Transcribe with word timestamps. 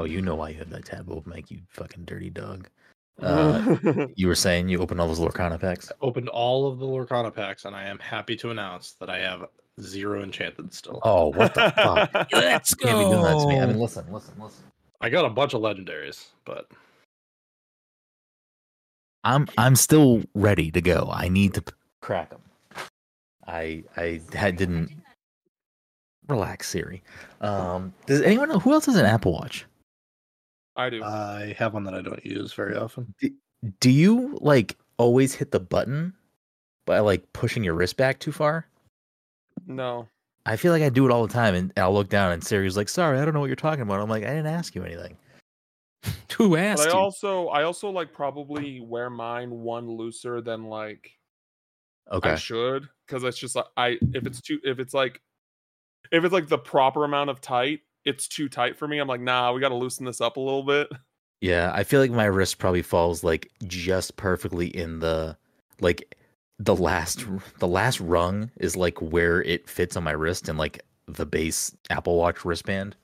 Oh, 0.00 0.04
you 0.04 0.22
know 0.22 0.34
why 0.34 0.48
you 0.48 0.56
have 0.56 0.70
that 0.70 0.86
tab 0.86 1.10
open, 1.10 1.30
Mike? 1.30 1.50
You 1.50 1.58
fucking 1.68 2.04
dirty 2.04 2.30
dog. 2.30 2.68
Uh, 3.22 3.76
you 4.14 4.26
were 4.26 4.34
saying 4.34 4.70
you 4.70 4.78
opened 4.78 4.98
all 4.98 5.06
those 5.06 5.20
Lorcana 5.20 5.60
packs. 5.60 5.92
I 5.92 5.94
opened 6.00 6.30
all 6.30 6.66
of 6.66 6.78
the 6.78 6.86
Lorcana 6.86 7.34
packs, 7.34 7.66
and 7.66 7.76
I 7.76 7.84
am 7.84 7.98
happy 7.98 8.34
to 8.36 8.50
announce 8.50 8.92
that 8.92 9.10
I 9.10 9.18
have 9.18 9.44
zero 9.78 10.22
enchanted 10.22 10.72
still. 10.72 11.00
Oh, 11.02 11.26
what 11.26 11.52
the 11.52 11.70
fuck? 11.76 12.10
Let's 12.32 12.70
You 12.70 12.76
can't 12.78 12.98
be 12.98 13.04
doing 13.10 13.22
that 13.22 13.38
to 13.40 13.46
me. 13.46 13.60
I 13.60 13.66
mean, 13.66 13.78
listen, 13.78 14.10
listen, 14.10 14.32
listen. 14.40 14.64
I 15.02 15.10
got 15.10 15.26
a 15.26 15.28
bunch 15.28 15.52
of 15.52 15.60
legendaries, 15.60 16.28
but 16.46 16.70
I'm 19.22 19.46
I'm 19.58 19.76
still 19.76 20.22
ready 20.34 20.70
to 20.70 20.80
go. 20.80 21.10
I 21.12 21.28
need 21.28 21.52
to 21.54 21.64
crack 22.00 22.30
them. 22.30 22.40
I 23.46 23.84
I 23.98 24.22
had 24.32 24.56
didn't 24.56 24.96
relax 26.26 26.70
Siri. 26.70 27.02
Um, 27.42 27.92
does 28.06 28.22
anyone 28.22 28.48
know 28.48 28.60
who 28.60 28.72
else 28.72 28.86
has 28.86 28.96
an 28.96 29.04
Apple 29.04 29.34
Watch? 29.34 29.66
I 30.76 30.90
do. 30.90 31.02
I 31.02 31.54
have 31.58 31.74
one 31.74 31.84
that 31.84 31.94
I 31.94 32.02
don't 32.02 32.24
use 32.24 32.52
very 32.52 32.76
often. 32.76 33.14
Do 33.80 33.90
you 33.90 34.38
like 34.40 34.76
always 34.96 35.34
hit 35.34 35.50
the 35.50 35.60
button 35.60 36.14
by 36.86 37.00
like 37.00 37.32
pushing 37.32 37.64
your 37.64 37.74
wrist 37.74 37.96
back 37.96 38.18
too 38.18 38.32
far? 38.32 38.66
no. 39.66 40.08
I 40.46 40.56
feel 40.56 40.72
like 40.72 40.82
I 40.82 40.88
do 40.88 41.04
it 41.04 41.12
all 41.12 41.26
the 41.26 41.32
time, 41.32 41.54
and 41.54 41.70
I'll 41.76 41.92
look 41.92 42.08
down 42.08 42.32
and 42.32 42.42
Siri's 42.42 42.74
like, 42.74 42.88
"Sorry, 42.88 43.18
I 43.20 43.24
don't 43.24 43.34
know 43.34 43.40
what 43.40 43.46
you're 43.46 43.56
talking 43.56 43.82
about." 43.82 44.00
I'm 44.00 44.08
like, 44.08 44.24
"I 44.24 44.28
didn't 44.28 44.46
ask 44.46 44.74
you 44.74 44.82
anything." 44.82 45.18
Who 46.38 46.56
But 46.56 46.80
I 46.80 46.84
you? 46.86 46.90
also 46.92 47.48
I 47.48 47.64
also 47.64 47.90
like 47.90 48.12
probably 48.12 48.80
wear 48.80 49.10
mine 49.10 49.50
one 49.50 49.86
looser 49.88 50.40
than 50.40 50.64
like 50.64 51.10
Okay, 52.10 52.30
I 52.30 52.34
should 52.36 52.88
because 53.06 53.22
it's 53.22 53.38
just 53.38 53.54
like 53.54 53.66
I 53.76 53.98
if 54.14 54.26
it's 54.26 54.40
too 54.40 54.58
if 54.64 54.78
it's 54.78 54.94
like 54.94 55.20
if 56.10 56.24
it's 56.24 56.32
like 56.32 56.48
the 56.48 56.58
proper 56.58 57.04
amount 57.04 57.28
of 57.28 57.42
tight, 57.42 57.80
it's 58.04 58.28
too 58.28 58.48
tight 58.48 58.76
for 58.76 58.88
me. 58.88 58.98
I'm 58.98 59.08
like, 59.08 59.20
nah, 59.20 59.52
we 59.52 59.60
got 59.60 59.68
to 59.70 59.74
loosen 59.74 60.06
this 60.06 60.20
up 60.20 60.36
a 60.36 60.40
little 60.40 60.62
bit. 60.62 60.88
Yeah, 61.42 61.72
I 61.74 61.84
feel 61.84 62.00
like 62.00 62.10
my 62.10 62.26
wrist 62.26 62.58
probably 62.58 62.82
falls 62.82 63.24
like 63.24 63.50
just 63.66 64.16
perfectly 64.16 64.66
in 64.66 64.98
the 64.98 65.38
like 65.80 66.14
the 66.58 66.76
last 66.76 67.24
the 67.60 67.66
last 67.66 67.98
rung 67.98 68.50
is 68.58 68.76
like 68.76 69.00
where 69.00 69.42
it 69.44 69.66
fits 69.66 69.96
on 69.96 70.04
my 70.04 70.10
wrist 70.10 70.50
and 70.50 70.58
like 70.58 70.82
the 71.06 71.24
base 71.24 71.74
Apple 71.88 72.16
Watch 72.16 72.44
wristband 72.44 72.94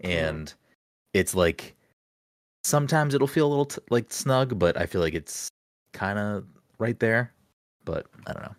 and 0.00 0.54
it's 1.12 1.34
like 1.34 1.74
sometimes 2.64 3.12
it'll 3.12 3.26
feel 3.26 3.46
a 3.46 3.50
little 3.50 3.66
t- 3.66 3.82
like 3.90 4.10
snug 4.10 4.58
but 4.58 4.80
I 4.80 4.86
feel 4.86 5.02
like 5.02 5.12
it's 5.12 5.48
kind 5.92 6.18
of 6.18 6.46
right 6.78 6.98
there 6.98 7.30
but 7.84 8.06
I 8.26 8.32
don't 8.32 8.42
know. 8.42 8.56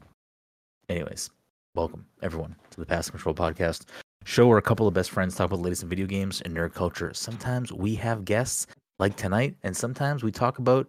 Anyways, 0.89 1.31
welcome 1.73 2.05
everyone 2.21 2.55
to 2.69 2.79
the 2.79 2.85
Pass 2.85 3.09
Control 3.09 3.33
podcast. 3.33 3.85
Show 4.25 4.47
where 4.47 4.57
a 4.57 4.61
couple 4.61 4.87
of 4.87 4.93
best 4.93 5.11
friends 5.11 5.35
talk 5.35 5.45
about 5.47 5.57
the 5.57 5.63
latest 5.63 5.83
in 5.83 5.89
video 5.89 6.05
games 6.05 6.41
and 6.41 6.55
nerd 6.55 6.73
culture. 6.73 7.13
Sometimes 7.13 7.71
we 7.73 7.95
have 7.95 8.25
guests 8.25 8.67
like 8.99 9.15
tonight, 9.15 9.55
and 9.63 9.75
sometimes 9.75 10.23
we 10.23 10.31
talk 10.31 10.59
about 10.59 10.87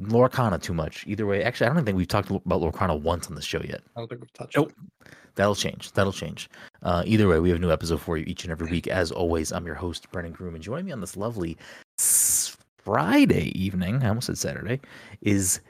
Lorcana 0.00 0.60
too 0.60 0.72
much. 0.72 1.04
Either 1.06 1.26
way, 1.26 1.42
actually, 1.44 1.68
I 1.68 1.74
don't 1.74 1.84
think 1.84 1.96
we've 1.96 2.08
talked 2.08 2.30
about 2.30 2.60
Lorcana 2.62 2.98
once 3.00 3.28
on 3.28 3.34
the 3.34 3.42
show 3.42 3.60
yet. 3.62 3.82
I 3.96 4.00
don't 4.00 4.08
think 4.08 4.22
we've 4.22 4.32
touched 4.32 4.56
Nope. 4.56 4.72
it. 5.04 5.12
That'll 5.34 5.54
change. 5.54 5.92
That'll 5.92 6.12
change. 6.12 6.48
Uh, 6.82 7.02
either 7.06 7.28
way, 7.28 7.38
we 7.38 7.50
have 7.50 7.58
a 7.58 7.60
new 7.60 7.70
episode 7.70 8.00
for 8.00 8.16
you 8.16 8.24
each 8.26 8.44
and 8.44 8.50
every 8.50 8.70
week. 8.70 8.88
As 8.88 9.12
always, 9.12 9.52
I'm 9.52 9.66
your 9.66 9.74
host, 9.74 10.10
Brenden 10.10 10.32
Groom, 10.32 10.54
and 10.54 10.64
joining 10.64 10.86
me 10.86 10.92
on 10.92 11.00
this 11.00 11.16
lovely 11.16 11.56
Friday 11.98 13.52
evening, 13.58 14.02
I 14.02 14.08
almost 14.08 14.26
said 14.28 14.38
Saturday, 14.38 14.80
is 15.20 15.60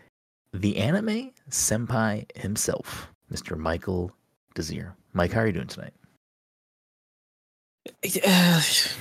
the 0.52 0.76
anime 0.76 1.32
senpai 1.50 2.24
himself, 2.36 3.08
Mr. 3.32 3.56
Michael 3.56 4.12
Desir. 4.54 4.94
Mike, 5.12 5.32
how 5.32 5.40
are 5.40 5.46
you 5.46 5.52
doing 5.52 5.66
tonight? 5.66 5.92
It 8.02 8.92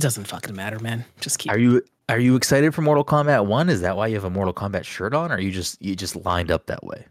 doesn't 0.00 0.24
fucking 0.24 0.54
matter, 0.54 0.78
man. 0.78 1.04
Just 1.20 1.38
keep. 1.38 1.52
Are 1.52 1.58
you 1.58 1.82
are 2.08 2.18
you 2.18 2.36
excited 2.36 2.74
for 2.74 2.82
Mortal 2.82 3.04
Kombat 3.04 3.46
One? 3.46 3.68
Is 3.68 3.80
that 3.80 3.96
why 3.96 4.06
you 4.06 4.14
have 4.14 4.24
a 4.24 4.30
Mortal 4.30 4.54
Kombat 4.54 4.84
shirt 4.84 5.14
on, 5.14 5.32
or 5.32 5.36
are 5.36 5.40
you 5.40 5.50
just 5.50 5.80
you 5.82 5.96
just 5.96 6.16
lined 6.16 6.50
up 6.50 6.66
that 6.66 6.84
way? 6.84 7.06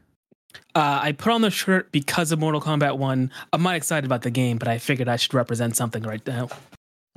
Uh, 0.76 1.00
I 1.02 1.12
put 1.12 1.32
on 1.32 1.42
the 1.42 1.52
shirt 1.52 1.92
because 1.92 2.32
of 2.32 2.40
Mortal 2.40 2.62
Kombat 2.62 2.98
One. 2.98 3.32
I'm 3.54 3.64
not 3.64 3.76
excited 3.76 4.06
about 4.06 4.22
the 4.22 4.32
game, 4.32 4.58
but 4.58 4.68
I 4.68 4.78
figured 4.78 5.10
I 5.10 5.18
should 5.18 5.34
represent 5.34 5.76
something 5.76 6.04
right 6.04 6.26
now. 6.26 6.50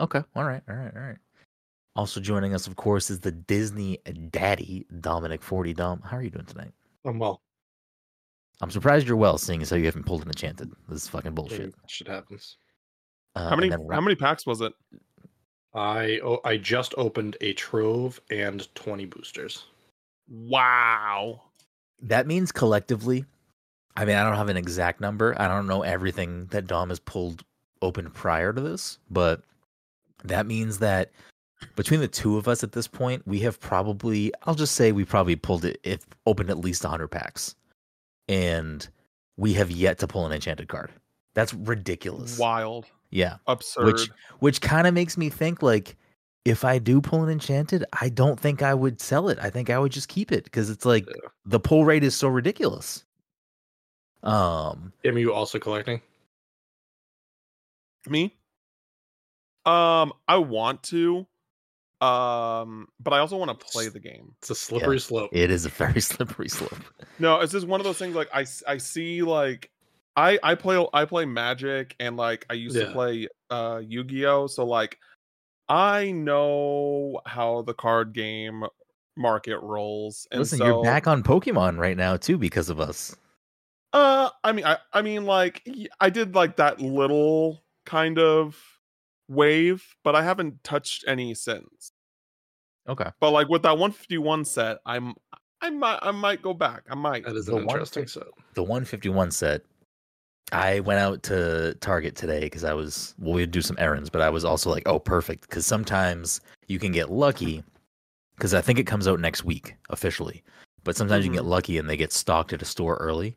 Okay. 0.01 0.23
All 0.35 0.45
right. 0.45 0.63
All 0.69 0.75
right. 0.75 0.93
All 0.97 1.03
right. 1.03 1.19
Also 1.95 2.21
joining 2.21 2.55
us, 2.55 2.67
of 2.67 2.77
course, 2.77 3.11
is 3.11 3.21
the 3.21 3.33
Disney 3.33 3.99
daddy, 4.31 4.87
Dominic 5.01 5.43
Forty. 5.43 5.75
Dom, 5.75 6.01
how 6.03 6.17
are 6.17 6.23
you 6.23 6.31
doing 6.31 6.47
tonight? 6.47 6.73
I'm 7.05 7.19
well, 7.19 7.43
I'm 8.61 8.71
surprised 8.71 9.07
you're 9.07 9.17
well, 9.17 9.39
seeing 9.39 9.61
as 9.61 9.71
how 9.71 9.77
you 9.77 9.87
haven't 9.87 10.07
pulled 10.07 10.23
an 10.23 10.29
enchanted. 10.29 10.73
This 10.89 11.03
is 11.03 11.09
fucking 11.09 11.35
bullshit. 11.35 11.61
maybe 11.61 11.73
shit 11.89 12.09
happens. 12.09 12.57
Uh, 13.35 13.49
how 13.49 13.57
many 13.57 13.71
and 13.71 13.83
then 13.83 13.91
how 13.91 14.01
many 14.01 14.15
packs 14.15 14.47
was 14.47 14.61
it? 14.61 14.73
I 15.75 16.21
oh, 16.23 16.41
I 16.45 16.57
just 16.57 16.95
opened 16.97 17.37
a 17.41 17.53
trove 17.55 18.21
and 18.31 18.73
twenty 18.75 19.07
boosters. 19.07 19.65
Wow. 20.29 21.43
That 22.01 22.27
means 22.27 22.53
collectively. 22.53 23.25
I 23.97 24.05
mean, 24.05 24.17
I 24.17 24.25
don't 24.25 24.37
have 24.37 24.49
an 24.49 24.57
exact 24.57 25.01
number. 25.01 25.35
I 25.41 25.47
don't 25.49 25.67
know 25.67 25.83
everything 25.83 26.47
that 26.47 26.67
Dom 26.67 26.89
has 26.89 26.99
pulled 26.99 27.45
open 27.83 28.11
prior 28.11 28.53
to 28.53 28.61
this, 28.61 28.99
but 29.11 29.43
that 30.25 30.47
means 30.47 30.79
that 30.79 31.11
between 31.77 32.01
the 32.01 32.09
two 32.09 32.37
of 32.37 32.49
us 32.49 32.65
at 32.65 32.73
this 32.73 32.89
point, 32.89 33.23
we 33.27 33.41
have 33.41 33.61
probably, 33.61 34.33
I'll 34.45 34.55
just 34.55 34.75
say 34.75 34.93
we 34.93 35.05
probably 35.05 35.37
pulled 35.37 35.65
it, 35.65 35.79
if 35.83 36.01
opened 36.27 36.51
at 36.51 36.59
least 36.59 36.85
100 36.85 37.09
packs. 37.09 37.55
And 38.29 38.87
we 39.37 39.53
have 39.55 39.71
yet 39.71 39.99
to 39.99 40.07
pull 40.07 40.27
an 40.27 40.33
enchanted 40.33 40.69
card. 40.69 40.91
That's 41.35 41.53
ridiculous. 41.55 42.39
Wild. 42.39 42.87
Yeah. 43.13 43.37
Absurd. 43.47 43.85
Which 43.87 44.11
which 44.41 44.61
kind 44.61 44.87
of 44.89 44.95
makes 44.95 45.17
me 45.17 45.29
think 45.29 45.63
like 45.63 45.97
if 46.45 46.65
I 46.65 46.79
do 46.81 47.01
pull 47.01 47.23
an 47.23 47.31
enchanted, 47.31 47.85
I 48.01 48.09
don't 48.09 48.41
think 48.41 48.63
I 48.63 48.75
would 48.75 49.01
sell 49.01 49.29
it. 49.29 49.39
I 49.41 49.49
think 49.51 49.71
I 49.71 49.79
would 49.79 49.93
just 49.93 50.09
keep 50.09 50.33
it 50.33 50.43
because 50.43 50.71
it's 50.71 50.85
like 50.85 51.07
Yeah. 51.07 51.29
the 51.45 51.61
pull 51.61 51.85
rate 51.85 52.03
is 52.03 52.17
so 52.17 52.27
ridiculous. 52.27 53.05
Um, 54.25 54.93
Am 55.05 55.19
you 55.19 55.33
also 55.33 55.59
collecting? 55.61 56.01
Me? 58.09 58.35
Um, 59.65 60.13
I 60.27 60.39
want 60.39 60.83
to. 60.85 61.27
Um, 62.01 62.89
but 62.99 63.13
I 63.13 63.19
also 63.21 63.37
want 63.37 63.57
to 63.61 63.67
play 63.67 63.89
the 63.89 64.01
game. 64.01 64.35
It's 64.41 64.51
a 64.51 64.57
slippery 64.57 64.99
slope. 64.99 65.31
it 65.33 65.53
is 65.53 65.67
a 65.67 65.69
very 65.69 66.01
slippery 66.01 66.49
slope. 66.49 66.75
No, 67.21 67.39
it's 67.41 67.53
just 67.53 67.67
one 67.67 67.79
of 67.81 67.85
those 67.85 67.99
things. 67.99 68.17
Like 68.17 68.29
I 68.35 68.45
I 68.67 68.79
see 68.79 69.23
like 69.23 69.71
I, 70.17 70.39
I 70.43 70.55
play, 70.55 70.85
I 70.93 71.05
play 71.05 71.25
Magic, 71.25 71.97
and 71.99 72.17
like 72.17 72.47
I 72.51 72.55
used 72.55 72.77
to 72.77 72.93
play 72.93 73.29
uh 73.51 73.81
Yu-Gi-Oh. 73.85 74.47
So 74.47 74.67
like, 74.67 74.99
I 75.69 76.13
know 76.13 77.21
how 77.27 77.63
the 77.63 77.75
card 77.75 78.13
game 78.13 78.65
market 79.17 79.59
rolls. 79.61 80.27
And 80.31 80.41
Listen, 80.41 80.59
so, 80.59 80.67
you're 80.67 80.83
back 80.83 81.07
on 81.07 81.23
Pokemon 81.23 81.79
right 81.79 81.97
now 81.97 82.17
too 82.17 82.39
because 82.39 82.69
of 82.69 82.81
us. 82.81 83.17
Uh, 83.93 84.31
I 84.43 84.53
mean, 84.53 84.65
I, 84.65 84.79
I 84.93 85.03
mean, 85.03 85.25
like 85.25 85.69
I 86.01 86.11
did 86.11 86.35
like 86.35 86.57
that 86.57 86.81
little 86.81 87.63
kind 87.85 88.19
of 88.19 88.59
wave, 89.29 89.97
but 90.03 90.15
I 90.17 90.23
haven't 90.23 90.63
touched 90.65 91.05
any 91.07 91.35
since. 91.35 91.93
Okay. 92.89 93.11
But 93.21 93.31
like 93.31 93.49
with 93.49 93.63
that 93.63 93.73
151 93.73 94.45
set, 94.45 94.79
I'm 94.87 95.15
I 95.61 95.71
might 95.71 95.99
I 96.03 96.11
might 96.11 96.43
go 96.43 96.55
back. 96.55 96.83
I 96.91 96.95
might. 96.95 97.25
That 97.25 97.37
is 97.37 97.49
an 97.49 97.55
one 97.55 97.63
interesting 97.63 98.07
set. 98.07 98.25
The 98.55 98.63
151 98.63 99.31
set. 99.31 99.63
I 100.51 100.81
went 100.81 101.01
out 101.01 101.23
to 101.25 101.75
Target 101.81 102.17
today 102.17 102.41
because 102.41 102.65
I 102.65 102.75
was 102.75 103.15
well, 103.19 103.35
we'd 103.35 103.51
do 103.51 103.63
some 103.63 103.77
errands, 103.79 104.11
but 104.11 104.23
I 104.23 104.31
was 104.31 104.45
also 104.45 104.71
like, 104.71 104.83
oh, 104.87 104.99
perfect. 104.99 105.43
Because 105.43 105.65
sometimes 105.65 106.41
you 106.69 106.79
can 106.79 106.93
get 106.93 107.11
lucky. 107.11 107.63
Because 108.37 108.55
I 108.55 108.61
think 108.61 108.79
it 108.79 108.87
comes 108.87 109.07
out 109.07 109.21
next 109.21 109.45
week 109.45 109.77
officially, 109.91 110.43
but 110.85 110.97
sometimes 110.97 111.25
you 111.25 111.31
can 111.31 111.37
get 111.37 111.43
mm-hmm. 111.43 111.51
lucky 111.51 111.79
and 111.79 111.89
they 111.89 111.97
get 111.97 112.13
stocked 112.13 112.53
at 112.53 112.63
a 112.63 112.67
store 112.67 112.97
early. 112.97 113.37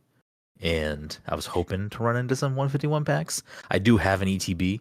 And 0.62 1.18
I 1.27 1.35
was 1.35 1.45
hoping 1.45 1.89
to 1.89 2.03
run 2.03 2.15
into 2.15 2.35
some 2.35 2.56
151 2.56 3.06
packs. 3.06 3.44
I 3.69 3.77
do 3.77 3.97
have 3.97 4.21
an 4.21 4.29
ETB 4.29 4.79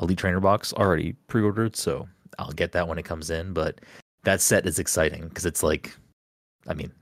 Elite 0.00 0.18
Trainer 0.18 0.40
box 0.40 0.72
already 0.72 1.12
pre-ordered, 1.28 1.76
so 1.76 2.08
I'll 2.38 2.50
get 2.50 2.72
that 2.72 2.88
when 2.88 2.98
it 2.98 3.04
comes 3.04 3.30
in. 3.30 3.52
But 3.52 3.80
that 4.24 4.40
set 4.40 4.66
is 4.66 4.78
exciting 4.78 5.28
because 5.28 5.46
it's 5.46 5.62
like, 5.62 5.96
I 6.66 6.74
mean, 6.74 6.92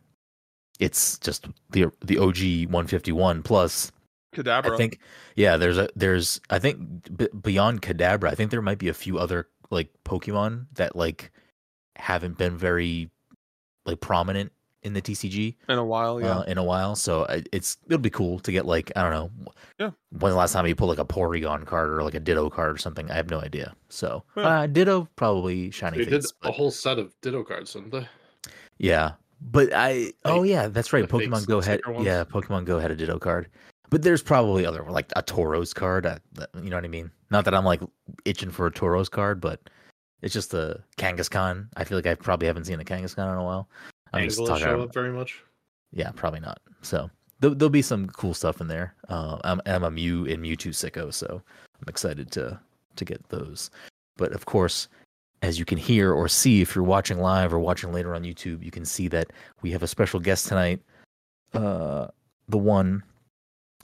it's 0.80 1.18
just 1.18 1.46
the 1.70 1.90
the 2.02 2.18
OG 2.18 2.70
151 2.70 3.42
plus 3.42 3.92
Kadabra. 4.34 4.72
I 4.72 4.76
think, 4.76 4.98
yeah. 5.36 5.56
There's 5.56 5.78
a 5.78 5.88
there's 5.96 6.40
I 6.50 6.58
think 6.58 7.16
b- 7.16 7.28
beyond 7.42 7.82
Kadabra, 7.82 8.30
I 8.30 8.34
think 8.34 8.50
there 8.50 8.62
might 8.62 8.78
be 8.78 8.88
a 8.88 8.94
few 8.94 9.18
other 9.18 9.48
like 9.70 9.90
Pokemon 10.04 10.66
that 10.74 10.96
like 10.96 11.30
haven't 11.96 12.38
been 12.38 12.56
very 12.56 13.10
like 13.86 14.00
prominent 14.00 14.52
in 14.82 14.94
the 14.94 15.02
TCG 15.02 15.56
in 15.68 15.78
a 15.78 15.84
while, 15.84 16.20
yeah. 16.20 16.38
uh, 16.38 16.42
in 16.42 16.56
a 16.56 16.64
while. 16.64 16.96
So 16.96 17.26
it's 17.52 17.76
it'll 17.86 17.98
be 17.98 18.10
cool 18.10 18.38
to 18.40 18.52
get 18.52 18.66
like 18.66 18.90
I 18.96 19.02
don't 19.02 19.12
know. 19.12 19.52
Yeah. 19.78 19.90
When's 20.10 20.32
the 20.32 20.38
last 20.38 20.52
time 20.52 20.66
you 20.66 20.74
pulled 20.74 20.90
like 20.90 20.98
a 20.98 21.04
Porygon 21.04 21.66
card 21.66 21.90
or 21.90 22.02
like 22.02 22.14
a 22.14 22.20
Ditto 22.20 22.48
card 22.50 22.74
or 22.74 22.78
something? 22.78 23.10
I 23.10 23.14
have 23.14 23.30
no 23.30 23.40
idea. 23.40 23.74
So 23.88 24.24
Yeah. 24.36 24.42
uh, 24.60 24.66
Ditto 24.66 25.08
probably 25.16 25.70
shiny 25.70 25.98
They 25.98 26.04
did 26.04 26.22
face. 26.22 26.32
a 26.42 26.52
whole 26.52 26.70
set 26.70 26.98
of 26.98 27.14
Ditto 27.20 27.42
cards, 27.44 27.72
didn't 27.74 27.90
they? 27.90 28.08
Yeah, 28.78 29.12
but 29.40 29.70
I 29.74 30.12
oh 30.24 30.42
yeah, 30.42 30.68
that's 30.68 30.92
right. 30.92 31.06
Pokemon 31.06 31.46
Go 31.46 31.60
had 31.60 31.80
yeah, 32.00 32.24
Pokemon 32.24 32.64
Go 32.64 32.78
had 32.78 32.90
a 32.90 32.96
Ditto 32.96 33.18
card, 33.18 33.48
but 33.90 34.02
there's 34.02 34.22
probably 34.22 34.64
other 34.64 34.82
like 34.88 35.12
a 35.16 35.22
Tauros 35.22 35.74
card. 35.74 36.06
uh, 36.06 36.18
you 36.62 36.70
know 36.70 36.76
what 36.76 36.84
I 36.84 36.88
mean? 36.88 37.10
Not 37.30 37.44
that 37.44 37.54
I'm 37.54 37.64
like 37.64 37.80
itching 38.24 38.50
for 38.50 38.66
a 38.66 38.70
Tauros 38.70 39.10
card, 39.10 39.40
but 39.40 39.60
It's 40.22 40.34
just 40.34 40.50
the 40.50 40.80
Kangaskhan. 40.98 41.68
I 41.76 41.84
feel 41.84 41.96
like 41.98 42.06
I 42.06 42.14
probably 42.14 42.46
haven't 42.46 42.64
seen 42.64 42.80
a 42.80 42.84
Kangaskhan 42.84 43.32
in 43.32 43.38
a 43.38 43.44
while. 43.44 43.68
I'm 44.12 44.24
just 44.24 44.38
talking. 44.38 44.64
show 44.64 44.74
about- 44.74 44.88
up 44.88 44.94
very 44.94 45.12
much. 45.12 45.42
Yeah, 45.92 46.10
probably 46.14 46.40
not. 46.40 46.60
So 46.82 47.10
there'll, 47.40 47.54
there'll 47.56 47.70
be 47.70 47.82
some 47.82 48.06
cool 48.08 48.34
stuff 48.34 48.60
in 48.60 48.68
there. 48.68 48.94
Uh, 49.08 49.38
I'm, 49.44 49.60
I'm 49.66 49.82
a 49.82 49.90
Mew 49.90 50.26
and 50.26 50.42
Mewtwo 50.44 50.68
sicko, 50.70 51.12
so 51.12 51.42
I'm 51.80 51.88
excited 51.88 52.30
to 52.32 52.58
to 52.96 53.04
get 53.04 53.26
those. 53.30 53.70
But 54.16 54.32
of 54.32 54.44
course, 54.46 54.88
as 55.42 55.58
you 55.58 55.64
can 55.64 55.78
hear 55.78 56.12
or 56.12 56.28
see 56.28 56.60
if 56.60 56.74
you're 56.74 56.84
watching 56.84 57.18
live 57.18 57.54
or 57.54 57.58
watching 57.58 57.92
later 57.92 58.14
on 58.14 58.22
YouTube, 58.24 58.62
you 58.64 58.70
can 58.70 58.84
see 58.84 59.08
that 59.08 59.32
we 59.62 59.70
have 59.70 59.82
a 59.82 59.86
special 59.88 60.20
guest 60.20 60.46
tonight. 60.48 60.80
Uh, 61.54 62.08
the 62.48 62.58
one 62.58 63.02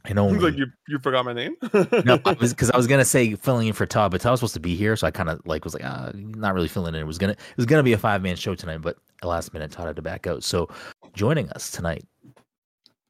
and 0.09 0.19
only. 0.19 0.39
like 0.39 0.57
you 0.57 0.67
you 0.89 0.99
forgot 0.99 1.25
my 1.25 1.33
name. 1.33 1.57
no, 2.05 2.19
I 2.25 2.33
was 2.41 2.53
because 2.53 2.71
I 2.71 2.77
was 2.77 2.87
gonna 2.87 3.05
say 3.05 3.35
filling 3.35 3.69
in 3.69 3.73
for 3.73 3.87
Todd, 3.87 4.11
but 4.11 4.21
Todd 4.21 4.33
was 4.33 4.41
supposed 4.41 4.55
to 4.55 4.61
be 4.61 4.77
here, 4.77 4.97
so 4.97 5.07
I 5.07 5.11
kind 5.11 5.29
of 5.29 5.41
like 5.47 5.65
was 5.65 5.75
like, 5.75 5.85
ah, 5.85 6.11
not 6.15 6.55
really 6.55 6.69
filling 6.69 6.95
in. 6.95 7.01
It 7.01 7.07
was 7.07 7.19
gonna 7.19 7.33
it 7.33 7.57
was 7.57 7.67
gonna 7.67 7.83
be 7.83 7.93
a 7.93 7.99
five 7.99 8.23
man 8.23 8.37
show 8.37 8.55
tonight, 8.55 8.79
but 8.79 8.97
last 9.23 9.53
minute 9.53 9.71
Todd 9.71 9.87
had 9.87 9.97
to 9.97 10.03
back 10.03 10.27
out. 10.27 10.45
So 10.45 10.69
joining 11.15 11.51
us 11.51 11.71
tonight, 11.71 12.05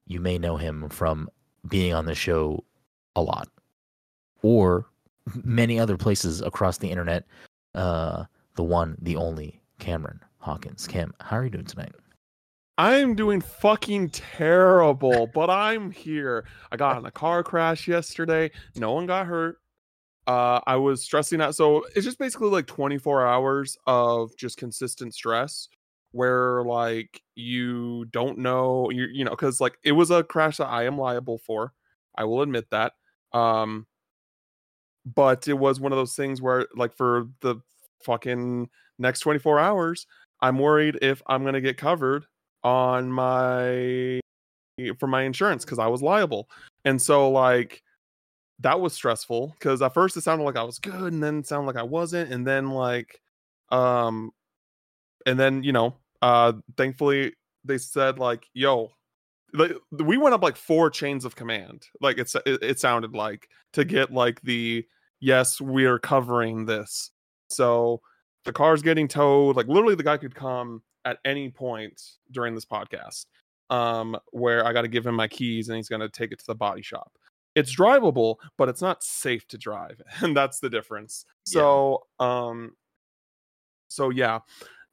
you 0.07 0.21
may 0.21 0.39
know 0.39 0.57
him 0.57 0.89
from 0.89 1.29
being 1.69 1.95
on 1.95 2.07
the 2.07 2.15
show 2.15 2.65
a 3.15 3.23
lot, 3.23 3.49
or 4.43 4.87
many 5.45 5.79
other 5.79 5.97
places 5.97 6.41
across 6.41 6.79
the 6.79 6.91
internet. 6.91 7.25
Uh, 7.75 8.25
the 8.55 8.65
one, 8.65 8.97
the 9.03 9.17
only 9.17 9.61
Cameron 9.79 10.21
Hawkins. 10.39 10.87
Cam, 10.87 11.13
how 11.21 11.37
are 11.37 11.45
you 11.45 11.51
doing 11.51 11.67
tonight? 11.67 11.93
I'm 12.79 13.15
doing 13.15 13.41
fucking 13.41 14.11
terrible, 14.11 15.27
but 15.29 15.49
I'm 15.49 15.91
here. 15.91 16.45
I 16.71 16.77
got 16.77 16.99
in 16.99 17.07
a 17.07 17.11
car 17.11 17.43
crash 17.43 17.89
yesterday. 17.89 18.51
No 18.75 18.93
one 18.93 19.07
got 19.07 19.27
hurt. 19.27 19.59
Uh, 20.27 20.61
I 20.67 20.77
was 20.77 21.03
stressing 21.03 21.41
out. 21.41 21.55
So 21.55 21.87
it's 21.95 22.05
just 22.05 22.19
basically 22.19 22.51
like 22.51 22.67
24 22.67 23.27
hours 23.27 23.79
of 23.87 24.37
just 24.37 24.59
consistent 24.59 25.15
stress 25.15 25.69
where 26.13 26.63
like 26.65 27.21
you 27.35 28.07
don't 28.07 28.39
know 28.39 28.91
you 28.91 29.07
you 29.13 29.25
know 29.25 29.31
because 29.31 29.61
like 29.61 29.77
it 29.85 29.93
was 29.93 30.11
a 30.11 30.23
crash 30.25 30.57
that 30.59 30.69
I 30.69 30.85
am 30.85 30.99
liable 30.99 31.39
for. 31.39 31.73
I 32.17 32.25
will 32.25 32.43
admit 32.43 32.69
that. 32.71 32.93
Um 33.33 33.87
but 35.05 35.47
it 35.49 35.55
was 35.55 35.79
one 35.81 35.93
of 35.93 35.99
those 35.99 36.15
things 36.15 36.43
where 36.43 36.67
like 36.75 36.95
for 36.95 37.29
the 37.41 37.57
fucking 38.03 38.69
next 38.99 39.21
24 39.21 39.59
hours 39.61 40.07
I'm 40.41 40.59
worried 40.59 40.99
if 41.03 41.23
I'm 41.27 41.45
to 41.45 41.61
get 41.61 41.77
covered 41.77 42.27
on 42.67 43.13
my 43.13 44.19
for 44.99 45.07
my 45.07 45.23
insurance 45.23 45.65
because 45.65 45.79
I 45.79 45.87
was 45.87 46.03
liable. 46.03 46.51
And 46.85 47.01
so 47.01 47.31
like 47.31 47.81
that 48.59 48.81
was 48.81 48.93
stressful 48.93 49.55
because 49.57 49.81
at 49.83 49.95
first 49.95 50.17
it 50.17 50.23
sounded 50.23 50.43
like 50.43 50.57
I 50.57 50.65
was 50.65 50.81
good 50.81 51.13
and 51.13 51.23
then 51.23 51.39
it 51.39 51.47
sounded 51.47 51.69
like 51.69 51.77
I 51.77 51.85
wasn't. 51.85 52.33
And 52.33 52.45
then 52.45 52.71
like 52.71 53.21
um 53.71 54.33
and 55.27 55.39
then 55.39 55.63
you 55.63 55.73
know 55.73 55.95
uh 56.23 56.55
thankfully 56.77 57.35
they 57.65 57.79
said 57.79 58.19
like 58.19 58.47
yo 58.53 58.91
like 59.53 59.73
we 59.91 60.17
went 60.17 60.35
up 60.35 60.43
like 60.43 60.57
four 60.57 60.91
chains 60.91 61.25
of 61.25 61.35
command 61.35 61.87
like 62.01 62.19
it's 62.19 62.35
it, 62.47 62.63
it 62.63 62.81
sounded 62.81 63.13
like 63.13 63.49
to 63.73 63.85
get 63.85 64.13
like 64.13 64.41
the 64.43 64.85
yes 65.21 65.61
we're 65.61 65.99
covering 65.99 66.65
this 66.65 67.11
so 67.49 68.01
the 68.45 68.53
car's 68.53 68.83
getting 68.83 69.09
towed 69.09 69.57
like 69.57 69.67
literally 69.67 69.97
the 69.97 70.03
guy 70.03 70.17
could 70.17 70.35
come 70.35 70.81
at 71.07 71.19
any 71.25 71.49
point 71.49 72.03
during 72.33 72.55
this 72.55 72.67
podcast 72.67 73.27
um 73.71 74.17
where 74.33 74.67
i 74.67 74.73
got 74.73 74.83
to 74.83 74.89
give 74.89 75.07
him 75.07 75.15
my 75.15 75.27
keys 75.27 75.69
and 75.69 75.77
he's 75.77 75.89
going 75.89 76.01
to 76.01 76.09
take 76.09 76.33
it 76.33 76.39
to 76.39 76.47
the 76.47 76.55
body 76.55 76.83
shop. 76.83 77.13
It's 77.55 77.75
drivable 77.75 78.37
but 78.59 78.69
it's 78.69 78.83
not 78.83 79.03
safe 79.03 79.49
to 79.49 79.57
drive 79.57 80.03
and 80.21 80.37
that's 80.37 80.61
the 80.61 80.69
difference. 80.69 81.25
Yeah. 81.49 81.61
so 81.61 82.07
um 82.21 82.73
so 83.89 84.11
yeah. 84.11 84.41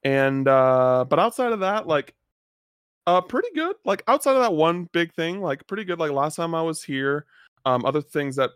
And 0.04 0.48
uh 0.48 1.06
but 1.10 1.19
outside 1.19 1.51
of 1.51 1.60
that 1.60 1.88
like 1.88 2.16
uh 3.06 3.21
pretty 3.21 3.50
good. 3.54 3.75
Like 3.83 4.01
outside 4.07 4.36
of 4.36 4.42
that 4.42 4.54
one 4.54 4.89
big 4.94 5.13
thing 5.13 5.42
like 5.42 5.68
pretty 5.68 5.83
good. 5.83 6.00
Like 6.00 6.12
last 6.12 6.36
time 6.36 6.56
i 6.56 6.62
was 6.62 6.81
here 6.83 7.25
um 7.66 7.86
other 7.86 8.01
things 8.01 8.36
that 8.38 8.51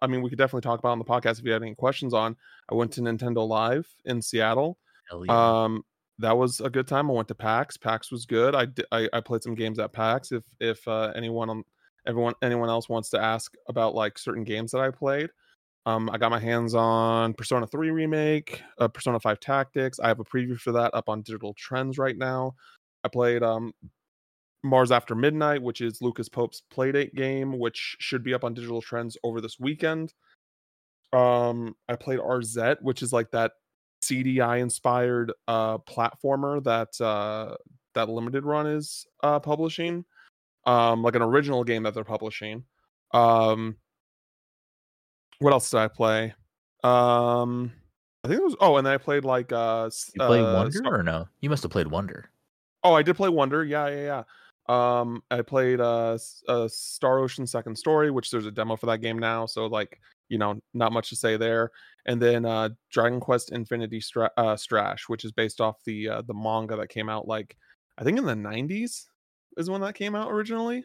i 0.00 0.06
mean 0.06 0.22
we 0.22 0.30
could 0.30 0.38
definitely 0.38 0.66
talk 0.66 0.78
about 0.78 0.92
on 0.92 0.98
the 0.98 1.04
podcast 1.04 1.40
if 1.40 1.44
you 1.44 1.52
had 1.52 1.62
any 1.62 1.74
questions 1.74 2.14
on 2.14 2.36
i 2.70 2.74
went 2.74 2.92
to 2.92 3.00
nintendo 3.00 3.46
live 3.46 3.86
in 4.04 4.22
seattle. 4.22 4.78
Hell 5.10 5.24
yeah. 5.26 5.62
um, 5.64 5.84
that 6.18 6.36
was 6.36 6.60
a 6.60 6.70
good 6.70 6.86
time. 6.86 7.10
I 7.10 7.14
went 7.14 7.28
to 7.28 7.34
PAX. 7.34 7.76
PAX 7.76 8.10
was 8.10 8.26
good. 8.26 8.54
I, 8.54 8.66
I 8.92 9.08
I 9.12 9.20
played 9.20 9.42
some 9.42 9.54
games 9.54 9.78
at 9.78 9.92
PAX. 9.92 10.32
If 10.32 10.44
if 10.60 10.86
uh, 10.88 11.12
anyone 11.14 11.50
on 11.50 11.64
everyone 12.06 12.34
anyone 12.42 12.68
else 12.68 12.88
wants 12.88 13.10
to 13.10 13.22
ask 13.22 13.54
about 13.68 13.94
like 13.94 14.18
certain 14.18 14.44
games 14.44 14.72
that 14.72 14.80
I 14.80 14.90
played, 14.90 15.30
um, 15.86 16.10
I 16.10 16.18
got 16.18 16.30
my 16.30 16.40
hands 16.40 16.74
on 16.74 17.34
Persona 17.34 17.66
3 17.66 17.90
remake, 17.90 18.62
uh, 18.78 18.88
Persona 18.88 19.20
5 19.20 19.40
Tactics. 19.40 20.00
I 20.00 20.08
have 20.08 20.20
a 20.20 20.24
preview 20.24 20.58
for 20.58 20.72
that 20.72 20.92
up 20.94 21.08
on 21.08 21.22
Digital 21.22 21.54
Trends 21.54 21.98
right 21.98 22.16
now. 22.16 22.54
I 23.04 23.08
played 23.08 23.42
um 23.42 23.72
Mars 24.64 24.90
After 24.90 25.14
Midnight, 25.14 25.62
which 25.62 25.80
is 25.80 26.02
Lucas 26.02 26.28
Pope's 26.28 26.62
Playdate 26.74 27.14
game, 27.14 27.58
which 27.58 27.96
should 28.00 28.24
be 28.24 28.34
up 28.34 28.44
on 28.44 28.54
Digital 28.54 28.82
Trends 28.82 29.16
over 29.22 29.40
this 29.40 29.58
weekend. 29.60 30.14
Um, 31.12 31.74
I 31.88 31.96
played 31.96 32.18
Arzette, 32.18 32.82
which 32.82 33.02
is 33.02 33.12
like 33.12 33.30
that 33.30 33.52
CDI 34.02 34.60
inspired 34.60 35.32
uh 35.46 35.78
platformer 35.78 36.62
that 36.64 37.00
uh 37.04 37.56
that 37.94 38.08
limited 38.08 38.44
run 38.44 38.66
is 38.66 39.06
uh 39.22 39.40
publishing. 39.40 40.04
Um 40.66 41.02
like 41.02 41.14
an 41.14 41.22
original 41.22 41.64
game 41.64 41.82
that 41.84 41.94
they're 41.94 42.04
publishing. 42.04 42.64
Um 43.12 43.76
what 45.40 45.52
else 45.52 45.70
did 45.70 45.78
I 45.78 45.88
play? 45.88 46.34
Um 46.84 47.72
I 48.24 48.28
think 48.28 48.40
it 48.40 48.44
was 48.44 48.56
oh 48.60 48.76
and 48.76 48.86
then 48.86 48.94
I 48.94 48.98
played 48.98 49.24
like 49.24 49.52
uh 49.52 49.90
you 50.14 50.20
play 50.26 50.40
uh, 50.40 50.54
Wonder 50.54 50.78
Star- 50.78 51.00
or 51.00 51.02
no? 51.02 51.28
You 51.40 51.50
must 51.50 51.62
have 51.62 51.72
played 51.72 51.88
Wonder. 51.88 52.30
Oh, 52.84 52.94
I 52.94 53.02
did 53.02 53.16
play 53.16 53.28
Wonder. 53.28 53.64
Yeah, 53.64 53.88
yeah, 53.88 54.04
yeah. 54.04 54.22
Um, 54.68 55.22
I 55.30 55.42
played 55.42 55.80
uh, 55.80 56.18
uh 56.46 56.68
Star 56.68 57.18
Ocean 57.18 57.46
Second 57.46 57.76
Story, 57.76 58.10
which 58.10 58.30
there's 58.30 58.46
a 58.46 58.50
demo 58.50 58.76
for 58.76 58.86
that 58.86 59.00
game 59.00 59.18
now. 59.18 59.46
So 59.46 59.66
like, 59.66 59.98
you 60.28 60.38
know, 60.38 60.60
not 60.74 60.92
much 60.92 61.08
to 61.08 61.16
say 61.16 61.36
there. 61.36 61.70
And 62.08 62.20
then 62.20 62.44
uh 62.44 62.70
Dragon 62.90 63.20
Quest 63.20 63.52
Infinity 63.52 64.00
Stra- 64.00 64.32
uh, 64.36 64.56
Strash, 64.56 65.02
which 65.08 65.24
is 65.24 65.32
based 65.32 65.60
off 65.60 65.76
the 65.84 66.08
uh, 66.08 66.22
the 66.22 66.34
manga 66.34 66.76
that 66.76 66.88
came 66.88 67.08
out 67.08 67.28
like 67.28 67.56
I 67.98 68.04
think 68.04 68.18
in 68.18 68.24
the 68.24 68.34
90s 68.34 69.06
is 69.56 69.70
when 69.70 69.80
that 69.82 69.94
came 69.94 70.14
out 70.14 70.32
originally. 70.32 70.84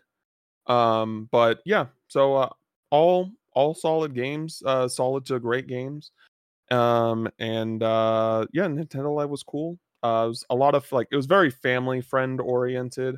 Um, 0.67 1.29
but 1.31 1.59
yeah, 1.65 1.87
so 2.07 2.35
uh, 2.35 2.49
all 2.91 3.31
all 3.53 3.73
solid 3.73 4.13
games, 4.13 4.61
uh, 4.65 4.87
solid 4.87 5.25
to 5.27 5.39
great 5.39 5.67
games. 5.67 6.11
Um, 6.71 7.29
and 7.39 7.83
uh, 7.83 8.45
yeah, 8.53 8.65
Nintendo 8.65 9.15
Live 9.15 9.29
was 9.29 9.43
cool. 9.43 9.77
Uh, 10.03 10.23
it 10.25 10.29
was 10.29 10.45
a 10.49 10.55
lot 10.55 10.75
of 10.75 10.91
like 10.91 11.07
it 11.11 11.15
was 11.15 11.25
very 11.25 11.49
family 11.49 12.01
friend 12.01 12.41
oriented. 12.41 13.17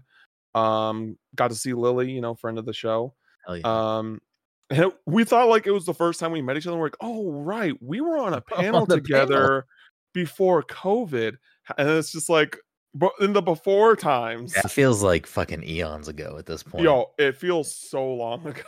Um, 0.53 1.17
got 1.35 1.49
to 1.49 1.55
see 1.55 1.73
Lily, 1.73 2.11
you 2.11 2.21
know, 2.21 2.35
friend 2.35 2.57
of 2.57 2.65
the 2.65 2.73
show. 2.73 3.13
Hell 3.45 3.57
yeah. 3.57 3.97
Um, 3.97 4.21
and 4.69 4.79
it- 4.85 4.97
we 5.05 5.23
thought 5.23 5.47
like 5.49 5.67
it 5.67 5.71
was 5.71 5.85
the 5.85 5.93
first 5.93 6.19
time 6.19 6.31
we 6.31 6.41
met 6.41 6.57
each 6.57 6.67
other. 6.67 6.77
We're 6.77 6.85
like, 6.85 6.97
oh 7.01 7.31
right, 7.31 7.73
we 7.81 8.01
were 8.01 8.17
on 8.17 8.33
a 8.33 8.41
panel 8.55 8.81
On 8.81 8.87
the 8.87 9.01
panel. 9.01 9.25
together 9.27 9.65
before 10.13 10.63
COVID, 10.63 11.35
and 11.77 11.89
it's 11.89 12.11
just 12.11 12.29
like, 12.29 12.57
but 12.93 13.11
in 13.19 13.33
the 13.33 13.41
before 13.41 13.95
times, 13.95 14.53
Yeah, 14.55 14.61
it 14.65 14.71
feels 14.71 15.03
like 15.03 15.27
fucking 15.27 15.63
eons 15.67 16.07
ago 16.07 16.37
at 16.39 16.45
this 16.45 16.63
point. 16.63 16.83
Yo, 16.85 17.11
it 17.17 17.35
feels 17.37 17.75
so 17.75 18.13
long 18.13 18.45
ago. 18.47 18.61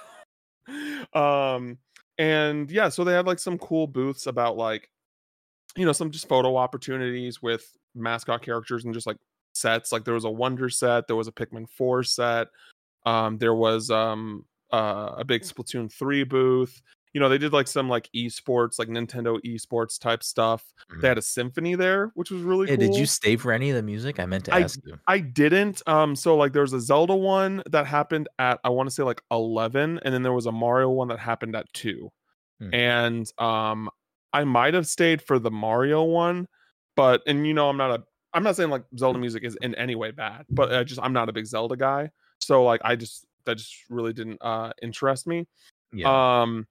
um, 1.14 1.78
and 2.18 2.70
yeah, 2.72 2.90
so 2.90 3.04
they 3.04 3.14
had 3.14 3.28
like 3.28 3.40
some 3.40 3.58
cool 3.58 3.88
booths 3.88 4.28
about 4.28 4.58
like, 4.58 4.90
you 5.76 5.86
know, 5.86 5.92
some 5.94 6.12
just 6.12 6.28
photo 6.28 6.58
opportunities 6.58 7.42
with 7.42 7.66
mascot 7.96 8.42
characters 8.42 8.84
and 8.86 8.94
just 8.94 9.08
like 9.08 9.18
sets. 9.54 9.92
Like 9.92 10.04
there 10.04 10.14
was 10.16 10.26
a 10.26 10.30
Wonder 10.30 10.70
set, 10.70 11.08
there 11.08 11.16
was 11.16 11.28
a 11.28 11.32
Pikmin 11.32 11.70
4 11.70 12.04
set, 12.04 12.48
um, 13.06 13.38
there 13.38 13.54
was 13.56 13.90
um 13.90 14.46
uh, 14.72 15.16
a 15.18 15.24
big 15.26 15.42
Splatoon 15.44 15.92
3 15.92 16.24
booth. 16.24 16.82
You 17.14 17.22
know, 17.22 17.30
they 17.30 17.38
did 17.40 17.54
like 17.54 17.68
some 17.68 17.90
like 17.90 18.10
esports, 18.16 18.78
like 18.78 18.90
Nintendo 18.90 19.40
esports 19.44 20.00
type 20.00 20.22
stuff. 20.22 20.64
They 20.90 20.96
Mhm. 20.98 21.08
had 21.08 21.18
a 21.18 21.22
symphony 21.22 21.74
there, 21.74 22.12
which 22.14 22.30
was 22.30 22.42
really 22.44 22.68
Yeah, 22.70 22.76
cool. 22.76 22.88
did 22.88 22.96
you 22.96 23.06
stay 23.08 23.38
for 23.38 23.52
any 23.52 23.70
of 23.72 23.76
the 23.76 23.82
music? 23.82 24.20
I 24.20 24.26
meant 24.28 24.46
to 24.46 24.54
I- 24.54 24.62
ask 24.62 24.80
you. 24.86 25.00
I 25.08 25.20
didn't. 25.20 25.82
Um, 25.88 26.16
so 26.16 26.36
like 26.36 26.54
there 26.54 26.62
was 26.62 26.74
a 26.74 26.82
Zelda 26.82 27.16
one 27.16 27.64
that 27.72 27.88
happened 27.88 28.28
at 28.38 28.60
I 28.64 28.70
want 28.70 28.88
to 28.88 28.92
say 28.94 29.04
like 29.04 29.22
eleven, 29.32 30.00
and 30.04 30.14
then 30.14 30.22
there 30.22 30.34
was 30.34 30.46
a 30.46 30.52
Mario 30.52 30.90
one 30.92 31.08
that 31.08 31.18
happened 31.20 31.56
at 31.56 31.72
two. 31.74 32.12
Hmm. 32.60 32.74
And 32.74 33.32
um, 33.40 33.90
I 34.34 34.44
might 34.44 34.74
have 34.76 34.86
stayed 34.86 35.22
for 35.22 35.40
the 35.40 35.50
Mario 35.52 36.04
one, 36.04 36.48
but 36.96 37.22
and 37.26 37.48
you 37.48 37.54
know 37.54 37.70
I'm 37.70 37.78
not 37.78 38.00
a 38.00 38.04
I'm 38.34 38.44
not 38.44 38.56
saying 38.58 38.70
like 38.70 38.84
Zelda 38.96 39.18
music 39.26 39.44
is 39.44 39.58
in 39.62 39.74
any 39.76 39.96
way 39.96 40.12
bad, 40.12 40.46
but 40.50 40.72
I 40.74 40.84
just 40.84 41.02
I'm 41.02 41.14
not 41.14 41.30
a 41.30 41.34
big 41.34 41.46
Zelda 41.48 41.78
guy, 41.78 42.12
so 42.40 42.64
like 42.64 42.82
I 42.84 42.96
just 42.96 43.26
that 43.48 43.58
just 43.58 43.76
really 43.90 44.14
didn't 44.14 44.38
uh 44.42 44.72
interest 44.82 45.26
me. 45.28 45.48
Yeah. 45.92 46.42
Um, 46.42 46.68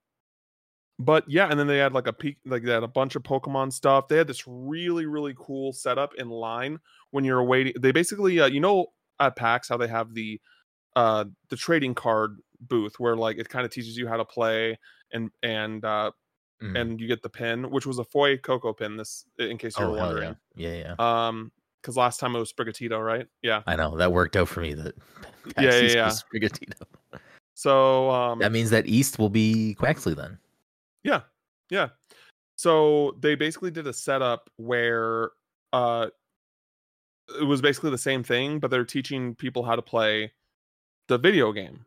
but 0.99 1.25
yeah, 1.29 1.49
and 1.51 1.59
then 1.61 1.67
they 1.67 1.79
had 1.79 1.93
like 1.93 2.07
a 2.07 2.13
peak, 2.13 2.39
like 2.47 2.63
they 2.63 2.73
had 2.73 2.83
a 2.83 2.89
bunch 2.89 3.17
of 3.17 3.23
Pokemon 3.23 3.73
stuff. 3.73 4.09
They 4.09 4.17
had 4.17 4.27
this 4.29 4.45
really, 4.47 5.05
really 5.05 5.35
cool 5.37 5.73
setup 5.75 6.15
in 6.15 6.31
line 6.31 6.79
when 7.11 7.25
you're 7.25 7.43
waiting. 7.45 7.75
They 7.79 7.93
basically, 7.93 8.41
uh, 8.41 8.47
you 8.47 8.61
know, 8.61 8.87
at 9.21 9.37
PAX 9.37 9.69
how 9.69 9.77
they 9.77 9.89
have 9.89 10.15
the 10.15 10.41
uh 10.95 11.25
the 11.51 11.57
trading 11.57 11.95
card 11.95 12.39
booth 12.61 12.99
where 12.99 13.17
like 13.17 13.37
it 13.39 13.49
kind 13.51 13.67
of 13.67 13.71
teaches 13.73 13.97
you 13.99 14.07
how 14.09 14.17
to 14.17 14.25
play 14.25 14.79
and 15.13 15.31
and 15.43 15.85
uh 15.85 16.11
Mhm. 16.63 16.81
and 16.81 17.01
you 17.03 17.07
get 17.07 17.23
the 17.23 17.29
pin, 17.29 17.71
which 17.71 17.85
was 17.85 17.99
a 17.99 18.05
Fuecoco 18.05 18.75
pin. 18.75 18.97
This, 18.97 19.27
in 19.39 19.59
case 19.59 19.79
you 19.79 19.85
oh 19.85 19.93
wondering. 19.93 20.35
yeah, 20.55 20.71
yeah, 20.73 20.95
yeah. 20.99 21.27
Um, 21.29 21.53
because 21.87 21.97
last 21.97 22.19
time 22.19 22.35
it 22.35 22.41
was 22.41 22.53
Sprigatito, 22.53 23.01
right? 23.05 23.29
Yeah. 23.43 23.63
I 23.69 23.77
know 23.77 23.97
that 23.97 24.11
worked 24.13 24.35
out 24.35 24.49
for 24.49 24.61
me. 24.61 24.75
That 24.75 24.97
Yeah, 25.57 25.71
yeah, 25.79 25.81
yeah. 25.93 26.09
Sprigatito. 26.11 26.83
So 27.55 28.11
um, 28.11 28.41
That 28.41 28.51
means 28.51 28.71
that 28.71 28.89
East 28.89 29.21
will 29.21 29.31
be 29.31 29.77
Quaxly 29.79 30.17
then. 30.17 30.37
Yeah, 31.05 31.21
yeah. 31.71 31.91
So 32.57 33.17
they 33.21 33.37
basically 33.37 33.71
did 33.71 33.87
a 33.87 33.93
setup 33.93 34.51
where 34.57 35.31
uh 35.73 36.09
it 37.41 37.45
was 37.45 37.61
basically 37.63 37.91
the 37.91 37.99
same 37.99 38.25
thing, 38.25 38.59
but 38.59 38.71
they're 38.73 38.85
teaching 38.85 39.37
people 39.37 39.63
how 39.63 39.77
to 39.77 39.83
play 39.83 40.33
the 41.07 41.19
video 41.19 41.53
game. 41.53 41.85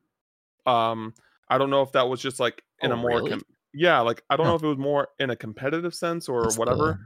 Um 0.66 1.14
I 1.50 1.58
don't 1.58 1.70
know 1.72 1.82
if 1.82 1.92
that 1.92 2.08
was 2.08 2.22
just 2.22 2.40
like 2.40 2.64
in 2.82 2.92
Oh, 2.92 2.94
a 2.94 2.98
more 2.98 3.10
really? 3.18 3.32
com- 3.32 3.42
yeah, 3.74 4.00
like 4.00 4.24
I 4.30 4.38
don't 4.38 4.48
know 4.48 4.56
if 4.56 4.64
it 4.64 4.68
was 4.68 4.78
more 4.78 5.10
in 5.20 5.30
a 5.30 5.36
competitive 5.36 5.94
sense 5.94 6.30
or 6.30 6.44
That's 6.44 6.58
whatever. 6.58 7.02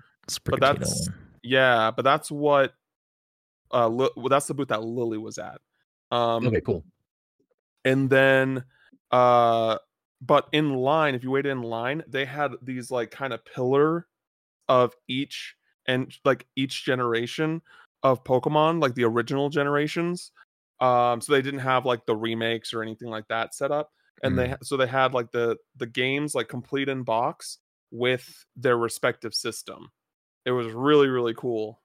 but 0.45 0.59
that's- 0.59 1.09
Yeah, 1.41 1.89
but 1.91 2.03
that's 2.03 2.29
what 2.31 2.73
uh 3.73 3.87
Li- 3.87 4.09
well, 4.15 4.29
that's 4.29 4.47
the 4.47 4.53
booth 4.53 4.67
that 4.69 4.83
Lily 4.83 5.17
was 5.17 5.37
at. 5.37 5.59
Um 6.11 6.47
okay, 6.47 6.61
cool. 6.61 6.83
and 7.85 8.09
then 8.09 8.63
uh 9.11 9.77
but 10.21 10.47
in 10.53 10.73
line 10.73 11.15
if 11.15 11.23
you 11.23 11.31
waited 11.31 11.51
in 11.51 11.61
line 11.61 12.03
they 12.07 12.25
had 12.25 12.51
these 12.61 12.89
like 12.91 13.11
kind 13.11 13.33
of 13.33 13.43
pillar 13.45 14.07
of 14.69 14.93
each 15.07 15.55
and 15.87 16.13
like 16.23 16.45
each 16.55 16.85
generation 16.85 17.61
of 18.03 18.23
pokemon 18.23 18.81
like 18.81 18.95
the 18.95 19.03
original 19.03 19.49
generations 19.49 20.31
um 20.79 21.19
so 21.21 21.33
they 21.33 21.41
didn't 21.41 21.59
have 21.59 21.85
like 21.85 22.05
the 22.05 22.15
remakes 22.15 22.73
or 22.73 22.81
anything 22.81 23.09
like 23.09 23.27
that 23.27 23.53
set 23.53 23.71
up 23.71 23.91
and 24.23 24.37
they 24.37 24.45
Mm. 24.47 24.49
ha- 24.51 24.57
so 24.63 24.77
they 24.77 24.87
had 24.87 25.13
like 25.13 25.31
the 25.31 25.57
the 25.77 25.85
games 25.87 26.33
like 26.33 26.47
complete 26.47 26.89
in 26.89 27.03
box 27.03 27.59
with 27.91 28.45
their 28.55 28.77
respective 28.77 29.33
system 29.35 29.89
it 30.45 30.51
was 30.51 30.67
really 30.71 31.07
really 31.09 31.33
cool 31.35 31.81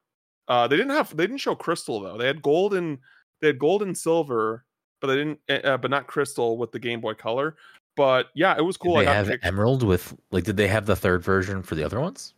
uh 0.49 0.67
they 0.67 0.77
didn't 0.77 0.91
have 0.93 1.17
they 1.17 1.25
didn't 1.27 1.39
show 1.39 1.55
crystal 1.55 2.01
though 2.01 2.19
they 2.19 2.27
had 2.27 2.43
gold 2.43 2.75
and 2.75 2.99
they 3.41 3.47
had 3.49 3.59
gold 3.59 3.83
and 3.83 3.97
silver 3.97 4.65
but 5.01 5.07
they 5.09 5.17
didn't 5.17 5.39
uh, 5.49 5.77
but 5.77 5.91
not 5.91 6.07
crystal 6.07 6.59
with 6.59 6.73
the 6.73 6.79
game 6.79 7.01
boy 7.01 7.15
color 7.15 7.57
but 7.97 8.29
yeah 8.35 8.55
it 8.57 8.63
was 8.63 8.77
cool 8.77 8.97
Did 8.97 9.01
i 9.09 9.11
they 9.13 9.17
have 9.17 9.27
pic- 9.29 9.41
Emerald 9.45 9.83
with 9.83 10.17
like? 10.31 10.45
Did 10.45 10.57
they 10.57 10.69
have 10.69 10.87
the 10.87 10.97
third 10.97 11.23
version 11.23 11.63
for 11.63 11.75
the 11.75 11.85
other 11.85 12.01
ones? 12.01 12.35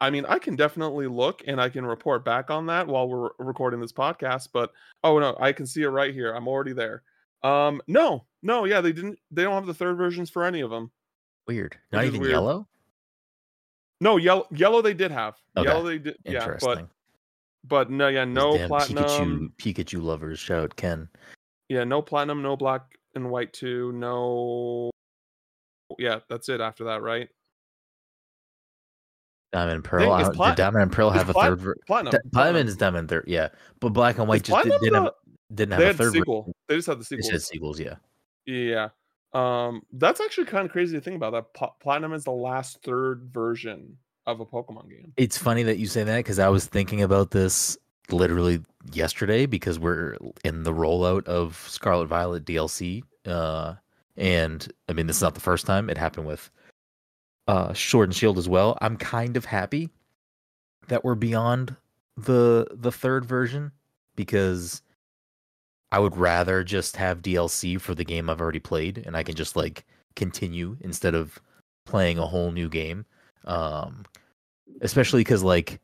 i 0.00 0.08
mean 0.08 0.24
i 0.26 0.38
can 0.38 0.56
definitely 0.56 1.06
look 1.06 1.42
and 1.46 1.60
i 1.60 1.68
can 1.68 1.84
report 1.84 2.24
back 2.24 2.50
on 2.50 2.64
that 2.66 2.86
while 2.86 3.06
we're 3.08 3.28
recording 3.38 3.80
this 3.80 3.92
podcast 3.92 4.48
but 4.52 4.70
oh 5.04 5.18
no 5.18 5.36
i 5.40 5.52
can 5.52 5.66
see 5.66 5.82
it 5.82 5.88
right 5.88 6.14
here 6.14 6.32
i'm 6.32 6.48
already 6.48 6.72
there 6.72 7.02
um 7.42 7.82
no 7.86 8.24
no 8.42 8.64
yeah 8.64 8.80
they 8.80 8.92
didn't 8.92 9.18
they 9.30 9.42
don't 9.42 9.52
have 9.52 9.66
the 9.66 9.74
third 9.74 9.96
versions 9.98 10.30
for 10.30 10.44
any 10.44 10.60
of 10.62 10.70
them 10.70 10.90
Weird. 11.46 11.76
Not 11.90 12.04
even 12.04 12.20
weird. 12.20 12.30
yellow. 12.30 12.68
No 14.00 14.16
yellow 14.16 14.46
yellow 14.50 14.80
they 14.82 14.94
did 14.94 15.10
have 15.10 15.36
Okay. 15.56 15.68
yellow 15.68 15.82
they 15.84 15.98
did 15.98 16.16
yeah 16.24 16.32
Interesting. 16.44 16.88
but 17.62 17.88
but 17.88 17.90
no 17.90 18.08
yeah 18.08 18.24
no 18.24 18.56
damn 18.56 18.68
platinum 18.68 19.52
Pikachu, 19.58 19.74
Pikachu 19.98 20.02
lovers. 20.02 20.38
Shout 20.38 20.74
Ken. 20.76 21.08
yeah 21.68 21.84
no 21.84 22.00
platinum 22.02 22.42
no 22.42 22.56
black 22.56 22.82
and 23.14 23.30
white 23.30 23.52
too 23.52 23.92
no 23.92 24.90
yeah 25.98 26.20
that's 26.28 26.48
it 26.48 26.60
after 26.60 26.84
that 26.84 27.02
right 27.02 27.28
Diamond 29.52 29.74
and 29.76 29.84
Pearl. 29.84 30.00
Dang, 30.04 30.12
I 30.12 30.20
is 30.20 30.28
don't- 30.28 30.36
plat- 30.36 30.56
did 30.56 30.62
Diamond 30.62 30.82
and 30.84 30.92
Pearl 30.92 31.10
have 31.10 31.28
a 31.28 31.32
plat- 31.32 31.48
third? 31.50 31.60
Ver- 31.60 31.76
platinum 31.84 32.12
Di- 32.12 32.18
Diamond 32.30 32.68
is 32.68 32.76
Diamond 32.76 33.08
third, 33.08 33.24
yeah. 33.26 33.48
But 33.80 33.88
Black 33.88 34.18
and 34.18 34.28
White 34.28 34.42
Is 34.42 34.54
just 34.54 34.62
did, 34.62 34.70
Platinum 34.70 34.80
didn't 34.80 34.92
the- 34.92 35.02
have 35.02 35.56
didn't 35.56 35.72
have 35.72 35.78
they 35.80 35.84
a 35.84 35.88
had 35.88 35.96
third. 35.96 36.12
sequel 36.12 36.52
they 36.68 36.76
just 36.76 36.86
had 36.86 37.00
the 37.00 37.04
sequel 37.04 37.30
said 37.30 37.42
sequels, 37.42 37.80
yeah. 37.80 37.96
Yeah. 38.46 38.90
Um, 39.32 39.82
that's 39.92 40.20
actually 40.20 40.46
kind 40.46 40.66
of 40.66 40.72
crazy 40.72 40.96
to 40.96 41.00
think 41.00 41.16
about. 41.16 41.32
That 41.32 41.54
Pla- 41.54 41.72
Platinum 41.80 42.12
is 42.12 42.24
the 42.24 42.32
last 42.32 42.82
third 42.82 43.30
version 43.32 43.96
of 44.26 44.40
a 44.40 44.46
Pokemon 44.46 44.90
game. 44.90 45.12
It's 45.16 45.38
funny 45.38 45.62
that 45.64 45.78
you 45.78 45.86
say 45.86 46.04
that 46.04 46.18
because 46.18 46.38
I 46.38 46.48
was 46.48 46.66
thinking 46.66 47.02
about 47.02 47.30
this 47.30 47.78
literally 48.10 48.60
yesterday 48.92 49.46
because 49.46 49.78
we're 49.78 50.16
in 50.44 50.64
the 50.64 50.72
rollout 50.72 51.26
of 51.26 51.56
Scarlet 51.68 52.06
Violet 52.06 52.44
DLC. 52.44 53.02
Uh, 53.26 53.74
and 54.16 54.70
I 54.88 54.92
mean, 54.92 55.06
this 55.06 55.16
is 55.16 55.22
not 55.22 55.34
the 55.34 55.40
first 55.40 55.66
time 55.66 55.88
it 55.88 55.98
happened 55.98 56.26
with 56.26 56.50
uh, 57.48 57.72
Sword 57.74 58.08
and 58.08 58.16
Shield 58.16 58.38
as 58.38 58.48
well. 58.48 58.78
I'm 58.80 58.96
kind 58.96 59.36
of 59.36 59.44
happy 59.44 59.90
that 60.88 61.04
we're 61.04 61.14
beyond 61.14 61.76
the 62.16 62.66
the 62.72 62.92
third 62.92 63.24
version 63.24 63.72
because 64.16 64.82
I 65.92 65.98
would 65.98 66.16
rather 66.16 66.62
just 66.62 66.96
have 66.96 67.22
DLC 67.22 67.80
for 67.80 67.94
the 67.94 68.04
game 68.04 68.30
I've 68.30 68.40
already 68.40 68.60
played 68.60 69.02
and 69.06 69.16
I 69.16 69.22
can 69.22 69.34
just 69.34 69.56
like 69.56 69.84
continue 70.16 70.76
instead 70.80 71.14
of 71.14 71.40
playing 71.86 72.18
a 72.18 72.26
whole 72.26 72.52
new 72.52 72.68
game. 72.68 73.04
Um, 73.44 74.04
especially 74.80 75.20
because 75.20 75.42
like 75.42 75.80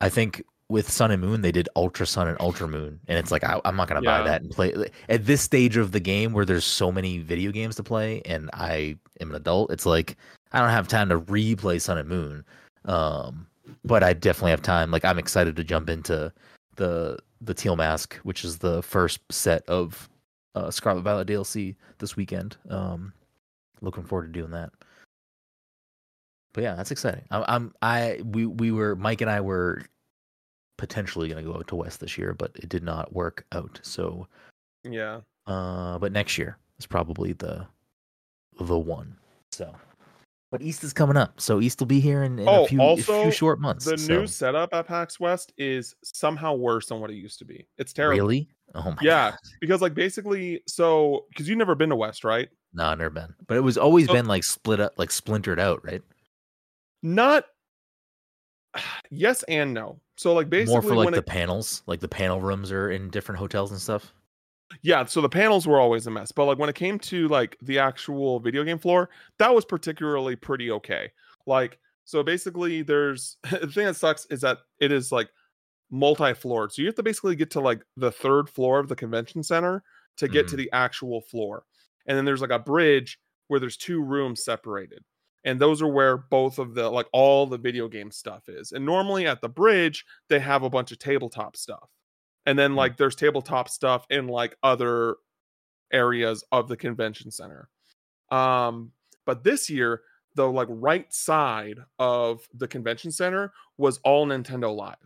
I 0.00 0.08
think 0.08 0.42
with 0.68 0.90
Sun 0.90 1.10
and 1.10 1.22
Moon 1.22 1.42
they 1.42 1.52
did 1.52 1.68
Ultra 1.76 2.06
Sun 2.06 2.28
and 2.28 2.40
Ultra 2.40 2.68
Moon, 2.68 3.00
and 3.06 3.18
it's 3.18 3.30
like 3.30 3.44
I, 3.44 3.60
I'm 3.64 3.76
not 3.76 3.88
gonna 3.88 4.02
buy 4.02 4.22
that 4.22 4.42
and 4.42 4.50
play 4.50 4.74
at 5.08 5.26
this 5.26 5.42
stage 5.42 5.76
of 5.76 5.92
the 5.92 6.00
game 6.00 6.32
where 6.32 6.44
there's 6.44 6.64
so 6.64 6.90
many 6.90 7.18
video 7.18 7.52
games 7.52 7.76
to 7.76 7.82
play, 7.82 8.22
and 8.24 8.50
I 8.52 8.96
am 9.20 9.30
an 9.30 9.36
adult. 9.36 9.70
It's 9.70 9.86
like 9.86 10.16
I 10.52 10.60
don't 10.60 10.70
have 10.70 10.88
time 10.88 11.08
to 11.10 11.20
replay 11.20 11.80
Sun 11.80 11.98
and 11.98 12.08
Moon. 12.08 12.44
Um, 12.84 13.46
but 13.84 14.02
I 14.02 14.12
definitely 14.12 14.52
have 14.52 14.62
time. 14.62 14.90
Like 14.90 15.04
I'm 15.04 15.18
excited 15.18 15.56
to 15.56 15.64
jump 15.64 15.88
into 15.88 16.32
the 16.76 17.18
the 17.40 17.54
Teal 17.54 17.76
Mask, 17.76 18.14
which 18.22 18.44
is 18.44 18.58
the 18.58 18.82
first 18.82 19.20
set 19.30 19.66
of 19.68 20.08
uh, 20.54 20.70
Scarlet 20.70 21.02
Violet 21.02 21.28
DLC 21.28 21.76
this 21.98 22.16
weekend. 22.16 22.56
Um, 22.70 23.12
looking 23.80 24.04
forward 24.04 24.26
to 24.32 24.32
doing 24.40 24.52
that. 24.52 24.70
But 26.52 26.62
yeah, 26.64 26.74
that's 26.74 26.90
exciting. 26.90 27.24
I'm, 27.30 27.44
I'm 27.48 27.74
I 27.82 28.20
we 28.24 28.46
we 28.46 28.70
were 28.72 28.96
Mike 28.96 29.20
and 29.20 29.30
I 29.30 29.40
were 29.42 29.82
potentially 30.78 31.28
going 31.28 31.44
to 31.44 31.50
go 31.50 31.56
out 31.58 31.66
to 31.68 31.76
West 31.76 32.00
this 32.00 32.16
year, 32.16 32.32
but 32.34 32.52
it 32.56 32.68
did 32.68 32.82
not 32.82 33.12
work 33.14 33.44
out. 33.52 33.78
So, 33.82 34.26
Yeah. 34.84 35.20
uh, 35.46 35.98
but 35.98 36.12
next 36.12 36.36
year 36.38 36.56
is 36.78 36.86
probably 36.86 37.32
the 37.34 37.66
the 38.60 38.78
one. 38.78 39.16
So, 39.52 39.74
but 40.50 40.62
East 40.62 40.84
is 40.84 40.92
coming 40.92 41.16
up, 41.16 41.40
so 41.40 41.60
East 41.60 41.80
will 41.80 41.86
be 41.86 42.00
here 42.00 42.22
in, 42.22 42.38
in 42.38 42.48
Oh, 42.48 42.64
a, 42.64 42.68
few, 42.68 42.80
a 42.82 42.96
few 42.96 43.30
short 43.30 43.60
months. 43.60 43.84
The 43.84 43.98
so. 43.98 44.12
new 44.20 44.26
setup 44.26 44.72
at 44.74 44.86
PAX 44.86 45.18
West 45.20 45.52
is 45.58 45.94
somehow 46.04 46.54
worse 46.54 46.86
than 46.86 47.00
what 47.00 47.10
it 47.10 47.14
used 47.16 47.38
to 47.40 47.44
be. 47.44 47.66
It's 47.78 47.92
terrible. 47.92 48.16
really? 48.18 48.48
Oh 48.74 48.90
my 48.90 48.96
Yeah. 49.02 49.30
god! 49.30 49.38
Because 49.60 49.80
like 49.80 49.94
basically, 49.94 50.60
so 50.66 51.26
because 51.30 51.48
you've 51.48 51.58
never 51.58 51.74
been 51.74 51.90
to 51.90 51.96
West, 51.96 52.24
right? 52.24 52.48
No, 52.72 52.84
I've 52.86 52.98
never 52.98 53.10
been, 53.10 53.34
but 53.46 53.56
it 53.56 53.60
was 53.62 53.78
always 53.78 54.06
So- 54.06 54.12
been 54.12 54.26
like 54.26 54.44
split 54.44 54.80
up, 54.80 54.94
like 54.98 55.10
splintered 55.10 55.58
out, 55.60 55.84
right? 55.84 56.02
Not. 57.02 57.44
Yes 59.10 59.42
and 59.44 59.72
no. 59.72 60.00
So 60.16 60.32
like 60.34 60.48
basically, 60.50 60.74
More 60.74 60.82
for 60.82 60.94
like 60.96 61.14
the 61.14 61.22
panels, 61.22 61.82
like 61.86 62.00
the 62.00 62.08
panel 62.08 62.40
rooms 62.40 62.72
are 62.72 62.90
in 62.90 63.10
different 63.10 63.38
hotels 63.38 63.70
and 63.70 63.80
stuff. 63.80 64.12
Yeah, 64.82 65.04
so 65.04 65.20
the 65.20 65.28
panels 65.28 65.66
were 65.66 65.80
always 65.80 66.06
a 66.06 66.10
mess. 66.10 66.32
But 66.32 66.46
like 66.46 66.58
when 66.58 66.68
it 66.68 66.74
came 66.74 66.98
to 67.00 67.28
like 67.28 67.56
the 67.62 67.78
actual 67.78 68.40
video 68.40 68.64
game 68.64 68.78
floor, 68.78 69.10
that 69.38 69.54
was 69.54 69.64
particularly 69.64 70.36
pretty 70.36 70.70
okay. 70.70 71.10
Like 71.46 71.78
so 72.04 72.22
basically 72.22 72.82
there's 72.82 73.36
the 73.50 73.66
thing 73.66 73.86
that 73.86 73.96
sucks 73.96 74.26
is 74.26 74.40
that 74.40 74.58
it 74.80 74.92
is 74.92 75.12
like 75.12 75.28
multi-floored. 75.90 76.72
So 76.72 76.82
you 76.82 76.88
have 76.88 76.94
to 76.96 77.02
basically 77.02 77.36
get 77.36 77.50
to 77.52 77.60
like 77.60 77.82
the 77.96 78.12
third 78.12 78.48
floor 78.48 78.78
of 78.78 78.88
the 78.88 78.96
convention 78.96 79.42
center 79.42 79.82
to 80.18 80.28
get 80.28 80.48
to 80.48 80.54
mm-hmm. 80.54 80.64
the 80.64 80.72
actual 80.72 81.20
floor. 81.20 81.64
And 82.06 82.16
then 82.16 82.24
there's 82.24 82.40
like 82.40 82.50
a 82.50 82.58
bridge 82.58 83.18
where 83.48 83.60
there's 83.60 83.76
two 83.76 84.02
rooms 84.02 84.44
separated. 84.44 85.04
And 85.44 85.60
those 85.60 85.80
are 85.80 85.88
where 85.88 86.16
both 86.16 86.58
of 86.58 86.74
the 86.74 86.90
like 86.90 87.06
all 87.12 87.46
the 87.46 87.58
video 87.58 87.88
game 87.88 88.10
stuff 88.10 88.48
is. 88.48 88.72
And 88.72 88.84
normally 88.84 89.26
at 89.26 89.40
the 89.40 89.48
bridge, 89.48 90.04
they 90.28 90.40
have 90.40 90.64
a 90.64 90.70
bunch 90.70 90.90
of 90.90 90.98
tabletop 90.98 91.56
stuff. 91.56 91.88
And 92.46 92.58
then 92.58 92.72
Mm. 92.72 92.76
like 92.76 92.96
there's 92.96 93.16
tabletop 93.16 93.68
stuff 93.68 94.06
in 94.08 94.28
like 94.28 94.56
other 94.62 95.16
areas 95.92 96.44
of 96.52 96.68
the 96.68 96.76
convention 96.76 97.30
center. 97.30 97.68
Um 98.30 98.92
but 99.24 99.44
this 99.44 99.68
year 99.68 100.02
the 100.34 100.46
like 100.50 100.68
right 100.70 101.12
side 101.12 101.78
of 101.98 102.46
the 102.54 102.68
convention 102.68 103.10
center 103.10 103.52
was 103.78 103.98
all 104.04 104.26
Nintendo 104.26 104.74
Live. 104.74 104.96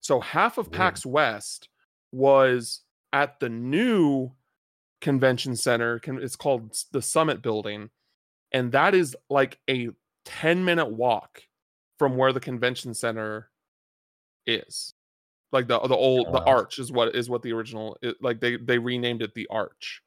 So 0.00 0.20
half 0.20 0.58
of. 0.58 0.70
PAX 0.72 1.04
West 1.06 1.68
was 2.12 2.80
at 3.12 3.38
the 3.40 3.48
new 3.48 4.32
convention 5.00 5.54
center. 5.54 6.00
It's 6.04 6.34
called 6.36 6.76
the 6.92 7.02
Summit 7.02 7.42
Building, 7.42 7.90
and 8.52 8.72
that 8.72 8.94
is 8.94 9.14
like 9.28 9.58
a 9.68 9.90
ten 10.24 10.64
minute 10.64 10.90
walk 10.90 11.42
from 11.98 12.16
where 12.16 12.32
the 12.32 12.40
convention 12.40 12.94
center 12.94 13.50
is. 14.46 14.94
Like 15.52 15.68
the 15.68 15.78
the 15.80 15.94
old 15.96 16.26
Oh, 16.28 16.32
the 16.32 16.42
arch 16.44 16.78
is 16.78 16.90
what 16.90 17.14
is 17.14 17.28
what 17.28 17.42
the 17.42 17.52
original 17.52 17.96
it, 18.02 18.16
like 18.22 18.40
they 18.40 18.56
they 18.56 18.78
renamed 18.78 19.22
it 19.22 19.34
the 19.34 19.46
arch. 19.50 20.02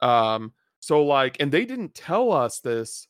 Um 0.00 0.52
so 0.80 1.04
like 1.04 1.36
and 1.40 1.52
they 1.52 1.64
didn't 1.64 1.94
tell 1.94 2.32
us 2.32 2.60
this 2.60 3.06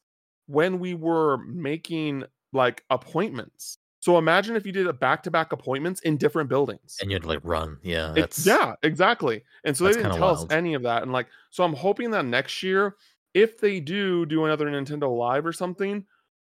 when 0.46 0.78
we 0.78 0.94
were 0.94 1.38
making 1.38 2.24
like 2.52 2.84
appointments. 2.90 3.78
So 4.00 4.16
imagine 4.18 4.56
if 4.56 4.64
you 4.64 4.72
did 4.72 4.86
a 4.86 4.92
back-to-back 4.94 5.52
appointments 5.52 6.00
in 6.00 6.16
different 6.16 6.48
buildings. 6.48 6.96
And 7.02 7.10
you 7.10 7.16
had 7.16 7.22
to 7.22 7.28
like 7.28 7.40
run. 7.44 7.76
Yeah, 7.82 8.14
It- 8.16 8.36
yeah, 8.46 8.74
exactly. 8.82 9.44
And 9.64 9.76
so 9.76 9.84
they 9.84 9.92
didn't 9.92 10.12
tell 10.12 10.34
wild. 10.34 10.50
us 10.50 10.56
any 10.56 10.72
of 10.72 10.82
that. 10.84 11.02
And 11.02 11.12
like, 11.12 11.26
so 11.50 11.64
I'm 11.64 11.74
hoping 11.74 12.10
that 12.12 12.24
next 12.24 12.62
year 12.62 12.96
if 13.34 13.60
they 13.60 13.78
do 13.78 14.24
do 14.26 14.44
another 14.46 14.66
Nintendo 14.66 15.14
Live 15.16 15.44
or 15.46 15.52
something, 15.52 16.04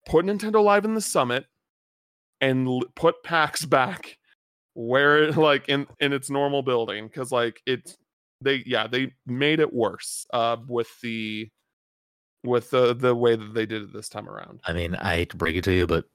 put 0.08 0.26
Nintendo 0.26 0.62
Live 0.62 0.86
in 0.86 0.94
the 0.96 1.02
summit 1.02 1.46
and 2.42 2.68
l- 2.68 2.82
put 2.96 3.24
PAX 3.24 3.64
back 3.78 4.18
where 4.76 5.24
it 5.24 5.38
like 5.38 5.68
in 5.70 5.88
in 6.00 6.14
its 6.14 6.30
normal 6.30 6.62
building 6.62 7.08
because 7.08 7.32
like 7.32 7.62
it's 7.66 7.98
they 8.42 8.62
yeah 8.66 8.86
they 8.86 9.12
made 9.26 9.60
it 9.60 9.74
worse 9.74 10.28
uh 10.34 10.58
with 10.68 10.90
the 11.02 11.50
with 12.46 12.70
the 12.70 12.94
the 12.94 13.14
way 13.14 13.36
that 13.36 13.54
they 13.54 13.66
did 13.66 13.82
it 13.82 13.94
this 13.94 14.10
time 14.10 14.30
around. 14.30 14.62
I 14.66 14.74
mean, 14.74 14.96
I 14.96 15.16
hate 15.16 15.32
to 15.32 15.38
break 15.38 15.56
it 15.56 15.64
to 15.66 15.74
you, 15.74 15.88
but 15.88 16.06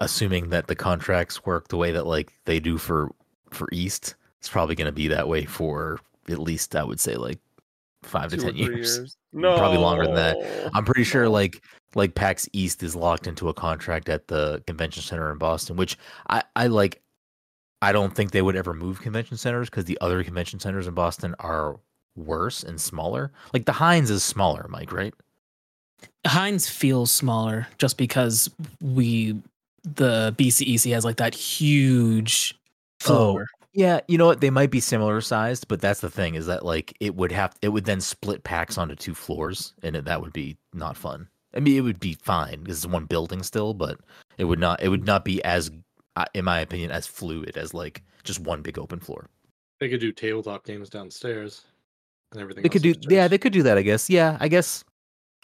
assuming 0.00 0.50
that 0.50 0.66
the 0.66 0.74
contracts 0.74 1.44
work 1.44 1.68
the 1.68 1.76
way 1.76 1.92
that 1.92 2.06
like 2.06 2.32
they 2.44 2.60
do 2.60 2.78
for 2.78 3.10
for 3.50 3.68
East, 3.72 4.14
it's 4.38 4.48
probably 4.48 4.74
going 4.74 4.86
to 4.86 4.92
be 4.92 5.08
that 5.08 5.28
way 5.28 5.44
for 5.44 6.00
at 6.28 6.38
least 6.38 6.76
I 6.76 6.84
would 6.84 7.00
say 7.00 7.16
like 7.16 7.38
five 8.02 8.30
to 8.30 8.36
ten 8.36 8.52
three 8.52 8.76
years. 8.76 9.16
No, 9.32 9.56
Probably 9.58 9.78
longer 9.78 10.06
than 10.06 10.14
that. 10.14 10.70
I'm 10.74 10.84
pretty 10.84 11.04
sure 11.04 11.28
like 11.28 11.62
like 11.94 12.14
PAX 12.14 12.48
East 12.52 12.82
is 12.82 12.94
locked 12.94 13.26
into 13.26 13.48
a 13.48 13.54
contract 13.54 14.08
at 14.08 14.28
the 14.28 14.62
convention 14.66 15.02
center 15.02 15.32
in 15.32 15.38
Boston, 15.38 15.76
which 15.76 15.98
I 16.28 16.42
I 16.54 16.66
like. 16.68 17.02
I 17.82 17.92
don't 17.92 18.14
think 18.14 18.30
they 18.30 18.42
would 18.42 18.56
ever 18.56 18.72
move 18.72 19.00
convention 19.00 19.36
centers 19.36 19.68
because 19.68 19.84
the 19.84 19.98
other 20.00 20.22
convention 20.24 20.60
centers 20.60 20.86
in 20.86 20.94
Boston 20.94 21.34
are 21.38 21.78
worse 22.16 22.62
and 22.62 22.80
smaller. 22.80 23.32
Like 23.52 23.66
the 23.66 23.72
Hynes 23.72 24.10
is 24.10 24.24
smaller, 24.24 24.66
Mike, 24.68 24.92
right? 24.92 25.14
Hynes 26.26 26.68
feels 26.68 27.10
smaller 27.10 27.66
just 27.78 27.98
because 27.98 28.50
we 28.80 29.40
the 29.84 30.34
BCEC 30.36 30.92
has 30.92 31.04
like 31.04 31.16
that 31.16 31.34
huge 31.34 32.58
oh, 33.04 33.06
floor. 33.06 33.46
Yeah, 33.72 34.00
you 34.08 34.16
know 34.16 34.26
what? 34.26 34.40
They 34.40 34.50
might 34.50 34.70
be 34.70 34.80
similar 34.80 35.20
sized, 35.20 35.68
but 35.68 35.80
that's 35.80 36.00
the 36.00 36.10
thing 36.10 36.34
is 36.34 36.46
that 36.46 36.64
like 36.64 36.96
it 36.98 37.14
would 37.14 37.30
have 37.32 37.54
it 37.62 37.68
would 37.68 37.84
then 37.84 38.00
split 38.00 38.42
PAX 38.42 38.78
onto 38.78 38.96
two 38.96 39.14
floors, 39.14 39.74
and 39.82 39.94
it, 39.94 40.06
that 40.06 40.20
would 40.22 40.32
be 40.32 40.56
not 40.72 40.96
fun. 40.96 41.28
I 41.54 41.60
mean, 41.60 41.76
it 41.76 41.82
would 41.82 42.00
be 42.00 42.14
fine 42.14 42.60
because 42.60 42.84
it's 42.84 42.92
one 42.92 43.04
building 43.04 43.42
still, 43.42 43.74
but 43.74 43.98
it 44.38 44.44
would 44.44 44.58
not 44.58 44.82
it 44.82 44.88
would 44.88 45.04
not 45.04 45.24
be 45.24 45.44
as, 45.44 45.70
in 46.34 46.44
my 46.44 46.60
opinion, 46.60 46.90
as 46.90 47.06
fluid 47.06 47.56
as 47.56 47.74
like 47.74 48.02
just 48.24 48.40
one 48.40 48.62
big 48.62 48.78
open 48.78 49.00
floor. 49.00 49.28
They 49.80 49.88
could 49.88 50.00
do 50.00 50.12
tabletop 50.12 50.64
games 50.64 50.88
downstairs 50.88 51.64
and 52.32 52.40
everything. 52.40 52.62
They 52.62 52.68
could 52.68 52.82
do 52.82 52.90
else 52.90 53.06
yeah, 53.08 53.28
they 53.28 53.38
could 53.38 53.52
do 53.52 53.62
that. 53.62 53.78
I 53.78 53.82
guess 53.82 54.08
yeah, 54.08 54.36
I 54.40 54.48
guess 54.48 54.84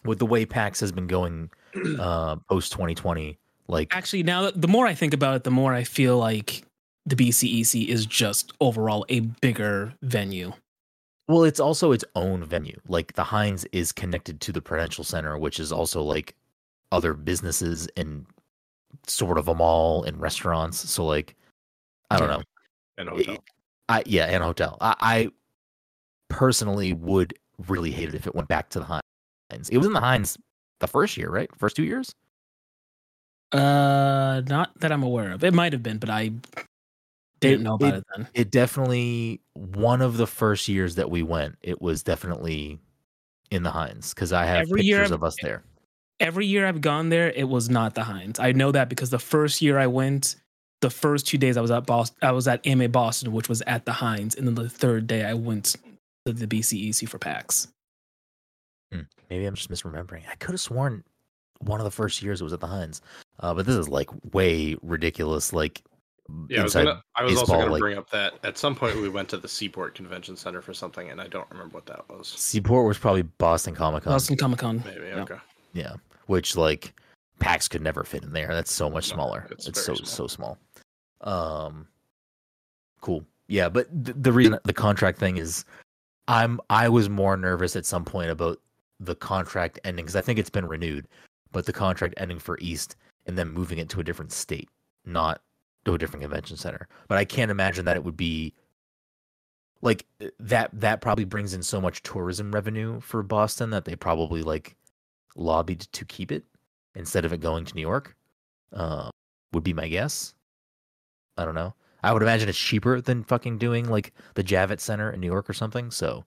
with 0.04 0.18
the 0.18 0.26
way 0.26 0.46
PAX 0.46 0.80
has 0.80 0.92
been 0.92 1.06
going 1.06 1.50
uh 1.98 2.36
post 2.48 2.72
2020, 2.72 3.38
like 3.68 3.94
Actually, 3.94 4.22
now 4.22 4.50
the 4.50 4.68
more 4.68 4.86
I 4.86 4.94
think 4.94 5.14
about 5.14 5.36
it, 5.36 5.44
the 5.44 5.50
more 5.50 5.72
I 5.74 5.84
feel 5.84 6.18
like 6.18 6.64
the 7.06 7.16
BCEC 7.16 7.88
is 7.88 8.06
just 8.06 8.52
overall 8.60 9.04
a 9.08 9.20
bigger 9.20 9.94
venue. 10.02 10.52
Well, 11.28 11.44
it's 11.44 11.60
also 11.60 11.92
its 11.92 12.04
own 12.14 12.44
venue. 12.44 12.78
Like 12.88 13.14
the 13.14 13.24
Hynes 13.24 13.66
is 13.72 13.92
connected 13.92 14.40
to 14.42 14.52
the 14.52 14.60
Prudential 14.60 15.04
Center, 15.04 15.38
which 15.38 15.58
is 15.60 15.72
also 15.72 16.02
like 16.02 16.34
other 16.90 17.14
businesses 17.14 17.88
and 17.96 18.26
sort 19.06 19.38
of 19.38 19.48
a 19.48 19.54
mall 19.54 20.04
and 20.04 20.20
restaurants. 20.20 20.78
So 20.90 21.04
like, 21.04 21.36
I 22.10 22.18
don't 22.18 22.28
know. 22.28 22.42
and 22.98 23.08
hotel. 23.08 23.44
I 23.88 24.02
yeah, 24.06 24.26
and 24.26 24.42
a 24.42 24.46
hotel. 24.46 24.78
I, 24.80 24.94
I 25.00 25.28
personally 26.28 26.92
would 26.92 27.34
really 27.68 27.90
hate 27.90 28.08
it 28.08 28.14
if 28.14 28.26
it 28.26 28.34
went 28.34 28.48
back 28.48 28.70
to 28.70 28.78
the 28.80 28.84
Hynes. 28.84 29.68
It 29.70 29.78
was 29.78 29.86
in 29.86 29.92
the 29.92 30.00
Hynes 30.00 30.36
the 30.80 30.86
first 30.88 31.16
year, 31.16 31.30
right? 31.30 31.50
First 31.58 31.76
two 31.76 31.84
years. 31.84 32.14
Uh, 33.52 34.40
not 34.48 34.70
that 34.80 34.92
I'm 34.92 35.02
aware 35.02 35.32
of. 35.32 35.44
It 35.44 35.52
might 35.52 35.72
have 35.74 35.82
been, 35.82 35.98
but 35.98 36.08
I 36.08 36.32
didn't 37.40 37.64
know 37.64 37.74
about 37.74 37.94
it, 37.96 38.04
then. 38.16 38.26
It 38.34 38.50
definitely 38.50 39.40
one 39.54 40.00
of 40.00 40.16
the 40.16 40.26
first 40.26 40.68
years 40.68 40.94
that 40.94 41.10
we 41.10 41.22
went. 41.22 41.56
It 41.60 41.82
was 41.82 42.02
definitely 42.02 42.78
in 43.50 43.62
the 43.62 43.70
Hynes 43.70 44.14
because 44.14 44.32
I 44.32 44.46
have 44.46 44.62
Every 44.62 44.80
pictures 44.82 45.06
I've- 45.06 45.14
of 45.14 45.24
us 45.24 45.36
there. 45.42 45.64
Every 46.20 46.46
year 46.46 46.66
I've 46.66 46.80
gone 46.80 47.08
there, 47.08 47.30
it 47.30 47.48
was 47.48 47.68
not 47.68 47.94
the 47.94 48.02
Hynes. 48.02 48.38
I 48.38 48.52
know 48.52 48.70
that 48.72 48.88
because 48.88 49.10
the 49.10 49.18
first 49.18 49.60
year 49.60 49.78
I 49.78 49.86
went, 49.88 50.36
the 50.80 50.90
first 50.90 51.26
two 51.26 51.38
days 51.38 51.56
I 51.56 51.60
was 51.60 51.70
at 51.70 51.86
Boston, 51.86 52.16
I 52.22 52.32
was 52.32 52.46
at 52.46 52.64
Anime 52.66 52.90
Boston, 52.92 53.32
which 53.32 53.48
was 53.48 53.62
at 53.62 53.84
the 53.84 53.92
Hynes, 53.92 54.36
and 54.36 54.46
then 54.46 54.54
the 54.54 54.68
third 54.68 55.06
day 55.06 55.24
I 55.24 55.34
went 55.34 55.76
to 56.26 56.32
the 56.32 56.46
BCEC 56.46 57.08
for 57.08 57.18
PAX. 57.18 57.68
Maybe 59.30 59.46
I'm 59.46 59.54
just 59.54 59.70
misremembering. 59.70 60.22
I 60.30 60.34
could 60.34 60.50
have 60.50 60.60
sworn 60.60 61.04
one 61.60 61.80
of 61.80 61.84
the 61.84 61.90
first 61.90 62.22
years 62.22 62.40
it 62.40 62.44
was 62.44 62.52
at 62.52 62.60
the 62.60 62.66
Hynes. 62.66 63.00
Uh, 63.40 63.54
but 63.54 63.64
this 63.64 63.76
is 63.76 63.88
like 63.88 64.10
way 64.34 64.76
ridiculous. 64.82 65.52
Like 65.52 65.82
Yeah, 66.48 66.60
I 66.60 66.62
was, 66.64 66.74
gonna, 66.74 67.02
I 67.16 67.24
was 67.24 67.32
also 67.38 67.52
baseball, 67.52 67.60
going 67.60 67.72
to 67.72 67.78
bring 67.78 67.98
up 67.98 68.10
that 68.10 68.34
at 68.42 68.58
some 68.58 68.74
point 68.74 69.00
we 69.00 69.08
went 69.08 69.28
to 69.30 69.38
the 69.38 69.48
Seaport 69.48 69.94
Convention 69.94 70.36
Center 70.36 70.60
for 70.60 70.74
something, 70.74 71.08
and 71.08 71.20
I 71.20 71.28
don't 71.28 71.50
remember 71.50 71.74
what 71.74 71.86
that 71.86 72.06
was. 72.10 72.28
Seaport 72.28 72.86
was 72.86 72.98
probably 72.98 73.22
Boston 73.22 73.74
Comic 73.74 74.04
Con. 74.04 74.12
Boston 74.12 74.36
Comic 74.36 74.58
Con. 74.58 74.82
Maybe 74.84 75.06
Yeah. 75.06 75.22
okay. 75.22 75.38
Yeah, 75.72 75.94
which 76.26 76.56
like 76.56 76.94
PAX 77.38 77.68
could 77.68 77.82
never 77.82 78.04
fit 78.04 78.22
in 78.22 78.32
there. 78.32 78.48
That's 78.48 78.72
so 78.72 78.88
much 78.90 79.10
No, 79.10 79.14
smaller. 79.14 79.46
it's 79.50 79.66
It's, 79.68 79.82
so 79.84 79.94
very 79.94 80.06
so 80.06 80.26
small. 80.26 80.58
Um, 81.22 81.86
cool. 83.00 83.24
Yeah, 83.48 83.68
but 83.68 83.86
th- 84.04 84.16
the 84.20 84.32
reason 84.32 84.58
the 84.64 84.72
contract 84.72 85.18
thing 85.18 85.36
is, 85.36 85.64
I'm 86.28 86.60
I 86.70 86.88
was 86.88 87.08
more 87.08 87.36
nervous 87.36 87.76
at 87.76 87.86
some 87.86 88.04
point 88.04 88.30
about 88.30 88.60
the 89.00 89.14
contract 89.16 89.80
ending 89.84 90.04
because 90.04 90.16
I 90.16 90.20
think 90.20 90.38
it's 90.38 90.50
been 90.50 90.66
renewed, 90.66 91.06
but 91.50 91.66
the 91.66 91.72
contract 91.72 92.14
ending 92.16 92.38
for 92.38 92.58
East 92.60 92.96
and 93.26 93.36
then 93.36 93.48
moving 93.50 93.78
it 93.78 93.88
to 93.90 94.00
a 94.00 94.04
different 94.04 94.32
state, 94.32 94.68
not 95.04 95.42
to 95.84 95.94
a 95.94 95.98
different 95.98 96.22
convention 96.22 96.56
center. 96.56 96.86
But 97.08 97.18
I 97.18 97.24
can't 97.24 97.50
imagine 97.50 97.84
that 97.86 97.96
it 97.96 98.04
would 98.04 98.16
be 98.16 98.54
like 99.80 100.06
that. 100.38 100.70
That 100.72 101.00
probably 101.00 101.24
brings 101.24 101.52
in 101.54 101.62
so 101.62 101.80
much 101.80 102.02
tourism 102.02 102.52
revenue 102.52 103.00
for 103.00 103.22
Boston 103.24 103.70
that 103.70 103.84
they 103.84 103.96
probably 103.96 104.42
like 104.42 104.76
lobbied 105.36 105.80
to 105.92 106.04
keep 106.04 106.32
it 106.32 106.44
instead 106.94 107.24
of 107.24 107.32
it 107.32 107.40
going 107.40 107.64
to 107.64 107.74
New 107.74 107.80
York. 107.80 108.16
Uh, 108.72 109.10
would 109.52 109.64
be 109.64 109.74
my 109.74 109.88
guess. 109.88 110.34
I 111.36 111.44
don't 111.44 111.54
know. 111.54 111.74
I 112.02 112.12
would 112.12 112.22
imagine 112.22 112.48
it's 112.48 112.58
cheaper 112.58 113.00
than 113.00 113.22
fucking 113.24 113.58
doing 113.58 113.88
like 113.88 114.12
the 114.34 114.42
Javits 114.42 114.80
Center 114.80 115.10
in 115.10 115.20
New 115.20 115.26
York 115.26 115.48
or 115.48 115.52
something. 115.52 115.90
So, 115.90 116.24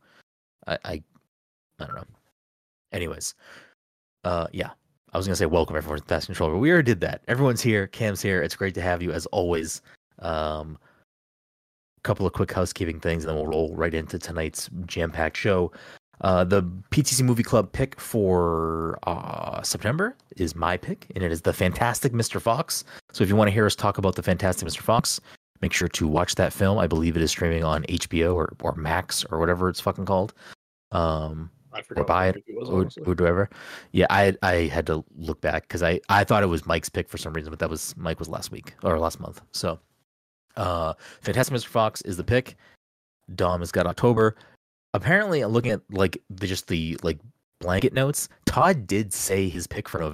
I, 0.68 0.78
I, 0.86 1.04
I 1.80 1.86
don't 1.86 1.96
know. 1.96 2.06
Anyways, 2.92 3.36
uh, 4.24 4.48
yeah, 4.54 4.70
I 5.12 5.18
was 5.18 5.28
gonna 5.28 5.36
say 5.36 5.46
welcome 5.48 5.76
everyone 5.76 6.00
to 6.00 6.06
Fast 6.06 6.28
Control, 6.28 6.52
but 6.52 6.58
we 6.58 6.72
already 6.72 6.86
did 6.86 7.02
that. 7.02 7.24
Everyone's 7.28 7.62
here. 7.62 7.88
Cam's 7.88 8.22
here. 8.22 8.42
It's 8.42 8.56
great 8.56 8.74
to 8.76 8.82
have 8.82 9.02
you 9.02 9.12
as 9.12 9.26
always. 9.28 9.82
Um, 10.20 10.78
a 11.98 12.02
couple 12.02 12.26
of 12.26 12.34
quick 12.34 12.52
housekeeping 12.52 13.00
things, 13.00 13.24
and 13.24 13.30
then 13.30 13.36
we'll 13.36 13.52
roll 13.52 13.76
right 13.76 13.94
into 13.94 14.18
tonight's 14.18 14.70
jam-packed 14.86 15.36
show. 15.36 15.72
Uh, 16.22 16.44
the 16.44 16.64
PTC 16.92 17.24
Movie 17.24 17.44
Club 17.44 17.72
pick 17.72 18.00
for 18.00 18.98
uh, 19.04 19.62
September 19.62 20.16
is 20.38 20.56
my 20.56 20.78
pick, 20.78 21.08
and 21.16 21.24
it 21.24 21.32
is 21.32 21.42
the 21.42 21.54
Fantastic 21.54 22.14
Mr. 22.14 22.42
Fox. 22.42 22.84
So 23.12 23.24
if 23.24 23.30
you 23.30 23.36
want 23.36 23.50
to 23.50 23.54
hear 23.54 23.66
us 23.66 23.76
talk 23.76 23.98
about 23.98 24.16
the 24.16 24.24
Fantastic 24.24 24.68
Mr. 24.68 24.80
Fox, 24.80 25.20
make 25.62 25.74
sure 25.74 25.88
to 25.88 26.08
watch 26.08 26.36
that 26.36 26.54
film. 26.54 26.78
I 26.78 26.88
believe 26.88 27.16
it 27.16 27.22
is 27.22 27.32
streaming 27.32 27.64
on 27.64 27.84
HBO 27.84 28.36
or, 28.36 28.54
or 28.62 28.76
Max 28.76 29.26
or 29.26 29.40
whatever 29.40 29.70
it's 29.70 29.80
fucking 29.82 30.06
called. 30.06 30.34
Um, 30.92 31.50
forgot 31.82 32.08
buy 32.08 32.28
it, 32.30 32.36
movie 32.48 32.58
was, 32.58 32.98
or, 32.98 33.04
or 33.04 33.14
whatever. 33.16 33.50
Yeah, 33.92 34.08
I 34.10 34.36
I 34.42 34.54
had 34.68 34.88
to 34.88 35.04
look 35.18 35.42
back 35.42 35.64
because 35.64 35.84
I 35.84 36.00
I 36.10 36.24
thought 36.24 36.44
it 36.44 36.48
was 36.48 36.66
Mike's 36.66 36.90
pick 36.90 37.10
for 37.10 37.18
some 37.18 37.34
reason, 37.34 37.50
but 37.50 37.60
that 37.60 37.70
was 37.70 37.96
Mike 37.98 38.20
was 38.20 38.30
last 38.30 38.52
week 38.52 38.74
or 38.84 38.98
last 39.00 39.20
month. 39.20 39.42
So, 39.52 39.80
uh, 40.56 40.94
Fantastic 41.22 41.56
Mr. 41.56 41.68
Fox 41.68 42.02
is 42.02 42.18
the 42.18 42.24
pick. 42.24 42.56
Dom 43.34 43.60
has 43.62 43.72
got 43.72 43.88
October. 43.88 44.36
Apparently, 44.96 45.44
looking 45.46 45.72
at 45.72 45.82
like 45.92 46.22
the 46.30 46.48
just 46.48 46.68
the 46.68 46.98
like 47.04 47.20
blanket 47.62 47.94
notes. 47.94 48.30
Todd 48.46 48.88
did 48.88 49.14
say 49.14 49.50
his 49.50 49.68
pick 49.68 49.88
for 49.90 50.14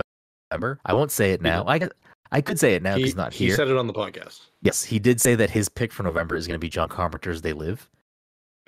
November. 0.52 0.80
I 0.86 0.94
won't 0.94 1.12
say 1.12 1.32
it 1.32 1.42
now. 1.42 1.64
I 1.68 1.80
I 2.32 2.42
could 2.42 2.60
say 2.60 2.76
it 2.76 2.82
now 2.84 2.96
he, 2.96 3.04
he's 3.04 3.16
not 3.16 3.34
here. 3.34 3.50
he 3.50 3.56
said 3.56 3.68
it 3.68 3.78
on 3.78 3.88
the 3.88 3.94
podcast. 3.94 4.42
yes, 4.62 4.84
he 4.84 5.00
did 5.00 5.20
say 5.20 5.36
that 5.36 5.50
his 5.50 5.68
pick 5.70 5.92
for 5.92 6.04
November 6.04 6.36
is 6.36 6.48
going 6.48 6.56
to 6.56 6.60
be 6.60 6.70
John 6.70 6.88
Carpenter's 6.90 7.42
They 7.42 7.54
Live. 7.54 7.90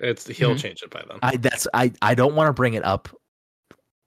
It's 0.00 0.26
he'll 0.26 0.54
Mhm. 0.54 0.58
change 0.60 0.82
it 0.82 0.90
by 0.90 1.02
then. 1.08 1.18
I 1.22 1.36
that's 1.36 1.66
I 1.72 1.92
I 2.02 2.14
don't 2.14 2.34
want 2.34 2.48
to 2.48 2.52
bring 2.52 2.74
it 2.74 2.84
up 2.84 3.08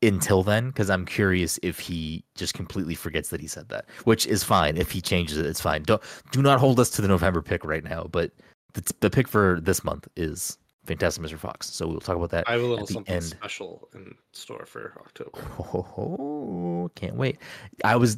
until 0.04 0.44
then 0.44 0.68
because 0.68 0.90
I'm 0.92 1.06
curious 1.06 1.60
if 1.64 1.80
he 1.80 2.24
just 2.36 2.54
completely 2.54 2.94
forgets 2.94 3.30
that 3.30 3.42
he 3.42 3.48
said 3.48 3.70
that, 3.70 3.86
which 4.04 4.28
is 4.28 4.44
fine. 4.44 4.78
If 4.78 4.92
he 4.92 5.02
changes 5.02 5.38
it, 5.38 5.46
it's 5.46 5.62
fine. 5.62 5.84
Don't 5.84 6.02
do 6.32 6.42
not 6.42 6.60
hold 6.60 6.80
us 6.80 6.90
to 6.92 7.02
the 7.02 7.08
November 7.08 7.42
pick 7.42 7.66
right 7.66 7.84
now. 7.84 8.04
But 8.04 8.32
the, 8.74 8.94
the 9.00 9.10
pick 9.10 9.28
for 9.28 9.60
this 9.62 9.84
month 9.84 10.08
is 10.16 10.58
Fantastic 10.88 11.24
Mr. 11.24 11.38
Fox. 11.38 11.70
So 11.70 11.88
we'll 11.88 12.00
talk 12.00 12.16
about 12.16 12.30
that. 12.32 12.48
I 12.48 12.54
have 12.54 12.62
a 12.62 12.66
little 12.66 12.88
something 12.88 13.14
end. 13.16 13.24
special 13.24 13.88
in 13.94 14.16
store 14.34 14.66
for 14.66 14.94
October. 15.06 15.40
Oh, 15.60 16.90
can't 16.96 17.16
wait. 17.16 17.38
I 17.84 17.96
was 17.96 18.18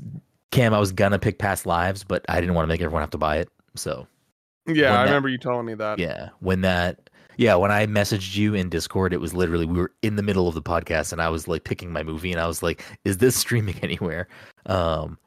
Cam. 0.51 0.73
I 0.73 0.79
was 0.79 0.91
gonna 0.91 1.19
pick 1.19 1.39
Past 1.39 1.65
Lives, 1.65 2.03
but 2.03 2.23
I 2.29 2.39
didn't 2.39 2.55
want 2.55 2.63
to 2.63 2.67
make 2.67 2.82
everyone 2.82 3.01
have 3.01 3.10
to 3.12 3.17
buy 3.17 3.38
it. 3.38 3.49
So 3.75 4.08
Yeah, 4.67 4.93
I 4.93 4.97
that- 4.97 5.03
remember 5.05 5.29
you 5.29 5.38
telling 5.38 5.65
me 5.65 5.73
that. 5.75 5.99
yeah, 5.99 6.29
when 6.39 6.62
that 6.62 7.10
yeah, 7.38 7.55
when 7.55 7.71
I 7.71 7.86
messaged 7.88 8.36
you 8.36 8.53
in 8.53 8.67
Discord, 8.69 9.13
it 9.13 9.21
was 9.21 9.34
literally 9.34 9.65
we 9.65 9.77
were 9.79 9.93
in 10.01 10.15
the 10.17 10.23
middle 10.23 10.47
of 10.47 10.55
the 10.55 10.62
podcast 10.62 11.12
and 11.13 11.21
I 11.21 11.29
was 11.29 11.47
like 11.47 11.63
picking 11.63 11.91
my 11.91 12.03
movie 12.03 12.32
and 12.32 12.41
I 12.41 12.47
was 12.47 12.62
like, 12.62 12.84
is 13.05 13.17
this 13.17 13.36
streaming 13.43 13.75
anywhere? 13.82 14.27
Um 14.65 15.17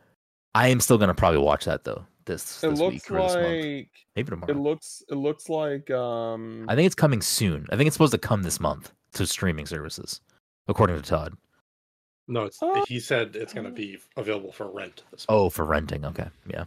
I 0.55 0.69
am 0.69 0.81
still 0.81 0.99
gonna 0.99 1.15
probably 1.15 1.41
watch 1.41 1.65
that 1.65 1.85
though 1.85 2.05
this, 2.25 2.63
It 2.63 2.71
this 2.71 2.79
looks 2.79 2.93
week 2.95 3.11
or 3.11 3.23
this 3.23 3.35
month. 3.35 3.47
like 3.47 3.91
Maybe 4.17 4.31
tomorrow. 4.31 4.51
it 4.53 4.57
looks 4.57 5.03
it 5.11 5.15
looks 5.17 5.49
like 5.49 5.91
um 5.91 6.67
I 6.69 6.75
think 6.75 6.87
it's 6.87 6.95
coming 6.95 7.21
soon. 7.21 7.67
I 7.71 7.77
think 7.77 7.87
it's 7.87 7.95
supposed 7.95 8.13
to 8.13 8.19
come 8.19 8.43
this 8.43 8.61
month 8.61 8.93
to 9.15 9.27
streaming 9.27 9.67
services, 9.67 10.21
according 10.69 10.97
to 10.97 11.03
Todd. 11.03 11.35
No, 12.29 12.45
it's 12.45 12.63
Uh, 12.63 12.85
he 12.89 13.01
said 13.01 13.35
it's 13.37 13.53
gonna 13.53 13.71
be 13.71 13.99
available 14.17 14.53
for 14.53 14.71
rent. 14.71 15.03
This 15.11 15.27
Oh, 15.29 15.51
for 15.51 15.65
renting. 15.65 16.05
Okay, 16.05 16.29
yeah. 16.47 16.65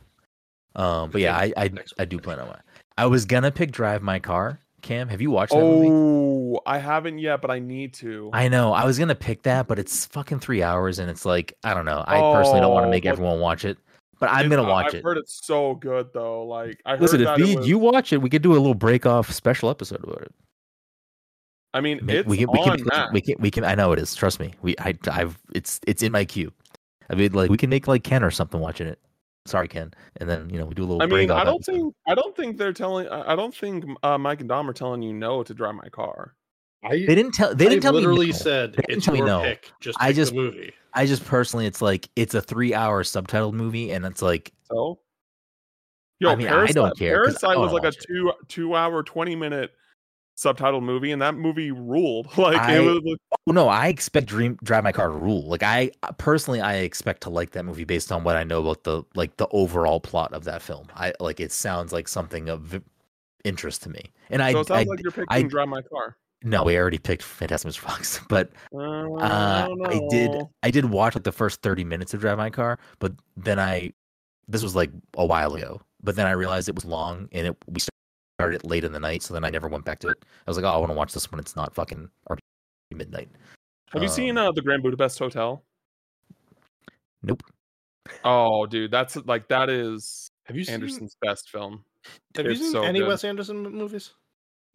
Um, 0.76 1.10
but 1.12 1.22
yeah, 1.22 1.36
I 1.38 1.54
I, 1.56 1.70
I 2.00 2.06
do 2.06 2.20
plan 2.20 2.40
on 2.40 2.50
it. 2.50 2.60
I 2.98 3.06
was 3.06 3.26
gonna 3.26 3.52
pick 3.52 3.72
Drive 3.72 4.02
My 4.02 4.20
Car. 4.20 4.60
Cam, 4.82 5.08
have 5.08 5.20
you 5.22 5.32
watched 5.32 5.52
that 5.54 5.60
movie? 5.62 5.88
Oh, 5.90 6.60
I 6.66 6.78
haven't 6.78 7.18
yet, 7.18 7.42
but 7.42 7.50
I 7.50 7.58
need 7.58 7.94
to. 7.96 8.30
I 8.34 8.50
know. 8.50 8.72
I 8.72 8.86
was 8.86 9.00
gonna 9.00 9.16
pick 9.16 9.42
that, 9.44 9.68
but 9.68 9.80
it's 9.80 10.06
fucking 10.06 10.40
three 10.42 10.62
hours, 10.62 11.00
and 11.00 11.10
it's 11.10 11.26
like 11.26 11.54
I 11.64 11.74
don't 11.74 11.86
know. 11.86 12.04
I 12.06 12.20
personally 12.34 12.60
don't 12.60 12.74
want 12.74 12.84
to 12.84 12.88
Oh, 12.88 12.92
make 12.92 13.04
but- 13.06 13.10
everyone 13.14 13.40
watch 13.40 13.66
it, 13.66 13.78
but 14.20 14.30
I'm 14.30 14.46
It's- 14.46 14.50
gonna 14.50 14.68
I- 14.68 14.72
watch 14.72 14.86
I've 14.88 14.96
it. 14.96 15.04
heard 15.04 15.18
it's 15.18 15.46
so 15.46 15.76
good 15.76 16.10
though. 16.14 16.46
Like 16.46 16.80
I 16.86 16.92
heard 16.92 17.02
Listen, 17.02 17.22
if 17.22 17.26
that 17.28 17.40
it 17.40 17.48
you, 17.48 17.58
was- 17.58 17.68
you 17.68 17.78
watch 17.78 18.14
it, 18.14 18.22
we 18.22 18.30
could 18.30 18.42
do 18.42 18.52
a 18.54 18.58
little 18.58 18.74
break 18.76 19.06
off 19.06 19.32
special 19.32 19.70
episode 19.70 20.04
about 20.04 20.22
it. 20.22 20.32
I 21.74 21.82
mean, 21.82 22.00
Ma- 22.04 22.14
it's 22.14 22.28
we 22.28 22.38
can, 22.38 22.50
we 22.52 22.60
on 22.60 22.78
can, 22.78 22.86
Max. 22.88 23.12
we 23.14 23.22
can, 23.22 23.36
we 23.40 23.52
can. 23.52 23.66
I 23.66 23.76
know 23.76 23.92
it 23.92 24.00
is. 24.00 24.16
Trust 24.16 24.40
me. 24.40 24.54
We, 24.62 24.76
I, 24.80 24.94
I've, 25.12 25.38
it's, 25.54 25.82
it's 25.86 26.02
in 26.02 26.14
my 26.14 26.24
queue. 26.24 26.54
I 27.10 27.16
mean, 27.16 27.34
like 27.34 27.50
we 27.50 27.58
can 27.58 27.70
make 27.70 27.88
like 27.88 28.04
Ken 28.04 28.24
or 28.24 28.32
something 28.32 28.60
watching 28.62 28.88
it. 28.88 28.98
Sorry, 29.46 29.68
Ken. 29.68 29.94
And 30.18 30.30
then 30.30 30.50
you 30.50 30.58
know 30.58 30.66
we 30.66 30.74
do 30.74 30.84
a 30.84 30.86
little. 30.86 31.04
I 31.04 31.06
break 31.06 31.28
mean, 31.30 31.32
off 31.32 31.42
I 31.42 31.44
don't 31.44 31.56
episode. 31.56 31.72
think 31.74 31.96
I 32.08 32.16
don't 32.16 32.36
think 32.36 32.58
they're 32.58 32.74
telling. 32.74 33.08
I 33.10 33.34
I 33.34 33.36
don't 33.36 33.54
think 33.54 33.86
uh, 34.04 34.18
Mike 34.18 34.40
and 34.40 34.50
Dom 34.50 34.70
are 34.70 34.74
telling 34.74 35.02
you 35.02 35.12
no 35.14 35.44
to 35.44 35.54
drive 35.54 35.76
my 35.76 35.90
car. 35.90 36.34
I 36.86 36.90
they 37.06 37.16
didn't 37.16 37.34
tell. 37.34 37.54
They 37.56 37.66
didn't 37.70 37.80
I 37.84 37.88
tell 37.88 37.94
literally 37.94 38.28
me. 38.28 38.32
no. 38.32 38.38
said 38.38 38.74
They 38.74 38.82
didn't 38.84 38.98
it's 38.98 39.06
tell 39.06 39.14
me 39.14 39.20
your 39.20 39.28
no. 39.28 39.42
pick. 39.42 39.72
Just 39.82 39.98
I 40.02 40.12
just- 40.14 40.32
the 40.34 40.38
movie. 40.40 40.74
I 40.98 41.06
just 41.06 41.26
personally, 41.26 41.66
it's 41.66 41.82
like 41.82 42.10
it's 42.16 42.34
a 42.36 42.42
three-hour 42.42 43.04
subtitled 43.04 43.52
movie, 43.54 43.92
and 43.92 44.06
it's 44.06 44.22
like 44.22 44.54
So, 44.72 45.00
yo, 46.20 46.30
I 46.32 46.36
mean, 46.36 46.48
I 46.48 46.68
don't 46.68 46.98
care, 46.98 47.26
'cause 47.26 47.44
I 47.44 47.48
Parasite 47.48 47.58
was 47.60 47.72
wanna 47.72 47.74
like 47.74 47.84
a 47.84 47.88
watch 47.88 47.98
it. 47.98 48.06
two 48.08 48.34
two 48.48 48.76
hour 48.76 49.04
twenty 49.04 49.36
minute 49.36 49.72
subtitled 50.38 50.84
movie, 50.84 51.12
and 51.12 51.22
that 51.22 51.36
movie 51.36 51.72
ruled. 51.72 52.28
Like 52.38 52.58
I- 52.58 52.78
it 52.78 53.04
was. 53.04 53.18
Oh 53.48 53.52
no, 53.52 53.68
I 53.68 53.88
expect 53.88 54.28
Dream 54.28 54.58
Drive 54.64 54.84
My 54.86 54.92
Car 54.94 55.10
to 55.10 55.14
rule. 55.16 55.48
Like 55.50 55.64
I 55.64 55.92
personally, 56.18 56.62
I 56.62 56.76
expect 56.78 57.22
to 57.24 57.30
like 57.30 57.52
that 57.52 57.66
movie 57.66 57.84
based 57.84 58.12
on 58.14 58.24
what 58.24 58.38
I 58.38 58.44
know 58.46 58.62
about 58.62 58.84
the 58.86 59.04
like 59.16 59.36
the 59.38 59.48
overall 59.52 60.00
plot 60.00 60.34
of 60.34 60.46
that 60.46 60.62
film. 60.62 60.88
I 60.96 61.14
like 61.20 61.42
it 61.42 61.52
sounds 61.52 61.92
like 61.92 62.08
something 62.08 62.48
of 62.50 62.82
interest 63.44 63.84
to 63.84 63.90
me. 63.90 64.12
And 64.30 64.42
I, 64.42 64.54
so 64.54 64.62
it 64.62 64.68
sounds 64.68 64.88
I 64.88 64.90
like 64.90 65.02
you're 65.04 65.12
picking 65.12 65.28
I- 65.30 65.44
drive 65.44 65.68
my 65.68 65.82
car. 65.82 66.16
No, 66.46 66.64
we 66.64 66.78
already 66.78 67.00
picked 67.00 67.24
Fantastic 67.24 67.72
Mr. 67.72 67.80
Fox, 67.80 68.22
but 68.30 68.52
Uh, 68.74 69.14
uh, 69.16 69.68
don't 69.68 69.88
I 69.88 70.00
did. 70.10 70.32
I 70.64 70.72
did 70.72 70.86
watch 70.86 71.16
like 71.16 71.24
the 71.24 71.32
first 71.32 71.62
thirty 71.62 71.84
minutes 71.84 72.14
of 72.14 72.22
Drive 72.22 72.38
My 72.38 72.50
Car, 72.50 72.78
but 73.00 73.14
then 73.36 73.60
I 73.60 73.92
this 74.48 74.62
was 74.62 74.76
like 74.76 74.92
a 75.18 75.26
while 75.26 75.56
ago. 75.56 75.82
But 76.04 76.16
then 76.16 76.28
I 76.28 76.32
realized 76.32 76.70
it 76.70 76.76
was 76.76 76.86
long 76.86 77.28
and 77.32 77.48
it 77.48 77.58
we 77.68 77.80
started 78.40 78.58
it 78.58 78.66
late 78.66 78.84
in 78.84 78.92
the 78.92 79.00
night, 79.00 79.24
so 79.24 79.34
then 79.34 79.44
I 79.44 79.50
never 79.50 79.68
went 79.68 79.86
back 79.86 80.00
to 80.00 80.10
it. 80.10 80.24
I 80.46 80.50
was 80.50 80.56
like, 80.56 80.66
oh, 80.66 80.76
I 80.76 80.78
want 80.78 80.92
to 80.92 80.96
watch 80.96 81.14
this 81.14 81.32
when 81.32 81.40
it's 81.40 81.56
not 81.56 81.74
fucking 81.74 82.10
already 82.30 82.42
midnight. 82.94 83.30
Have 83.90 84.04
you 84.04 84.10
seen 84.10 84.38
um, 84.38 84.48
uh, 84.48 84.52
the 84.52 84.62
Grand 84.62 84.84
Budapest 84.84 85.18
Hotel? 85.18 85.64
Nope. 87.24 87.42
Oh, 88.24 88.68
dude, 88.68 88.92
that's 88.92 89.16
like 89.26 89.48
that 89.48 89.70
is 89.70 90.30
Have 90.46 90.56
you 90.56 90.64
seen? 90.64 90.76
Anderson's 90.76 91.18
best 91.22 91.50
film. 91.50 91.84
Have 92.36 92.46
you 92.46 92.56
seen 92.56 92.72
so 92.72 92.84
any 92.84 93.00
good. 93.00 93.08
Wes 93.08 93.24
Anderson 93.24 93.64
movies? 93.64 94.14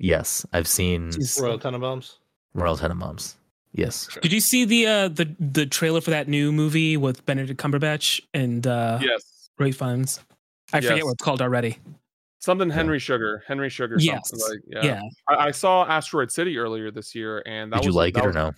Yes, 0.01 0.47
I've 0.53 0.67
seen 0.67 1.11
Royal 1.41 1.59
Tenenbaums. 1.59 2.17
Royal 2.55 2.77
Tenenbaums. 2.77 3.35
Yes. 3.73 4.09
Did 4.23 4.33
you 4.33 4.41
see 4.41 4.65
the 4.65 4.87
uh 4.87 5.09
the 5.09 5.33
the 5.39 5.67
trailer 5.67 6.01
for 6.01 6.11
that 6.11 6.27
new 6.27 6.51
movie 6.51 6.97
with 6.97 7.25
Benedict 7.27 7.61
Cumberbatch 7.61 8.21
and 8.35 8.67
uh 8.67 8.99
yes, 9.01 9.51
Ralph 9.59 9.77
Fiennes? 9.77 10.21
I 10.73 10.81
forget 10.81 11.05
what 11.05 11.13
it's 11.13 11.23
called 11.23 11.43
already. 11.43 11.79
something 12.41 12.69
Yeah. 12.69 12.75
Henry 12.75 12.99
Sugar, 12.99 13.45
Henry 13.47 13.69
Sugar. 13.69 13.97
Yes. 13.99 14.29
something 14.31 14.49
like 14.49 14.85
Yeah. 14.85 14.85
yeah. 14.85 15.03
I, 15.29 15.49
I 15.49 15.51
saw 15.53 15.85
Asteroid 15.87 16.33
City 16.33 16.57
earlier 16.59 16.91
this 16.91 17.15
year, 17.15 17.43
and 17.47 17.73
that 17.73 17.83
Did 17.83 17.87
you 17.87 17.93
like 17.93 18.15
that 18.15 18.21
it 18.21 18.27
or 18.27 18.29
was- 18.29 18.35
no? 18.37 18.53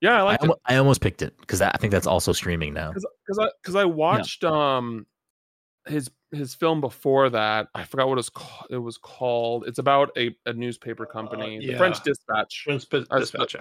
Yeah, 0.00 0.14
I 0.14 0.18
I, 0.18 0.22
liked 0.22 0.44
it 0.44 0.50
I 0.66 0.76
almost 0.76 1.00
picked 1.00 1.22
it 1.22 1.36
because 1.40 1.60
I 1.60 1.70
think 1.72 1.90
that's 1.90 2.06
also 2.06 2.32
streaming 2.32 2.72
now. 2.72 2.92
because 2.92 3.38
I 3.38 3.48
because 3.60 3.74
I 3.74 3.84
watched 3.84 4.44
um 4.44 5.06
his 5.86 6.10
his 6.32 6.54
film 6.54 6.80
before 6.80 7.30
that. 7.30 7.68
I 7.74 7.84
forgot 7.84 8.08
what 8.08 8.14
it 8.14 8.16
was 8.16 8.28
called. 8.30 8.66
It 8.70 8.78
was 8.78 8.98
called. 8.98 9.64
It's 9.66 9.78
about 9.78 10.10
a, 10.16 10.34
a 10.46 10.52
newspaper 10.52 11.06
company, 11.06 11.64
the 11.66 11.76
French. 11.76 12.02
Dispatch. 12.02 12.62
Prince 12.66 12.84
P- 12.84 13.06
I- 13.10 13.18
Dispatch. 13.18 13.56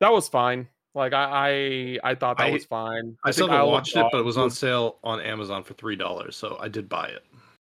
That 0.00 0.12
was 0.12 0.28
fine. 0.28 0.68
Like 0.94 1.12
I 1.12 1.98
I, 2.04 2.10
I 2.10 2.14
thought 2.14 2.38
that 2.38 2.48
I- 2.48 2.50
was 2.50 2.64
fine. 2.64 3.16
I 3.24 3.30
still 3.30 3.48
haven't 3.48 3.68
watched 3.70 3.96
it, 3.96 4.06
but 4.10 4.18
it 4.18 4.24
was 4.24 4.36
on 4.36 4.50
sale 4.50 4.98
on 5.04 5.20
Amazon 5.20 5.62
for 5.62 5.74
three 5.74 5.96
dollars, 5.96 6.36
so 6.36 6.56
I 6.60 6.68
did 6.68 6.88
buy 6.88 7.08
it. 7.08 7.24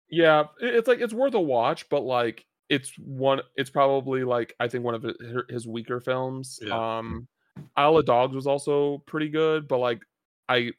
Yeah, 0.10 0.45
it's 0.60 0.88
like 0.88 0.99
it's 0.99 1.13
worth 1.13 1.34
a 1.34 1.41
watch, 1.41 1.89
but 1.89 2.01
like 2.01 2.45
it's 2.69 2.93
one. 2.97 3.41
It's 3.56 3.69
probably 3.69 4.23
like 4.23 4.56
I 4.60 4.67
think 4.67 4.84
one 4.86 4.95
of 4.95 5.06
his 5.49 5.67
weaker 5.67 5.99
films. 5.99 6.60
Yeah. 6.62 6.97
Um, 6.99 7.27
Isle 7.75 7.97
of 7.97 8.06
Dogs 8.06 8.34
was 8.34 8.47
also 8.47 8.99
pretty 9.06 9.27
good, 9.27 9.67
but 9.67 9.80
like 9.80 10.01
I, 10.47 10.71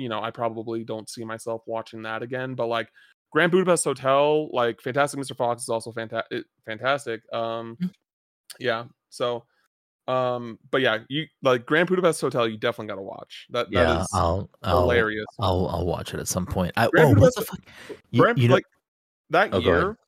you 0.00 0.08
know, 0.08 0.22
I 0.22 0.30
probably 0.30 0.82
don't 0.84 1.08
see 1.08 1.24
myself 1.24 1.62
watching 1.66 2.02
that 2.02 2.22
again. 2.22 2.54
But 2.54 2.66
like 2.66 2.88
Grand 3.30 3.52
Budapest 3.52 3.84
Hotel, 3.84 4.48
like 4.52 4.80
Fantastic 4.80 5.20
Mr. 5.20 5.36
Fox 5.36 5.62
is 5.62 5.68
also 5.68 5.92
fantastic. 5.92 6.44
Fantastic. 6.66 7.20
Um, 7.32 7.76
Mm. 7.80 7.90
yeah. 8.58 8.84
So, 9.10 9.44
um, 10.08 10.58
but 10.70 10.80
yeah, 10.80 10.98
you 11.08 11.26
like 11.42 11.66
Grand 11.66 11.88
Budapest 11.88 12.20
Hotel. 12.20 12.48
You 12.48 12.56
definitely 12.56 12.88
got 12.88 12.96
to 12.96 13.02
watch 13.02 13.46
that. 13.50 13.66
That 13.70 13.72
yeah, 13.72 14.00
is 14.00 14.08
I'll 14.14 14.48
I'll, 14.62 14.80
hilarious. 14.80 15.26
I'll 15.38 15.68
I'll 15.68 15.86
watch 15.86 16.14
it 16.14 16.18
at 16.20 16.26
some 16.28 16.46
point. 16.46 16.72
I, 16.76 16.88
Grand 16.88 17.16
oh, 17.16 17.20
what 17.20 17.34
the 17.34 17.42
Budapest- 17.42 17.48
fuck? 17.50 17.98
You, 18.10 18.22
Grand- 18.22 18.38
you 18.38 18.48
know, 18.48 18.54
like 18.54 18.64
that 19.30 19.50
Oh, 19.54 19.58
year 19.60 19.98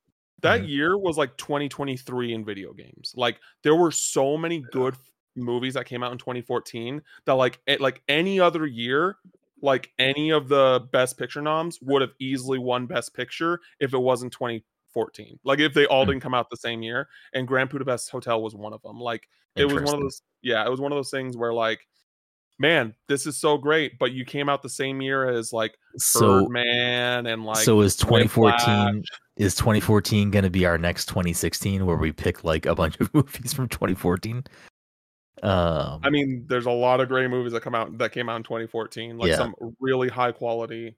that 0.41 0.63
Mhm. 0.63 0.69
year 0.69 0.99
was 0.99 1.17
like 1.19 1.37
2023 1.37 2.33
in 2.35 2.45
video 2.45 2.73
games 2.73 3.13
like 3.17 3.39
there 3.63 3.77
were 3.77 3.93
so 3.93 4.37
many 4.37 4.59
good 4.73 4.97
movies 5.37 5.75
that 5.75 5.87
came 5.87 6.03
out 6.03 6.11
in 6.11 6.19
2014 6.19 7.01
that 7.27 7.35
like 7.35 7.61
it, 7.69 7.81
like 7.81 8.03
any 8.09 8.41
other 8.41 8.67
year 8.67 9.17
like 9.63 9.91
any 9.99 10.31
of 10.31 10.49
the 10.49 10.87
best 10.93 11.17
picture 11.17 11.41
noms 11.41 11.79
would 11.81 12.03
have 12.03 12.13
easily 12.21 12.59
won 12.59 12.87
best 12.87 13.15
picture 13.15 13.61
if 13.81 13.95
it 13.95 13.99
wasn't 13.99 14.33
2014 14.33 15.39
like 15.45 15.59
if 15.61 15.73
they 15.73 15.87
all 15.87 16.05
Hmm. 16.05 16.11
didn't 16.11 16.23
come 16.23 16.35
out 16.35 16.51
the 16.51 16.57
same 16.57 16.83
year 16.83 17.09
and 17.33 17.47
grand 17.49 17.71
budapest 17.71 18.11
hotel 18.11 18.43
was 18.43 18.55
one 18.55 18.73
of 18.73 18.83
them 18.83 19.01
like 19.01 19.27
it 19.57 19.65
was 19.65 19.83
one 19.83 19.95
of 19.95 20.01
those 20.01 20.23
yeah 20.43 20.65
it 20.67 20.71
was 20.71 20.81
one 20.81 20.93
of 20.93 20.97
those 20.97 21.11
things 21.11 21.37
where 21.37 21.53
like 21.53 21.81
man 22.59 22.95
this 23.09 23.27
is 23.27 23.37
so 23.37 23.57
great 23.57 23.99
but 23.99 24.13
you 24.13 24.25
came 24.25 24.49
out 24.49 24.63
the 24.63 24.69
same 24.69 25.01
year 25.01 25.29
as 25.29 25.53
like 25.53 25.75
so 25.97 26.43
Birdman 26.45 27.27
and 27.27 27.45
like 27.45 27.57
so 27.65 27.81
is 27.81 27.97
2014 27.97 28.53
Whiplash. 28.87 29.05
is 29.37 29.55
2014 29.55 30.31
going 30.31 30.45
to 30.45 30.51
be 30.51 30.67
our 30.67 30.79
next 30.79 31.07
2016 31.07 31.85
where 31.87 31.97
we 31.97 32.13
pick 32.13 32.45
like 32.45 32.67
a 32.67 32.75
bunch 32.75 32.99
of 33.01 33.13
movies 33.15 33.53
from 33.53 33.69
2014? 33.69 34.45
Um, 35.43 36.01
I 36.05 36.11
mean, 36.11 36.45
there's 36.49 36.67
a 36.67 36.71
lot 36.71 37.01
of 37.01 37.09
great 37.09 37.29
movies 37.29 37.53
that 37.53 37.63
come 37.63 37.75
out 37.75 37.99
that 37.99 38.13
came 38.13 38.29
out 38.29 38.37
in 38.37 38.43
2014, 38.45 39.19
like 39.19 39.29
Yeah. 39.31 39.37
some 39.37 39.55
really 39.81 40.09
high 40.09 40.31
quality. 40.33 40.95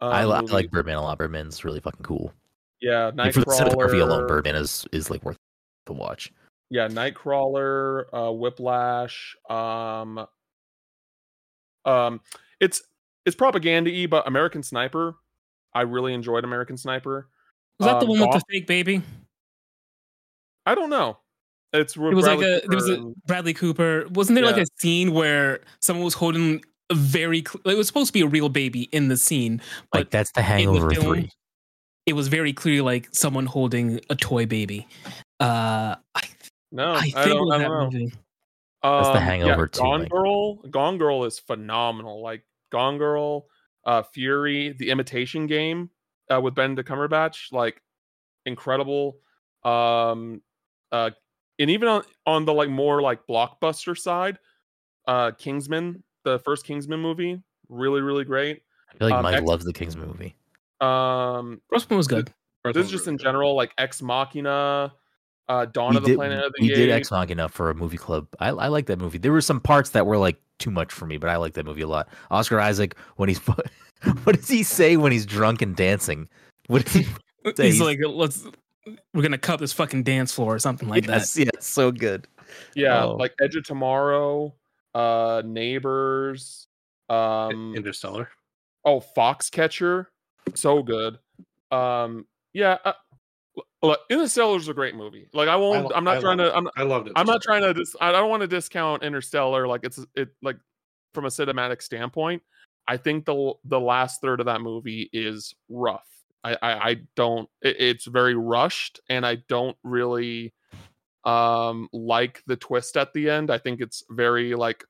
Um, 0.00 0.12
I, 0.12 0.24
li- 0.24 0.32
I 0.34 0.40
like 0.40 0.70
Birdman 0.70 0.96
a 0.96 1.02
lot. 1.02 1.18
Birdman's 1.18 1.64
really 1.64 1.80
fucking 1.80 2.02
cool. 2.02 2.32
yeah, 2.80 3.10
Like, 3.14 3.34
for 3.34 3.40
the 3.40 3.46
cinematography 3.46 4.00
alone, 4.00 4.26
Birdman 4.26 4.56
is 4.56 4.86
is 4.92 5.10
like 5.10 5.22
worth 5.24 5.36
the 5.86 5.92
watch. 5.92 6.32
Yeah, 6.70 6.88
Nightcrawler, 6.88 8.04
uh, 8.12 8.32
Whiplash. 8.32 9.36
Um, 9.50 10.26
um, 11.84 12.20
it's 12.60 12.82
it's 13.26 13.36
propaganda-y, 13.36 14.06
but 14.06 14.26
American 14.26 14.62
Sniper. 14.62 15.16
I 15.74 15.82
really 15.82 16.14
enjoyed 16.14 16.44
American 16.44 16.76
Sniper. 16.76 17.28
Was 17.78 17.86
that 17.88 18.00
the 18.00 18.06
Um, 18.06 18.18
one 18.18 18.20
with 18.20 18.32
the 18.32 18.42
fake 18.50 18.66
baby? 18.66 19.02
I 20.66 20.74
don't 20.74 20.90
know. 20.90 21.18
It's 21.74 21.96
It 21.96 22.00
was 22.00 22.24
like 22.26 22.38
a 22.38 22.60
there 22.66 22.76
was 22.76 22.88
a 22.88 23.12
Bradley 23.26 23.52
Cooper. 23.52 24.06
Wasn't 24.10 24.36
there 24.36 24.44
like 24.46 24.56
a 24.56 24.66
scene 24.78 25.12
where 25.12 25.60
someone 25.80 26.04
was 26.04 26.14
holding 26.14 26.64
a 26.90 26.94
very 26.94 27.40
cl- 27.46 27.60
it 27.66 27.76
was 27.76 27.86
supposed 27.86 28.06
to 28.08 28.12
be 28.12 28.20
a 28.20 28.26
real 28.26 28.48
baby 28.48 28.82
in 28.92 29.08
the 29.08 29.16
scene, 29.16 29.60
but 29.90 29.98
Like 30.00 30.10
that's 30.10 30.30
the 30.32 30.42
Hangover 30.42 30.90
film, 30.90 31.04
three. 31.06 31.30
it 32.06 32.12
was 32.12 32.28
very 32.28 32.52
clearly 32.52 32.80
like 32.80 33.08
someone 33.12 33.46
holding 33.46 34.00
a 34.08 34.14
toy 34.14 34.46
baby. 34.46 34.86
Uh, 35.40 35.96
I, 36.14 36.22
no, 36.70 36.92
I 36.92 36.96
I, 36.96 37.00
think 37.02 37.16
it 37.16 37.28
don't, 37.30 37.46
was 37.46 37.54
I 37.54 37.58
don't 37.64 37.70
know. 37.78 37.84
movie. 37.90 38.12
That's 38.82 39.08
The 39.08 39.16
Um, 39.16 39.22
Hangover 39.22 39.66
too, 39.66 39.80
Gone 39.80 40.00
like- 40.00 40.10
Girl, 40.10 40.54
Gone 40.56 40.98
Girl 40.98 41.24
is 41.24 41.38
phenomenal. 41.38 42.22
Like 42.22 42.44
Gone 42.70 42.98
Girl, 42.98 43.46
uh, 43.84 44.02
Fury, 44.02 44.74
The 44.78 44.90
Imitation 44.90 45.46
Game, 45.46 45.90
uh, 46.30 46.40
with 46.40 46.54
Benedict 46.54 46.88
Cumberbatch, 46.88 47.50
like 47.50 47.80
incredible. 48.46 49.16
Um, 49.64 50.42
uh, 50.92 51.10
and 51.58 51.70
even 51.70 51.88
on 51.88 52.02
on 52.26 52.44
the 52.44 52.52
like 52.52 52.68
more 52.68 53.02
like 53.02 53.26
blockbuster 53.26 53.96
side, 53.96 54.38
uh, 55.06 55.32
Kingsman, 55.32 56.02
the 56.24 56.38
first 56.40 56.66
Kingsman 56.66 57.00
movie, 57.00 57.40
really 57.68 58.00
really 58.00 58.24
great. 58.24 58.62
I 58.90 58.98
feel 58.98 59.08
like 59.08 59.16
um, 59.16 59.22
Mike 59.22 59.36
X- 59.36 59.46
loves 59.46 59.64
the 59.64 59.72
Kings 59.72 59.96
movie. 59.96 60.34
Um, 60.80 61.60
First 61.68 61.90
one 61.90 61.96
was 61.96 62.06
good. 62.06 62.32
First 62.62 62.74
this 62.74 62.86
is 62.86 62.92
just 62.92 63.08
in 63.08 63.18
general, 63.18 63.54
like 63.54 63.72
Ex 63.78 64.02
Machina, 64.02 64.92
uh, 65.48 65.66
Dawn 65.66 65.92
we 65.92 65.96
of 65.98 66.02
the 66.02 66.08
did, 66.10 66.16
Planet 66.16 66.44
of 66.44 66.52
the 66.56 66.62
we 66.62 66.68
did 66.68 66.90
Ex 66.90 67.10
Machina 67.10 67.48
for 67.48 67.70
a 67.70 67.74
movie 67.74 67.96
club. 67.96 68.26
I, 68.40 68.48
I 68.48 68.68
like 68.68 68.86
that 68.86 68.98
movie. 68.98 69.18
There 69.18 69.32
were 69.32 69.40
some 69.40 69.60
parts 69.60 69.90
that 69.90 70.06
were 70.06 70.18
like 70.18 70.40
too 70.58 70.70
much 70.70 70.92
for 70.92 71.06
me, 71.06 71.18
but 71.18 71.30
I 71.30 71.36
like 71.36 71.54
that 71.54 71.66
movie 71.66 71.82
a 71.82 71.88
lot. 71.88 72.08
Oscar 72.30 72.60
Isaac 72.60 72.96
when 73.16 73.28
he's 73.28 73.38
what 74.24 74.36
does 74.36 74.48
he 74.48 74.62
say 74.62 74.96
when 74.96 75.12
he's 75.12 75.26
drunk 75.26 75.62
and 75.62 75.76
dancing? 75.76 76.28
What 76.68 76.84
does 76.84 76.94
he 76.94 77.02
say? 77.56 77.66
He's 77.66 77.80
like, 77.80 77.98
let's 78.02 78.46
we're 79.12 79.22
gonna 79.22 79.38
cut 79.38 79.58
this 79.60 79.72
fucking 79.72 80.02
dance 80.02 80.32
floor 80.32 80.54
or 80.54 80.58
something 80.58 80.88
like 80.88 81.06
yes, 81.06 81.34
that. 81.34 81.44
Yeah, 81.44 81.50
so 81.60 81.90
good. 81.90 82.26
Yeah, 82.74 83.04
Oh. 83.04 83.16
like 83.16 83.34
Edge 83.40 83.56
of 83.56 83.64
Tomorrow, 83.64 84.54
uh, 84.94 85.42
Neighbors. 85.44 86.68
Um, 87.08 87.74
Interstellar. 87.76 88.28
oh, 88.84 89.00
Foxcatcher, 89.16 90.06
so 90.54 90.82
good. 90.82 91.18
Um, 91.70 92.26
yeah. 92.52 92.78
Uh, 92.84 92.92
look, 93.82 94.00
Interstellar 94.10 94.56
is 94.56 94.68
a 94.68 94.74
great 94.74 94.94
movie. 94.94 95.28
Like 95.32 95.48
I 95.48 95.56
won't. 95.56 95.84
lo- 95.84 95.92
I'm 95.94 96.04
not 96.04 96.18
I 96.18 96.20
trying 96.20 96.38
to. 96.38 96.54
I'm. 96.56 96.68
I 96.76 96.82
loved 96.82 97.08
it. 97.08 97.12
I'm 97.16 97.26
not 97.26 97.42
trying 97.42 97.62
to. 97.62 97.74
Dis- 97.74 97.96
I 98.00 98.12
don't 98.12 98.30
want 98.30 98.40
to 98.42 98.46
discount 98.46 99.02
Interstellar. 99.02 99.66
Like 99.66 99.80
it's 99.84 99.98
it 100.14 100.30
like 100.42 100.56
from 101.12 101.26
a 101.26 101.28
cinematic 101.28 101.82
standpoint. 101.82 102.42
I 102.86 102.96
think 102.96 103.24
the 103.24 103.52
the 103.64 103.80
last 103.80 104.20
third 104.20 104.40
of 104.40 104.46
that 104.46 104.60
movie 104.60 105.10
is 105.12 105.54
rough. 105.68 106.06
I 106.44 106.56
I, 106.62 106.90
I 106.90 106.96
don't. 107.16 107.48
It, 107.62 107.76
it's 107.80 108.06
very 108.06 108.34
rushed, 108.34 109.00
and 109.08 109.26
I 109.26 109.38
don't 109.48 109.76
really 109.82 110.54
um 111.24 111.88
like 111.92 112.42
the 112.46 112.56
twist 112.56 112.96
at 112.96 113.12
the 113.14 113.30
end. 113.30 113.50
I 113.50 113.58
think 113.58 113.80
it's 113.80 114.04
very 114.10 114.54
like 114.54 114.84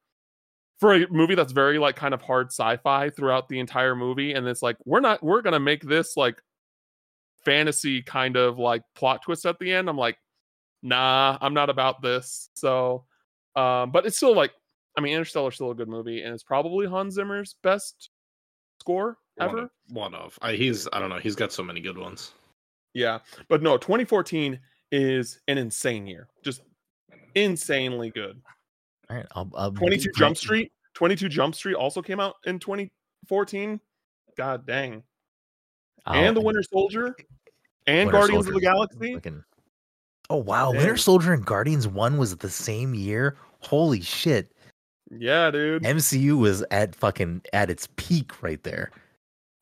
for 0.80 0.94
a 0.94 1.08
movie 1.10 1.36
that's 1.36 1.52
very 1.52 1.78
like 1.78 1.96
kind 1.96 2.12
of 2.12 2.20
hard 2.22 2.48
sci-fi 2.48 3.10
throughout 3.10 3.48
the 3.48 3.60
entire 3.60 3.94
movie, 3.94 4.32
and 4.32 4.46
it's 4.46 4.62
like 4.62 4.76
we're 4.84 5.00
not 5.00 5.22
we're 5.22 5.42
gonna 5.42 5.60
make 5.60 5.82
this 5.82 6.16
like 6.16 6.42
fantasy 7.44 8.02
kind 8.02 8.36
of 8.36 8.58
like 8.58 8.82
plot 8.94 9.22
twist 9.22 9.46
at 9.46 9.58
the 9.58 9.72
end. 9.72 9.88
I'm 9.88 9.96
like, 9.96 10.18
nah, 10.82 11.38
I'm 11.40 11.54
not 11.54 11.70
about 11.70 12.02
this. 12.02 12.50
So, 12.54 13.04
um, 13.56 13.90
but 13.92 14.06
it's 14.06 14.16
still 14.16 14.34
like, 14.34 14.52
I 14.96 15.00
mean, 15.00 15.12
Interstellar's 15.14 15.54
still 15.56 15.70
a 15.70 15.74
good 15.74 15.88
movie, 15.88 16.22
and 16.22 16.34
it's 16.34 16.42
probably 16.42 16.86
Hans 16.86 17.14
Zimmer's 17.14 17.56
best 17.62 18.10
score 18.84 19.16
One 19.36 19.48
ever. 19.48 19.58
of, 19.62 19.70
one 19.90 20.14
of. 20.14 20.38
I, 20.42 20.52
he's. 20.52 20.86
I 20.92 21.00
don't 21.00 21.08
know. 21.08 21.18
He's 21.18 21.34
got 21.34 21.52
so 21.52 21.62
many 21.62 21.80
good 21.80 21.96
ones. 21.96 22.32
Yeah, 22.92 23.18
but 23.48 23.62
no, 23.62 23.76
2014 23.76 24.60
is 24.92 25.40
an 25.48 25.58
insane 25.58 26.06
year, 26.06 26.28
just 26.44 26.62
insanely 27.34 28.10
good. 28.10 28.40
All 29.10 29.16
right, 29.16 29.26
I'll, 29.34 29.50
I'll 29.56 29.72
22 29.72 30.10
Jump 30.16 30.36
Street, 30.36 30.70
22 30.94 31.28
Jump 31.28 31.54
Street 31.54 31.74
also 31.74 32.00
came 32.02 32.20
out 32.20 32.34
in 32.46 32.58
2014. 32.60 33.80
God 34.36 34.66
dang, 34.66 35.02
and 36.06 36.36
the 36.36 36.40
Winter 36.40 36.62
Soldier, 36.62 37.16
and 37.88 38.06
Winter 38.06 38.12
Guardians 38.12 38.46
of 38.46 38.54
the 38.54 38.60
Galaxy. 38.60 39.14
fucking- 39.14 39.42
Oh 40.30 40.36
wow, 40.36 40.70
Winter 40.70 40.96
Soldier 40.96 41.32
and 41.32 41.44
Guardians 41.44 41.88
One 41.88 42.16
was 42.16 42.36
the 42.36 42.48
same 42.50 42.94
year. 42.94 43.36
Holy 43.58 44.00
shit! 44.00 44.52
Yeah, 45.20 45.50
dude. 45.50 45.82
MCU 45.82 46.38
was 46.38 46.64
at 46.70 46.94
fucking 46.94 47.42
at 47.52 47.70
its 47.70 47.88
peak 47.96 48.42
right 48.42 48.62
there, 48.62 48.90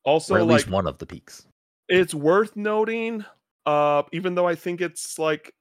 Also, 0.05 0.35
or 0.35 0.39
at 0.39 0.47
like 0.47 0.53
least 0.57 0.69
one 0.69 0.87
of 0.87 0.97
the 0.97 1.05
peaks. 1.05 1.45
it's 1.89 2.13
worth 2.13 2.55
noting 2.55 3.23
uh 3.65 4.03
even 4.11 4.35
though 4.35 4.47
i 4.47 4.55
think 4.55 4.81
it's 4.81 5.17
like 5.17 5.53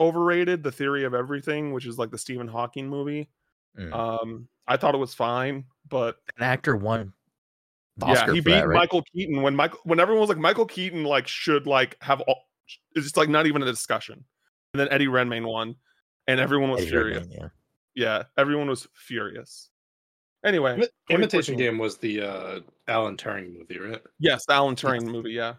overrated 0.00 0.62
the 0.62 0.70
theory 0.72 1.04
of 1.04 1.14
everything 1.14 1.72
which 1.72 1.86
is 1.86 1.98
like 1.98 2.10
the 2.10 2.18
stephen 2.18 2.48
hawking 2.48 2.88
movie 2.88 3.28
Mm. 3.78 3.92
um 3.92 4.48
i 4.68 4.76
thought 4.76 4.94
it 4.94 4.98
was 4.98 5.14
fine 5.14 5.64
but 5.88 6.16
An 6.36 6.44
actor 6.44 6.76
won. 6.76 7.12
the 7.96 8.06
yeah 8.06 8.26
he 8.32 8.40
beat 8.40 8.52
that, 8.52 8.68
right? 8.68 8.76
michael 8.76 9.02
keaton 9.12 9.42
when 9.42 9.56
michael 9.56 9.80
when 9.84 9.98
everyone 9.98 10.20
was 10.20 10.28
like 10.28 10.38
michael 10.38 10.64
keaton 10.66 11.02
like 11.02 11.26
should 11.26 11.66
like 11.66 11.96
have 12.00 12.20
all 12.22 12.44
it's 12.94 13.04
just 13.06 13.16
like 13.16 13.28
not 13.28 13.46
even 13.46 13.62
a 13.62 13.66
discussion 13.66 14.24
and 14.74 14.80
then 14.80 14.86
eddie 14.90 15.08
redmayne 15.08 15.46
won 15.46 15.74
and 16.28 16.38
everyone 16.40 16.70
was 16.70 16.82
Eddie 16.82 16.90
furious 16.90 17.18
Redmayne, 17.20 17.38
yeah. 17.40 17.48
Yeah 17.94 18.24
everyone 18.36 18.68
was 18.68 18.86
furious 18.94 19.70
anyway 20.44 20.76
Imi- 20.76 20.88
Imitation 21.10 21.56
Game 21.56 21.78
was 21.78 21.96
the 21.98 22.22
uh, 22.22 22.60
Alan 22.88 23.16
Turing 23.16 23.56
movie, 23.58 23.78
right? 23.78 24.02
yes 24.18 24.46
the 24.46 24.52
alan 24.52 24.74
turing 24.76 25.06
movie 25.06 25.32
yeah 25.32 25.54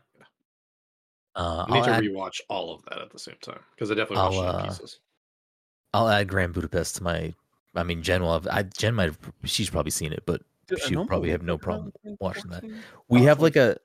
Uh, 1.36 1.66
I 1.68 1.74
need 1.74 1.80
I'll, 1.80 1.86
to 1.86 1.92
add, 1.92 2.04
rewatch 2.04 2.40
all 2.50 2.74
of 2.74 2.84
that 2.86 3.02
at 3.02 3.12
the 3.12 3.20
same 3.20 3.36
time 3.42 3.60
because 3.76 3.92
I 3.92 3.96
definitely 3.96 4.18
I'll, 4.18 4.32
watched 4.32 4.56
it 4.56 4.62
uh, 4.62 4.66
pieces. 4.68 5.00
I'll 5.94 6.08
add 6.08 6.28
Grand 6.30 6.54
Budapest 6.54 6.96
to 6.98 7.04
my. 7.04 7.34
I 7.76 7.84
mean, 7.84 8.02
Jen 8.02 8.22
will 8.22 8.32
have. 8.32 8.48
I, 8.50 8.64
Jen 8.64 8.96
might. 8.96 9.08
Have, 9.08 9.20
she's 9.44 9.70
probably 9.70 9.92
seen 9.92 10.14
it, 10.14 10.24
but 10.26 10.42
she 10.86 10.96
would 10.96 11.08
probably 11.08 11.32
have 11.32 11.44
no 11.44 11.58
problem 11.58 11.92
watching 12.20 12.50
that. 12.52 12.64
we 13.10 13.24
have 13.24 13.42
like 13.42 13.56
a 13.56 13.78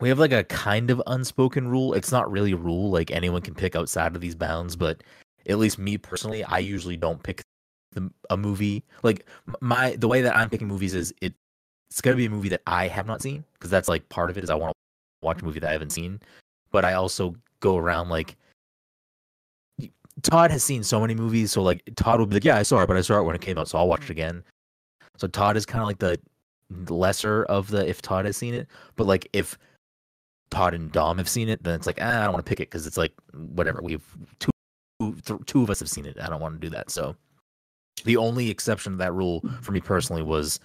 we 0.00 0.08
have 0.08 0.18
like 0.18 0.32
a 0.32 0.44
kind 0.44 0.90
of 0.90 1.02
unspoken 1.06 1.68
rule 1.68 1.94
it's 1.94 2.12
not 2.12 2.30
really 2.30 2.52
a 2.52 2.56
rule 2.56 2.90
like 2.90 3.10
anyone 3.10 3.42
can 3.42 3.54
pick 3.54 3.74
outside 3.74 4.14
of 4.14 4.20
these 4.20 4.34
bounds 4.34 4.76
but 4.76 5.02
at 5.48 5.58
least 5.58 5.78
me 5.78 5.96
personally 5.96 6.44
i 6.44 6.58
usually 6.58 6.96
don't 6.96 7.22
pick 7.22 7.42
the, 7.96 8.10
a 8.30 8.36
movie 8.36 8.84
like 9.02 9.26
my 9.60 9.96
the 9.96 10.08
way 10.08 10.22
that 10.22 10.36
i'm 10.36 10.48
picking 10.48 10.68
movies 10.68 10.94
is 10.94 11.12
it 11.20 11.34
it's 11.90 12.00
to 12.00 12.14
be 12.14 12.26
a 12.26 12.30
movie 12.30 12.48
that 12.48 12.62
i 12.66 12.86
have 12.86 13.06
not 13.06 13.22
seen 13.22 13.44
because 13.54 13.70
that's 13.70 13.88
like 13.88 14.08
part 14.08 14.30
of 14.30 14.38
it 14.38 14.44
is 14.44 14.50
i 14.50 14.54
want 14.54 14.70
to 14.70 15.26
watch 15.26 15.42
a 15.42 15.44
movie 15.44 15.60
that 15.60 15.68
i 15.70 15.72
haven't 15.72 15.90
seen 15.90 16.20
but 16.70 16.84
i 16.84 16.94
also 16.94 17.34
go 17.60 17.76
around 17.76 18.08
like 18.08 18.36
todd 20.22 20.50
has 20.50 20.64
seen 20.64 20.82
so 20.82 21.00
many 21.00 21.14
movies 21.14 21.52
so 21.52 21.62
like 21.62 21.82
todd 21.96 22.18
will 22.18 22.26
be 22.26 22.34
like 22.34 22.44
yeah 22.44 22.56
i 22.56 22.62
saw 22.62 22.80
it 22.82 22.86
but 22.86 22.96
i 22.96 23.00
saw 23.00 23.18
it 23.18 23.24
when 23.24 23.34
it 23.34 23.40
came 23.40 23.58
out 23.58 23.68
so 23.68 23.78
i'll 23.78 23.88
watch 23.88 24.04
it 24.04 24.10
again 24.10 24.42
so 25.16 25.26
todd 25.26 25.56
is 25.56 25.66
kind 25.66 25.82
of 25.82 25.88
like 25.88 25.98
the 25.98 26.18
lesser 26.70 27.44
of 27.44 27.70
the 27.70 27.88
if 27.88 28.02
Todd 28.02 28.24
has 28.24 28.36
seen 28.36 28.54
it, 28.54 28.68
but 28.96 29.06
like 29.06 29.28
if 29.32 29.58
Todd 30.50 30.74
and 30.74 30.90
Dom 30.92 31.18
have 31.18 31.28
seen 31.28 31.48
it, 31.48 31.62
then 31.62 31.74
it's 31.74 31.86
like 31.86 31.98
ah, 32.00 32.20
I 32.20 32.24
don't 32.24 32.34
want 32.34 32.44
to 32.44 32.48
pick 32.48 32.60
it 32.60 32.70
because 32.70 32.86
it's 32.86 32.96
like 32.96 33.12
whatever 33.32 33.80
we've 33.82 34.04
two 34.38 34.50
th- 35.00 35.40
two 35.46 35.62
of 35.62 35.70
us 35.70 35.78
have 35.80 35.90
seen 35.90 36.06
it. 36.06 36.18
I 36.20 36.28
don't 36.28 36.40
want 36.40 36.54
to 36.54 36.60
do 36.60 36.70
that. 36.70 36.90
So 36.90 37.16
the 38.04 38.16
only 38.16 38.50
exception 38.50 38.92
to 38.92 38.98
that 38.98 39.12
rule 39.12 39.42
for 39.62 39.72
me 39.72 39.80
personally 39.80 40.22
was 40.22 40.60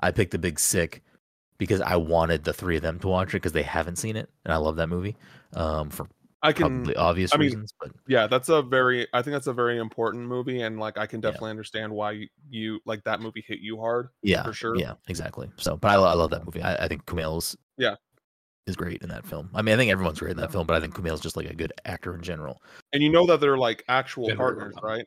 I 0.00 0.10
picked 0.10 0.32
the 0.32 0.38
Big 0.38 0.58
Sick 0.58 1.02
because 1.58 1.80
I 1.80 1.96
wanted 1.96 2.44
the 2.44 2.52
three 2.52 2.76
of 2.76 2.82
them 2.82 2.98
to 3.00 3.08
watch 3.08 3.28
it 3.30 3.32
because 3.34 3.52
they 3.52 3.62
haven't 3.62 3.96
seen 3.96 4.16
it, 4.16 4.30
and 4.44 4.52
I 4.54 4.56
love 4.56 4.76
that 4.76 4.88
movie 4.88 5.16
um, 5.54 5.90
for 5.90 6.06
i 6.42 6.52
can 6.54 6.62
probably 6.84 6.96
obvious 6.96 7.34
I 7.34 7.36
mean, 7.36 7.48
reasons. 7.48 7.74
But 7.78 7.90
yeah 8.08 8.26
that's 8.26 8.48
a 8.48 8.62
very 8.62 9.06
i 9.12 9.20
think 9.20 9.34
that's 9.34 9.46
a 9.46 9.52
very 9.52 9.76
important 9.76 10.26
movie 10.26 10.62
and 10.62 10.80
like 10.80 10.96
i 10.96 11.04
can 11.04 11.18
Yeah. 11.20 11.28
definitely 11.32 11.50
understand 11.50 11.92
why 11.92 12.12
you, 12.12 12.28
you 12.48 12.80
like 12.86 13.04
that 13.04 13.20
movie 13.20 13.44
hit 13.46 13.58
you 13.60 13.78
hard 13.78 14.08
yeah, 14.22 14.42
for 14.44 14.54
sure. 14.54 14.74
yeah, 14.76 14.94
exactly. 15.08 15.50
So, 15.58 15.76
but 15.76 15.88
I, 15.90 15.94
I 15.96 16.14
love 16.14 16.30
that 16.30 16.46
movie. 16.46 16.62
I, 16.62 16.84
I 16.84 16.88
think 16.88 17.04
Kumail's 17.04 17.58
Yeah. 17.76 17.96
is 18.66 18.74
great 18.74 19.02
in 19.02 19.10
that 19.10 19.26
film. 19.26 19.50
I 19.54 19.60
mean, 19.60 19.74
I 19.74 19.76
think 19.76 19.90
everyone's 19.92 20.18
great 20.18 20.30
in 20.30 20.36
that 20.38 20.50
film, 20.50 20.66
but 20.66 20.76
I 20.76 20.80
think 20.80 20.94
Kumail's 20.94 21.20
just 21.20 21.36
like 21.36 21.50
a 21.50 21.54
good 21.54 21.74
actor 21.84 22.14
in 22.14 22.22
general. 22.22 22.62
and 22.94 23.02
you 23.02 23.10
know 23.10 23.26
that 23.26 23.40
they're 23.40 23.58
like 23.58 23.84
actual 23.88 24.28
General 24.28 24.54
partners 24.54 24.74
right 24.82 25.04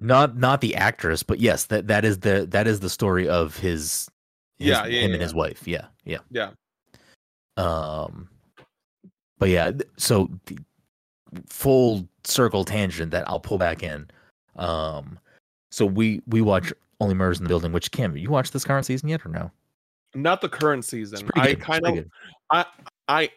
not 0.00 0.36
not 0.36 0.60
the 0.60 0.74
actress, 0.74 1.22
but 1.22 1.40
yes, 1.40 1.66
that 1.66 1.86
that 1.88 2.04
is 2.04 2.20
the 2.20 2.46
that 2.50 2.66
is 2.66 2.80
the 2.80 2.90
story 2.90 3.28
of 3.28 3.56
his, 3.56 4.08
his 4.58 4.68
Yeah, 4.68 4.86
yeah, 4.86 5.00
him 5.00 5.10
yeah, 5.10 5.14
and 5.14 5.22
his 5.22 5.34
wife. 5.34 5.66
Yeah, 5.66 5.86
yeah. 6.04 6.18
yeah 6.30 6.50
Um, 7.56 8.28
but 9.38 9.48
yeah, 9.48 9.72
so 9.96 10.28
the 10.46 10.58
full 11.46 12.08
circle 12.24 12.64
tangent 12.64 13.10
that 13.10 13.28
I'll 13.28 13.40
pull 13.40 13.58
back 13.58 13.82
in. 13.82 14.08
Um, 14.56 15.18
so 15.70 15.84
we 15.86 16.22
we 16.26 16.40
watch 16.40 16.72
Only 17.00 17.14
Murders 17.14 17.38
in 17.38 17.44
the 17.44 17.48
Building. 17.48 17.72
Which 17.72 17.90
Kim, 17.90 18.16
you 18.16 18.30
watched 18.30 18.52
this 18.52 18.64
current 18.64 18.86
season 18.86 19.08
yet 19.08 19.24
or 19.24 19.30
no? 19.30 19.50
not 20.14 20.40
the 20.40 20.48
current 20.48 20.84
season 20.84 21.28
i 21.36 21.54
kind 21.54 21.86
of 21.86 22.04
i 22.50 22.64
i 23.08 23.30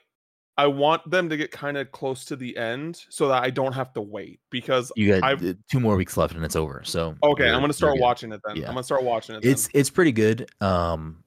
i 0.58 0.68
want 0.68 1.10
them 1.10 1.30
to 1.30 1.38
get 1.38 1.50
kind 1.52 1.78
of 1.78 1.92
close 1.92 2.26
to 2.26 2.36
the 2.36 2.56
end 2.58 3.04
so 3.10 3.28
that 3.28 3.42
i 3.44 3.50
don't 3.50 3.74
have 3.74 3.94
to 3.94 4.02
wait 4.02 4.40
because 4.50 4.92
You 4.96 5.08
got 5.20 5.24
I've- 5.24 5.50
uh, 5.50 5.54
two 5.72 5.80
more 5.80 5.96
weeks 5.96 6.18
left 6.18 6.34
and 6.36 6.44
it's 6.44 6.56
over. 6.56 6.82
So 6.84 7.16
okay 7.24 7.50
i'm 7.50 7.62
gonna 7.62 7.74
start 7.74 7.98
watching 8.00 8.32
it 8.32 8.42
then 8.46 8.58
Yeah. 8.58 8.68
i'm 8.68 8.74
gonna 8.74 8.84
start 8.84 9.04
watching 9.04 9.36
it 9.36 9.46
It's 9.46 9.68
then. 9.68 9.80
it's 9.80 9.90
pretty 9.90 10.12
good. 10.12 10.50
Um, 10.62 11.24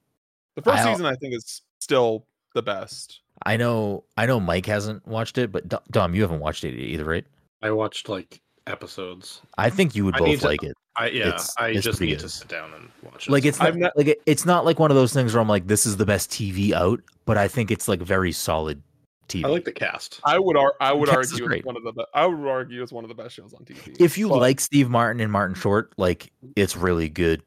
the 0.55 0.61
first 0.61 0.77
I'll- 0.79 0.93
season 0.93 1.05
i 1.05 1.15
think 1.15 1.33
is 1.33 1.61
still 1.79 2.25
the 2.53 2.61
best 2.61 3.21
I 3.45 3.57
know 3.57 4.05
I 4.15 4.25
know 4.27 4.39
Mike 4.39 4.65
hasn't 4.65 5.05
watched 5.05 5.37
it, 5.37 5.51
but 5.51 5.67
Dom, 5.91 6.15
you 6.15 6.21
haven't 6.21 6.39
watched 6.39 6.63
it 6.63 6.73
either, 6.73 7.03
right? 7.03 7.25
I 7.61 7.69
watched 7.71 8.07
like 8.07 8.39
episodes. 8.65 9.41
I 9.57 9.69
think 9.69 9.93
you 9.93 10.05
would 10.05 10.15
I 10.15 10.19
both 10.19 10.39
to- 10.39 10.47
like 10.47 10.63
it. 10.63 10.73
I 10.95 11.07
yeah. 11.09 11.27
It's- 11.27 11.53
I 11.57 11.67
it's 11.69 11.83
just 11.83 11.97
pretty 11.97 12.13
need 12.13 12.19
good. 12.19 12.23
to 12.23 12.29
sit 12.29 12.47
down 12.47 12.73
and 12.73 12.89
watch 13.03 13.27
it. 13.27 13.31
Like 13.31 13.43
it's 13.43 13.59
not, 13.59 13.75
not- 13.75 13.97
like 13.97 14.07
it, 14.07 14.21
it's 14.25 14.45
not 14.45 14.63
like 14.63 14.79
one 14.79 14.89
of 14.89 14.95
those 14.95 15.11
things 15.11 15.33
where 15.33 15.41
I'm 15.41 15.49
like, 15.49 15.67
this 15.67 15.85
is 15.85 15.97
the 15.97 16.05
best 16.05 16.29
TV 16.31 16.71
out, 16.71 17.01
but 17.25 17.37
I 17.37 17.49
think 17.49 17.71
it's 17.71 17.89
like 17.89 17.99
very 18.01 18.31
solid 18.31 18.81
TV. 19.27 19.45
I 19.45 19.47
like 19.49 19.65
the 19.65 19.71
cast. 19.71 20.19
i 20.23 20.37
would 20.39 20.55
ar- 20.57 20.75
i 20.79 20.91
would 20.93 21.09
Cast 21.09 21.25
is 21.25 21.31
argue 21.33 21.47
great. 21.47 21.57
it's 21.59 21.65
one 21.65 21.77
of 21.77 21.83
the 21.83 21.91
be- 21.93 22.05
i 22.13 22.25
would 22.25 22.47
argue 22.47 22.81
it's 22.83 22.91
one 22.91 23.03
of 23.03 23.09
the 23.09 23.15
best 23.15 23.35
shows 23.35 23.53
on 23.53 23.65
tv 23.65 23.99
if 23.99 24.17
you 24.17 24.29
But- 24.29 24.39
like 24.39 24.59
Steve 24.59 24.89
Martin 24.89 25.19
and 25.21 25.31
Martin 25.31 25.55
Short, 25.55 25.93
like 25.97 26.31
it's 26.55 26.75
really 26.77 27.09
good 27.09 27.41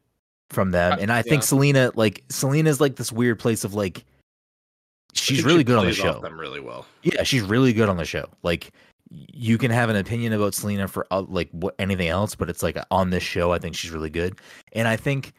from 0.49 0.71
them. 0.71 0.93
I- 0.93 0.97
and 0.97 1.11
I 1.11 1.21
think 1.21 1.41
yeah. 1.43 1.47
Selena, 1.47 1.91
like 1.95 2.23
Selena's 2.29 2.81
like 2.81 2.95
this 2.95 3.11
weird 3.11 3.37
place 3.39 3.63
of 3.63 3.73
like, 3.75 4.03
she's 5.13 5.43
really 5.43 5.59
she 5.59 5.63
good 5.65 5.77
on 5.77 5.85
the 5.85 5.93
show. 5.93 6.19
Them 6.19 6.39
really 6.39 6.59
well. 6.59 6.85
Yeah, 7.03 7.23
she's 7.23 7.43
really 7.43 7.71
good 7.73 7.89
on 7.89 7.97
the 7.97 8.05
show. 8.05 8.27
Like 8.43 8.71
you 9.11 9.57
can 9.57 9.71
have 9.71 9.89
an 9.89 9.95
opinion 9.95 10.33
about 10.33 10.53
Selena 10.53 10.87
for 10.87 11.07
uh, 11.11 11.21
like 11.27 11.49
what 11.51 11.75
anything 11.79 12.07
else, 12.09 12.35
but 12.35 12.49
it's 12.49 12.61
like 12.63 12.77
on 12.91 13.09
this 13.09 13.23
show, 13.23 13.51
I 13.51 13.59
think 13.59 13.75
she's 13.75 13.91
really 13.91 14.09
good. 14.09 14.39
And 14.73 14.87
I 14.87 14.95
think 14.97 15.33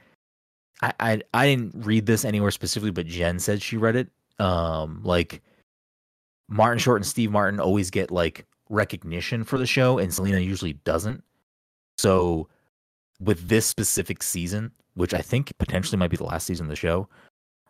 I 0.83 0.93
I, 1.01 1.21
I 1.35 1.47
didn't 1.47 1.85
read 1.85 2.07
this 2.07 2.25
anywhere 2.25 2.51
specifically, 2.51 2.91
but 2.91 3.07
Jen 3.07 3.39
said 3.39 3.63
she 3.63 3.77
read 3.77 3.97
it. 3.97 4.09
Um, 4.39 5.01
like 5.05 5.43
Martin 6.51 6.79
Short 6.79 6.99
and 6.99 7.07
Steve 7.07 7.31
Martin 7.31 7.61
always 7.61 7.91
get 7.91 8.11
like 8.11 8.45
recognition 8.69 9.45
for 9.45 9.57
the 9.57 9.67
show, 9.67 9.99
and 9.99 10.13
Selena 10.13 10.39
usually 10.39 10.75
doesn't. 10.75 11.25
So 11.97 12.49
with 13.21 13.49
this 13.49 13.67
specific 13.67 14.23
season, 14.23 14.73
which 14.95 15.15
I 15.15 15.23
think 15.23 15.57
potentially 15.59 15.99
might 15.99 16.11
be 16.11 16.17
the 16.17 16.25
last 16.25 16.47
season 16.47 16.67
of 16.67 16.71
the 16.71 16.77
show, 16.77 17.09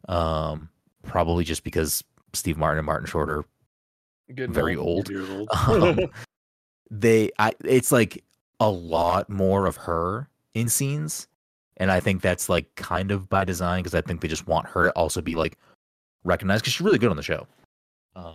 um, 0.09 0.69
probably 1.05 1.45
just 1.45 1.63
because 1.63 2.03
Steve 2.33 2.57
Martin 2.57 2.79
and 2.79 2.87
Martin 2.87 3.07
Short 3.07 3.31
are 3.31 3.45
very 4.29 4.77
old. 4.77 5.11
Old. 5.13 5.49
um, 5.69 6.01
they 6.91 7.31
I 7.39 7.53
it's 7.65 7.93
like 7.93 8.25
a 8.59 8.69
lot 8.71 9.29
more 9.29 9.67
of 9.67 9.77
her 9.77 10.29
in 10.55 10.69
scenes 10.69 11.29
and 11.81 11.91
I 11.91 11.99
think 11.99 12.21
that's 12.21 12.49
like 12.49 12.75
kind 12.75 13.11
of 13.11 13.29
by 13.29 13.45
design 13.45 13.81
because 13.81 13.95
I 13.95 14.03
think 14.03 14.21
they 14.21 14.29
just 14.29 14.47
want 14.47 14.67
her 14.69 14.85
to 14.85 14.91
also 14.91 15.23
be 15.23 15.35
like 15.35 15.57
recognized 16.25 16.63
because 16.63 16.75
she's 16.75 16.83
really 16.83 16.99
good 16.99 17.11
on 17.11 17.17
the 17.17 17.23
show. 17.23 17.47
Um, 18.15 18.35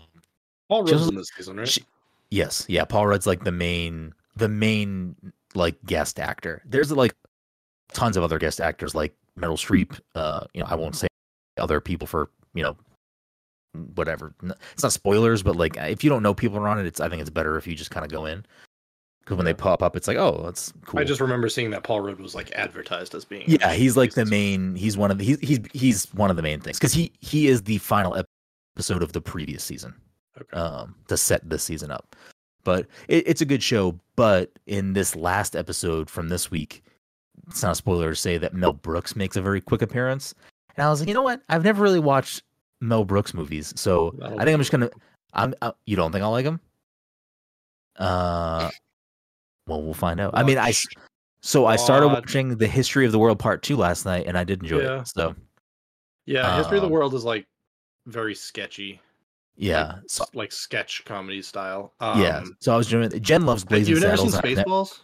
Paul 0.69 0.81
Rudd's 0.81 0.91
Just- 0.91 1.09
in 1.09 1.15
this 1.15 1.29
season, 1.35 1.57
right? 1.57 1.67
she- 1.67 1.85
yes, 2.31 2.65
yeah, 2.67 2.85
Paul 2.85 3.07
Rudd's 3.07 3.27
like 3.27 3.43
the 3.43 3.51
main, 3.51 4.13
the 4.35 4.49
main 4.49 5.15
like 5.53 5.83
guest 5.85 6.19
actor. 6.19 6.61
There's 6.65 6.91
like 6.91 7.15
tons 7.93 8.17
of 8.17 8.23
other 8.23 8.39
guest 8.39 8.59
actors 8.59 8.95
like 8.95 9.15
Meryl 9.39 9.57
Streep. 9.57 9.99
Uh, 10.15 10.45
you 10.53 10.61
know, 10.61 10.67
I 10.69 10.75
won't 10.75 10.95
say 10.95 11.07
other 11.57 11.79
people 11.79 12.07
for 12.07 12.29
you 12.53 12.63
know 12.63 12.75
whatever. 13.95 14.33
It's 14.73 14.83
not 14.83 14.91
spoilers, 14.91 15.43
but 15.43 15.55
like 15.55 15.77
if 15.77 16.03
you 16.03 16.09
don't 16.09 16.23
know 16.23 16.33
people 16.33 16.57
are 16.57 16.67
on 16.67 16.79
it, 16.79 16.85
it's 16.85 16.99
I 16.99 17.09
think 17.09 17.21
it's 17.21 17.29
better 17.29 17.57
if 17.57 17.67
you 17.67 17.75
just 17.75 17.91
kind 17.91 18.05
of 18.05 18.11
go 18.11 18.25
in 18.25 18.45
because 19.21 19.37
when 19.37 19.45
they 19.45 19.53
pop 19.53 19.81
up, 19.81 19.95
it's 19.95 20.07
like 20.07 20.17
oh, 20.17 20.41
that's 20.43 20.73
cool. 20.85 20.99
I 20.99 21.03
just 21.03 21.21
remember 21.21 21.49
seeing 21.49 21.69
that 21.71 21.83
Paul 21.83 22.01
Rudd 22.01 22.19
was 22.19 22.35
like 22.35 22.51
advertised 22.51 23.15
as 23.15 23.25
being. 23.25 23.43
Yeah, 23.47 23.73
he's 23.73 23.97
like 23.97 24.13
the 24.13 24.25
main. 24.25 24.75
He's 24.75 24.97
one 24.97 25.11
of 25.11 25.17
the. 25.17 25.25
He's 25.25 25.39
he's 25.39 25.59
he's 25.73 26.13
one 26.13 26.29
of 26.29 26.35
the 26.35 26.43
main 26.43 26.59
things 26.59 26.77
because 26.77 26.93
he 26.93 27.11
he 27.21 27.47
is 27.47 27.63
the 27.63 27.77
final 27.79 28.15
episode 28.75 29.01
of 29.03 29.13
the 29.13 29.21
previous 29.21 29.63
season. 29.63 29.93
Okay. 30.41 30.57
Um, 30.59 30.95
to 31.07 31.15
set 31.17 31.47
this 31.49 31.63
season 31.63 31.91
up, 31.91 32.15
but 32.63 32.87
it, 33.07 33.27
it's 33.27 33.41
a 33.41 33.45
good 33.45 33.63
show. 33.63 33.97
But 34.15 34.51
in 34.67 34.93
this 34.93 35.15
last 35.15 35.55
episode 35.55 36.09
from 36.09 36.29
this 36.29 36.51
week, 36.51 36.83
it's 37.47 37.63
not 37.63 37.71
a 37.73 37.75
spoiler 37.75 38.09
to 38.09 38.15
say 38.15 38.37
that 38.37 38.53
Mel 38.53 38.73
Brooks 38.73 39.15
makes 39.15 39.35
a 39.35 39.41
very 39.41 39.61
quick 39.61 39.81
appearance, 39.81 40.33
and 40.75 40.85
I 40.85 40.89
was 40.89 40.99
like, 40.99 41.07
you 41.07 41.13
know 41.13 41.21
what? 41.21 41.41
I've 41.49 41.63
never 41.63 41.81
really 41.83 41.99
watched 41.99 42.43
Mel 42.81 43.05
Brooks 43.05 43.33
movies, 43.33 43.73
so 43.77 44.13
That'll 44.19 44.39
I 44.39 44.43
think 44.43 44.53
I'm 44.55 44.59
just 44.61 44.71
gonna. 44.71 44.89
I'm. 45.33 45.53
Uh, 45.61 45.71
you 45.85 45.95
don't 45.95 46.11
think 46.11 46.23
I'll 46.23 46.31
like 46.31 46.45
him? 46.45 46.59
Uh, 47.97 48.69
well, 49.67 49.81
we'll 49.81 49.93
find 49.93 50.19
out. 50.19 50.31
I 50.33 50.43
mean, 50.43 50.57
I. 50.57 50.67
Watch. 50.67 50.85
So 51.41 51.67
I 51.67 51.75
started 51.75 52.07
watching 52.07 52.57
the 52.57 52.65
History 52.67 53.05
of 53.05 53.11
the 53.11 53.19
World 53.19 53.37
Part 53.37 53.61
Two 53.61 53.77
last 53.77 54.03
night, 54.05 54.25
and 54.27 54.35
I 54.37 54.43
did 54.43 54.63
enjoy 54.63 54.81
Yeah. 54.81 55.01
it. 55.01 55.07
So 55.07 55.35
Yeah, 56.25 56.57
History 56.57 56.77
of 56.77 56.81
the 56.81 56.87
um, 56.87 56.91
World 56.91 57.13
is 57.13 57.23
like 57.23 57.45
very 58.07 58.33
sketchy. 58.33 58.99
Yeah, 59.57 59.85
like, 59.85 60.01
so, 60.07 60.25
like 60.33 60.51
sketch 60.51 61.03
comedy 61.05 61.41
style. 61.41 61.93
Um, 61.99 62.21
yeah. 62.21 62.43
So 62.59 62.73
I 62.73 62.77
was 62.77 62.87
doing 62.87 63.11
it. 63.11 63.21
Jen 63.21 63.45
loves 63.45 63.63
have 63.63 63.69
Blazing 63.69 63.95
you 63.95 64.01
never 64.01 64.17
seen 64.17 64.31
Saddles. 64.31 64.57
Spaceballs? 64.57 64.99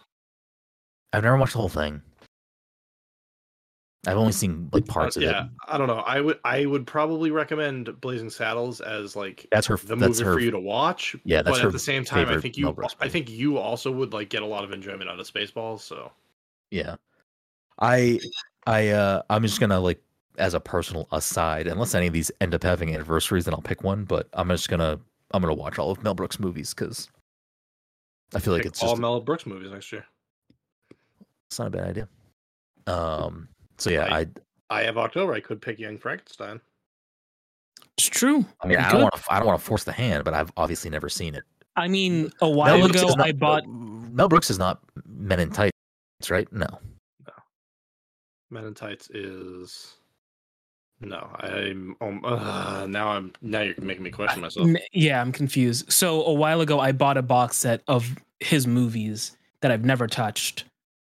I've 1.12 1.22
never 1.22 1.36
watched 1.36 1.52
the 1.52 1.58
whole 1.58 1.68
thing. 1.68 2.02
I've 4.06 4.16
only 4.16 4.32
seen 4.32 4.68
like 4.72 4.82
Uh, 4.88 4.92
parts 4.92 5.16
of 5.16 5.22
yeah, 5.22 5.28
it. 5.28 5.32
Yeah, 5.32 5.46
I 5.68 5.78
don't 5.78 5.86
know. 5.86 5.98
I 5.98 6.20
would 6.20 6.40
I 6.44 6.66
would 6.66 6.86
probably 6.86 7.30
recommend 7.30 8.00
Blazing 8.00 8.30
Saddles 8.30 8.80
as 8.80 9.14
like 9.14 9.46
That's 9.52 9.66
her. 9.68 9.76
the 9.76 9.94
that's 9.94 10.18
movie 10.18 10.24
her. 10.24 10.34
for 10.34 10.40
you 10.40 10.50
to 10.50 10.58
watch. 10.58 11.14
Yeah, 11.24 11.40
that's 11.42 11.58
but 11.58 11.62
her 11.62 11.68
at 11.68 11.72
the 11.72 11.78
same 11.78 12.04
time, 12.04 12.28
I 12.28 12.40
think 12.40 12.58
you 12.58 12.74
I 13.00 13.08
think 13.08 13.30
you 13.30 13.58
also 13.58 13.92
would 13.92 14.12
like 14.12 14.28
get 14.28 14.42
a 14.42 14.46
lot 14.46 14.64
of 14.64 14.72
enjoyment 14.72 15.08
out 15.08 15.20
of 15.20 15.30
Spaceballs. 15.30 15.80
So 15.80 16.10
Yeah, 16.70 16.96
I, 17.78 18.18
I, 18.66 18.88
uh, 18.88 19.22
I'm 19.30 19.42
just 19.42 19.60
gonna 19.60 19.78
like 19.78 20.02
as 20.38 20.54
a 20.54 20.60
personal 20.60 21.06
aside, 21.12 21.66
unless 21.66 21.94
any 21.94 22.06
of 22.06 22.12
these 22.12 22.30
end 22.40 22.54
up 22.54 22.62
having 22.62 22.94
anniversaries, 22.94 23.44
then 23.44 23.54
I'll 23.54 23.62
pick 23.62 23.82
one. 23.82 24.04
But 24.04 24.28
I'm 24.32 24.48
just 24.48 24.68
gonna 24.68 24.98
I'm 25.32 25.42
gonna 25.42 25.54
watch 25.54 25.78
all 25.78 25.90
of 25.90 26.02
Mel 26.02 26.14
Brooks 26.14 26.38
movies 26.40 26.72
because 26.74 27.08
I 28.34 28.38
feel 28.38 28.52
like 28.52 28.62
pick 28.62 28.72
it's 28.72 28.82
all 28.82 28.90
just 28.90 29.00
Mel 29.00 29.20
Brooks 29.20 29.46
movies 29.46 29.70
next 29.70 29.92
year. 29.92 30.04
it's 31.48 31.58
not 31.58 31.68
a 31.68 31.70
bad 31.70 31.88
idea. 31.88 32.08
Um. 32.86 33.48
So 33.78 33.90
yeah, 33.90 34.04
I- 34.10 34.20
I. 34.20 34.26
I 34.70 34.82
have 34.84 34.96
October. 34.96 35.34
I 35.34 35.40
could 35.40 35.60
pick 35.60 35.78
Young 35.78 35.98
Frankenstein. 35.98 36.58
It's 37.98 38.06
true. 38.08 38.46
I 38.62 38.66
mean, 38.66 38.78
I 38.78 38.84
Good. 38.84 38.92
don't 38.92 39.02
want 39.02 39.14
to. 39.16 39.22
I 39.28 39.36
don't 39.38 39.46
want 39.46 39.60
to 39.60 39.64
force 39.66 39.84
the 39.84 39.92
hand, 39.92 40.24
but 40.24 40.32
I've 40.32 40.50
obviously 40.56 40.88
never 40.90 41.10
seen 41.10 41.34
it. 41.34 41.44
I 41.76 41.88
mean, 41.88 42.32
a 42.40 42.48
while 42.48 42.78
Mel 42.78 42.86
ago, 42.86 43.08
not- 43.08 43.20
I 43.20 43.32
bought. 43.32 43.64
Mel 43.68 44.28
Brooks 44.28 44.48
is 44.50 44.58
not 44.58 44.80
Men 45.06 45.40
in 45.40 45.50
Tights, 45.50 45.72
right? 46.30 46.50
No. 46.52 46.66
No. 47.26 47.32
Men 48.50 48.64
in 48.64 48.72
Tights 48.74 49.10
is 49.10 49.94
no. 51.02 51.28
I'm 51.38 51.96
um, 52.00 52.24
uh, 52.24 52.86
now. 52.88 53.08
I'm 53.08 53.32
now 53.42 53.60
you're 53.60 53.74
making 53.80 54.02
me 54.04 54.10
question 54.10 54.40
myself. 54.42 54.66
M- 54.68 54.76
Yeah, 54.92 55.20
I'm 55.20 55.32
confused. 55.32 55.92
So 55.92 56.24
a 56.24 56.32
while 56.32 56.60
ago, 56.60 56.80
I 56.80 56.92
bought 56.92 57.16
a 57.16 57.22
box 57.22 57.56
set 57.56 57.82
of 57.88 58.14
his 58.40 58.66
movies 58.66 59.36
that 59.60 59.70
I've 59.70 59.84
never 59.84 60.06
touched. 60.06 60.64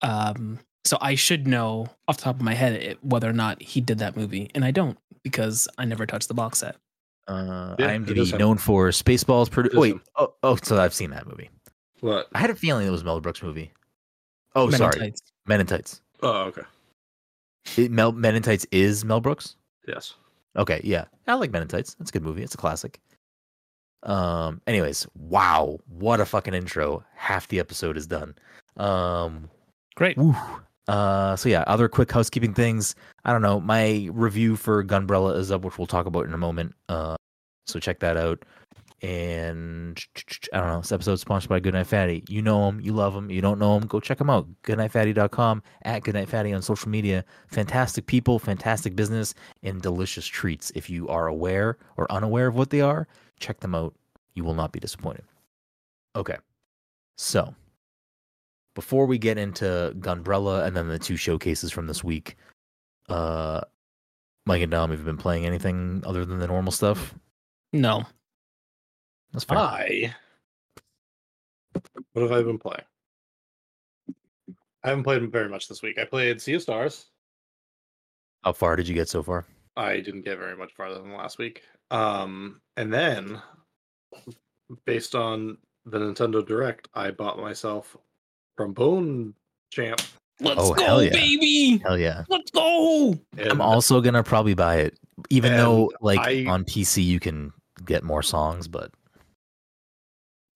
Um, 0.03 0.59
so 0.85 0.97
I 1.01 1.15
should 1.15 1.47
know 1.47 1.89
off 2.09 2.17
the 2.17 2.23
top 2.25 2.37
of 2.37 2.43
my 2.43 2.55
head 2.55 2.73
it, 2.75 3.05
whether 3.05 3.29
or 3.29 3.33
not 3.35 3.61
he 3.63 3.81
did 3.81 3.99
that 3.99 4.17
movie, 4.17 4.51
and 4.55 4.65
I 4.65 4.71
don't 4.71 4.97
because 5.23 5.69
I 5.79 5.85
never 5.85 6.07
touched 6.07 6.29
the 6.29 6.35
box 6.35 6.59
set. 6.59 6.77
Uh, 7.29 7.77
Yeah, 7.79 7.91
it 7.93 8.09
is 8.11 8.31
IMDb 8.31 8.33
him. 8.33 8.39
known 8.39 8.57
for 8.59 8.89
Spaceballs. 8.89 9.49
Produ- 9.49 9.75
wait. 9.79 9.97
Oh, 10.17 10.33
oh, 10.43 10.57
so 10.63 10.81
I've 10.81 10.95
seen 10.95 11.11
that 11.11 11.27
movie. 11.29 11.51
What? 12.01 12.29
I 12.35 12.39
had 12.39 12.49
a 12.51 12.55
feeling 12.55 12.87
it 12.87 12.91
was 12.91 13.05
Mel 13.05 13.21
Brooks 13.21 13.43
movie. 13.43 13.73
Oh, 14.57 14.67
Men 14.67 14.79
sorry, 14.79 14.99
Tights. 14.99 15.21
Men 15.47 15.61
in 15.61 15.67
Tights. 15.67 16.01
Oh, 16.23 16.45
okay. 16.45 16.63
It, 17.77 17.91
Mel 17.93 18.11
Men 18.13 18.35
in 18.35 18.43
Tights 18.43 18.67
is 18.73 19.05
Mel 19.05 19.21
Brooks. 19.21 19.55
Yes. 19.91 20.15
Okay, 20.57 20.81
yeah, 20.83 21.05
I 21.27 21.35
like 21.35 21.51
Men 21.53 21.63
in 21.63 21.69
Tights. 21.69 21.97
It's 22.01 22.11
a 22.11 22.13
good 22.13 22.23
movie. 22.23 22.43
It's 22.43 22.55
a 22.55 22.59
classic. 22.59 23.01
Um. 24.03 24.61
Anyways, 24.67 25.07
wow, 25.15 25.79
what 25.89 26.21
a 26.21 26.25
fucking 26.25 26.55
intro. 26.55 27.05
Half 27.15 27.49
the 27.49 27.61
episode 27.61 27.97
is 27.97 28.07
done. 28.07 28.35
Um. 28.77 29.51
Great. 29.97 30.17
Woo. 30.17 30.35
Uh, 30.89 31.37
so 31.37 31.49
yeah, 31.49 31.63
other 31.67 31.89
quick 31.89 32.11
housekeeping 32.11 32.55
things. 32.55 32.97
I 33.25 33.33
don't 33.33 33.43
know. 33.43 33.61
My 33.61 34.09
review 34.13 34.57
for 34.57 34.83
Gunbrella 34.83 35.37
is 35.37 35.53
up, 35.53 35.63
which 35.63 35.79
we'll 35.79 35.87
talk 35.87 36.07
about 36.07 36.27
in 36.27 36.35
a 36.35 36.39
moment. 36.39 36.75
Uh, 36.89 37.17
so 37.67 37.79
check 37.79 38.01
that 38.01 38.17
out. 38.17 38.45
And 39.03 40.05
I 40.53 40.59
don't 40.59 40.69
know. 40.69 40.81
This 40.81 40.93
episode's 40.93 41.23
sponsored 41.23 41.49
by 41.49 41.61
Goodnight 41.61 41.87
Fatty. 41.87 42.23
You 42.29 42.43
know 42.43 42.67
them, 42.67 42.81
you 42.81 42.93
love 42.93 43.15
them. 43.15 43.31
You 43.31 43.41
don't 43.41 43.59
know 43.59 43.79
them, 43.79 43.89
go 43.89 43.99
check 43.99 44.19
them 44.19 44.29
out. 44.29 44.47
Goodnightfatty.com 44.63 45.63
at 45.83 46.03
Goodnight 46.03 46.29
Fatty 46.29 46.53
on 46.53 46.61
social 46.61 46.91
media. 46.91 47.25
Fantastic 47.49 48.07
people, 48.07 48.39
fantastic 48.39 48.95
business, 48.95 49.35
and 49.63 49.81
delicious 49.81 50.27
treats. 50.27 50.71
If 50.75 50.91
you 50.91 51.09
are 51.09 51.29
aware 51.29 51.79
or 51.97 52.11
unaware 52.13 52.49
of 52.49 52.57
what 52.57 52.71
they 52.71 52.83
are, 52.83 53.09
check 53.39 53.61
them 53.61 53.75
out. 53.75 53.95
You 54.35 54.45
will 54.45 54.55
not 54.55 54.73
be 54.73 54.81
disappointed. 54.81 55.25
Okay, 56.15 56.37
so 57.17 57.55
before 58.75 59.07
we 59.07 59.19
get 59.19 59.39
into 59.39 59.95
Gunbrella 59.99 60.67
and 60.67 60.77
then 60.77 60.89
the 60.89 60.99
two 60.99 61.17
showcases 61.17 61.73
from 61.73 61.87
this 61.87 62.05
week, 62.05 62.37
uh, 63.09 63.61
Mike 64.47 64.63
and 64.63 64.71
Dom, 64.71 64.91
have 64.91 64.99
you 64.99 65.05
been 65.05 65.17
playing 65.17 65.47
anything 65.47 66.03
other 66.07 66.25
than 66.25 66.39
the 66.39 66.47
normal 66.47 66.73
stuff? 66.73 67.15
No. 67.73 68.05
That's 69.33 69.45
fair. 69.45 69.59
I. 69.59 70.15
What 72.13 72.23
have 72.23 72.33
I 72.33 72.43
been 72.43 72.59
playing? 72.59 72.83
I 74.83 74.89
haven't 74.89 75.05
played 75.05 75.31
very 75.31 75.49
much 75.49 75.69
this 75.69 75.83
week. 75.83 75.99
I 75.99 76.05
played 76.05 76.41
Sea 76.41 76.55
of 76.55 76.63
Stars. 76.63 77.07
How 78.45 78.53
far 78.53 78.77
did 78.77 78.89
you 78.89 78.95
get 78.95 79.09
so 79.09 79.23
far? 79.23 79.45
I 79.77 80.01
didn't 80.01 80.25
get 80.25 80.39
very 80.39 80.57
much 80.57 80.73
farther 80.75 81.01
than 81.01 81.13
last 81.13 81.39
week. 81.39 81.63
Um, 81.91 82.61
and 82.77 82.93
then, 82.93 83.41
based 84.87 85.15
on 85.15 85.59
the 85.85 85.99
Nintendo 85.99 86.45
Direct, 86.47 86.89
I 86.95 87.11
bought 87.11 87.39
myself 87.39 87.97
Trombone 88.57 89.35
Champ. 89.71 90.01
Let's 90.41 90.61
Oh, 90.63 90.73
go, 90.75 90.83
hell 90.83 91.03
yeah. 91.03 91.11
baby. 91.11 91.79
Hell 91.85 91.99
yeah. 91.99 92.25
Let's 92.29 92.51
go. 92.51 93.19
And 93.37 93.49
I'm 93.53 93.61
also 93.61 94.01
gonna 94.01 94.23
probably 94.23 94.55
buy 94.55 94.77
it, 94.77 94.99
even 95.29 95.53
though 95.53 95.93
like 96.01 96.21
I- 96.21 96.47
on 96.47 96.65
PC 96.65 97.05
you 97.05 97.21
can 97.21 97.53
get 97.85 98.03
more 98.03 98.23
songs, 98.23 98.67
but 98.67 98.91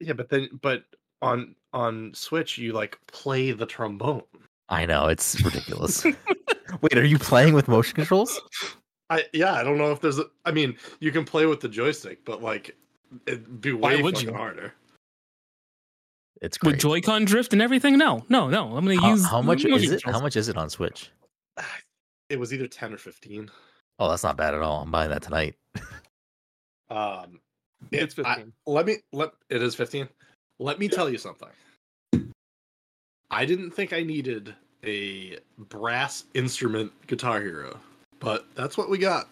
yeah, 0.04 0.12
but 0.12 0.28
then 0.28 0.48
but 0.62 0.84
on 1.22 1.54
on 1.72 2.12
Switch 2.14 2.58
you 2.58 2.72
like 2.72 2.98
play 3.06 3.52
the 3.52 3.66
trombone. 3.66 4.22
I 4.68 4.86
know 4.86 5.08
it's 5.08 5.42
ridiculous. 5.42 6.04
Wait, 6.80 6.96
are 6.96 7.04
you 7.04 7.18
playing 7.18 7.54
with 7.54 7.68
motion 7.68 7.94
controls? 7.96 8.40
I 9.10 9.24
yeah, 9.32 9.54
I 9.54 9.64
don't 9.64 9.78
know 9.78 9.92
if 9.92 10.00
there's. 10.00 10.18
A, 10.18 10.24
I 10.44 10.50
mean, 10.50 10.76
you 11.00 11.12
can 11.12 11.24
play 11.24 11.46
with 11.46 11.60
the 11.60 11.68
joystick, 11.68 12.24
but 12.24 12.42
like 12.42 12.76
it'd 13.26 13.60
be 13.60 13.72
Why 13.72 13.96
way 13.96 14.02
would 14.02 14.14
fucking 14.14 14.30
you? 14.30 14.34
harder. 14.34 14.72
It's 16.42 16.60
With 16.60 16.72
great. 16.72 16.80
Joy-Con 16.80 17.24
drift 17.24 17.54
and 17.54 17.62
everything? 17.62 17.96
No, 17.96 18.24
no, 18.28 18.50
no. 18.50 18.76
I'm 18.76 18.84
gonna 18.84 19.00
how, 19.00 19.10
use 19.10 19.24
how 19.24 19.40
much 19.40 19.64
is 19.64 19.90
it? 19.90 20.02
How 20.04 20.20
much 20.20 20.36
is 20.36 20.48
it 20.48 20.56
on 20.56 20.70
Switch? 20.70 21.10
It 22.30 22.40
was 22.40 22.54
either 22.54 22.66
ten 22.66 22.92
or 22.92 22.96
fifteen. 22.96 23.50
Oh, 23.98 24.08
that's 24.08 24.22
not 24.22 24.38
bad 24.38 24.54
at 24.54 24.62
all. 24.62 24.80
I'm 24.80 24.90
buying 24.90 25.10
that 25.10 25.22
tonight. 25.22 25.56
Um, 26.90 27.40
It's 27.92 28.18
it- 28.18 28.26
I- 28.26 28.36
15. 28.36 28.52
let 28.66 28.86
me 28.86 28.96
let 29.12 29.32
it 29.48 29.62
is 29.62 29.74
fifteen. 29.74 30.08
Let 30.58 30.78
me 30.78 30.88
tell 30.88 31.10
you 31.10 31.18
something. 31.18 31.48
I 33.30 33.44
didn't 33.44 33.72
think 33.72 33.92
I 33.92 34.02
needed 34.02 34.54
a 34.84 35.38
brass 35.58 36.24
instrument 36.34 36.92
Guitar 37.06 37.40
Hero, 37.40 37.78
but 38.20 38.46
that's 38.54 38.76
what 38.76 38.88
we 38.90 38.98
got. 38.98 39.28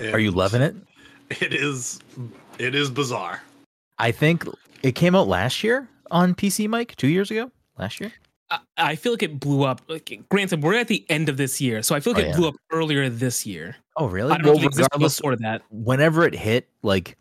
Are 0.00 0.18
you 0.18 0.30
loving 0.30 0.62
it? 0.62 0.74
It 1.40 1.54
is. 1.54 1.98
It 2.58 2.74
is 2.74 2.90
bizarre. 2.90 3.42
I 3.98 4.12
think 4.12 4.44
it 4.82 4.92
came 4.92 5.14
out 5.14 5.28
last 5.28 5.64
year 5.64 5.88
on 6.10 6.34
PC, 6.34 6.68
Mike. 6.68 6.94
Two 6.96 7.08
years 7.08 7.30
ago, 7.30 7.50
last 7.78 8.00
year. 8.00 8.12
I, 8.76 8.96
feel 8.96 9.12
like 9.12 9.22
it 9.22 9.38
blew 9.40 9.64
up. 9.64 9.80
Like, 9.88 10.20
granted, 10.28 10.62
we're 10.62 10.74
at 10.74 10.88
the 10.88 11.04
end 11.08 11.28
of 11.28 11.36
this 11.36 11.60
year, 11.60 11.82
so 11.82 11.94
I 11.94 12.00
feel 12.00 12.12
like 12.12 12.24
Oh, 12.24 12.26
it 12.26 12.30
yeah. 12.30 12.36
blew 12.36 12.48
up 12.48 12.54
earlier 12.70 13.08
this 13.08 13.46
year. 13.46 13.76
Oh, 13.96 14.08
really? 14.08 14.32
I 14.32 14.36
don't 14.36 14.46
know 14.46 14.52
Well, 14.52 14.66
if 14.66 14.76
regardless, 14.76 15.18
before 15.18 15.36
that. 15.36 15.62
whenever 15.70 16.24
it 16.24 16.34
hit, 16.34 16.68
like 16.82 17.16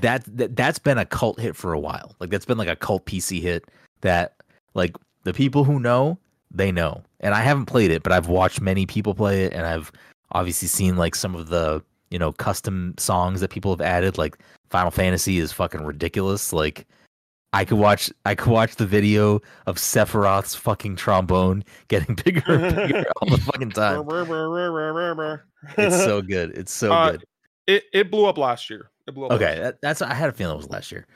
that, 0.00 0.24
that 0.36 0.56
that's 0.56 0.78
been 0.78 0.98
a 0.98 1.04
cult 1.06 1.40
hit 1.40 1.56
for 1.56 1.72
a 1.72 1.78
while. 1.78 2.14
Like 2.20 2.30
that's 2.30 2.44
been 2.44 2.58
like 2.58 2.68
a 2.68 2.76
cult 2.76 3.06
PC 3.06 3.40
hit 3.40 3.64
that 4.02 4.34
like 4.74 4.96
the 5.24 5.32
people 5.32 5.64
who 5.64 5.80
know 5.80 6.18
they 6.50 6.70
know. 6.72 7.02
And 7.20 7.34
I 7.34 7.40
haven't 7.42 7.66
played 7.66 7.90
it, 7.90 8.02
but 8.02 8.12
I've 8.12 8.28
watched 8.28 8.60
many 8.60 8.86
people 8.86 9.14
play 9.14 9.44
it, 9.44 9.52
and 9.52 9.66
I've 9.66 9.90
obviously 10.32 10.68
seen 10.68 10.96
like 10.96 11.14
some 11.14 11.34
of 11.34 11.48
the 11.48 11.82
you 12.10 12.18
know 12.18 12.32
custom 12.32 12.94
songs 12.98 13.40
that 13.40 13.50
people 13.50 13.72
have 13.72 13.80
added. 13.80 14.18
Like 14.18 14.38
Final 14.70 14.90
Fantasy 14.90 15.38
is 15.38 15.50
fucking 15.52 15.82
ridiculous. 15.84 16.52
Like 16.52 16.86
I 17.56 17.64
could 17.64 17.78
watch 17.78 18.10
I 18.26 18.34
could 18.34 18.52
watch 18.52 18.76
the 18.76 18.86
video 18.86 19.40
of 19.66 19.76
Sephiroth's 19.76 20.54
fucking 20.54 20.96
trombone 20.96 21.64
getting 21.88 22.14
bigger 22.24 22.42
and 22.52 22.76
bigger 22.76 23.04
all 23.22 23.30
the 23.30 23.38
fucking 23.38 23.70
time. 23.70 24.04
It's 25.78 25.96
so 26.04 26.20
good. 26.20 26.50
It's 26.56 26.72
so 26.72 26.92
Uh, 26.92 27.10
good. 27.12 27.24
it 27.66 27.84
it 27.94 28.10
blew 28.10 28.26
up 28.26 28.36
last 28.36 28.68
year. 28.68 28.90
It 29.06 29.14
blew 29.14 29.26
up. 29.26 29.32
Okay, 29.32 29.58
that, 29.60 29.80
that's 29.80 30.02
I 30.02 30.12
had 30.12 30.28
a 30.28 30.32
feeling 30.32 30.54
it 30.54 30.58
was 30.58 30.68
last 30.68 30.92
year. 30.92 31.06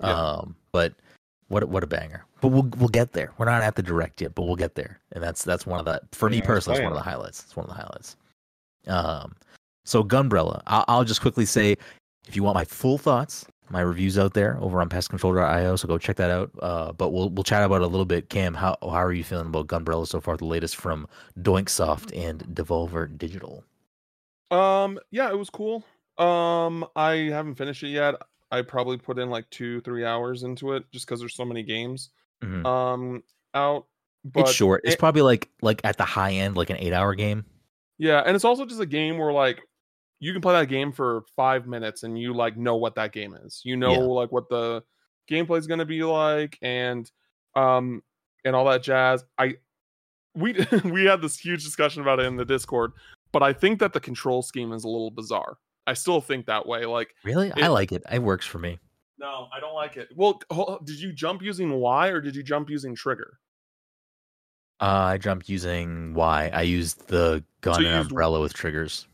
Yeah. 0.00 0.12
Um, 0.12 0.54
but 0.70 0.94
what 1.48 1.62
a- 1.64 1.66
what 1.66 1.82
a 1.82 1.88
banger. 1.88 2.24
But 2.40 2.48
we'll 2.48 2.70
we'll 2.78 2.88
get 2.88 3.12
there. 3.14 3.32
We're 3.36 3.46
not 3.46 3.62
at 3.62 3.74
the 3.74 3.82
direct 3.82 4.20
yet, 4.20 4.36
but 4.36 4.42
we'll 4.42 4.54
get 4.54 4.76
there. 4.76 5.00
And 5.12 5.22
that's 5.24 5.42
that's 5.42 5.66
one 5.66 5.80
of 5.80 5.84
the 5.86 6.00
for 6.12 6.30
me 6.30 6.36
Yeah, 6.36 6.42
it's 6.42 6.46
personally, 6.46 6.78
it's 6.78 6.84
one 6.84 6.92
of 6.92 6.98
the 6.98 7.10
highlights. 7.10 7.42
It's 7.42 7.56
one 7.56 7.64
of 7.66 7.70
the 7.70 7.82
highlights. 7.82 8.16
Um, 8.86 9.34
so 9.84 10.04
Gunbrella. 10.04 10.62
I'll, 10.68 10.84
I'll 10.86 11.04
just 11.04 11.20
quickly 11.20 11.44
say, 11.46 11.76
if 12.28 12.36
you 12.36 12.44
want 12.44 12.54
my 12.54 12.64
full 12.64 12.98
thoughts, 12.98 13.46
my 13.70 13.80
reviews 13.80 14.18
out 14.18 14.34
there 14.34 14.58
over 14.60 14.80
on 14.80 14.88
passthecontroller.io, 14.88 15.76
so 15.76 15.86
go 15.88 15.98
check 15.98 16.16
that 16.16 16.30
out. 16.30 16.50
Uh, 16.60 16.92
but 16.92 17.10
we'll 17.10 17.28
we'll 17.30 17.44
chat 17.44 17.62
about 17.62 17.82
it 17.82 17.84
a 17.84 17.88
little 17.88 18.04
bit. 18.06 18.28
Cam, 18.30 18.54
how 18.54 18.76
how 18.80 18.88
are 18.88 19.12
you 19.12 19.24
feeling 19.24 19.46
about 19.48 19.66
Gunbrella 19.66 20.06
so 20.06 20.20
far? 20.20 20.36
The 20.36 20.44
latest 20.46 20.76
from 20.76 21.06
Doinksoft 21.40 22.16
and 22.16 22.40
Devolver 22.54 23.16
Digital. 23.16 23.64
Um, 24.50 24.98
yeah, 25.10 25.28
it 25.30 25.38
was 25.38 25.50
cool. 25.50 25.84
Um, 26.16 26.86
I 26.96 27.14
haven't 27.30 27.56
finished 27.56 27.82
it 27.82 27.88
yet. 27.88 28.14
I 28.50 28.62
probably 28.62 28.96
put 28.96 29.18
in 29.18 29.28
like 29.30 29.48
two, 29.50 29.80
three 29.82 30.04
hours 30.04 30.42
into 30.42 30.72
it 30.72 30.84
just 30.90 31.06
because 31.06 31.20
there's 31.20 31.34
so 31.36 31.44
many 31.44 31.62
games 31.62 32.10
Mhm. 32.42 32.64
um 32.66 33.22
out. 33.54 33.86
But 34.24 34.40
it's 34.42 34.52
short. 34.52 34.82
It's 34.84 34.94
it- 34.94 34.98
probably 34.98 35.22
like 35.22 35.48
like 35.62 35.80
at 35.84 35.96
the 35.98 36.04
high 36.04 36.32
end, 36.32 36.56
like 36.56 36.70
an 36.70 36.78
eight 36.78 36.92
hour 36.92 37.14
game. 37.14 37.44
yeah, 37.98 38.22
and 38.24 38.34
it's 38.34 38.44
also 38.44 38.64
just 38.64 38.80
a 38.80 38.86
game 38.86 39.18
where 39.18 39.32
like 39.32 39.60
you 40.20 40.32
can 40.32 40.42
play 40.42 40.54
that 40.54 40.66
game 40.66 40.92
for 40.92 41.22
five 41.36 41.66
minutes 41.66 42.02
and 42.02 42.18
you 42.18 42.34
like 42.34 42.56
know 42.56 42.76
what 42.76 42.94
that 42.96 43.12
game 43.12 43.34
is. 43.34 43.60
You 43.64 43.76
know 43.76 43.92
Yeah. 43.92 43.98
like 43.98 44.32
what 44.32 44.48
the 44.48 44.82
gameplay 45.30 45.58
is 45.58 45.66
gonna 45.66 45.84
be 45.84 46.02
like 46.02 46.58
and 46.62 47.10
um 47.54 48.02
and 48.44 48.54
all 48.56 48.64
that 48.66 48.82
jazz. 48.82 49.24
I 49.38 49.56
we 50.34 50.54
we 50.84 51.04
had 51.04 51.20
this 51.22 51.38
huge 51.38 51.64
discussion 51.64 52.02
about 52.02 52.20
it 52.20 52.26
in 52.26 52.36
the 52.36 52.44
Discord, 52.44 52.92
but 53.32 53.42
I 53.42 53.52
think 53.52 53.78
that 53.80 53.92
the 53.92 54.00
control 54.00 54.42
scheme 54.42 54.72
is 54.72 54.84
a 54.84 54.88
little 54.88 55.10
bizarre. 55.10 55.58
I 55.86 55.94
still 55.94 56.20
think 56.20 56.46
that 56.46 56.66
way. 56.66 56.84
Like 56.86 57.14
Really? 57.24 57.50
I 57.52 57.68
like 57.68 57.92
it. 57.92 58.02
It 58.10 58.22
works 58.22 58.46
for 58.46 58.58
me. 58.58 58.78
No, 59.18 59.48
I 59.52 59.58
don't 59.58 59.74
like 59.74 59.96
it. 59.96 60.08
Well, 60.14 60.40
did 60.84 61.00
you 61.00 61.12
jump 61.12 61.42
using 61.42 61.72
Y 61.72 62.08
or 62.08 62.20
did 62.20 62.36
you 62.36 62.42
jump 62.42 62.70
using 62.70 62.94
trigger? 62.94 63.38
Uh, 64.80 64.84
I 65.14 65.18
jumped 65.18 65.48
using 65.48 66.14
Y. 66.14 66.50
I 66.54 66.62
used 66.62 67.08
the 67.08 67.42
gun 67.62 67.80
you 67.82 67.88
and 67.88 67.96
used- 67.98 68.10
umbrella 68.10 68.40
with 68.40 68.54
triggers. 68.54 69.08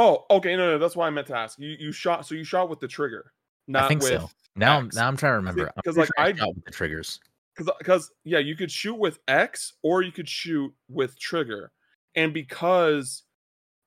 Oh, 0.00 0.24
okay, 0.30 0.54
no, 0.54 0.70
no, 0.72 0.78
that's 0.78 0.94
why 0.94 1.08
I 1.08 1.10
meant 1.10 1.26
to 1.26 1.36
ask. 1.36 1.58
You 1.58 1.70
you 1.78 1.90
shot 1.90 2.24
so 2.24 2.36
you 2.36 2.44
shot 2.44 2.68
with 2.68 2.78
the 2.78 2.86
trigger, 2.86 3.32
not 3.66 3.84
I 3.84 3.88
think 3.88 4.02
with 4.02 4.10
so. 4.10 4.30
Now, 4.54 4.78
I'm 4.78 4.86
X. 4.86 4.94
now 4.96 5.08
I'm 5.08 5.16
trying 5.16 5.32
to 5.32 5.36
remember. 5.36 5.62
I'm 5.76 5.82
'cause, 5.84 5.94
pretty 5.94 5.98
like, 6.00 6.06
sure 6.06 6.24
I 6.24 6.28
I- 6.28 6.34
shot 6.46 6.54
with 6.54 6.64
the 6.64 6.70
triggers. 6.70 7.20
because 7.56 7.72
because 7.78 8.10
yeah, 8.24 8.38
you 8.38 8.54
could 8.54 8.70
shoot 8.70 8.94
with 8.94 9.18
X 9.26 9.72
or 9.82 10.02
you 10.02 10.12
could 10.12 10.28
shoot 10.28 10.72
with 10.88 11.18
trigger, 11.18 11.72
and 12.14 12.32
because 12.32 13.24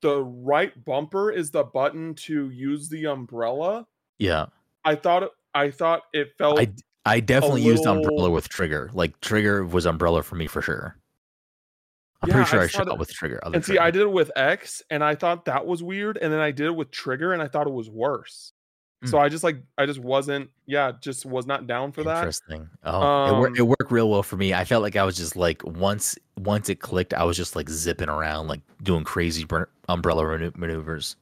the 0.02 0.22
right 0.24 0.84
bumper 0.84 1.32
is 1.32 1.50
the 1.52 1.64
button 1.64 2.14
to 2.16 2.50
use 2.50 2.90
the 2.90 3.06
umbrella, 3.06 3.88
Yeah, 4.20 4.48
I 4.84 4.96
thought 4.96 5.24
it, 5.24 5.32
I 5.54 5.72
thought 5.72 6.04
it 6.14 6.34
felt 6.38 6.60
I 6.60 6.74
I 7.06 7.20
definitely 7.22 7.62
used 7.64 7.86
umbrella 7.86 8.30
with 8.30 8.50
trigger. 8.50 8.90
Like 8.94 9.20
trigger 9.22 9.64
was 9.66 9.86
umbrella 9.86 10.24
for 10.24 10.36
me 10.36 10.48
for 10.48 10.62
sure. 10.62 10.98
I'm 12.24 12.30
Yeah, 12.30 12.36
pretty 12.36 12.50
sure 12.50 12.60
I 12.60 12.64
I, 12.64 12.68
shot 12.68 12.86
that- 12.86 12.98
with 13.00 13.12
trigger. 13.14 13.40
And 13.44 13.56
see, 13.66 13.74
trigger. 13.74 13.82
I 13.82 13.92
did 13.92 14.02
it 14.04 14.12
with 14.12 14.32
X, 14.36 14.82
and 14.90 15.04
I 15.04 15.16
thought 15.16 15.46
that 15.46 15.66
was 15.66 15.82
weird, 15.82 16.18
and 16.18 16.32
then 16.32 16.40
I 16.40 16.52
did 16.52 16.68
it 16.68 16.76
with 16.76 16.92
trigger, 16.92 17.34
and 17.34 17.42
I 17.42 17.48
thought 17.48 17.66
it 17.68 17.74
was 17.74 17.90
worse. 17.90 18.54
So 19.06 19.18
Hmm. 19.18 19.24
I 19.24 19.30
just 19.30 19.44
like 19.44 19.58
I 19.80 19.88
just 19.88 19.98
wasn't 20.00 20.52
yeah 20.68 20.92
just 21.02 21.26
was 21.26 21.48
not 21.48 21.66
down 21.66 21.92
for 21.92 22.04
that. 22.04 22.18
Interesting. 22.18 22.70
Oh, 22.84 23.26
it, 23.26 23.40
wor- 23.40 23.48
Um, 23.48 23.56
it 23.56 23.62
worked 23.64 23.92
real 23.92 24.08
well 24.12 24.22
for 24.22 24.38
me. 24.38 24.54
I 24.54 24.64
felt 24.64 24.84
like 24.84 24.96
I 24.96 25.04
was 25.04 25.18
just 25.18 25.36
like 25.36 25.64
once 25.66 26.16
once 26.38 26.70
it 26.70 26.76
clicked, 26.82 27.16
I 27.16 27.24
was 27.24 27.36
just 27.36 27.56
like 27.56 27.68
zipping 27.68 28.10
around, 28.10 28.48
like 28.48 28.62
doing 28.84 29.04
crazy 29.04 29.44
bur- 29.44 29.70
umbrella 29.90 30.24
manu- 30.28 30.52
maneuvers. 30.56 31.16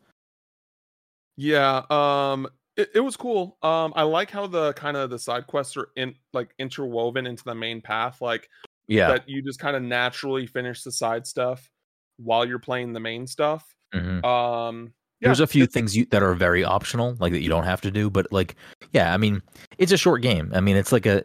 Yeah, 1.38 1.84
um, 1.90 2.48
it, 2.76 2.90
it 2.96 3.00
was 3.00 3.16
cool. 3.16 3.58
Um, 3.62 3.94
I 3.96 4.04
like 4.04 4.30
how 4.30 4.46
the 4.46 4.74
kind 4.74 4.98
of 4.98 5.10
the 5.10 5.18
side 5.20 5.48
quests 5.48 5.78
are 5.78 5.88
in 5.96 6.16
like 6.34 6.50
interwoven 6.60 7.26
into 7.26 7.46
the 7.46 7.56
main 7.56 7.80
path, 7.82 8.20
like 8.22 8.50
Yeah. 8.90 9.10
that 9.10 9.30
you 9.30 9.42
just 9.42 9.60
kind 9.60 9.76
of 9.78 9.84
naturally 9.84 10.46
finish 10.48 10.84
the 10.84 10.92
side 10.92 11.26
stuff 11.28 11.70
while 12.18 12.46
you're 12.46 12.60
playing 12.60 12.92
the 12.94 13.00
main 13.00 13.26
stuff. 13.28 13.64
mhm. 13.94 14.24
Um, 14.26 14.94
yeah, 15.22 15.28
There's 15.30 15.40
a 15.42 15.48
few 15.48 15.66
things 15.66 15.96
you, 15.98 16.06
that 16.12 16.24
are 16.24 16.34
very 16.34 16.64
optional, 16.64 17.16
like 17.20 17.34
that 17.34 17.42
you 17.42 17.50
don't 17.50 17.66
have 17.66 17.82
to 17.82 17.92
do. 17.92 18.10
But 18.10 18.32
like, 18.32 18.56
yeah, 18.94 19.14
I 19.14 19.18
mean, 19.18 19.42
it's 19.78 19.92
a 19.92 19.98
short 19.98 20.22
game. 20.22 20.52
I 20.56 20.62
mean, 20.62 20.76
it's 20.78 20.92
like 20.94 21.06
a, 21.06 21.24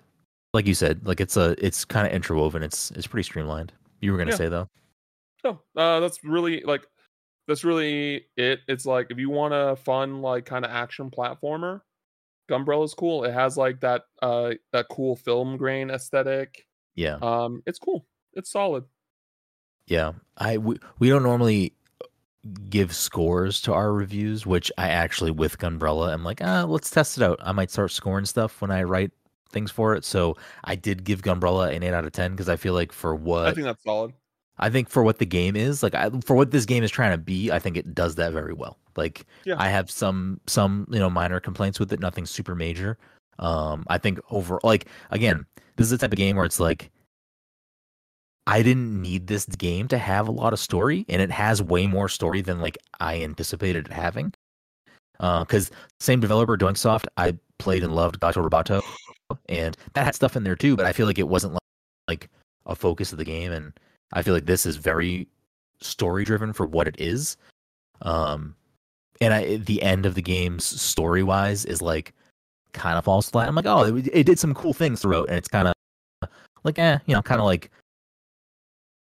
like 0.52 0.66
you 0.66 0.74
said, 0.74 1.06
like 1.06 1.20
it's 1.20 1.36
a, 1.36 1.54
it's 1.64 1.84
kind 1.84 2.06
of 2.06 2.12
interwoven. 2.12 2.62
It's 2.62 2.90
it's 2.92 3.06
pretty 3.06 3.22
streamlined. 3.24 3.72
You 4.00 4.12
were 4.12 4.18
gonna 4.18 4.30
Yeah. 4.32 4.36
say 4.36 4.48
though. 4.48 4.68
No, 5.44 5.60
uh, 5.76 6.00
that's 6.00 6.24
really 6.24 6.62
like 6.62 6.86
that's 7.46 7.62
really 7.64 8.26
it. 8.36 8.60
It's 8.68 8.84
like 8.86 9.08
if 9.10 9.18
you 9.18 9.30
want 9.30 9.54
a 9.54 9.76
fun 9.76 10.22
like 10.22 10.44
kind 10.44 10.64
of 10.64 10.70
action 10.72 11.10
platformer, 11.10 11.82
Gunbrella's 12.48 12.94
cool. 12.94 13.24
It 13.24 13.32
has 13.32 13.56
like 13.56 13.80
that 13.80 14.02
uh 14.22 14.54
that 14.72 14.86
cool 14.90 15.16
film 15.16 15.56
grain 15.56 15.90
aesthetic. 15.90 16.64
Yeah, 16.94 17.16
Um, 17.22 17.62
it's 17.66 17.78
cool. 17.78 18.06
It's 18.34 18.50
solid. 18.50 18.84
yeah. 19.86 20.12
I 20.36 20.58
we, 20.58 20.78
we 20.98 21.08
don't 21.08 21.22
normally 21.22 21.72
give 22.68 22.94
scores 22.94 23.60
to 23.62 23.72
our 23.72 23.92
reviews, 23.92 24.44
which 24.46 24.70
I 24.76 24.88
actually 24.88 25.30
with 25.30 25.58
Gunbrella, 25.58 26.12
I'm 26.12 26.24
like, 26.24 26.40
ah, 26.42 26.64
let's 26.64 26.90
test 26.90 27.16
it 27.16 27.22
out. 27.24 27.38
I 27.42 27.52
might 27.52 27.70
start 27.70 27.90
scoring 27.92 28.24
stuff 28.26 28.60
when 28.60 28.70
I 28.70 28.82
write 28.82 29.12
things 29.50 29.70
for 29.70 29.94
it. 29.94 30.04
So 30.04 30.36
I 30.64 30.74
did 30.74 31.04
give 31.04 31.22
Gunbrella 31.22 31.74
an 31.74 31.82
eight 31.82 31.94
out 31.94 32.04
of 32.04 32.12
ten 32.12 32.32
because 32.32 32.48
I 32.48 32.56
feel 32.56 32.74
like 32.74 32.92
for 32.92 33.14
what 33.14 33.46
I 33.46 33.52
think 33.52 33.64
that's 33.66 33.82
solid. 33.84 34.12
I 34.58 34.70
think 34.70 34.88
for 34.88 35.02
what 35.02 35.18
the 35.18 35.26
game 35.26 35.56
is, 35.56 35.82
like 35.82 35.94
I, 35.94 36.10
for 36.24 36.36
what 36.36 36.50
this 36.52 36.64
game 36.64 36.84
is 36.84 36.90
trying 36.90 37.10
to 37.12 37.18
be, 37.18 37.50
I 37.50 37.58
think 37.58 37.76
it 37.76 37.94
does 37.94 38.14
that 38.16 38.32
very 38.32 38.52
well. 38.54 38.78
Like 38.96 39.26
Yeah. 39.44 39.56
I 39.58 39.68
have 39.68 39.90
some 39.90 40.40
some 40.46 40.86
you 40.90 40.98
know 40.98 41.10
minor 41.10 41.40
complaints 41.40 41.80
with 41.80 41.92
it, 41.92 42.00
nothing 42.00 42.26
super 42.26 42.54
major. 42.54 42.98
Um, 43.38 43.84
I 43.88 43.98
think 43.98 44.20
over 44.30 44.60
like 44.62 44.86
again, 45.10 45.46
this 45.76 45.86
is 45.86 45.90
the 45.90 45.98
type 45.98 46.12
of 46.12 46.18
game 46.18 46.36
where 46.36 46.44
it's 46.44 46.60
like 46.60 46.90
I 48.46 48.62
didn't 48.62 49.00
need 49.00 49.26
this 49.26 49.46
game 49.46 49.88
to 49.88 49.98
have 49.98 50.28
a 50.28 50.32
lot 50.32 50.52
of 50.52 50.58
story, 50.58 51.04
and 51.08 51.22
it 51.22 51.30
has 51.30 51.62
way 51.62 51.86
more 51.86 52.08
story 52.08 52.42
than 52.42 52.60
like 52.60 52.76
I 53.00 53.22
anticipated 53.22 53.86
it 53.86 53.92
having. 53.92 54.32
Because 55.18 55.70
same 56.00 56.20
developer, 56.20 56.56
Doinksoft, 56.56 57.06
I 57.16 57.38
played 57.58 57.84
and 57.84 57.94
loved 57.94 58.20
Gato 58.20 58.46
Roboto, 58.46 58.82
and 59.48 59.76
that 59.94 60.04
had 60.04 60.14
stuff 60.14 60.36
in 60.36 60.44
there 60.44 60.56
too. 60.56 60.76
But 60.76 60.86
I 60.86 60.92
feel 60.92 61.06
like 61.06 61.18
it 61.18 61.28
wasn't 61.28 61.54
like, 61.54 61.60
like 62.08 62.30
a 62.66 62.74
focus 62.74 63.12
of 63.12 63.18
the 63.18 63.24
game, 63.24 63.52
and 63.52 63.72
I 64.12 64.22
feel 64.22 64.34
like 64.34 64.46
this 64.46 64.66
is 64.66 64.76
very 64.76 65.28
story 65.80 66.24
driven 66.24 66.52
for 66.52 66.66
what 66.66 66.88
it 66.88 66.96
is. 66.98 67.36
Um, 68.02 68.54
and 69.20 69.32
I 69.32 69.56
the 69.56 69.82
end 69.82 70.04
of 70.04 70.14
the 70.14 70.22
game's 70.22 70.64
story 70.64 71.22
wise 71.22 71.64
is 71.64 71.80
like 71.80 72.12
kind 72.74 72.98
of 72.98 73.04
falls 73.04 73.30
flat. 73.30 73.48
I'm 73.48 73.54
like, 73.54 73.66
oh, 73.66 73.96
it, 73.96 74.08
it 74.12 74.24
did 74.24 74.38
some 74.38 74.52
cool 74.54 74.74
things 74.74 75.00
throughout, 75.00 75.28
and 75.28 75.38
it's 75.38 75.48
kind 75.48 75.68
of 75.68 75.74
like, 76.64 76.78
eh, 76.78 76.98
you 77.06 77.14
know, 77.14 77.22
kind 77.22 77.40
of 77.40 77.46
like 77.46 77.70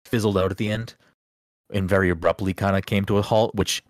fizzled 0.06 0.38
out 0.38 0.52
at 0.52 0.58
the 0.58 0.70
end, 0.70 0.94
and 1.74 1.90
very 1.90 2.10
abruptly 2.10 2.54
kind 2.54 2.76
of 2.76 2.86
came 2.86 3.06
to 3.06 3.18
a 3.18 3.22
halt. 3.22 3.56
Which, 3.56 3.84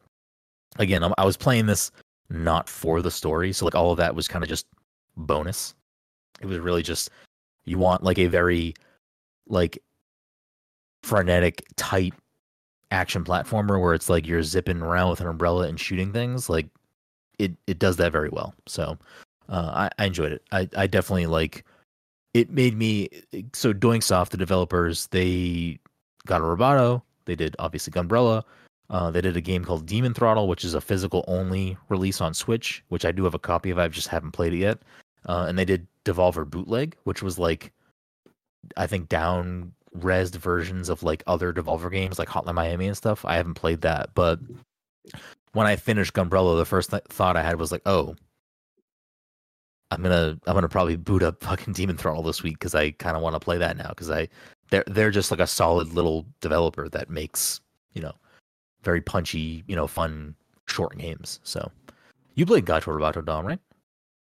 again, 0.78 1.04
I'm, 1.04 1.14
I 1.18 1.26
was 1.26 1.36
playing 1.36 1.66
this 1.66 1.92
not 2.30 2.70
for 2.70 3.02
the 3.02 3.12
story, 3.12 3.52
so 3.52 3.66
like 3.66 3.76
all 3.76 3.92
of 3.92 3.98
that 3.98 4.16
was 4.16 4.28
kind 4.28 4.44
of 4.44 4.50
just 4.50 4.66
bonus. 5.18 5.76
It 6.42 6.48
was 6.48 6.60
really 6.60 6.84
just 6.84 7.10
you 7.66 7.78
want 7.78 8.04
like 8.04 8.20
a 8.20 8.28
very 8.28 8.74
like 9.48 9.80
frenetic, 11.04 11.66
tight 11.76 12.14
action 12.92 13.24
platformer 13.24 13.82
where 13.82 13.94
it's 13.94 14.10
like 14.10 14.28
you're 14.28 14.44
zipping 14.44 14.82
around 14.82 15.10
with 15.10 15.22
an 15.22 15.28
umbrella 15.28 15.68
and 15.68 15.80
shooting 15.80 16.12
things. 16.12 16.50
Like 16.50 16.68
it, 17.40 17.52
it 17.68 17.80
does 17.80 17.98
that 17.98 18.12
very 18.12 18.30
well. 18.30 18.54
So 18.68 18.98
uh, 19.50 19.90
I, 19.98 20.04
I 20.04 20.06
enjoyed 20.06 20.32
it. 20.32 20.44
I, 20.52 20.70
I 20.76 20.88
definitely 20.88 21.28
like. 21.28 21.66
It 22.34 22.50
made 22.50 22.76
me 22.78 23.10
so 23.54 23.74
doinksoft. 23.74 24.30
The 24.30 24.38
developers 24.38 25.08
they 25.08 25.80
Gato 26.26 26.56
Roboto. 26.56 27.02
They 27.26 27.36
did 27.36 27.56
obviously 27.60 27.92
Gunbrella. 27.92 28.44
Uh, 28.90 29.10
they 29.10 29.22
did 29.22 29.36
a 29.36 29.42
game 29.42 29.66
called 29.66 29.86
Demon 29.86 30.14
Throttle, 30.14 30.48
which 30.48 30.64
is 30.64 30.74
a 30.74 30.82
physical 30.82 31.26
only 31.28 31.78
release 31.90 32.22
on 32.22 32.34
Switch, 32.34 32.84
which 32.90 33.06
I 33.06 33.12
do 33.12 33.24
have 33.24 33.34
a 33.34 33.40
copy 33.40 33.72
of. 33.72 33.80
I 33.80 33.88
just 33.88 34.10
haven't 34.10 34.32
played 34.32 34.54
it 34.54 34.58
yet. 34.58 34.80
Uh, 35.26 35.46
and 35.48 35.58
they 35.58 35.66
did 35.66 35.88
Devolver 36.04 36.48
Bootleg, 36.48 36.96
which 37.04 37.24
was 37.24 37.40
like, 37.40 37.72
I 38.78 38.86
think 38.86 39.10
down 39.10 39.74
resed 39.98 40.36
versions 40.36 40.90
of 40.90 41.02
like 41.02 41.24
other 41.26 41.52
Devolver 41.52 41.92
games, 41.92 42.20
like 42.20 42.28
Hotline 42.28 42.54
Miami 42.54 42.88
and 42.88 42.98
stuff. 42.98 43.26
I 43.26 43.38
haven't 43.38 43.56
played 43.56 43.82
that, 43.82 44.10
but 44.14 44.40
when 45.54 45.66
I 45.66 45.78
finished 45.78 46.14
Gunbrella, 46.14 46.58
the 46.58 46.66
first 46.66 46.92
th- 46.92 47.04
thought 47.10 47.38
I 47.38 47.44
had 47.44 47.60
was 47.60 47.72
like, 47.72 47.82
oh, 47.86 48.16
I'm 49.96 50.04
gonna 50.04 50.38
I'm 50.46 50.54
gonna 50.54 50.70
probably 50.70 50.96
boot 50.96 51.24
up 51.24 51.44
fucking 51.44 51.74
Demon 51.74 51.98
Throttle 51.98 52.24
this 52.24 52.44
week 52.44 52.60
because 52.60 52.76
I 52.76 52.92
kind 52.92 53.16
of 53.16 53.24
want 53.24 53.36
to 53.36 53.40
play 53.40 53.58
that 53.58 53.78
now 53.78 53.90
because 53.90 54.12
I 54.12 54.28
they're 54.70 54.84
they're 54.88 55.12
just 55.12 55.32
like 55.32 55.40
a 55.40 55.48
solid 55.48 55.94
little 55.94 56.26
developer 56.42 56.90
that 56.90 57.10
makes 57.10 57.62
you 57.94 58.02
know 58.02 58.14
very 58.84 59.02
punchy 59.02 59.64
you 59.68 59.76
know 59.76 59.88
fun 59.88 60.36
short 60.68 60.98
games. 60.98 61.40
So 61.44 61.72
you 62.36 62.46
played 62.46 62.66
Gato 62.66 62.92
Roboto 62.92 63.26
Dom, 63.26 63.46
right? 63.46 63.60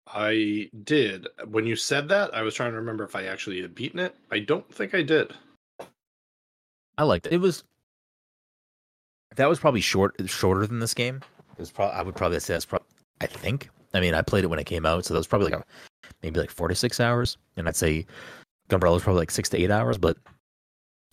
I 0.07 0.70
did. 0.84 1.28
When 1.47 1.66
you 1.66 1.76
said 1.76 2.09
that, 2.09 2.34
I 2.34 2.41
was 2.41 2.53
trying 2.53 2.72
to 2.72 2.78
remember 2.78 3.03
if 3.03 3.16
I 3.16 3.26
actually 3.26 3.62
had 3.62 3.76
beaten 3.76 3.99
it. 3.99 4.16
I 4.32 4.39
don't 4.39 4.68
think 4.74 4.93
I 4.93 5.03
did. 5.03 5.34
I 6.97 7.03
liked 7.03 7.28
it. 7.28 7.34
It 7.34 7.38
was 7.38 7.64
that 9.36 9.47
was 9.47 9.59
probably 9.59 9.82
short 9.82 10.16
shorter 10.26 10.68
than 10.68 10.80
this 10.80 10.93
game. 10.93 11.22
It 11.53 11.59
was 11.59 11.72
probably 11.72 11.95
I 11.95 12.01
would 12.01 12.16
probably 12.16 12.39
say 12.39 12.53
that's 12.53 12.66
probably 12.66 12.88
I 13.22 13.28
think. 13.28 13.70
I 13.94 14.00
mean, 14.00 14.14
I 14.14 14.22
played 14.22 14.44
it 14.44 14.48
when 14.48 14.60
it 14.60 14.66
came 14.66 14.86
out, 14.86 15.06
so 15.06 15.14
that 15.14 15.20
was 15.20 15.28
probably 15.28 15.52
like 15.52 15.60
a, 15.60 15.66
maybe 16.24 16.39
like 16.39 16.52
four 16.52 16.68
to 16.68 16.76
six 16.76 17.00
hours, 17.00 17.38
and 17.58 17.68
I'd 17.68 17.76
say 17.76 18.06
Gunbrella 18.70 18.94
was 18.94 19.04
probably 19.04 19.22
like 19.22 19.32
six 19.32 19.50
to 19.50 19.58
eight 19.58 19.72
hours. 19.72 19.98
But 19.98 20.18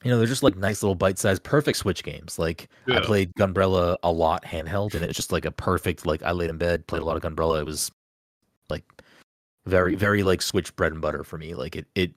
you 0.05 0.11
know, 0.11 0.19
they're 0.19 0.27
just 0.27 0.43
like 0.45 0.57
nice 0.57 0.83
little 0.83 0.95
bite-sized, 0.95 1.43
perfect 1.43 1.79
Switch 1.79 2.05
games. 2.05 2.39
Like 2.39 2.69
I 2.89 3.01
played 3.01 3.33
Gunbrella 3.35 3.97
a 4.03 4.13
lot 4.13 4.45
handheld, 4.45 4.95
and 4.95 5.03
it 5.03 5.09
was 5.09 5.17
just 5.17 5.33
like 5.33 5.45
a 5.45 5.51
perfect 5.51 6.07
like 6.07 6.23
I 6.23 6.33
laid 6.33 6.51
in 6.51 6.59
bed, 6.59 6.87
played 6.87 7.03
a 7.03 7.05
lot 7.05 7.17
of 7.17 7.23
Gunbrella. 7.23 7.61
It 7.61 7.67
was 7.67 7.91
like 8.71 8.85
very, 9.67 9.97
very 9.97 10.23
like 10.23 10.41
Switch 10.43 10.75
bread 10.77 10.93
and 10.93 11.01
butter 11.01 11.25
for 11.25 11.37
me. 11.37 11.55
Like 11.55 11.75
it, 11.75 11.87
it, 11.95 12.13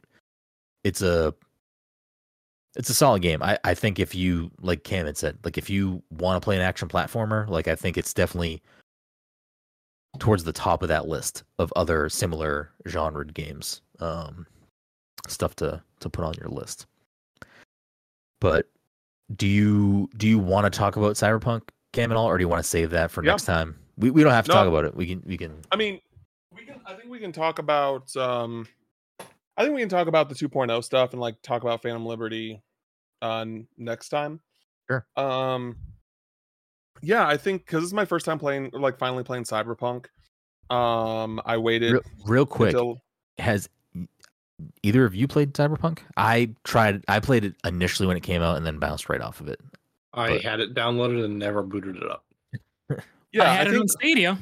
it's 0.84 1.02
a 1.02 1.34
it's 2.76 2.90
a 2.90 2.94
solid 2.94 3.22
game. 3.22 3.42
I, 3.44 3.58
I 3.64 3.74
think 3.74 4.00
if 4.00 4.16
you 4.16 4.52
like 4.62 4.84
Cam 4.84 5.06
had 5.06 5.18
said, 5.18 5.38
like 5.44 5.58
if 5.58 5.70
you 5.70 6.02
want 6.12 6.42
to 6.42 6.46
play 6.46 6.56
an 6.56 6.62
action 6.62 6.88
platformer, 6.88 7.48
like 7.50 7.68
I 7.68 7.76
think 7.76 7.98
it's 7.98 8.14
definitely 8.14 8.62
towards 10.20 10.44
the 10.44 10.54
top 10.54 10.82
of 10.84 10.90
that 10.90 11.08
list 11.08 11.44
of 11.60 11.72
other 11.76 12.10
similar 12.10 12.72
genre 12.88 13.26
games. 13.26 13.82
Um 14.00 14.46
stuff 15.28 15.56
to 15.58 15.82
to 16.00 16.10
put 16.10 16.26
on 16.26 16.34
your 16.40 16.50
list. 16.50 16.86
But 18.40 18.68
do 19.36 19.48
you 19.48 20.10
do 20.18 20.28
you 20.28 20.40
want 20.40 20.72
to 20.72 20.78
talk 20.78 20.96
about 20.96 21.16
Cyberpunk 21.16 21.62
Cam 21.94 22.12
at 22.12 22.18
all, 22.18 22.26
or 22.28 22.38
do 22.38 22.44
you 22.44 22.48
want 22.48 22.64
to 22.64 22.68
save 22.70 22.90
that 22.92 23.12
for 23.12 23.24
Yeah. 23.24 23.32
next 23.32 23.46
time? 23.46 23.78
We 23.98 24.10
we 24.12 24.24
don't 24.24 24.34
have 24.34 24.46
to 24.46 24.50
No. 24.50 24.56
talk 24.56 24.68
about 24.68 24.86
it. 24.86 24.96
We 24.96 25.06
can 25.08 25.24
we 25.26 25.38
can 25.38 25.62
I 25.72 25.76
mean, 25.76 26.00
we 26.56 26.66
can. 26.66 26.82
I 26.86 26.94
think 26.96 27.10
we 27.10 27.20
can 27.20 27.32
talk 27.32 27.60
about. 27.60 28.16
um 28.18 28.68
I 29.58 29.64
think 29.64 29.76
we 29.76 29.82
can 29.82 29.90
talk 29.90 30.08
about 30.08 30.28
the 30.30 30.36
2.0 30.36 30.82
stuff 30.84 31.12
and 31.12 31.22
like 31.22 31.40
talk 31.42 31.62
about 31.62 31.82
Phantom 31.84 32.06
Liberty 32.06 32.62
uh 33.22 33.46
next 33.78 34.10
time. 34.10 34.42
Sure. 34.90 35.06
Um. 35.16 35.78
Yeah, 37.02 37.28
I 37.28 37.38
think 37.38 37.66
because 37.66 37.82
this 37.82 37.88
is 37.88 37.94
my 37.94 38.06
first 38.06 38.26
time 38.26 38.40
playing, 38.40 38.72
like 38.74 38.98
finally 38.98 39.24
playing 39.24 39.44
Cyberpunk. 39.44 40.06
Um, 40.70 41.42
I 41.46 41.58
waited 41.58 41.94
real, 41.94 42.02
real 42.26 42.46
quick. 42.46 42.70
until 42.74 43.02
has 43.38 43.68
either 44.84 45.06
of 45.06 45.16
you 45.16 45.28
played 45.28 45.54
Cyberpunk? 45.54 46.00
I 46.18 46.54
tried. 46.64 47.04
I 47.08 47.20
played 47.20 47.44
it 47.46 47.56
initially 47.66 48.08
when 48.08 48.18
it 48.18 48.24
came 48.24 48.42
out, 48.42 48.58
and 48.58 48.66
then 48.66 48.78
bounced 48.80 49.10
right 49.10 49.22
off 49.22 49.42
of 49.42 49.48
it. 49.48 49.60
I 50.14 50.30
But- 50.30 50.42
had 50.44 50.60
it 50.60 50.74
downloaded 50.74 51.24
and 51.26 51.40
never 51.40 51.64
booted 51.64 51.96
it 51.98 52.04
up. 52.10 52.26
yeah, 53.32 53.44
I 53.44 53.48
I, 53.50 53.54
had 53.54 53.68
it 53.68 53.72
think 53.72 53.82
on 53.82 53.88
Stadia. 53.88 54.38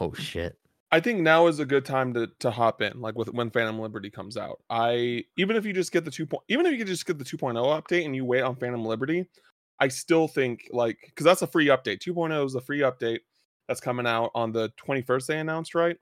Oh 0.00 0.12
shit! 0.14 0.58
I 0.92 1.00
think 1.00 1.20
now 1.20 1.46
is 1.46 1.58
a 1.60 1.64
good 1.66 1.84
time 1.84 2.12
to 2.14 2.26
to 2.40 2.50
hop 2.50 2.82
in, 2.82 3.00
like 3.00 3.14
with 3.16 3.28
when 3.32 3.50
Phantom 3.50 3.78
Liberty 3.78 4.10
comes 4.10 4.36
out. 4.36 4.60
I 4.68 5.24
even 5.36 5.56
if 5.56 5.64
you 5.64 5.72
just 5.72 5.92
get 5.92 6.04
the 6.04 6.10
two 6.10 6.26
point, 6.26 6.42
even 6.48 6.66
if 6.66 6.72
you 6.72 6.78
could 6.78 6.86
just 6.86 7.06
get 7.06 7.18
the 7.18 7.24
2.0 7.24 7.54
update 7.54 8.04
and 8.04 8.14
you 8.14 8.24
wait 8.24 8.42
on 8.42 8.56
Phantom 8.56 8.84
Liberty, 8.84 9.26
I 9.78 9.88
still 9.88 10.28
think 10.28 10.68
like 10.72 10.98
because 11.06 11.24
that's 11.24 11.42
a 11.42 11.46
free 11.46 11.66
update. 11.66 12.00
2.0 12.00 12.46
is 12.46 12.54
a 12.54 12.60
free 12.60 12.80
update 12.80 13.20
that's 13.68 13.80
coming 13.80 14.06
out 14.06 14.30
on 14.34 14.52
the 14.52 14.70
21st. 14.84 15.26
They 15.26 15.38
announced 15.38 15.74
right, 15.74 15.96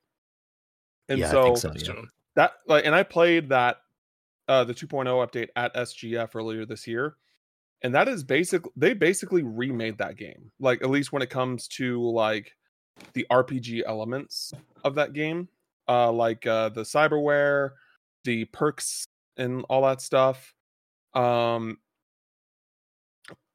and 1.09 1.19
yeah, 1.19 1.31
so, 1.31 1.43
I 1.43 1.45
think 1.45 1.59
so. 1.59 1.93
Yeah. 1.95 2.03
That 2.37 2.53
like, 2.67 2.85
and 2.87 2.95
I 2.95 3.03
played 3.03 3.49
that 3.51 3.79
uh 4.49 4.65
the 4.65 4.75
2.0 4.75 5.07
update 5.07 5.49
at 5.57 5.75
SGF 5.75 6.35
earlier 6.35 6.67
this 6.67 6.87
year. 6.87 7.17
And 7.83 7.95
that 7.95 8.09
is 8.09 8.25
basically 8.25 8.73
they 8.77 8.95
basically 8.95 9.43
remade 9.43 9.99
that 9.99 10.17
game. 10.17 10.51
Like 10.59 10.83
at 10.83 10.91
least 10.91 11.13
when 11.13 11.21
it 11.21 11.29
comes 11.29 11.69
to 11.69 12.03
like 12.03 12.53
the 13.13 13.27
RPG 13.31 13.83
elements 13.87 14.53
of 14.85 14.95
that 14.95 15.13
game, 15.13 15.49
uh, 15.89 16.11
like 16.11 16.47
uh, 16.47 16.71
the 16.71 16.83
cyberware, 16.83 17.71
the 18.25 18.47
perks, 18.47 19.07
and 19.37 19.65
all 19.69 19.83
that 19.83 20.01
stuff. 20.01 20.55
Um, 21.15 21.79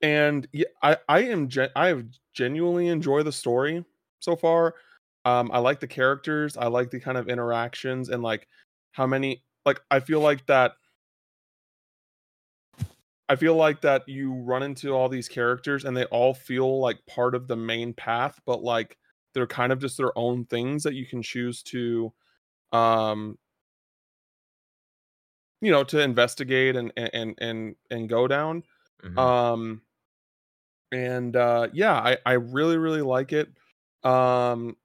and 0.01 0.47
yeah, 0.53 0.65
I 0.83 0.97
I 1.07 1.19
am 1.23 1.49
gen- 1.49 1.71
I 1.75 1.87
have 1.87 2.05
genuinely 2.33 2.87
enjoy 2.87 3.23
the 3.23 3.31
story 3.31 3.85
so 4.19 4.35
far. 4.35 4.75
Um, 5.25 5.51
I 5.53 5.59
like 5.59 5.79
the 5.79 5.87
characters. 5.87 6.57
I 6.57 6.67
like 6.67 6.91
the 6.91 6.99
kind 6.99 7.17
of 7.17 7.29
interactions 7.29 8.09
and 8.09 8.23
like 8.23 8.47
how 8.93 9.07
many 9.07 9.43
like 9.65 9.81
I 9.91 9.99
feel 9.99 10.21
like 10.21 10.45
that. 10.47 10.73
I 13.27 13.35
feel 13.35 13.55
like 13.55 13.81
that 13.81 14.07
you 14.07 14.33
run 14.33 14.63
into 14.63 14.91
all 14.91 15.07
these 15.07 15.29
characters 15.29 15.85
and 15.85 15.95
they 15.95 16.05
all 16.05 16.33
feel 16.33 16.79
like 16.79 17.05
part 17.05 17.35
of 17.35 17.47
the 17.47 17.55
main 17.55 17.93
path, 17.93 18.39
but 18.45 18.63
like 18.63 18.97
they're 19.33 19.45
kind 19.47 19.71
of 19.71 19.79
just 19.79 19.97
their 19.97 20.17
own 20.17 20.45
things 20.45 20.83
that 20.83 20.95
you 20.95 21.05
can 21.05 21.21
choose 21.21 21.61
to 21.63 22.11
um 22.73 23.37
you 25.61 25.71
know 25.71 25.83
to 25.83 25.99
investigate 26.01 26.75
and 26.75 26.91
and 26.97 27.35
and 27.39 27.75
and 27.89 28.09
go 28.09 28.27
down 28.27 28.63
Mhm. 29.03 29.17
um 29.17 29.81
and 30.91 31.35
uh 31.35 31.67
yeah 31.73 31.93
i 31.93 32.17
i 32.25 32.33
really 32.33 32.77
really 32.77 33.01
like 33.01 33.31
it 33.31 33.49
um 34.03 34.75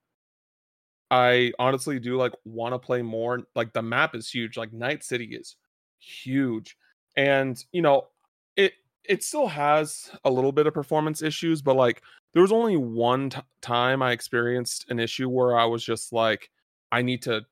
i 1.10 1.52
honestly 1.58 1.98
do 1.98 2.16
like 2.16 2.32
want 2.44 2.74
to 2.74 2.78
play 2.78 3.02
more 3.02 3.40
like 3.54 3.72
the 3.72 3.82
map 3.82 4.14
is 4.14 4.30
huge 4.30 4.56
like 4.56 4.72
night 4.72 5.02
city 5.02 5.34
is 5.34 5.56
huge 5.98 6.76
and 7.16 7.64
you 7.72 7.80
know 7.80 8.06
it 8.56 8.74
it 9.04 9.22
still 9.22 9.46
has 9.46 10.10
a 10.24 10.30
little 10.30 10.52
bit 10.52 10.66
of 10.66 10.74
performance 10.74 11.22
issues 11.22 11.62
but 11.62 11.76
like 11.76 12.02
there 12.32 12.42
was 12.42 12.52
only 12.52 12.76
one 12.76 13.30
t- 13.30 13.40
time 13.62 14.02
i 14.02 14.12
experienced 14.12 14.86
an 14.90 14.98
issue 14.98 15.28
where 15.28 15.56
i 15.56 15.64
was 15.64 15.84
just 15.84 16.12
like 16.12 16.50
i 16.92 17.00
need 17.00 17.22
to 17.22 17.42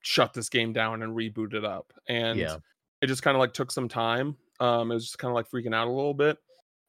shut 0.00 0.32
this 0.34 0.48
game 0.48 0.72
down 0.72 1.02
and 1.02 1.16
reboot 1.16 1.54
it 1.54 1.64
up 1.64 1.92
and 2.08 2.38
yeah, 2.38 2.56
it 3.00 3.06
just 3.06 3.22
kind 3.22 3.36
of 3.36 3.38
like 3.40 3.52
took 3.52 3.70
some 3.70 3.88
time 3.88 4.36
um 4.60 4.90
it 4.90 4.94
was 4.94 5.04
just 5.04 5.18
kind 5.18 5.30
of 5.30 5.34
like 5.34 5.48
freaking 5.48 5.74
out 5.74 5.86
a 5.86 5.90
little 5.90 6.14
bit 6.14 6.38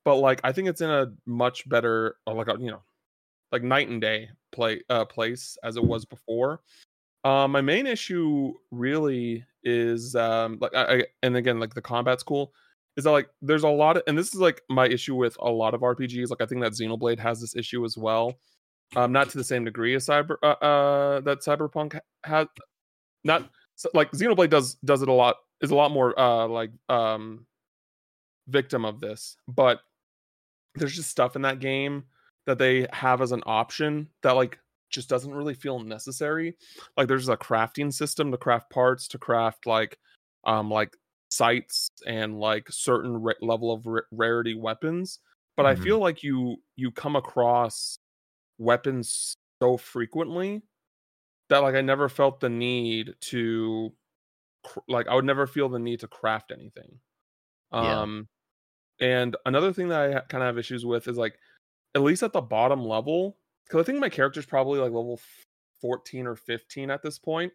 but 0.06 0.16
like 0.16 0.40
i 0.44 0.52
think 0.52 0.70
it's 0.70 0.82
in 0.82 0.90
a 0.90 1.12
much 1.26 1.68
better 1.68 2.16
or 2.26 2.34
like 2.34 2.48
a 2.48 2.56
you 2.60 2.72
know 2.72 2.82
like 3.52 3.64
night 3.64 3.90
and 3.90 4.02
day 4.02 4.30
play 4.52 4.82
uh 4.90 5.06
place 5.06 5.58
as 5.64 5.78
it 5.78 5.84
was 5.84 6.06
before. 6.06 6.62
Um 7.24 7.52
my 7.52 7.62
main 7.62 7.88
issue 7.88 8.54
really 8.72 9.46
is 9.64 10.16
um 10.16 10.58
like 10.62 10.76
I, 10.76 10.84
I 10.84 11.04
and 11.24 11.36
again 11.38 11.60
like 11.60 11.74
the 11.74 11.82
combat's 11.82 12.24
cool 12.24 12.54
is 12.98 13.04
that 13.04 13.12
like 13.12 13.30
there's 13.42 13.64
a 13.64 13.70
lot 13.70 13.98
of 13.98 14.04
and 14.08 14.18
this 14.18 14.34
is 14.34 14.40
like 14.40 14.62
my 14.70 14.88
issue 14.88 15.16
with 15.16 15.36
a 15.40 15.50
lot 15.50 15.74
of 15.74 15.82
rpgs 15.82 16.30
like 16.30 16.42
i 16.42 16.46
think 16.46 16.62
that 16.62 16.74
xenoblade 16.74 17.18
has 17.20 17.42
this 17.42 17.56
issue 17.56 17.84
as 17.84 17.98
well 17.98 18.36
um 18.96 19.12
not 19.12 19.28
to 19.30 19.38
the 19.40 19.44
same 19.44 19.66
degree 19.66 19.96
as 19.96 20.06
cyber 20.06 20.36
uh, 20.44 20.64
uh 20.64 21.20
that 21.22 21.40
cyberpunk 21.40 21.94
ha- 21.94 22.00
has 22.24 22.48
not 23.24 23.50
like 23.96 24.12
xenoblade 24.12 24.52
does 24.52 24.76
does 24.86 25.02
it 25.02 25.10
a 25.10 25.14
lot 25.14 25.38
is 25.62 25.72
a 25.72 25.76
lot 25.76 25.92
more 25.92 26.18
uh 26.20 26.48
like 26.48 26.70
um 26.90 27.46
victim 28.48 28.86
of 28.86 29.00
this 29.00 29.38
but 29.48 29.80
there's 30.76 30.96
just 30.96 31.10
stuff 31.10 31.36
in 31.36 31.42
that 31.44 31.60
game 31.60 32.06
that 32.46 32.58
they 32.60 32.88
have 32.94 33.22
as 33.22 33.32
an 33.32 33.44
option 33.46 34.10
that 34.22 34.34
like 34.34 34.60
just 34.90 35.10
doesn't 35.10 35.34
really 35.34 35.54
feel 35.56 35.80
necessary 35.80 36.56
like 36.98 37.08
there's 37.08 37.28
a 37.30 37.38
crafting 37.38 37.92
system 37.94 38.32
to 38.32 38.38
craft 38.38 38.70
parts 38.70 39.08
to 39.08 39.18
craft 39.18 39.66
like 39.66 39.98
um 40.46 40.70
like 40.70 40.96
sights 41.32 41.90
and 42.08 42.40
like 42.40 42.68
certain 42.70 43.18
ra- 43.22 43.34
level 43.42 43.72
of 43.72 43.86
ra- 43.86 44.02
rarity 44.12 44.54
weapons 44.56 45.20
but 45.58 45.64
Mhm. 45.66 45.70
i 45.70 45.76
feel 45.76 46.00
like 46.00 46.24
you 46.24 46.58
you 46.76 46.92
come 46.92 47.16
across 47.16 47.98
weapons 48.60 49.36
so 49.62 49.78
frequently 49.78 50.62
that 51.50 51.60
like 51.60 51.76
i 51.76 51.82
never 51.82 52.10
felt 52.10 52.40
the 52.40 52.50
need 52.50 53.14
to 53.22 53.94
cr- 54.66 54.80
like 54.88 55.08
i 55.08 55.16
would 55.16 55.26
never 55.26 55.48
feel 55.48 55.70
the 55.70 55.80
need 55.80 56.00
to 56.02 56.08
craft 56.08 56.52
anything 56.52 57.00
Yeah. 57.72 58.02
um 58.02 58.28
and 59.00 59.36
another 59.46 59.74
thing 59.74 59.90
that 59.90 60.02
i 60.02 60.20
kind 60.30 60.44
of 60.44 60.48
have 60.48 60.58
issues 60.58 60.86
with 60.86 61.08
is 61.08 61.18
like 61.18 61.38
at 61.96 62.02
least 62.02 62.24
at 62.24 62.34
the 62.34 62.42
bottom 62.42 62.84
level 62.84 63.38
because 63.66 63.82
i 63.82 63.84
think 63.84 64.00
my 64.00 64.10
character's 64.10 64.46
probably 64.46 64.80
like 64.80 64.92
level 64.92 65.20
14 65.82 66.28
or 66.28 66.36
15 66.36 66.90
at 66.90 67.04
this 67.04 67.20
point. 67.20 67.54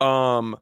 Um 0.00 0.56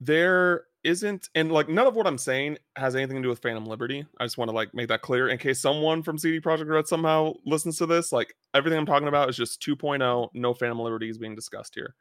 there 0.00 0.64
isn't 0.82 1.28
and 1.34 1.50
like 1.50 1.68
none 1.68 1.86
of 1.86 1.94
what 1.94 2.06
i'm 2.06 2.18
saying 2.18 2.58
has 2.76 2.94
anything 2.94 3.16
to 3.16 3.22
do 3.22 3.28
with 3.28 3.38
phantom 3.38 3.66
liberty. 3.66 4.04
I 4.18 4.24
just 4.24 4.36
want 4.36 4.50
to 4.50 4.54
like 4.54 4.74
make 4.74 4.88
that 4.88 5.02
clear 5.02 5.28
in 5.28 5.38
case 5.38 5.60
someone 5.60 6.02
from 6.02 6.18
cd 6.18 6.40
projekt 6.40 6.68
red 6.68 6.88
somehow 6.88 7.34
listens 7.46 7.78
to 7.78 7.86
this 7.86 8.10
like 8.12 8.34
everything 8.52 8.78
i'm 8.78 8.86
talking 8.86 9.08
about 9.08 9.30
is 9.30 9.36
just 9.36 9.62
2.0 9.62 10.28
no 10.34 10.54
phantom 10.54 10.80
liberty 10.80 11.08
is 11.08 11.18
being 11.18 11.36
discussed 11.36 11.74
here. 11.74 11.94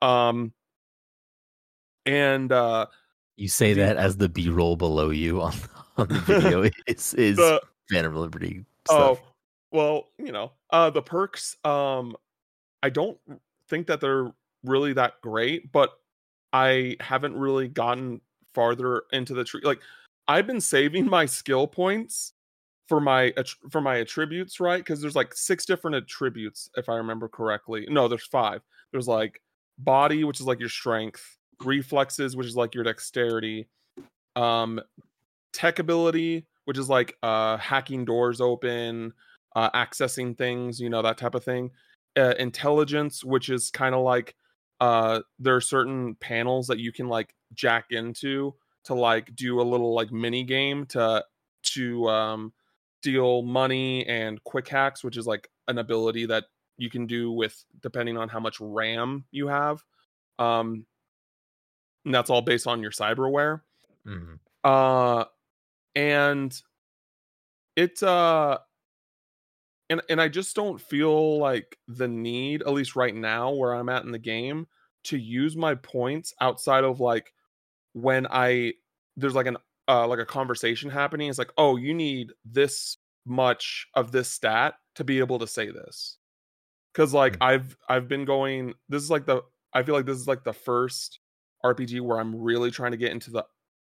Um 0.00 0.52
and 2.06 2.52
uh 2.52 2.86
you 3.36 3.48
say 3.48 3.72
that 3.74 3.96
as 3.96 4.16
the 4.16 4.28
B 4.28 4.48
roll 4.48 4.76
below 4.76 5.10
you 5.10 5.40
on 5.42 5.54
on 5.96 6.08
the 6.08 6.20
video 6.20 6.62
is 6.86 7.14
is 7.14 7.36
the 7.36 7.60
Phantom 7.90 8.14
Liberty 8.14 8.64
oh 8.88 9.18
well 9.72 10.08
you 10.18 10.32
know 10.32 10.52
uh 10.70 10.90
the 10.90 11.02
perks 11.02 11.56
um 11.64 12.16
I 12.82 12.90
don't 12.90 13.18
think 13.68 13.88
that 13.88 14.00
they're 14.00 14.32
really 14.64 14.92
that 14.94 15.20
great, 15.22 15.72
but 15.72 15.90
I 16.52 16.96
haven't 17.00 17.36
really 17.36 17.68
gotten 17.68 18.20
farther 18.54 19.02
into 19.12 19.34
the 19.34 19.44
tree. 19.44 19.60
Like 19.64 19.80
I've 20.28 20.46
been 20.46 20.60
saving 20.60 21.06
my 21.06 21.26
skill 21.26 21.66
points 21.66 22.32
for 22.88 23.00
my 23.00 23.32
for 23.70 23.80
my 23.80 23.96
attributes, 23.98 24.60
right? 24.60 24.78
Because 24.78 25.00
there's 25.00 25.16
like 25.16 25.34
six 25.34 25.64
different 25.66 25.96
attributes, 25.96 26.70
if 26.76 26.88
I 26.88 26.94
remember 26.96 27.28
correctly. 27.28 27.86
No, 27.88 28.08
there's 28.08 28.26
five. 28.26 28.62
There's 28.92 29.08
like 29.08 29.40
body, 29.78 30.24
which 30.24 30.40
is 30.40 30.46
like 30.46 30.60
your 30.60 30.68
strength, 30.68 31.35
reflexes, 31.64 32.36
which 32.36 32.46
is 32.46 32.56
like 32.56 32.74
your 32.74 32.84
dexterity, 32.84 33.68
um, 34.34 34.80
tech 35.52 35.78
ability, 35.78 36.46
which 36.64 36.78
is 36.78 36.88
like 36.88 37.16
uh 37.22 37.56
hacking 37.56 38.04
doors 38.04 38.40
open, 38.40 39.12
uh, 39.54 39.70
accessing 39.70 40.36
things, 40.36 40.80
you 40.80 40.90
know, 40.90 41.02
that 41.02 41.18
type 41.18 41.34
of 41.34 41.44
thing. 41.44 41.70
Uh, 42.16 42.34
intelligence, 42.38 43.22
which 43.22 43.50
is 43.50 43.70
kind 43.70 43.94
of 43.94 44.02
like 44.02 44.34
uh 44.80 45.20
there 45.38 45.56
are 45.56 45.60
certain 45.60 46.14
panels 46.16 46.66
that 46.66 46.78
you 46.78 46.92
can 46.92 47.08
like 47.08 47.34
jack 47.54 47.86
into 47.90 48.54
to 48.84 48.94
like 48.94 49.34
do 49.34 49.60
a 49.60 49.62
little 49.62 49.94
like 49.94 50.12
mini 50.12 50.44
game 50.44 50.84
to 50.86 51.24
to 51.62 52.08
um 52.08 52.52
steal 53.00 53.42
money 53.42 54.06
and 54.06 54.42
quick 54.44 54.68
hacks 54.68 55.04
which 55.04 55.16
is 55.16 55.26
like 55.26 55.48
an 55.68 55.78
ability 55.78 56.26
that 56.26 56.44
you 56.76 56.90
can 56.90 57.06
do 57.06 57.30
with 57.30 57.64
depending 57.82 58.16
on 58.16 58.28
how 58.28 58.40
much 58.40 58.58
ram 58.60 59.24
you 59.30 59.46
have 59.46 59.82
um 60.38 60.84
and 62.06 62.14
that's 62.14 62.30
all 62.30 62.42
based 62.42 62.68
on 62.68 62.82
your 62.82 62.92
cyberware 62.92 63.62
hmm 64.06 64.36
uh 64.64 65.24
and 65.94 66.62
it's 67.76 68.02
uh 68.02 68.58
and 69.88 70.02
and 70.08 70.20
I 70.20 70.28
just 70.28 70.56
don't 70.56 70.80
feel 70.80 71.38
like 71.38 71.78
the 71.88 72.08
need, 72.08 72.62
at 72.62 72.72
least 72.72 72.96
right 72.96 73.14
now 73.14 73.52
where 73.52 73.74
I'm 73.74 73.88
at 73.88 74.04
in 74.04 74.12
the 74.12 74.18
game, 74.18 74.66
to 75.04 75.18
use 75.18 75.56
my 75.56 75.74
points 75.76 76.34
outside 76.40 76.84
of 76.84 77.00
like 77.00 77.32
when 77.94 78.26
I 78.30 78.74
there's 79.16 79.34
like 79.34 79.46
an 79.46 79.58
uh 79.88 80.06
like 80.08 80.20
a 80.20 80.26
conversation 80.26 80.90
happening. 80.90 81.30
It's 81.30 81.38
like, 81.38 81.52
oh, 81.58 81.76
you 81.76 81.94
need 81.94 82.32
this 82.44 82.98
much 83.26 83.88
of 83.94 84.12
this 84.12 84.30
stat 84.30 84.76
to 84.96 85.04
be 85.04 85.20
able 85.20 85.38
to 85.40 85.46
say 85.46 85.70
this. 85.70 86.18
Cause 86.94 87.14
like 87.14 87.38
Mm. 87.38 87.42
I've 87.42 87.76
I've 87.88 88.08
been 88.08 88.24
going 88.24 88.74
this 88.88 89.02
is 89.02 89.10
like 89.10 89.26
the 89.26 89.42
I 89.72 89.82
feel 89.82 89.94
like 89.94 90.06
this 90.06 90.18
is 90.18 90.28
like 90.28 90.44
the 90.44 90.52
first 90.54 91.20
RPG 91.74 92.00
where 92.00 92.18
I'm 92.18 92.34
really 92.34 92.70
trying 92.70 92.92
to 92.92 92.96
get 92.96 93.12
into 93.12 93.30
the 93.30 93.44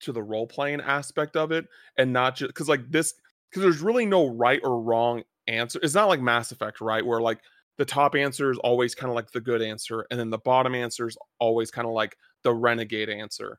to 0.00 0.12
the 0.12 0.22
role 0.22 0.46
playing 0.46 0.80
aspect 0.80 1.36
of 1.36 1.52
it 1.52 1.66
and 1.98 2.12
not 2.12 2.34
just 2.36 2.48
because 2.48 2.68
like 2.68 2.90
this 2.90 3.14
because 3.50 3.62
there's 3.62 3.80
really 3.80 4.06
no 4.06 4.28
right 4.28 4.60
or 4.62 4.80
wrong 4.80 5.22
answer. 5.46 5.78
It's 5.82 5.94
not 5.94 6.08
like 6.08 6.20
Mass 6.20 6.52
Effect, 6.52 6.80
right? 6.80 7.04
Where 7.04 7.20
like 7.20 7.40
the 7.78 7.84
top 7.84 8.14
answer 8.14 8.50
is 8.50 8.58
always 8.58 8.94
kind 8.94 9.10
of 9.10 9.16
like 9.16 9.30
the 9.30 9.40
good 9.40 9.62
answer, 9.62 10.06
and 10.10 10.18
then 10.18 10.30
the 10.30 10.38
bottom 10.38 10.74
answer 10.74 11.06
is 11.06 11.16
always 11.38 11.70
kind 11.70 11.86
of 11.86 11.92
like 11.92 12.16
the 12.42 12.54
renegade 12.54 13.10
answer. 13.10 13.58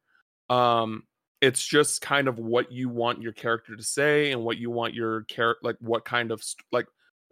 Um, 0.49 1.03
it's 1.41 1.65
just 1.65 2.01
kind 2.01 2.27
of 2.27 2.37
what 2.37 2.71
you 2.71 2.87
want 2.87 3.21
your 3.21 3.33
character 3.33 3.75
to 3.75 3.83
say 3.83 4.31
and 4.31 4.43
what 4.43 4.57
you 4.57 4.69
want 4.69 4.93
your 4.93 5.23
character 5.23 5.59
like 5.63 5.77
what 5.79 6.05
kind 6.05 6.31
of 6.31 6.43
st- 6.43 6.63
like 6.71 6.85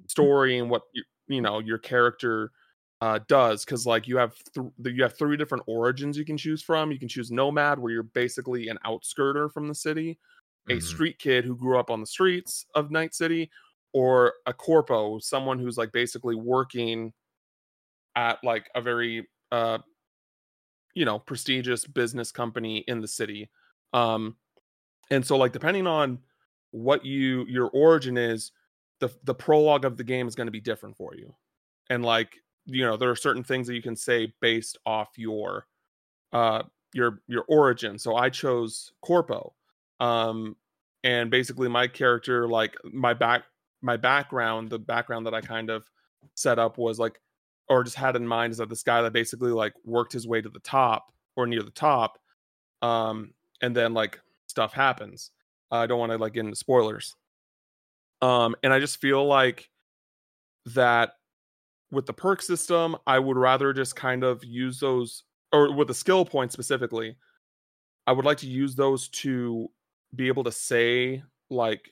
story 0.08 0.58
and 0.58 0.70
what 0.70 0.82
you, 0.94 1.04
you 1.28 1.42
know 1.42 1.60
your 1.60 1.78
character 1.78 2.52
uh 3.02 3.20
does 3.28 3.64
because 3.64 3.86
like 3.86 4.08
you 4.08 4.18
have 4.18 4.36
th- 4.54 4.68
you 4.96 5.04
have 5.04 5.18
three 5.18 5.38
different 5.38 5.64
origins 5.68 6.18
you 6.18 6.26
can 6.26 6.38
choose 6.38 6.62
from 6.62 6.92
you 6.92 7.00
can 7.00 7.08
choose 7.08 7.32
nomad 7.32 7.80
where 7.80 7.92
you're 7.94 8.04
basically 8.04 8.68
an 8.68 8.78
outskirter 8.86 9.50
from 9.50 9.68
the 9.68 9.76
city 9.76 10.20
a 10.70 10.80
Mhm. 10.80 10.80
street 10.80 11.18
kid 11.20 11.46
who 11.46 11.56
grew 11.56 11.80
up 11.80 11.90
on 11.90 12.00
the 12.02 12.06
streets 12.06 12.66
of 12.76 12.92
Night 12.92 13.16
City, 13.16 13.50
or 13.92 14.36
a 14.46 14.54
corpo, 14.54 15.18
someone 15.18 15.58
who's 15.58 15.78
like 15.80 15.92
basically 15.92 16.36
working 16.36 17.12
at 18.16 18.44
like 18.44 18.70
a 18.76 18.82
very 18.82 19.28
uh 19.52 19.80
you 20.96 21.06
know 21.06 21.20
prestigious 21.20 21.86
business 21.86 22.32
company 22.32 22.80
in 22.88 23.02
the 23.02 23.08
city. 23.08 23.50
Um 23.94 24.38
and 25.12 25.26
so 25.26 25.38
like 25.38 25.54
depending 25.54 25.88
on 25.88 26.20
what 26.72 27.06
you 27.06 27.46
your 27.48 27.70
origin 27.72 28.18
is, 28.18 28.52
the 29.00 29.10
the 29.24 29.36
prologue 29.36 29.86
of 29.86 29.98
the 29.98 30.06
game 30.06 30.28
is 30.28 30.36
going 30.36 30.48
to 30.48 30.52
be 30.52 30.62
different 30.62 30.98
for 30.98 31.16
you. 31.16 31.36
And 31.90 32.06
like, 32.06 32.38
you 32.70 32.86
know, 32.86 32.98
there 32.98 33.10
are 33.10 33.16
certain 33.16 33.44
things 33.44 33.68
that 33.68 33.76
you 33.76 33.82
can 33.82 33.96
say 33.96 34.34
based 34.42 34.78
off 34.86 35.10
your 35.18 35.68
uh 36.34 36.64
your 36.94 37.22
your 37.28 37.44
origin. 37.48 38.00
So 38.00 38.16
I 38.16 38.30
chose 38.30 38.92
corpo 39.02 39.54
um 40.00 40.56
and 41.04 41.30
basically 41.30 41.68
my 41.68 41.88
character 41.88 42.48
like 42.48 42.76
my 42.84 43.14
back 43.14 43.44
my 43.82 43.98
background 43.98 44.70
the 44.70 44.80
background 44.80 45.26
that 45.26 45.34
i 45.34 45.42
kind 45.42 45.70
of 45.70 45.90
set 46.36 46.60
up 46.60 46.78
was 46.78 47.00
like 47.00 47.20
or 47.70 47.84
just 47.84 47.96
had 47.96 48.16
in 48.16 48.28
mind 48.28 48.52
is 48.52 48.58
that 48.58 48.70
this 48.70 48.84
guy 48.84 49.02
that 49.02 49.14
basically 49.14 49.52
like 49.52 49.74
worked 49.86 50.14
his 50.14 50.28
way 50.28 50.42
to 50.42 50.50
the 50.50 50.60
top 50.60 51.12
or 51.36 51.46
near 51.46 51.64
the 51.64 51.72
top 51.72 52.18
um 52.82 53.34
and 53.62 53.76
then 53.76 53.94
like 53.94 54.20
stuff 54.48 54.74
happens 54.74 55.32
i 55.72 55.86
don't 55.86 56.00
want 56.00 56.12
to 56.12 56.18
like 56.18 56.34
get 56.34 56.46
into 56.46 56.56
spoilers 56.56 57.16
um 58.22 58.56
and 58.64 58.74
i 58.74 58.80
just 58.80 59.00
feel 59.00 59.26
like 59.26 59.70
that 60.66 61.14
with 61.92 62.06
the 62.06 62.14
perk 62.14 62.42
system 62.42 62.96
i 63.08 63.18
would 63.18 63.38
rather 63.38 63.74
just 63.74 63.96
kind 63.96 64.24
of 64.24 64.44
use 64.44 64.80
those 64.80 65.24
or 65.52 65.74
with 65.74 65.88
the 65.88 65.94
skill 65.94 66.26
points 66.26 66.54
specifically 66.54 67.16
i 68.08 68.12
would 68.12 68.26
like 68.26 68.38
to 68.38 68.48
use 68.48 68.76
those 68.76 69.08
to 69.10 69.70
be 70.16 70.28
able 70.28 70.44
to 70.44 70.52
say 70.52 71.24
like 71.50 71.92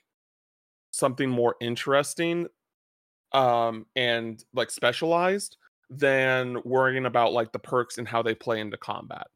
something 0.92 1.30
more 1.30 1.56
interesting 1.62 2.48
um 3.34 3.86
and 3.96 4.44
like 4.54 4.72
specialized 4.72 5.58
than 5.90 6.58
worrying 6.64 7.06
about 7.06 7.34
like 7.34 7.52
the 7.52 7.60
perks 7.60 7.98
and 7.98 8.08
how 8.08 8.22
they 8.22 8.36
play 8.36 8.60
into 8.60 8.78
combat. 8.78 9.28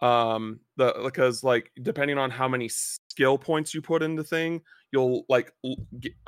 Um 0.00 0.60
the 0.76 0.94
because 1.02 1.42
like 1.42 1.72
depending 1.82 2.18
on 2.18 2.30
how 2.30 2.46
many 2.46 2.68
skill 2.68 3.36
points 3.36 3.74
you 3.74 3.82
put 3.82 4.02
into 4.02 4.22
the 4.22 4.28
thing 4.28 4.60
you'll 4.92 5.24
like 5.28 5.52
l- 5.64 5.76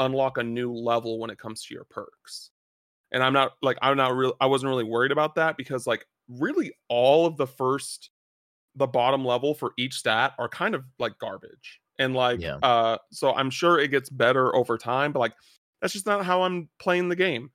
unlock 0.01 0.39
a 0.39 0.43
new 0.43 0.73
level 0.73 1.21
when 1.21 1.31
it 1.31 1.39
comes 1.39 1.63
to 1.65 1.75
your 1.75 1.85
perks 1.85 2.51
and 3.13 3.23
i'm 3.23 3.33
not 3.33 3.53
like 3.63 3.79
i'm 3.83 3.97
not 3.97 4.15
real 4.17 4.35
i 4.41 4.47
wasn't 4.47 4.69
really 4.69 4.85
worried 4.85 5.13
about 5.13 5.35
that 5.35 5.57
because 5.57 5.87
like 5.87 6.07
really 6.29 6.73
all 6.89 7.27
of 7.27 7.37
the 7.37 7.47
first 7.47 8.11
the 8.77 8.87
bottom 8.87 9.25
level 9.25 9.55
for 9.55 9.73
each 9.77 9.95
stat 9.95 10.33
are 10.39 10.49
kind 10.49 10.75
of 10.75 10.85
like 10.99 11.19
garbage 11.19 11.81
and 11.99 12.15
like 12.15 12.41
Yeah. 12.41 12.57
uh 12.63 12.99
so 13.11 13.35
i'm 13.35 13.51
sure 13.51 13.79
it 13.79 13.89
gets 13.89 14.09
better 14.09 14.55
over 14.55 14.79
time 14.79 15.13
but 15.13 15.21
like 15.21 15.35
that's 15.81 15.93
just 15.93 16.07
not 16.07 16.25
how 16.25 16.43
i'm 16.43 16.69
playing 16.79 17.09
the 17.09 17.17
game 17.17 17.51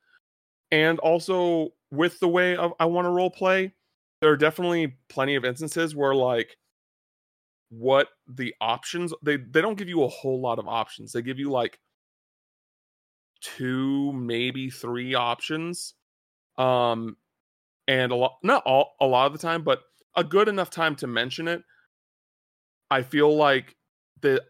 and 0.70 0.98
also 0.98 1.70
with 1.90 2.18
the 2.20 2.28
way 2.28 2.56
of, 2.56 2.72
i 2.80 2.84
want 2.84 3.06
to 3.06 3.10
role 3.10 3.30
play 3.30 3.72
there 4.20 4.30
are 4.30 4.36
definitely 4.36 4.96
plenty 5.08 5.34
of 5.36 5.44
instances 5.44 5.94
where 5.94 6.14
like 6.14 6.56
what 7.70 8.08
the 8.28 8.54
options 8.60 9.12
they 9.22 9.36
they 9.36 9.60
don't 9.60 9.76
give 9.78 9.88
you 9.88 10.04
a 10.04 10.08
whole 10.08 10.40
lot 10.40 10.58
of 10.58 10.68
options 10.68 11.12
they 11.12 11.22
give 11.22 11.38
you 11.38 11.50
like 11.50 11.78
two 13.56 14.12
maybe 14.12 14.70
three 14.70 15.14
options. 15.14 15.94
Um 16.58 17.16
and 17.88 18.12
a 18.12 18.16
lot 18.16 18.38
not 18.42 18.62
all 18.64 18.96
a 19.00 19.06
lot 19.06 19.26
of 19.26 19.32
the 19.32 19.38
time 19.38 19.62
but 19.62 19.82
a 20.16 20.24
good 20.24 20.48
enough 20.48 20.70
time 20.70 20.96
to 20.96 21.06
mention 21.06 21.46
it 21.48 21.62
i 22.90 23.02
feel 23.02 23.34
like 23.36 23.76
the 24.22 24.42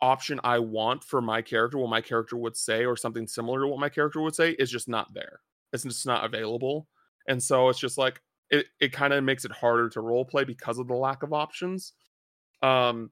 option 0.00 0.40
i 0.44 0.58
want 0.58 1.04
for 1.04 1.20
my 1.20 1.42
character 1.42 1.78
what 1.78 1.90
my 1.90 2.00
character 2.00 2.36
would 2.36 2.56
say 2.56 2.84
or 2.84 2.96
something 2.96 3.26
similar 3.26 3.60
to 3.60 3.68
what 3.68 3.78
my 3.78 3.88
character 3.88 4.20
would 4.20 4.34
say 4.34 4.52
is 4.52 4.70
just 4.70 4.88
not 4.88 5.12
there. 5.12 5.40
It's 5.72 5.84
just 5.84 6.06
not 6.06 6.24
available. 6.24 6.88
And 7.28 7.42
so 7.42 7.68
it's 7.68 7.78
just 7.78 7.98
like 7.98 8.20
it, 8.48 8.66
it 8.80 8.92
kind 8.92 9.12
of 9.12 9.22
makes 9.22 9.44
it 9.44 9.52
harder 9.52 9.88
to 9.90 10.00
role 10.00 10.24
play 10.24 10.44
because 10.44 10.78
of 10.78 10.88
the 10.88 10.94
lack 10.94 11.22
of 11.22 11.32
options. 11.32 11.92
Um 12.62 13.10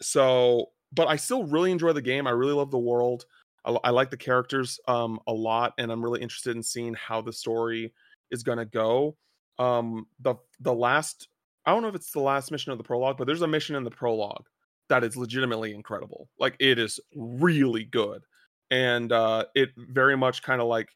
so 0.00 0.66
but 0.92 1.08
i 1.08 1.16
still 1.16 1.44
really 1.44 1.70
enjoy 1.70 1.92
the 1.92 2.02
game. 2.02 2.26
I 2.26 2.30
really 2.30 2.54
love 2.54 2.70
the 2.70 2.78
world 2.78 3.26
i, 3.64 3.70
I 3.84 3.90
like 3.90 4.10
the 4.10 4.16
characters 4.16 4.78
um 4.88 5.18
a 5.26 5.32
lot 5.32 5.72
and 5.78 5.90
i'm 5.90 6.02
really 6.02 6.20
interested 6.22 6.56
in 6.56 6.62
seeing 6.62 6.94
how 6.94 7.20
the 7.20 7.32
story 7.32 7.92
is 8.30 8.42
going 8.42 8.58
to 8.58 8.64
go. 8.66 9.16
Um 9.58 10.06
the 10.20 10.36
the 10.60 10.74
last 10.74 11.28
i 11.66 11.72
don't 11.72 11.82
know 11.82 11.88
if 11.88 11.94
it's 11.94 12.12
the 12.12 12.20
last 12.20 12.50
mission 12.50 12.72
of 12.72 12.78
the 12.78 12.84
prologue 12.84 13.16
but 13.16 13.26
there's 13.26 13.42
a 13.42 13.48
mission 13.48 13.74
in 13.76 13.84
the 13.84 13.90
prologue 13.90 14.46
that 14.88 15.04
is 15.04 15.16
legitimately 15.16 15.74
incredible. 15.74 16.28
Like 16.38 16.56
it 16.60 16.78
is 16.78 16.98
really 17.14 17.84
good 17.84 18.22
and 18.70 19.12
uh 19.12 19.44
it 19.54 19.70
very 19.76 20.16
much 20.16 20.42
kind 20.42 20.60
of 20.60 20.68
like 20.68 20.88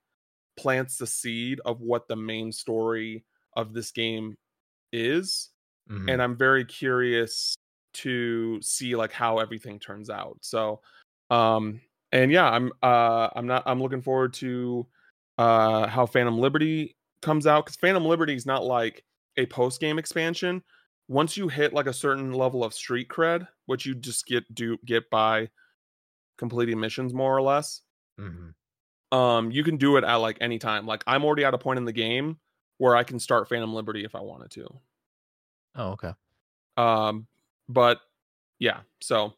plants 0.57 0.97
the 0.99 1.07
seed 1.07 1.61
of 1.65 1.81
what 1.81 2.09
the 2.09 2.17
main 2.17 2.53
story 2.53 3.25
of 3.57 3.73
this 3.73 3.91
game 3.91 4.37
is 4.93 5.51
Mhm. 5.91 6.13
and 6.13 6.23
i'm 6.23 6.37
very 6.37 6.65
curious 6.65 7.57
to 7.95 8.61
see 8.63 8.95
like 8.97 9.13
how 9.13 9.39
everything 9.39 9.79
turns 9.79 10.09
out. 10.09 10.39
So 10.41 10.81
um 11.31 11.81
and 12.13 12.31
yeah 12.31 12.49
i'm 12.51 12.71
uh 12.83 13.29
i'm 13.35 13.47
not 13.47 13.63
i'm 13.67 13.81
looking 13.83 14.03
forward 14.03 14.33
to 14.33 14.87
uh 15.39 15.87
how 15.87 16.07
phantom 16.07 16.39
liberty 16.39 16.97
comes 17.23 17.47
out 17.47 17.65
because 17.65 17.77
phantom 17.77 18.05
liberty 18.05 18.35
is 18.35 18.47
not 18.47 18.65
like 18.65 19.05
a 19.39 19.47
post 19.47 19.81
game 19.81 19.99
expansion 19.99 20.63
once 21.09 21.37
you 21.37 21.49
hit 21.49 21.73
like 21.73 21.87
a 21.87 21.93
certain 21.93 22.33
level 22.33 22.63
of 22.65 22.73
street 22.75 23.09
cred 23.09 23.47
which 23.67 23.87
you 23.87 23.95
just 23.95 24.27
get 24.27 24.45
do 24.55 24.77
get 24.85 25.09
by 25.11 25.49
completing 26.39 26.79
missions 26.79 27.13
more 27.15 27.37
or 27.37 27.43
less 27.43 27.83
Mhm. 28.21 28.55
um, 29.11 29.51
you 29.51 29.65
can 29.65 29.77
do 29.79 29.97
it 29.97 30.05
at 30.05 30.17
like 30.17 30.37
any 30.41 30.59
time. 30.59 30.87
Like 30.87 31.03
I'm 31.07 31.25
already 31.25 31.45
at 31.45 31.55
a 31.55 31.59
point 31.59 31.79
in 31.79 31.85
the 31.87 31.93
game 31.93 32.39
where 32.79 32.95
I 32.95 33.05
can 33.05 33.19
start 33.19 33.49
Phantom 33.49 33.73
Liberty 33.73 34.05
if 34.05 34.15
I 34.15 34.21
wanted 34.21 34.51
to. 34.53 34.81
Oh, 35.77 35.91
okay. 35.93 36.13
Um, 36.77 37.27
but 37.69 38.01
yeah, 38.59 38.81
so 39.01 39.35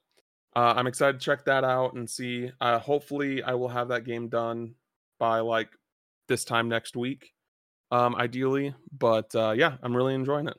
uh, 0.56 0.74
I'm 0.76 0.86
excited 0.86 1.20
to 1.20 1.24
check 1.24 1.44
that 1.46 1.64
out 1.64 1.94
and 1.94 2.08
see. 2.08 2.50
Uh, 2.60 2.78
hopefully, 2.78 3.42
I 3.42 3.54
will 3.54 3.68
have 3.68 3.88
that 3.88 4.04
game 4.04 4.28
done 4.28 4.74
by 5.18 5.40
like 5.40 5.68
this 6.28 6.44
time 6.44 6.68
next 6.68 6.96
week, 6.96 7.32
um, 7.90 8.14
ideally. 8.14 8.74
But 8.96 9.34
uh, 9.34 9.54
yeah, 9.56 9.76
I'm 9.82 9.96
really 9.96 10.14
enjoying 10.14 10.48
it. 10.48 10.58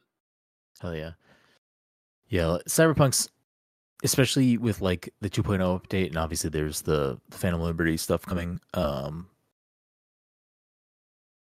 Hell 0.81 0.95
yeah. 0.95 1.11
Yeah, 2.27 2.57
Cyberpunk's 2.67 3.29
especially 4.03 4.57
with 4.57 4.81
like 4.81 5.13
the 5.21 5.29
2.0 5.29 5.59
update 5.59 6.07
and 6.07 6.17
obviously 6.17 6.49
there's 6.49 6.81
the, 6.81 7.19
the 7.29 7.37
Phantom 7.37 7.61
Liberty 7.61 7.97
stuff 7.97 8.25
coming. 8.25 8.59
Um 8.73 9.27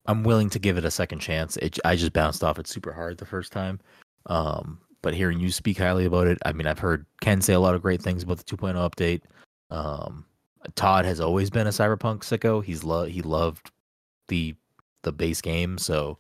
I'm 0.07 0.23
willing 0.25 0.51
to 0.51 0.59
give 0.59 0.77
it 0.79 0.85
a 0.85 0.91
second 0.91 1.21
chance. 1.21 1.57
It, 1.59 1.79
I 1.85 1.97
just 1.97 2.13
bounced 2.13 2.43
off 2.43 2.59
it 2.59 2.67
super 2.67 2.93
hard 2.93 3.19
the 3.19 3.25
first 3.25 3.53
time. 3.53 3.81
Um 4.27 4.81
but 5.03 5.15
hearing 5.15 5.41
you 5.41 5.51
speak 5.51 5.79
highly 5.79 6.05
about 6.05 6.27
it, 6.27 6.39
I 6.45 6.53
mean, 6.53 6.67
I've 6.67 6.79
heard 6.79 7.05
Ken 7.21 7.41
say 7.41 7.53
a 7.53 7.61
lot 7.61 7.75
of 7.75 7.83
great 7.83 8.01
things 8.03 8.23
about 8.23 8.39
the 8.39 8.57
2.0 8.57 8.75
update. 8.75 9.23
Um 9.71 10.25
Todd 10.77 11.05
has 11.05 11.21
always 11.21 11.51
been 11.51 11.67
a 11.67 11.71
Cyberpunk 11.71 12.21
sicko. 12.21 12.65
He's 12.65 12.85
lo- 12.85 13.05
he 13.05 13.21
loved 13.23 13.71
the 14.29 14.55
the 15.03 15.13
base 15.13 15.41
game, 15.41 15.77
so 15.79 16.19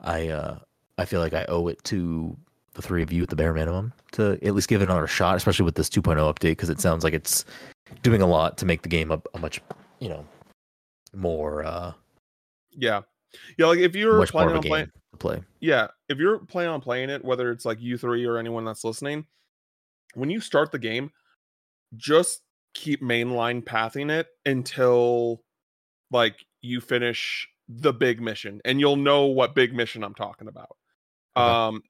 I 0.00 0.28
uh 0.28 0.58
I 0.98 1.04
feel 1.06 1.20
like 1.20 1.32
I 1.32 1.46
owe 1.48 1.68
it 1.68 1.82
to 1.84 2.36
the 2.74 2.82
three 2.82 3.02
of 3.02 3.12
you 3.12 3.22
at 3.22 3.28
the 3.28 3.36
bare 3.36 3.52
minimum 3.52 3.92
to 4.12 4.32
at 4.42 4.54
least 4.54 4.68
give 4.68 4.80
it 4.80 4.88
another 4.88 5.06
shot, 5.06 5.36
especially 5.36 5.64
with 5.64 5.74
this 5.74 5.88
2.0 5.88 6.16
update, 6.16 6.52
because 6.52 6.70
it 6.70 6.80
sounds 6.80 7.04
like 7.04 7.14
it's 7.14 7.44
doing 8.02 8.22
a 8.22 8.26
lot 8.26 8.56
to 8.58 8.66
make 8.66 8.82
the 8.82 8.88
game 8.88 9.10
a, 9.10 9.20
a 9.34 9.38
much, 9.38 9.60
you 10.00 10.08
know, 10.08 10.26
more 11.14 11.64
uh 11.64 11.92
Yeah, 12.76 13.02
yeah. 13.58 13.66
Like 13.66 13.78
if 13.78 13.94
you're 13.96 14.26
planning 14.26 14.56
on 14.56 14.62
playing, 14.62 14.90
to 15.12 15.18
play. 15.18 15.42
yeah, 15.60 15.88
if 16.08 16.18
you're 16.18 16.38
planning 16.38 16.70
on 16.70 16.80
playing 16.80 17.10
it, 17.10 17.24
whether 17.24 17.50
it's 17.50 17.64
like 17.64 17.80
you 17.80 17.96
three 17.96 18.24
or 18.24 18.38
anyone 18.38 18.64
that's 18.64 18.84
listening, 18.84 19.26
when 20.14 20.30
you 20.30 20.40
start 20.40 20.72
the 20.72 20.78
game, 20.78 21.10
just 21.96 22.42
keep 22.74 23.02
mainline 23.02 23.64
pathing 23.64 24.10
it 24.10 24.28
until 24.46 25.42
like 26.10 26.44
you 26.60 26.80
finish 26.80 27.48
the 27.68 27.92
big 27.92 28.20
mission, 28.20 28.60
and 28.64 28.80
you'll 28.80 28.96
know 28.96 29.26
what 29.26 29.54
big 29.54 29.74
mission 29.74 30.02
I'm 30.02 30.14
talking 30.14 30.48
about. 30.48 30.76
Okay. 31.36 31.46
Um, 31.46 31.82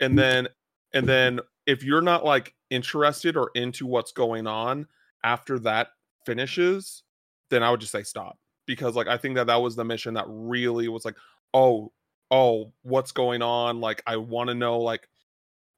and 0.00 0.18
then 0.18 0.48
and 0.92 1.08
then 1.08 1.40
if 1.66 1.84
you're 1.84 2.02
not 2.02 2.24
like 2.24 2.54
interested 2.70 3.36
or 3.36 3.50
into 3.54 3.86
what's 3.86 4.12
going 4.12 4.46
on 4.46 4.86
after 5.22 5.58
that 5.60 5.88
finishes, 6.26 7.02
then 7.50 7.62
I 7.62 7.70
would 7.70 7.80
just 7.80 7.92
say 7.92 8.02
stop 8.02 8.38
because 8.66 8.96
like 8.96 9.08
I 9.08 9.16
think 9.16 9.36
that 9.36 9.46
that 9.48 9.60
was 9.60 9.76
the 9.76 9.84
mission 9.84 10.14
that 10.14 10.26
really 10.28 10.88
was 10.88 11.04
like, 11.04 11.16
oh, 11.54 11.92
oh, 12.30 12.72
what's 12.82 13.12
going 13.12 13.42
on? 13.42 13.80
Like 13.80 14.02
I 14.06 14.16
want 14.16 14.48
to 14.48 14.54
know 14.54 14.78
like 14.78 15.08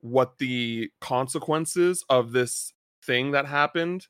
what 0.00 0.38
the 0.38 0.90
consequences 1.00 2.04
of 2.08 2.32
this 2.32 2.72
thing 3.04 3.32
that 3.32 3.46
happened 3.46 4.06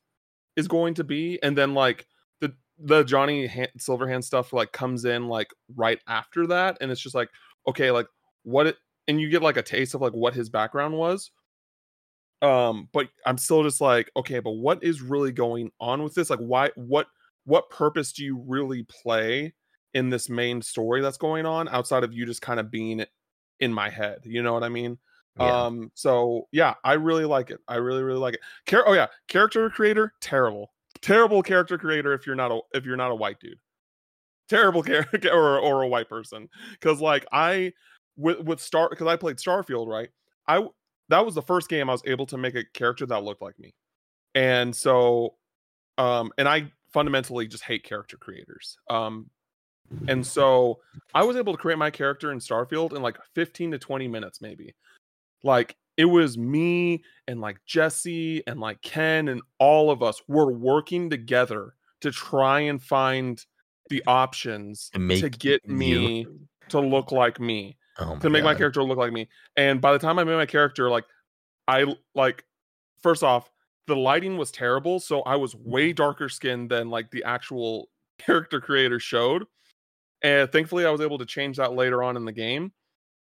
is 0.55 0.67
going 0.67 0.95
to 0.95 1.03
be, 1.03 1.39
and 1.43 1.57
then 1.57 1.73
like 1.73 2.07
the 2.41 2.53
the 2.79 3.03
Johnny 3.03 3.47
Han- 3.47 3.67
Silverhand 3.77 4.23
stuff 4.23 4.53
like 4.53 4.71
comes 4.71 5.05
in 5.05 5.27
like 5.27 5.51
right 5.75 5.99
after 6.07 6.47
that, 6.47 6.77
and 6.81 6.91
it's 6.91 7.01
just 7.01 7.15
like 7.15 7.29
okay, 7.67 7.91
like 7.91 8.07
what 8.43 8.67
it 8.67 8.77
and 9.07 9.19
you 9.19 9.29
get 9.29 9.41
like 9.41 9.57
a 9.57 9.61
taste 9.63 9.95
of 9.95 10.01
like 10.01 10.13
what 10.13 10.33
his 10.33 10.49
background 10.49 10.97
was 10.97 11.31
um 12.41 12.89
but 12.91 13.07
i'm 13.25 13.37
still 13.37 13.63
just 13.63 13.81
like 13.81 14.11
okay 14.15 14.39
but 14.39 14.51
what 14.51 14.83
is 14.83 15.01
really 15.01 15.31
going 15.31 15.71
on 15.79 16.03
with 16.03 16.13
this 16.13 16.29
like 16.29 16.39
why 16.39 16.69
what 16.75 17.07
what 17.45 17.69
purpose 17.69 18.11
do 18.11 18.23
you 18.23 18.43
really 18.47 18.83
play 18.83 19.53
in 19.93 20.09
this 20.09 20.29
main 20.29 20.61
story 20.61 21.01
that's 21.01 21.17
going 21.17 21.45
on 21.45 21.67
outside 21.69 22.03
of 22.03 22.13
you 22.13 22.25
just 22.25 22.41
kind 22.41 22.59
of 22.59 22.71
being 22.71 23.05
in 23.59 23.73
my 23.73 23.89
head 23.89 24.19
you 24.25 24.41
know 24.43 24.53
what 24.53 24.63
i 24.63 24.69
mean? 24.69 24.97
Yeah. 25.39 25.65
um 25.65 25.91
so 25.95 26.47
yeah 26.51 26.75
i 26.83 26.93
really 26.93 27.25
like 27.25 27.49
it 27.49 27.59
i 27.67 27.75
really 27.75 28.03
really 28.03 28.19
like 28.19 28.35
it. 28.35 28.41
Char- 28.67 28.87
oh 28.87 28.93
yeah 28.93 29.07
character 29.27 29.69
creator 29.69 30.13
terrible 30.21 30.71
terrible 31.01 31.41
character 31.43 31.77
creator 31.77 32.13
if 32.13 32.25
you're 32.25 32.35
not 32.35 32.51
a 32.51 32.59
if 32.73 32.85
you're 32.85 32.97
not 32.97 33.11
a 33.11 33.15
white 33.15 33.39
dude. 33.39 33.57
Terrible 34.49 34.83
character 34.83 35.29
or 35.33 35.59
or 35.59 35.81
a 35.83 35.87
white 35.87 36.07
person 36.09 36.49
because 36.71 37.01
like 37.01 37.25
i 37.31 37.73
with 38.15 38.39
with 38.41 38.59
star 38.59 38.89
because 38.89 39.07
i 39.07 39.15
played 39.15 39.37
starfield 39.37 39.87
right? 39.87 40.09
I 40.47 40.65
that 41.09 41.25
was 41.25 41.33
the 41.35 41.41
first 41.41 41.69
game 41.69 41.89
i 41.89 41.93
was 41.93 42.03
able 42.05 42.25
to 42.27 42.37
make 42.37 42.55
a 42.55 42.63
character 42.73 43.05
that 43.07 43.23
looked 43.23 43.41
like 43.41 43.57
me. 43.57 43.73
And 44.35 44.75
so 44.75 45.35
um 45.97 46.31
and 46.37 46.47
i 46.47 46.71
fundamentally 46.93 47.47
just 47.47 47.63
hate 47.63 47.83
character 47.83 48.17
creators 48.17 48.77
um 48.89 49.29
and 50.07 50.25
so 50.25 50.79
i 51.13 51.23
was 51.23 51.35
able 51.37 51.53
to 51.53 51.57
create 51.59 51.77
my 51.77 51.91
character 51.91 52.31
in 52.31 52.39
starfield 52.39 52.95
in 52.95 53.01
like 53.01 53.17
15 53.35 53.71
to 53.71 53.79
20 53.79 54.07
minutes 54.07 54.41
maybe 54.41 54.73
like 55.43 55.75
it 55.97 56.05
was 56.05 56.37
me 56.37 57.03
and 57.27 57.39
like 57.41 57.57
jesse 57.65 58.41
and 58.47 58.59
like 58.59 58.81
ken 58.81 59.27
and 59.27 59.41
all 59.59 59.91
of 59.91 60.01
us 60.01 60.21
were 60.27 60.51
working 60.51 61.09
together 61.09 61.75
to 62.01 62.11
try 62.11 62.59
and 62.61 62.81
find 62.81 63.45
the 63.89 64.03
options 64.07 64.89
To 65.21 65.29
get 65.29 65.61
you. 65.67 65.73
me 65.73 66.27
to 66.69 66.79
look 66.79 67.11
like 67.11 67.39
me 67.39 67.77
Oh 67.99 68.17
to 68.17 68.29
make 68.29 68.43
my 68.43 68.55
character 68.55 68.81
look 68.83 68.97
like 68.97 69.13
me. 69.13 69.29
And 69.55 69.79
by 69.79 69.93
the 69.93 69.99
time 69.99 70.17
I 70.17 70.23
made 70.23 70.35
my 70.35 70.47
character, 70.47 70.89
like 70.89 71.05
I 71.67 71.95
like 72.15 72.43
first 73.03 73.23
off, 73.23 73.51
the 73.85 73.95
lighting 73.95 74.37
was 74.37 74.49
terrible, 74.49 74.99
so 74.99 75.21
I 75.21 75.35
was 75.35 75.53
way 75.55 75.93
darker 75.93 76.27
skinned 76.27 76.71
than 76.71 76.89
like 76.89 77.11
the 77.11 77.23
actual 77.23 77.89
character 78.17 78.59
creator 78.59 78.99
showed. 78.99 79.45
And 80.23 80.51
thankfully 80.51 80.85
I 80.85 80.91
was 80.91 81.01
able 81.01 81.17
to 81.17 81.25
change 81.25 81.57
that 81.57 81.73
later 81.73 82.01
on 82.01 82.17
in 82.17 82.25
the 82.25 82.31
game. 82.31 82.71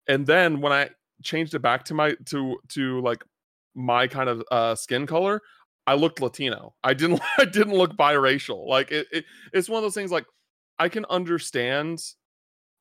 And 0.07 0.25
then 0.25 0.61
when 0.61 0.73
I 0.73 0.89
changed 1.23 1.53
it 1.53 1.59
back 1.59 1.85
to 1.85 1.93
my 1.93 2.15
to 2.25 2.57
to 2.69 3.01
like 3.01 3.23
my 3.75 4.07
kind 4.07 4.29
of 4.29 4.43
uh 4.51 4.75
skin 4.75 5.05
color, 5.05 5.41
I 5.85 5.93
looked 5.93 6.21
Latino. 6.21 6.73
I 6.83 6.93
didn't 6.93 7.21
I 7.37 7.45
didn't 7.45 7.73
look 7.73 7.95
biracial. 7.95 8.67
Like 8.67 8.91
it, 8.91 9.07
it 9.11 9.25
it's 9.53 9.69
one 9.69 9.77
of 9.77 9.83
those 9.83 9.93
things 9.93 10.11
like 10.11 10.25
I 10.79 10.89
can 10.89 11.05
understand 11.09 12.01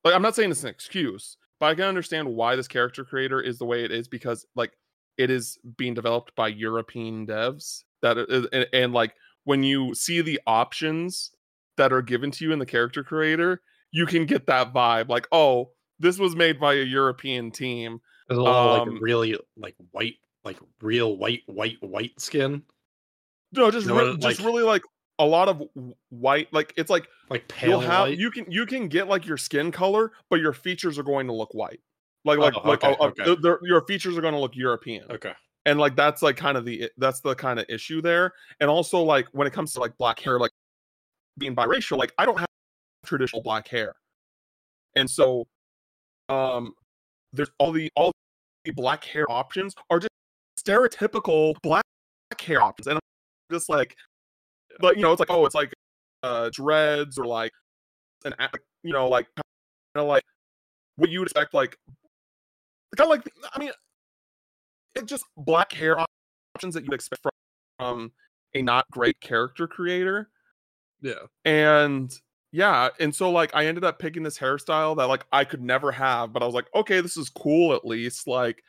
like 0.03 0.13
I'm 0.13 0.21
not 0.21 0.35
saying 0.35 0.51
it's 0.51 0.63
an 0.63 0.69
excuse, 0.69 1.37
but 1.59 1.67
I 1.67 1.75
can 1.75 1.85
understand 1.85 2.27
why 2.27 2.55
this 2.55 2.67
character 2.67 3.03
creator 3.03 3.41
is 3.41 3.57
the 3.57 3.65
way 3.65 3.83
it 3.83 3.91
is 3.91 4.07
because 4.07 4.45
like 4.55 4.73
it 5.17 5.29
is 5.29 5.57
being 5.77 5.93
developed 5.93 6.35
by 6.35 6.47
European 6.47 7.25
devs 7.25 7.83
that 8.01 8.17
and, 8.17 8.67
and 8.73 8.93
like 8.93 9.13
when 9.43 9.63
you 9.63 9.95
see 9.95 10.21
the 10.21 10.39
options 10.45 11.31
that 11.77 11.93
are 11.93 12.01
given 12.01 12.31
to 12.31 12.43
you 12.43 12.51
in 12.51 12.59
the 12.59 12.65
character 12.65 13.03
creator, 13.03 13.61
you 13.91 14.05
can 14.05 14.25
get 14.25 14.45
that 14.47 14.73
vibe 14.73 15.09
like 15.09 15.27
oh 15.31 15.71
this 15.99 16.19
was 16.19 16.35
made 16.35 16.59
by 16.59 16.73
a 16.75 16.83
European 16.83 17.49
team. 17.51 17.99
There's 18.27 18.37
a 18.37 18.41
lot 18.43 18.81
of 18.81 18.87
Um, 18.87 18.93
like 18.95 19.01
really 19.01 19.37
like 19.55 19.75
white, 19.91 20.15
like 20.43 20.57
real 20.81 21.17
white, 21.17 21.41
white, 21.47 21.77
white 21.81 22.19
skin, 22.21 22.61
No, 23.51 23.71
just 23.71 23.87
re- 23.87 24.11
like- 24.11 24.19
just 24.19 24.41
really 24.41 24.61
like 24.63 24.83
a 25.19 25.25
lot 25.25 25.49
of 25.49 25.63
white 26.09 26.53
like 26.53 26.71
it's 26.77 26.91
like 26.91 27.07
like 27.31 27.47
pale 27.47 27.69
you'll 27.69 27.79
have 27.79 28.11
you 28.13 28.29
can 28.29 28.45
you 28.51 28.67
can 28.67 28.87
get 28.87 29.07
like 29.07 29.25
your 29.25 29.37
skin 29.37 29.71
color, 29.71 30.11
but 30.29 30.39
your 30.39 30.53
features 30.53 30.99
are 30.99 31.03
going 31.03 31.25
to 31.27 31.33
look 31.33 31.53
white. 31.55 31.79
Like 32.25 32.37
like 32.37 32.53
Oh, 32.55 32.67
like 32.67 32.83
okay, 32.83 32.95
okay. 33.03 33.23
they're- 33.25 33.35
they're- 33.41 33.59
your 33.63 33.81
features 33.87 34.15
are 34.17 34.21
going 34.21 34.35
to 34.35 34.39
look 34.39 34.55
European. 34.55 35.09
Okay. 35.11 35.33
and 35.65 35.79
like 35.79 35.95
that's 35.95 36.21
like 36.21 36.37
kind 36.37 36.57
of 36.57 36.65
the 36.65 36.91
that's 36.97 37.21
the 37.21 37.33
kind 37.33 37.57
of 37.59 37.65
issue 37.69 38.01
there 38.03 38.33
and 38.59 38.69
also 38.69 39.01
like 39.01 39.27
when 39.31 39.47
it 39.47 39.53
comes 39.53 39.73
to 39.73 39.79
like 39.79 39.97
black 39.97 40.19
hair 40.19 40.37
like 40.39 40.51
being 41.39 41.55
biracial 41.55 41.97
like 41.97 42.13
i 42.17 42.25
don't 42.25 42.37
have 42.37 42.46
traditional 43.07 43.41
black 43.41 43.67
hair 43.67 43.93
and 44.95 45.09
so 45.09 45.45
um 46.29 46.73
there's 47.33 47.49
all 47.59 47.71
the 47.71 47.89
all 47.95 48.11
the 48.65 48.71
black 48.71 49.03
hair 49.03 49.29
options 49.31 49.73
are 49.89 49.99
just 49.99 50.11
stereotypical 50.59 51.55
black 51.61 51.83
hair 52.41 52.61
options 52.61 52.87
and 52.87 52.95
i'm 52.97 53.55
just 53.55 53.69
like 53.69 53.95
but 54.79 54.95
you 54.95 55.01
know 55.01 55.11
it's 55.11 55.19
like 55.19 55.31
oh 55.31 55.45
it's 55.45 55.55
like 55.55 55.71
uh 56.23 56.49
dreads 56.51 57.17
or 57.17 57.25
like 57.25 57.51
an 58.25 58.33
you 58.83 58.91
know 58.91 59.07
like 59.07 59.27
kind 59.35 60.03
of 60.03 60.07
like 60.07 60.23
what 60.97 61.09
you 61.09 61.19
would 61.19 61.27
expect 61.27 61.53
like 61.53 61.77
kind 62.97 63.09
of 63.09 63.09
like 63.09 63.21
i 63.53 63.59
mean 63.59 63.71
it's 64.97 65.09
just 65.09 65.25
black 65.37 65.71
hair 65.71 65.97
options 66.55 66.73
that 66.73 66.83
you 66.83 66.91
expect 66.91 67.21
from 67.21 67.31
um, 67.79 68.11
a 68.55 68.61
not 68.61 68.85
great 68.91 69.19
character 69.21 69.67
creator. 69.67 70.29
Yeah. 71.01 71.27
And 71.45 72.11
yeah, 72.51 72.89
and 72.99 73.13
so 73.13 73.29
like 73.29 73.51
I 73.53 73.65
ended 73.65 73.83
up 73.83 73.99
picking 73.99 74.23
this 74.23 74.37
hairstyle 74.37 74.95
that 74.97 75.07
like 75.07 75.25
I 75.31 75.43
could 75.43 75.61
never 75.61 75.91
have, 75.91 76.31
but 76.31 76.41
I 76.41 76.45
was 76.45 76.55
like, 76.55 76.67
okay, 76.73 77.01
this 77.01 77.17
is 77.17 77.29
cool 77.29 77.73
at 77.73 77.85
least. 77.85 78.27
Like, 78.27 78.63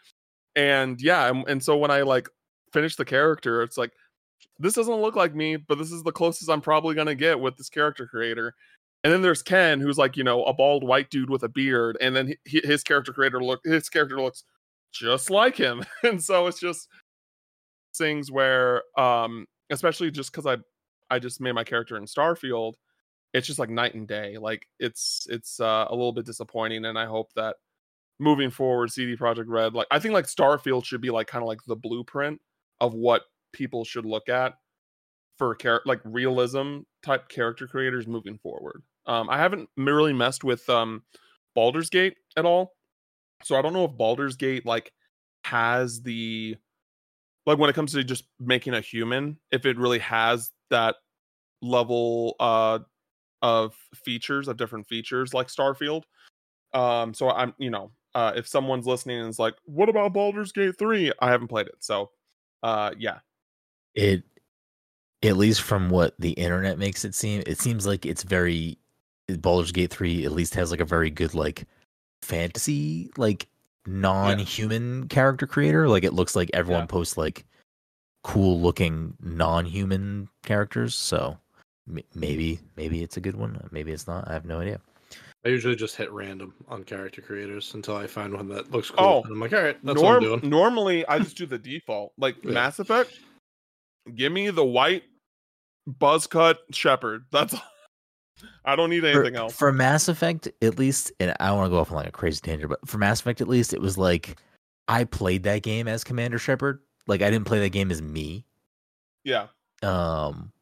and 0.57 1.01
yeah, 1.01 1.29
and, 1.29 1.49
and 1.49 1.63
so 1.63 1.77
when 1.77 1.91
I 1.91 2.03
like 2.03 2.29
finished 2.73 2.99
the 2.99 3.05
character, 3.05 3.63
it's 3.63 3.79
like 3.79 3.93
this 4.59 4.75
doesn't 4.75 5.01
look 5.01 5.17
like 5.17 5.35
me, 5.35 5.57
but 5.57 5.79
this 5.79 5.93
is 5.93 6.03
the 6.03 6.13
closest 6.13 6.51
I'm 6.51 6.61
probably 6.61 6.95
gonna 6.95 7.15
get 7.15 7.39
with 7.41 7.57
this 7.57 7.69
character 7.69 8.07
creator. 8.07 8.55
And 9.05 9.13
then 9.13 9.23
there's 9.23 9.43
Ken, 9.43 9.81
who's 9.81 9.99
like 9.99 10.17
you 10.17 10.25
know 10.25 10.43
a 10.45 10.53
bald 10.53 10.83
white 10.85 11.11
dude 11.11 11.31
with 11.31 11.45
a 11.45 11.49
beard, 11.49 11.97
and 12.01 12.17
then 12.17 12.35
he, 12.45 12.61
his 12.65 12.83
character 12.83 13.13
creator 13.13 13.43
look 13.43 13.61
his 13.65 13.89
character 13.89 14.21
looks 14.21 14.45
just 14.93 15.31
like 15.31 15.57
him, 15.57 15.85
and 16.03 16.23
so 16.23 16.49
it's 16.49 16.61
just 16.61 16.89
things 17.97 18.31
where, 18.31 18.83
um, 18.99 19.47
especially 19.71 20.11
just 20.11 20.33
because 20.33 20.47
I 20.47 20.57
I 21.11 21.21
just 21.21 21.41
made 21.41 21.53
my 21.53 21.65
character 21.65 21.97
in 21.97 22.05
Starfield, 22.07 22.75
it's 23.35 23.47
just 23.47 23.59
like 23.59 23.71
night 23.71 23.95
and 23.95 24.09
day. 24.09 24.39
Like 24.39 24.67
it's 24.79 25.27
it's 25.29 25.61
uh, 25.61 25.87
a 25.89 25.95
little 25.95 26.13
bit 26.13 26.27
disappointing, 26.27 26.85
and 26.85 26.99
I 26.99 27.07
hope 27.07 27.33
that 27.35 27.57
moving 28.19 28.51
forward, 28.51 28.91
CD 28.91 29.17
Projekt 29.17 29.45
Red, 29.49 29.75
like 29.75 29.87
I 29.91 29.99
think 29.99 30.15
like 30.15 30.27
Starfield 30.27 30.85
should 30.85 31.01
be 31.01 31.11
like 31.11 31.27
kind 31.27 31.43
of 31.43 31.49
like 31.49 31.61
the 31.67 31.77
blueprint 31.77 32.41
of 32.81 32.95
what 32.95 33.23
people 33.53 33.85
should 33.85 34.05
look 34.05 34.29
at 34.29 34.55
for 35.39 35.55
char- 35.55 35.83
like 35.87 36.01
realism 36.05 36.81
type 37.03 37.29
character 37.29 37.67
creators 37.67 38.07
moving 38.07 38.39
forward. 38.39 38.83
Um, 39.07 39.31
I 39.31 39.39
haven't 39.39 39.69
really 39.77 40.13
messed 40.13 40.45
with 40.45 40.69
um 40.69 41.03
Baldur's 41.55 41.91
Gate 41.91 42.17
at 42.37 42.45
all, 42.45 42.75
so 43.43 43.57
I 43.57 43.63
don't 43.63 43.73
know 43.73 43.85
if 43.85 43.97
Baldur's 43.97 44.37
Gate 44.37 44.67
like 44.67 44.93
has 45.45 46.03
the 46.03 46.57
like 47.47 47.59
when 47.59 47.71
it 47.71 47.75
comes 47.75 47.93
to 47.93 48.05
just 48.05 48.25
making 48.39 48.75
a 48.75 48.81
human, 48.81 49.39
if 49.51 49.65
it 49.65 49.79
really 49.79 50.01
has 50.01 50.51
that 50.71 50.97
level 51.63 52.37
uh 52.39 52.79
of 53.43 53.75
features 53.95 54.49
of 54.49 54.57
different 54.57 54.87
features 54.87 55.33
like 55.35 55.49
Starfield. 55.49 56.05
Um, 56.75 57.15
so 57.15 57.31
I'm 57.31 57.55
you 57.59 57.71
know 57.71 57.91
uh, 58.15 58.33
if 58.37 58.47
someone's 58.47 58.87
listening 58.87 59.21
and 59.21 59.29
is 59.29 59.39
like, 59.39 59.55
"What 59.65 59.89
about 59.89 60.13
Baldur's 60.13 60.53
Gate 60.53 60.79
3?" 60.79 61.13
I 61.21 61.31
haven't 61.31 61.49
played 61.49 61.67
it, 61.67 61.77
so 61.81 62.11
uh, 62.63 62.93
yeah, 62.99 63.19
It, 63.95 64.25
at 65.23 65.37
least 65.37 65.63
from 65.63 65.91
what 65.91 66.15
the 66.19 66.33
internet 66.33 66.79
makes 66.79 67.05
it 67.05 67.15
seem, 67.15 67.43
it 67.47 67.59
seems 67.61 67.87
like 67.87 68.05
it's 68.05 68.23
very 68.23 68.79
Baldur's 69.29 69.73
Gate 69.73 69.91
three 69.91 70.25
at 70.25 70.33
least 70.33 70.55
has 70.55 70.71
like 70.71 70.81
a 70.81 70.85
very 70.85 71.11
good 71.11 71.35
like 71.35 71.67
fantasy 72.23 73.11
like 73.17 73.49
non-human 73.87 75.09
character 75.09 75.47
creator. 75.47 75.89
Like 75.89 76.05
it 76.05 76.13
looks 76.15 76.35
like 76.37 76.51
everyone 76.55 76.83
Yeah. 76.83 76.87
posts 76.87 77.17
like 77.17 77.45
cool 78.23 78.61
looking 78.61 79.15
non-human 79.21 80.29
characters. 80.43 80.95
So 80.95 81.39
maybe 82.15 82.61
maybe 82.77 83.03
it's 83.03 83.17
a 83.17 83.21
good 83.21 83.37
one. 83.37 83.61
Maybe 83.71 83.93
it's 83.93 84.07
not. 84.07 84.29
I 84.29 84.33
have 84.33 84.45
no 84.45 84.61
idea. 84.61 84.81
I 85.45 85.51
usually 85.51 85.77
just 85.77 85.95
hit 85.97 86.11
random 86.11 86.53
on 86.69 86.83
character 86.85 87.23
creators 87.23 87.73
until 87.75 87.97
I 87.97 88.07
find 88.07 88.35
one 88.35 88.49
that 88.49 88.71
looks 88.73 88.91
cool. 88.91 89.05
Oh, 89.07 89.23
and 89.23 89.33
I'm 89.33 89.41
like, 89.41 89.53
all 89.53 89.63
right, 89.63 89.79
that's 89.85 90.03
what 90.03 90.17
I'm 90.17 90.23
doing. 90.23 90.41
normally 90.49 91.07
I 91.07 91.19
just 91.21 91.37
do 91.37 91.47
the 91.47 91.59
default. 91.59 92.13
Like 92.19 92.37
Yeah. 92.45 92.53
Mass 92.53 92.79
Effect, 92.81 93.13
give 94.15 94.33
me 94.33 94.51
the 94.51 94.65
white 94.65 95.05
buzz 95.87 96.27
cut 96.27 96.59
shepard. 96.73 97.25
That's. 97.31 97.55
I 98.65 98.77
don't 98.77 98.91
need 98.91 99.01
for, 99.01 99.09
anything 99.09 99.35
else. 99.37 99.53
for 99.57 99.73
Mass 99.73 100.07
Effect, 100.09 100.47
at 100.63 100.79
least, 100.79 101.11
and 101.19 101.35
I 101.41 101.49
don't 101.49 101.57
want 101.59 101.67
to 101.67 101.71
go 101.71 101.81
off 101.81 101.91
on 101.91 101.97
like 101.97 102.07
a 102.09 102.13
crazy 102.13 102.41
tangent, 102.41 102.69
but 102.71 102.87
for 102.89 102.99
Mass 102.99 103.21
Effect, 103.21 103.41
at 103.41 103.49
least, 103.49 103.73
it 103.75 103.81
was 103.81 103.99
like 103.99 104.37
I 104.87 105.05
played 105.05 105.43
that 105.45 105.63
game 105.63 105.89
as 105.89 106.05
Commander 106.05 106.39
Shepard. 106.39 106.81
Like 107.09 107.21
I 107.23 107.31
didn't 107.31 107.47
play 107.47 107.59
that 107.61 107.71
game 107.71 107.91
as 107.91 108.01
me. 108.01 108.45
yeah, 109.25 109.47
Um, 109.83 110.53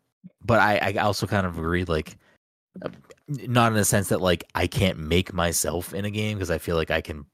but 0.46 0.60
I, 0.60 0.94
I 0.96 1.02
also 1.02 1.26
kind 1.26 1.46
of 1.46 1.58
agree, 1.58 1.84
like, 1.84 2.16
uh, 2.84 2.88
not 3.28 3.72
in 3.72 3.78
the 3.78 3.84
sense 3.84 4.08
that 4.08 4.20
like 4.20 4.44
I 4.54 4.66
can't 4.66 4.98
make 4.98 5.32
myself 5.32 5.92
in 5.94 6.04
a 6.04 6.10
game 6.10 6.36
because 6.38 6.50
I 6.50 6.58
feel 6.58 6.76
like 6.76 6.90
I 6.90 7.00
can, 7.00 7.26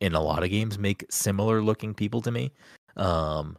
in 0.00 0.14
a 0.14 0.20
lot 0.20 0.42
of 0.42 0.50
games, 0.50 0.78
make 0.78 1.04
similar 1.10 1.62
looking 1.62 1.94
people 1.94 2.20
to 2.22 2.30
me. 2.30 2.50
Um, 2.96 3.56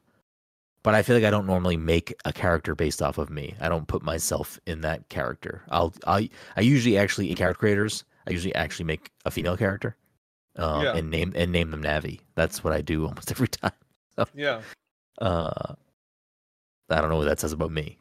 but 0.84 0.96
I 0.96 1.04
feel 1.04 1.16
like 1.16 1.26
I 1.26 1.30
don't 1.30 1.46
normally 1.46 1.78
make 1.78 2.14
a 2.26 2.34
character 2.34 2.74
based 2.76 3.02
off 3.04 3.18
of 3.20 3.30
me. 3.30 3.56
I 3.62 3.70
don't 3.70 3.88
put 3.88 4.02
myself 4.02 4.60
in 4.66 4.82
that 4.82 5.08
character. 5.10 5.62
I'll 5.70 5.94
I 6.08 6.30
I 6.58 6.62
usually 6.62 6.98
actually 6.98 7.30
in 7.30 7.36
character 7.38 7.60
creators. 7.60 8.04
I 8.28 8.32
usually 8.32 8.54
actually 8.56 8.86
make 8.86 9.12
a 9.26 9.32
female 9.32 9.58
character, 9.58 9.96
um, 10.58 10.84
Yeah. 10.84 10.96
and 10.96 11.10
name 11.12 11.34
and 11.36 11.52
name 11.52 11.70
them 11.72 11.84
Navi. 11.84 12.20
That's 12.36 12.64
what 12.64 12.74
I 12.74 12.82
do 12.82 13.06
almost 13.08 13.32
every 13.32 13.48
time. 13.48 13.72
yeah. 14.34 14.62
Uh, 15.20 15.76
I 16.90 17.00
don't 17.00 17.10
know 17.10 17.18
what 17.18 17.26
that 17.26 17.40
says 17.40 17.54
about 17.54 17.72
me, 17.72 17.98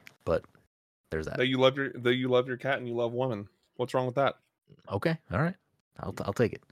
there's 1.10 1.26
that. 1.26 1.36
That 1.38 1.46
you 1.46 1.58
love 1.58 1.76
your 1.76 1.92
that 1.92 2.14
you 2.14 2.28
love 2.28 2.48
your 2.48 2.56
cat 2.56 2.78
and 2.78 2.88
you 2.88 2.94
love 2.94 3.12
women. 3.12 3.48
What's 3.76 3.94
wrong 3.94 4.06
with 4.06 4.14
that? 4.16 4.36
Okay, 4.90 5.16
all 5.32 5.40
right, 5.40 5.54
I'll 5.98 6.14
I'll 6.24 6.32
take 6.32 6.52
it. 6.52 6.62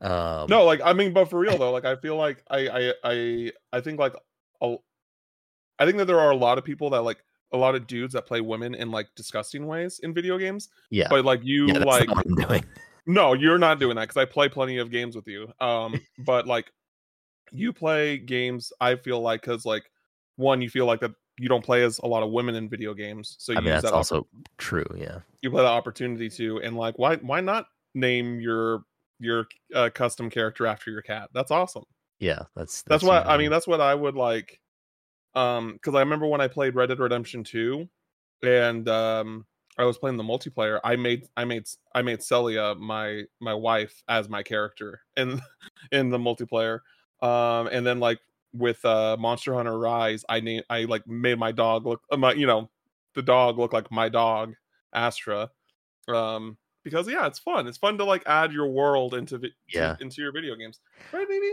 Um, 0.00 0.46
no, 0.48 0.64
like 0.64 0.80
I 0.84 0.92
mean, 0.92 1.12
but 1.12 1.30
for 1.30 1.38
real 1.38 1.56
though, 1.56 1.72
like 1.72 1.84
I 1.84 1.96
feel 1.96 2.16
like 2.16 2.42
I 2.50 2.68
I 2.68 2.92
I 3.04 3.52
I 3.72 3.80
think 3.80 3.98
like 3.98 4.14
a, 4.60 4.76
I 5.78 5.86
think 5.86 5.98
that 5.98 6.06
there 6.06 6.20
are 6.20 6.30
a 6.30 6.36
lot 6.36 6.58
of 6.58 6.64
people 6.64 6.90
that 6.90 7.02
like 7.02 7.18
a 7.52 7.56
lot 7.56 7.74
of 7.74 7.86
dudes 7.86 8.12
that 8.14 8.26
play 8.26 8.40
women 8.40 8.74
in 8.74 8.90
like 8.90 9.08
disgusting 9.14 9.66
ways 9.66 10.00
in 10.00 10.12
video 10.12 10.38
games. 10.38 10.68
yeah, 10.90 11.06
But 11.08 11.24
like 11.24 11.40
you 11.44 11.68
yeah, 11.68 11.78
like 11.78 12.08
no, 13.06 13.32
you're 13.34 13.58
not 13.58 13.78
doing 13.78 13.96
that 13.96 14.02
because 14.08 14.16
I 14.16 14.24
play 14.24 14.48
plenty 14.48 14.78
of 14.78 14.90
games 14.90 15.16
with 15.16 15.26
you. 15.28 15.52
Um, 15.60 16.00
but 16.18 16.46
like 16.46 16.72
you 17.52 17.72
play 17.72 18.18
games, 18.18 18.72
I 18.80 18.96
feel 18.96 19.20
like 19.20 19.42
because 19.42 19.64
like 19.64 19.90
one, 20.36 20.60
you 20.60 20.68
feel 20.68 20.86
like 20.86 21.00
that 21.00 21.12
you 21.38 21.48
don't 21.48 21.64
play 21.64 21.82
as 21.82 21.98
a 21.98 22.06
lot 22.06 22.22
of 22.22 22.30
women 22.30 22.54
in 22.54 22.68
video 22.68 22.94
games, 22.94 23.36
so 23.38 23.52
you 23.52 23.58
I 23.58 23.60
mean, 23.60 23.70
that's 23.70 23.84
that 23.84 23.92
also 23.92 24.26
true. 24.58 24.86
Yeah, 24.96 25.20
you 25.42 25.50
play 25.50 25.62
the 25.62 25.68
opportunity 25.68 26.28
to 26.30 26.58
and 26.62 26.76
like 26.76 26.98
why 26.98 27.16
why 27.16 27.40
not 27.40 27.66
name 27.94 28.40
your 28.40 28.84
your 29.18 29.46
uh, 29.74 29.90
custom 29.92 30.30
character 30.30 30.66
after 30.66 30.90
your 30.90 31.02
cat? 31.02 31.30
That's 31.32 31.50
awesome. 31.50 31.84
Yeah, 32.18 32.44
that's 32.54 32.82
that's, 32.82 33.02
what 33.02 33.26
i 33.26 33.36
mean 33.36 33.50
that's 33.50 33.66
what 33.66 33.80
i 33.80 33.94
would 33.94 34.14
like 34.14 34.60
um 35.34 35.74
because 35.74 35.94
i 35.94 36.00
remember 36.00 36.26
when 36.26 36.40
i 36.40 36.48
played 36.48 36.74
red 36.74 36.88
dead 36.88 36.98
redemption 36.98 37.44
2 37.44 37.86
and 38.42 38.88
um 38.88 39.44
i 39.78 39.84
was 39.84 39.98
playing 39.98 40.16
the 40.16 40.22
multiplayer 40.22 40.80
i 40.82 40.96
made 40.96 41.26
i 41.36 41.44
made 41.44 41.64
i 41.94 42.00
made 42.00 42.22
celia 42.22 42.74
my 42.76 43.22
my 43.40 43.52
wife 43.52 44.02
as 44.08 44.28
my 44.28 44.42
character 44.42 45.02
in 45.16 45.40
in 45.92 46.10
the 46.10 46.18
multiplayer 46.18 46.80
um 47.22 47.68
and 47.70 47.86
then 47.86 48.00
like 48.00 48.20
with 48.52 48.84
uh 48.84 49.16
monster 49.18 49.54
hunter 49.54 49.78
rise 49.78 50.24
i 50.28 50.40
named 50.40 50.64
i 50.70 50.84
like 50.84 51.06
made 51.06 51.38
my 51.38 51.52
dog 51.52 51.84
look 51.86 52.00
uh, 52.10 52.16
my 52.16 52.32
you 52.32 52.46
know 52.46 52.70
the 53.14 53.22
dog 53.22 53.58
look 53.58 53.72
like 53.72 53.90
my 53.90 54.08
dog 54.08 54.54
astra 54.94 55.50
um 56.08 56.56
because 56.84 57.08
yeah 57.08 57.26
it's 57.26 57.38
fun 57.38 57.66
it's 57.66 57.78
fun 57.78 57.98
to 57.98 58.04
like 58.04 58.22
add 58.26 58.52
your 58.52 58.66
world 58.68 59.14
into 59.14 59.38
vi- 59.38 59.52
Yeah. 59.72 59.96
into 60.00 60.22
your 60.22 60.32
video 60.32 60.54
games 60.54 60.80
right 61.12 61.28
baby 61.28 61.52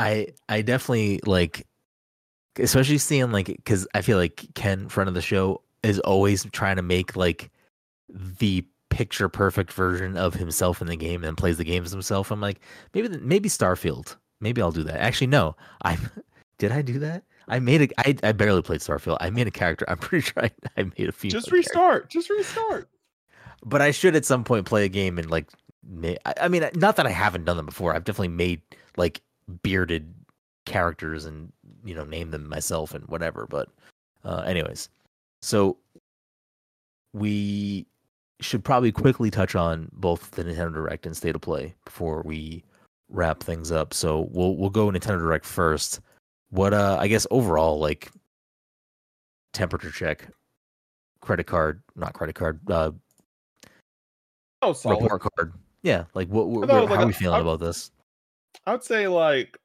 I 0.00 0.28
I 0.48 0.62
definitely 0.62 1.20
like, 1.26 1.66
especially 2.58 2.96
seeing 2.96 3.30
like 3.32 3.46
because 3.48 3.86
I 3.94 4.00
feel 4.00 4.16
like 4.16 4.46
Ken, 4.54 4.88
front 4.88 5.08
of 5.08 5.14
the 5.14 5.20
show, 5.20 5.62
is 5.82 5.98
always 6.00 6.46
trying 6.52 6.76
to 6.76 6.82
make 6.82 7.16
like 7.16 7.50
the 8.08 8.64
picture 8.88 9.28
perfect 9.28 9.72
version 9.74 10.16
of 10.16 10.32
himself 10.32 10.80
in 10.80 10.86
the 10.86 10.96
game 10.96 11.22
and 11.22 11.36
plays 11.36 11.58
the 11.58 11.64
games 11.64 11.90
himself. 11.90 12.30
I'm 12.30 12.40
like, 12.40 12.60
maybe 12.94 13.08
maybe 13.18 13.50
Starfield. 13.50 14.16
Maybe 14.40 14.62
I'll 14.62 14.72
do 14.72 14.84
that. 14.84 15.00
Actually, 15.02 15.26
no. 15.26 15.54
I 15.84 15.98
did 16.60 16.70
I 16.70 16.82
do 16.82 17.00
that? 17.00 17.24
I 17.48 17.58
made 17.58 17.82
a. 17.82 17.88
I 17.98 18.14
I 18.22 18.30
barely 18.30 18.62
played 18.62 18.80
Starfield. 18.80 19.16
I 19.20 19.30
made 19.30 19.48
a 19.48 19.50
character. 19.50 19.84
I'm 19.88 19.98
pretty 19.98 20.22
sure 20.22 20.44
I, 20.44 20.50
I 20.76 20.84
made 20.84 21.08
a 21.08 21.12
few. 21.12 21.30
just 21.30 21.50
restart 21.50 22.08
just 22.08 22.30
restart 22.30 22.88
but 23.64 23.82
I 23.82 23.90
should 23.90 24.16
at 24.16 24.24
some 24.24 24.44
point 24.44 24.66
play 24.66 24.84
a 24.84 24.88
game 24.88 25.18
and 25.18 25.30
like, 25.30 25.48
I, 26.24 26.34
I 26.42 26.48
mean, 26.48 26.68
not 26.74 26.96
that 26.96 27.06
I 27.06 27.10
haven't 27.10 27.44
done 27.44 27.56
them 27.56 27.66
before. 27.66 27.94
I've 27.94 28.04
definitely 28.04 28.28
made 28.28 28.62
like 28.96 29.20
bearded 29.62 30.12
characters 30.66 31.24
and 31.24 31.52
you 31.84 31.94
know 31.94 32.04
named 32.04 32.32
them 32.32 32.48
myself 32.48 32.94
and 32.94 33.06
whatever. 33.08 33.46
But 33.46 33.68
uh, 34.24 34.42
anyways, 34.46 34.88
so 35.42 35.76
we 37.12 37.86
should 38.40 38.64
probably 38.64 38.92
quickly 38.92 39.30
touch 39.30 39.54
on 39.54 39.88
both 39.92 40.30
the 40.32 40.44
Nintendo 40.44 40.74
Direct 40.74 41.06
and 41.06 41.16
State 41.16 41.34
of 41.34 41.40
Play 41.42 41.74
before 41.84 42.22
we 42.22 42.64
wrap 43.08 43.42
things 43.42 43.72
up. 43.72 43.92
So 43.92 44.28
we'll 44.30 44.56
we'll 44.56 44.70
go 44.70 44.88
Nintendo 44.88 45.18
Direct 45.18 45.44
first. 45.44 46.00
What 46.50 46.74
uh, 46.74 46.96
I 47.00 47.08
guess 47.08 47.26
overall 47.30 47.78
like 47.78 48.10
temperature 49.52 49.90
check, 49.90 50.28
credit 51.20 51.44
card, 51.46 51.82
not 51.96 52.12
credit 52.12 52.34
card, 52.34 52.60
uh, 52.68 52.90
oh 54.62 54.72
solid 54.72 55.02
report 55.02 55.22
card. 55.36 55.52
Yeah, 55.82 56.04
like 56.14 56.28
what? 56.28 56.48
what 56.48 56.68
where- 56.68 56.80
was 56.80 56.88
how 56.88 56.94
like 56.94 57.04
are 57.04 57.06
we 57.06 57.12
feeling 57.12 57.38
I- 57.38 57.42
about 57.42 57.60
this? 57.60 57.90
I'd 58.66 58.82
say 58.82 59.06
like 59.06 59.56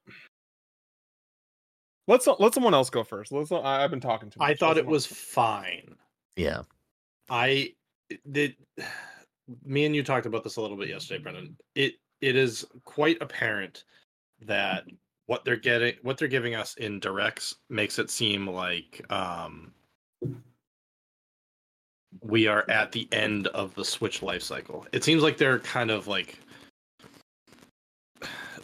let's 2.08 2.28
let 2.28 2.54
someone 2.54 2.76
else 2.76 2.90
go 2.92 3.04
first. 3.04 3.32
Let's. 3.32 3.52
I, 3.52 3.84
I've 3.84 3.90
been 3.90 4.00
talking 4.00 4.30
to. 4.30 4.38
I 4.40 4.54
thought 4.54 4.78
it 4.78 4.86
was 4.86 5.06
fine. 5.08 5.96
Yeah, 6.36 6.62
I 7.30 7.74
did. 8.32 8.56
Me 9.64 9.86
and 9.86 9.96
you 9.96 10.04
talked 10.04 10.26
about 10.28 10.44
this 10.44 10.58
a 10.58 10.62
little 10.62 10.78
bit 10.78 10.90
yesterday, 10.90 11.24
Brenden. 11.24 11.56
It 11.74 11.96
it 12.22 12.36
is 12.36 12.64
quite 12.84 13.18
apparent 13.22 13.86
that 14.42 14.84
what 15.28 15.44
they're 15.46 15.56
getting, 15.56 15.96
what 16.02 16.18
they're 16.18 16.28
giving 16.28 16.56
us 16.56 16.76
in 16.76 17.00
directs, 17.00 17.56
makes 17.70 17.98
it 18.00 18.10
seem 18.10 18.48
like 18.48 19.04
um, 19.12 19.74
we 22.22 22.48
are 22.48 22.66
at 22.70 22.92
the 22.92 23.08
end 23.12 23.48
of 23.48 23.74
the 23.76 23.84
Switch 23.86 24.22
life 24.22 24.42
cycle. 24.44 24.86
It 24.92 25.04
seems 25.04 25.24
like 25.24 25.38
they're 25.38 25.60
kind 25.60 25.92
of 25.92 26.08
like 26.08 26.40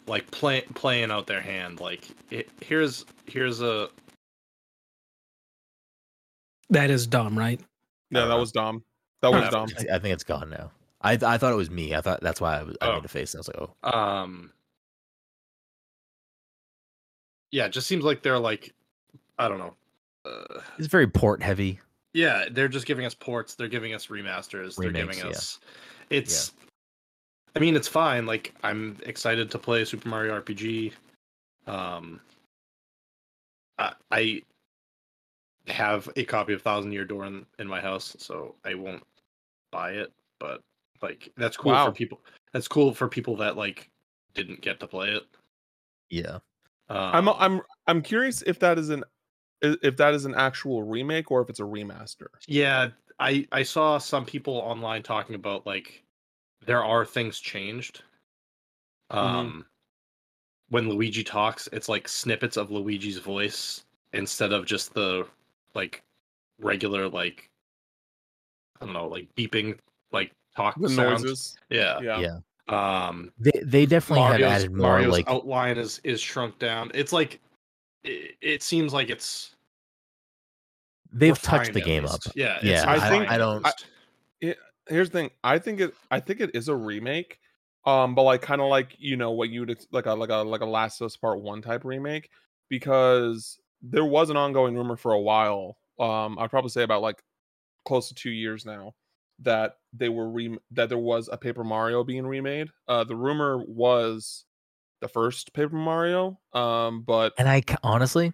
like 0.08 0.30
play, 0.32 0.62
playing 0.74 1.12
out 1.12 1.28
their 1.28 1.42
hand. 1.42 1.80
Like 1.80 2.08
it, 2.30 2.50
here's 2.62 3.06
here's 3.26 3.62
a 3.62 3.90
That 6.70 6.90
is 6.90 7.08
dumb, 7.08 7.38
right? 7.38 7.60
Yeah, 8.12 8.26
that 8.26 8.36
was 8.38 8.52
Dom. 8.52 8.84
That 9.22 9.32
was 9.34 9.44
Huh. 9.46 9.52
Dom. 9.52 9.70
I 9.78 9.96
I 9.96 10.00
think 10.00 10.14
it's 10.14 10.24
gone 10.24 10.50
now. 10.50 10.72
I 11.02 11.14
I 11.14 11.38
thought 11.38 11.54
it 11.54 11.58
was 11.58 11.72
me. 11.72 11.96
I 11.96 12.02
thought 12.02 12.22
that's 12.22 12.40
why 12.42 12.60
I 12.60 12.64
was 12.64 12.78
I 12.82 12.90
Oh. 12.90 12.96
made 12.96 13.06
a 13.06 13.08
face. 13.08 13.34
and 13.34 13.40
I 13.40 13.42
was 13.42 13.48
like, 13.48 13.70
oh, 13.94 14.00
um 14.00 14.52
yeah 17.52 17.66
it 17.66 17.72
just 17.72 17.88
seems 17.88 18.04
like 18.04 18.22
they're 18.22 18.40
like 18.40 18.74
i 19.40 19.48
don't 19.48 19.60
know 19.60 19.74
uh, 20.26 20.60
it's 20.78 20.88
very 20.88 21.08
port 21.08 21.42
heavy. 21.42 21.80
Yeah, 22.14 22.46
they're 22.52 22.68
just 22.68 22.86
giving 22.86 23.06
us 23.06 23.14
ports. 23.14 23.56
They're 23.56 23.68
giving 23.68 23.94
us 23.94 24.08
remasters. 24.08 24.76
they're 24.76 24.88
Remakes, 24.88 25.18
giving 25.18 25.32
yeah. 25.32 25.38
us. 25.38 25.60
It's. 26.10 26.54
I 27.56 27.60
mean, 27.60 27.76
it's 27.76 27.88
fine. 27.88 28.26
Like 28.26 28.54
I'm 28.64 28.98
excited 29.06 29.50
to 29.52 29.58
play 29.58 29.86
Super 29.86 30.10
Mario 30.10 30.40
RPG. 30.40 30.94
Um. 31.68 32.20
I, 33.80 33.94
I 34.12 34.42
have 35.68 36.08
a 36.18 36.24
copy 36.24 36.54
of 36.54 36.62
Thousand 36.62 36.92
Year 36.92 37.06
Door 37.06 37.26
in, 37.26 37.46
in 37.58 37.68
my 37.68 37.82
house, 37.82 38.16
so 38.20 38.54
I 38.64 38.76
won't 38.76 39.04
buy 39.72 39.92
it. 39.94 40.12
But 40.40 40.62
like, 41.02 41.32
that's 41.36 41.58
cool 41.58 41.72
Wow. 41.72 41.88
for 41.88 41.92
people. 41.92 42.22
That's 42.52 42.68
cool 42.68 42.94
for 42.94 43.08
people 43.08 43.36
that 43.38 43.58
like 43.58 43.90
didn't 44.36 44.62
get 44.62 44.80
to 44.82 44.88
play 44.88 45.10
it. 45.10 45.24
Yeah. 46.10 46.40
Um, 46.92 47.30
I'm 47.30 47.30
I'm 47.30 47.62
I'm 47.88 48.02
curious 48.02 48.42
if 48.42 48.60
that 48.60 48.78
is 48.78 48.90
an 48.90 49.04
if 49.62 49.96
that 49.98 50.14
is 50.14 50.26
an 50.26 50.36
actual 50.36 50.84
remake 50.84 51.32
or 51.32 51.42
if 51.42 51.50
it's 51.50 51.62
a 51.62 51.64
remaster. 51.64 52.28
Yeah, 52.48 52.90
I 53.20 53.48
I 53.52 53.64
saw 53.64 53.98
some 53.98 54.26
people 54.26 54.56
online 54.56 55.02
talking 55.02 55.36
about 55.36 55.66
like 55.66 56.04
there 56.66 56.84
are 56.84 57.06
things 57.06 57.40
changed. 57.40 58.04
Um 59.10 59.66
when 60.70 60.90
Luigi 60.90 61.24
talks, 61.24 61.68
it's 61.72 61.88
like 61.88 62.08
snippets 62.08 62.58
of 62.58 62.72
Luigi's 62.72 63.18
voice 63.20 63.84
instead 64.14 64.52
of 64.52 64.66
just 64.66 64.94
the 64.94 65.26
like 65.74 66.04
regular 66.60 67.08
like 67.08 67.50
I 68.82 68.86
don't 68.86 68.94
know, 68.94 69.08
like 69.08 69.28
beeping 69.38 69.78
like 70.12 70.34
talk 70.58 70.76
The 70.78 70.90
sounds. 70.90 71.24
noises. 71.24 71.58
Yeah. 71.70 72.02
Yeah. 72.02 72.20
Yeah. 72.20 72.38
Um 72.68 73.32
They 73.40 73.52
they 73.64 73.86
definitely 73.86 74.24
Mario's, 74.24 74.42
have 74.42 74.52
added 74.62 74.72
more 74.72 74.88
Mario's 74.88 75.12
like 75.12 75.30
outline 75.30 75.78
is 75.78 76.00
is 76.04 76.22
shrunk 76.22 76.60
down. 76.60 76.92
It's 76.94 77.12
like 77.14 77.40
it, 78.04 78.36
it 78.42 78.64
seems 78.64 78.94
like 78.94 79.10
it's 79.10 79.56
they've 81.12 81.40
touched 81.42 81.74
the 81.74 81.80
at 81.82 81.86
game 81.86 82.06
up. 82.06 82.22
Yeah, 82.36 82.60
Yeah, 82.64 82.86
I 82.88 83.00
think- 83.10 83.22
refined 83.24 83.30
I 83.30 83.38
don't- 83.38 83.64
least. 83.66 83.86
Here's 84.88 85.10
the 85.10 85.20
thing. 85.20 85.30
I 85.44 85.60
think 85.60 85.80
it 85.80 85.94
I 86.10 86.20
think 86.20 86.40
it 86.42 86.52
is 86.56 86.68
a 86.68 86.76
remake. 86.76 87.40
Um, 87.86 88.14
but 88.14 88.24
like 88.24 88.42
kind 88.42 88.62
of 88.62 88.68
like 88.68 88.96
you 89.00 89.16
know 89.16 89.32
what 89.32 89.50
you 89.50 89.62
would 89.62 89.86
like 89.92 90.06
a 90.06 90.14
like 90.14 90.30
a 90.30 90.38
like 90.38 90.62
a 90.62 90.66
Last 90.66 91.02
of 91.02 91.06
Us 91.06 91.18
Part 91.18 91.40
One 91.42 91.62
type 91.62 91.84
remake 91.86 92.30
because 92.70 93.60
there 93.82 94.06
was 94.06 94.30
an 94.30 94.38
ongoing 94.38 94.76
rumor 94.76 94.96
for 94.98 95.14
a 95.14 95.20
while. 95.20 95.78
Um, 96.00 96.38
I'd 96.40 96.50
probably 96.50 96.70
say 96.70 96.84
about 96.84 97.02
like 97.02 97.24
close 97.86 98.08
to 98.10 98.16
two 98.16 98.32
years 98.32 98.66
now 98.66 98.94
that 99.42 99.78
they 99.94 100.10
were 100.10 100.30
re- 100.30 100.60
that 100.72 100.90
there 100.90 100.98
was 100.98 101.30
a 101.32 101.38
Paper 101.38 101.64
Mario 101.64 102.04
being 102.04 102.26
remade. 102.26 102.70
Uh, 102.88 103.04
the 103.04 103.16
rumor 103.16 103.64
was 103.66 104.46
the 105.02 105.08
first 105.08 105.54
Paper 105.54 105.76
Mario. 105.76 106.40
Um, 106.54 107.02
but 107.02 107.34
And 107.38 107.50
I 107.50 107.64
honestly, 107.84 108.34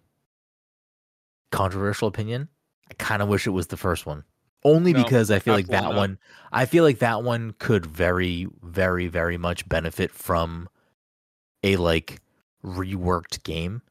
controversial 1.52 2.08
opinion, 2.08 2.50
I 2.90 2.94
kind 2.96 3.22
of 3.22 3.30
wish 3.30 3.48
it 3.48 3.52
was 3.52 3.68
the 3.68 3.78
first 3.78 4.06
one. 4.06 4.24
Only 4.64 4.92
No, 4.92 5.04
because 5.04 5.32
I 5.32 5.40
feel 5.40 5.54
like 5.54 5.68
that 5.68 5.84
not. 5.84 5.96
one 5.96 6.18
I 6.52 6.66
feel 6.66 6.84
like 6.84 7.00
that 7.00 7.24
one 7.24 7.54
could 7.60 7.86
very 7.86 8.48
very 8.64 9.08
very 9.08 9.38
much 9.38 9.68
benefit 9.70 10.12
from 10.12 10.68
a 11.64 11.78
like 11.78 12.22
reworked 12.66 13.44
game 13.44 13.82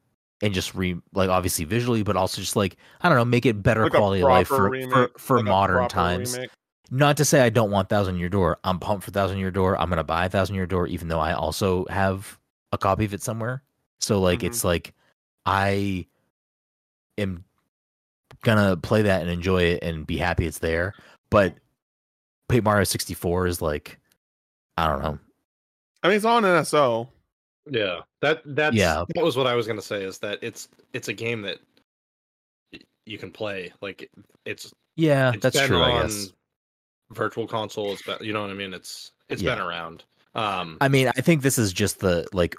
and 0.42 0.52
just 0.52 0.74
re 0.74 1.00
like 1.14 1.30
obviously 1.30 1.64
visually 1.64 2.02
but 2.02 2.16
also 2.16 2.40
just 2.40 2.56
like 2.56 2.76
I 3.00 3.08
don't 3.08 3.16
know 3.16 3.24
make 3.24 3.46
it 3.46 3.62
better 3.62 3.84
like 3.84 3.92
quality 3.92 4.22
of 4.22 4.28
life 4.28 4.48
for 4.48 4.68
remake, 4.68 4.92
for, 4.92 5.18
for 5.18 5.36
like 5.36 5.46
modern 5.46 5.88
times. 5.88 6.34
remake. 6.34 6.50
Not 6.91 7.16
to 7.16 7.24
say 7.24 7.41
I 7.41 7.51
don't 7.51 7.70
want 7.70 7.89
Thousand 7.89 8.18
Year 8.18 8.28
Door. 8.28 8.59
I'm 8.64 8.78
pumped 8.78 9.05
for 9.05 9.11
Thousand 9.11 9.39
Year 9.39 9.51
Door. 9.51 9.80
I'm 9.80 9.89
gonna 9.89 10.05
buy 10.05 10.28
Thousand 10.28 10.55
Year 10.55 10.66
Door, 10.66 10.87
even 10.89 11.09
though 11.09 11.20
I 11.20 11.32
also 11.32 11.84
have 11.87 12.39
a 12.72 12.78
copy 12.78 13.05
of 13.05 13.14
it 13.14 13.22
somewhere. 13.22 13.62
So 14.01 14.20
like, 14.20 14.41
Mhm. 14.41 14.47
it's 14.47 14.62
like 14.64 14.95
I 15.45 16.07
am 17.18 17.45
gonna 18.43 18.76
play 18.76 19.03
that 19.03 19.22
and 19.22 19.30
enjoy 19.30 19.62
it 19.62 19.82
and 19.82 20.07
be 20.07 20.16
happy 20.16 20.47
it's 20.47 20.59
there. 20.59 20.95
But 21.30 21.57
Paper 22.49 22.64
Mario 22.64 22.84
64 22.84 23.47
is 23.49 23.61
like, 23.61 23.99
I 24.76 24.87
don't 24.87 25.03
know. 25.03 25.18
I 26.03 26.09
mean, 26.09 26.16
it's 26.16 26.24
on 26.24 26.45
NSO. 26.45 27.09
Yeah, 27.68 28.03
that 28.20 28.43
that's 28.45 28.76
Yeah. 28.76 29.05
that 29.14 29.24
was 29.24 29.37
what 29.37 29.49
I 29.49 29.55
was 29.55 29.66
gonna 29.66 29.82
say 29.82 30.05
is 30.05 30.18
that 30.20 30.39
it's 30.43 30.68
it's 30.93 31.09
a 31.09 31.12
game 31.12 31.43
that 31.43 31.59
y- 32.72 32.80
you 33.07 33.18
can 33.18 33.32
play. 33.32 33.72
Like 33.80 34.09
it's 34.45 34.72
Yeah, 34.95 35.32
it's 35.32 35.43
that's 35.43 35.57
been 35.59 35.66
true. 35.68 35.82
I 35.82 36.03
guess. 36.03 36.32
Virtual 37.11 37.46
console. 37.46 37.92
It's 37.92 38.02
been 38.02 38.18
you 38.20 38.32
know 38.32 38.42
what 38.42 38.50
I 38.50 38.54
mean. 38.54 38.74
It's 38.74 39.12
it's 39.28 39.42
Yeah. 39.42 39.54
been 39.54 39.64
around. 39.64 40.04
Um, 40.34 40.76
I 40.80 40.88
mean, 40.88 41.09
I 41.09 41.20
think 41.20 41.42
this 41.42 41.59
is 41.59 41.72
just 41.72 42.00
the 42.00 42.26
like 42.32 42.57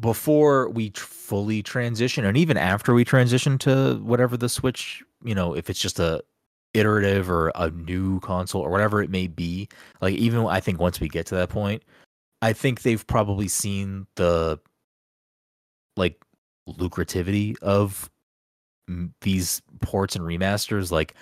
before 0.00 0.68
we 0.68 0.90
tr- 0.90 1.04
fully 1.04 1.62
transition, 1.62 2.24
and 2.24 2.36
even 2.36 2.56
after 2.56 2.94
we 2.94 3.04
transition 3.04 3.58
to 3.58 3.96
whatever 4.02 4.36
the 4.36 4.48
Switch, 4.48 5.02
you 5.24 5.34
know, 5.34 5.54
if 5.54 5.70
it's 5.70 5.80
just 5.80 5.98
a 5.98 6.22
iterative 6.74 7.30
or 7.30 7.50
a 7.54 7.70
new 7.70 8.20
console 8.20 8.62
or 8.62 8.70
whatever 8.70 9.02
it 9.02 9.10
may 9.10 9.26
be, 9.26 9.68
like 10.00 10.14
even 10.14 10.46
I 10.46 10.60
think 10.60 10.78
once 10.80 11.00
we 11.00 11.08
get 11.08 11.26
to 11.26 11.34
that 11.36 11.48
point, 11.48 11.82
I 12.42 12.52
think 12.52 12.82
they've 12.82 13.06
probably 13.06 13.48
seen 13.48 14.06
the 14.16 14.60
like 15.96 16.20
lucrativity 16.68 17.56
of 17.62 18.10
these 19.22 19.62
ports 19.80 20.14
and 20.14 20.24
remasters. 20.24 20.90
Like 20.90 21.14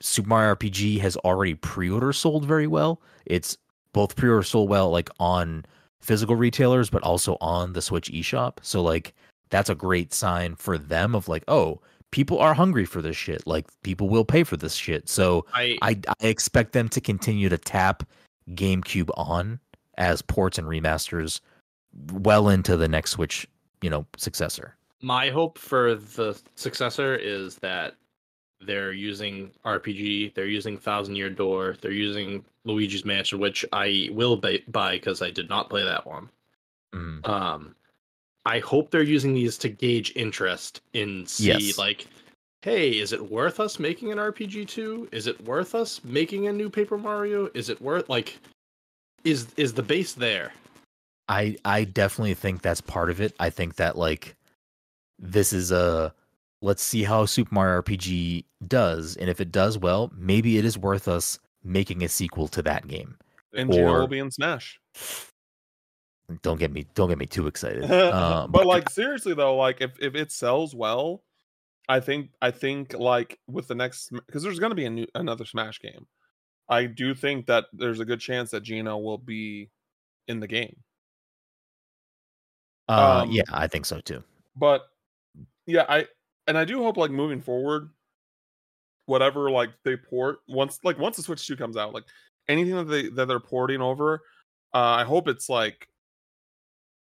Super 0.00 0.28
Mario 0.28 0.54
RPG 0.54 1.00
has 1.00 1.16
already 1.18 1.54
pre-order 1.54 2.12
sold 2.12 2.44
very 2.44 2.66
well. 2.66 3.00
It's 3.26 3.56
both 3.92 4.16
pre-order 4.16 4.42
sold 4.42 4.68
well 4.68 4.90
like 4.90 5.10
on 5.18 5.64
physical 6.00 6.36
retailers 6.36 6.90
but 6.90 7.02
also 7.02 7.36
on 7.40 7.72
the 7.72 7.82
Switch 7.82 8.10
eShop. 8.10 8.58
So 8.62 8.82
like 8.82 9.14
that's 9.50 9.70
a 9.70 9.74
great 9.74 10.12
sign 10.12 10.54
for 10.56 10.78
them 10.78 11.14
of 11.14 11.28
like, 11.28 11.42
oh, 11.48 11.80
people 12.10 12.38
are 12.38 12.54
hungry 12.54 12.84
for 12.84 13.02
this 13.02 13.16
shit. 13.16 13.46
Like 13.46 13.66
people 13.82 14.08
will 14.08 14.24
pay 14.24 14.44
for 14.44 14.56
this 14.56 14.74
shit. 14.74 15.08
So 15.08 15.46
I 15.54 15.76
I 15.82 16.00
I 16.20 16.26
expect 16.26 16.72
them 16.72 16.88
to 16.90 17.00
continue 17.00 17.48
to 17.48 17.58
tap 17.58 18.02
GameCube 18.50 19.10
on 19.16 19.58
as 19.96 20.22
ports 20.22 20.58
and 20.58 20.68
remasters 20.68 21.40
well 22.12 22.48
into 22.48 22.76
the 22.76 22.88
next 22.88 23.12
Switch, 23.12 23.46
you 23.82 23.90
know, 23.90 24.06
successor. 24.16 24.76
my 25.00 25.30
hope 25.30 25.58
for 25.58 25.94
the 25.94 26.40
successor 26.56 27.14
is 27.16 27.56
that 27.56 27.94
they're 28.60 28.92
using 28.92 29.50
RPG, 29.64 30.34
they're 30.34 30.46
using 30.46 30.76
Thousand 30.76 31.16
Year 31.16 31.30
Door, 31.30 31.76
they're 31.80 31.90
using 31.92 32.44
Luigi's 32.64 33.04
Mansion, 33.04 33.38
which 33.38 33.64
I 33.72 34.08
will 34.12 34.36
buy 34.36 34.62
because 34.68 35.22
I 35.22 35.30
did 35.30 35.48
not 35.48 35.70
play 35.70 35.84
that 35.84 36.06
one. 36.06 36.28
Mhm. 36.92 37.26
Um, 37.28 37.74
I 38.44 38.58
hope 38.60 38.90
they're 38.90 39.02
using 39.02 39.34
these 39.34 39.58
to 39.58 39.68
gauge 39.68 40.12
interest 40.16 40.80
in 40.94 41.26
see 41.26 41.48
Yes. 41.48 41.78
like, 41.78 42.06
hey, 42.62 42.98
is 42.98 43.12
it 43.12 43.30
worth 43.30 43.60
us 43.60 43.78
making 43.78 44.10
an 44.10 44.18
RPG 44.18 44.64
two? 44.64 45.08
Is 45.12 45.26
it 45.26 45.40
worth 45.44 45.74
us 45.74 46.02
making 46.04 46.46
a 46.46 46.52
new 46.52 46.70
Paper 46.70 46.98
Mario? 46.98 47.50
Is 47.54 47.68
it 47.68 47.80
worth 47.80 48.08
like, 48.08 48.38
is 49.24 49.48
is 49.56 49.74
the 49.74 49.82
base 49.82 50.14
there? 50.14 50.52
I 51.28 51.56
I 51.64 51.84
definitely 51.84 52.34
think 52.34 52.62
that's 52.62 52.80
part 52.80 53.10
of 53.10 53.20
it. 53.20 53.34
I 53.38 53.50
think 53.50 53.76
that 53.76 53.96
like 53.98 54.34
this 55.18 55.52
is 55.52 55.70
a 55.70 56.14
let's 56.60 56.82
see 56.82 57.02
how 57.04 57.24
Super 57.26 57.54
Mario 57.54 57.82
RPG 57.82 58.44
does, 58.66 59.16
and 59.16 59.30
if 59.30 59.40
it 59.40 59.52
does 59.52 59.78
well, 59.78 60.12
maybe 60.16 60.58
it 60.58 60.64
is 60.64 60.76
worth 60.78 61.08
us 61.08 61.38
making 61.64 62.02
a 62.02 62.08
sequel 62.08 62.48
to 62.48 62.62
that 62.62 62.86
game. 62.86 63.16
And 63.54 63.70
Geno 63.72 63.92
Or- 63.92 64.00
will 64.00 64.08
be 64.08 64.18
in 64.18 64.30
Smash. 64.30 64.80
Don't 66.42 66.58
get 66.58 66.70
me 66.70 66.86
don't 66.94 67.08
get 67.08 67.16
me 67.18 67.26
too 67.26 67.46
excited. 67.46 67.90
Um, 67.90 68.50
but 68.52 68.66
like 68.66 68.90
seriously 68.90 69.32
though, 69.34 69.56
like 69.56 69.80
if, 69.80 69.92
if 69.98 70.14
it 70.14 70.30
sells 70.30 70.74
well, 70.74 71.22
I 71.88 72.00
think 72.00 72.30
I 72.42 72.50
think 72.50 72.92
like 72.92 73.38
with 73.46 73.66
the 73.66 73.74
next 73.74 74.10
because 74.10 74.42
there's 74.42 74.58
gonna 74.58 74.74
be 74.74 74.84
a 74.84 74.90
new 74.90 75.06
another 75.14 75.46
Smash 75.46 75.80
game. 75.80 76.06
I 76.68 76.84
do 76.84 77.14
think 77.14 77.46
that 77.46 77.64
there's 77.72 78.00
a 78.00 78.04
good 78.04 78.20
chance 78.20 78.50
that 78.50 78.62
Geno 78.62 78.98
will 78.98 79.16
be 79.16 79.70
in 80.26 80.38
the 80.40 80.46
game. 80.46 80.76
uh, 82.90 83.22
um, 83.22 83.30
yeah, 83.30 83.44
I 83.50 83.66
think 83.66 83.86
so 83.86 84.00
too. 84.00 84.22
But 84.54 84.82
yeah, 85.66 85.86
I 85.88 86.06
and 86.48 86.58
I 86.58 86.64
do 86.64 86.82
hope 86.82 86.96
like 86.96 87.12
moving 87.12 87.40
forward, 87.40 87.90
whatever 89.06 89.50
like 89.50 89.70
they 89.84 89.96
port 89.96 90.40
once 90.48 90.80
like 90.82 90.98
once 90.98 91.16
the 91.16 91.22
Switch 91.22 91.46
2 91.46 91.54
comes 91.56 91.76
out, 91.76 91.94
like 91.94 92.04
anything 92.48 92.74
that 92.74 92.84
they 92.84 93.08
that 93.10 93.28
they're 93.28 93.38
porting 93.38 93.80
over, 93.80 94.22
uh 94.74 94.78
I 94.78 95.04
hope 95.04 95.28
it's 95.28 95.48
like 95.48 95.86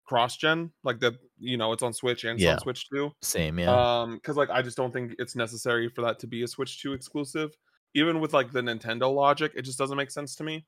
cross 0.05 0.37
gen, 0.37 0.71
like 0.83 0.99
that 0.99 1.15
you 1.39 1.57
know, 1.57 1.71
it's 1.73 1.83
on 1.83 1.93
Switch 1.93 2.23
and 2.23 2.33
it's 2.35 2.43
Yeah. 2.43 2.53
on 2.53 2.59
Switch 2.59 2.89
2. 2.89 3.11
Same, 3.21 3.59
yeah. 3.59 4.01
Um, 4.01 4.15
because 4.15 4.37
like 4.37 4.49
I 4.49 4.61
just 4.61 4.77
don't 4.77 4.91
think 4.93 5.15
it's 5.19 5.35
necessary 5.35 5.89
for 5.89 6.01
that 6.03 6.19
to 6.19 6.27
be 6.27 6.43
a 6.43 6.47
Switch 6.47 6.81
2 6.81 6.93
exclusive. 6.93 7.55
Even 7.93 8.19
with 8.19 8.33
like 8.33 8.51
the 8.51 8.61
Nintendo 8.61 9.13
logic, 9.13 9.53
it 9.55 9.63
just 9.63 9.77
doesn't 9.79 9.97
make 9.97 10.11
sense 10.11 10.35
to 10.35 10.43
me. 10.43 10.65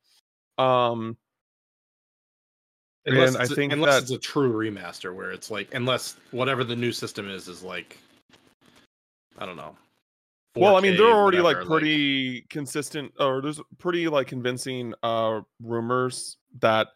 Um, 0.57 1.17
Unless 3.05 3.35
And 3.35 3.43
I 3.43 3.45
think 3.47 3.71
unless 3.73 3.95
that- 3.95 4.01
it's 4.03 4.11
a 4.11 4.17
true 4.19 4.51
remaster 4.53 5.15
where 5.15 5.31
it's 5.31 5.49
like 5.49 5.73
unless 5.73 6.17
whatever 6.31 6.63
the 6.65 6.75
new 6.75 6.91
system 6.91 7.29
is 7.29 7.47
is 7.47 7.63
like 7.63 7.97
I 9.39 9.45
don't 9.45 9.57
know. 9.57 9.75
well, 10.55 10.75
I 10.75 10.81
mean, 10.81 10.97
they're 10.97 11.05
already 11.07 11.39
whatever, 11.41 11.61
like 11.61 11.67
pretty 11.69 12.41
consistent, 12.49 13.13
or 13.19 13.41
there's 13.41 13.61
pretty 13.77 14.07
like 14.07 14.27
convincing 14.27 14.93
uh 15.03 15.41
rumors 15.63 16.37
that 16.59 16.89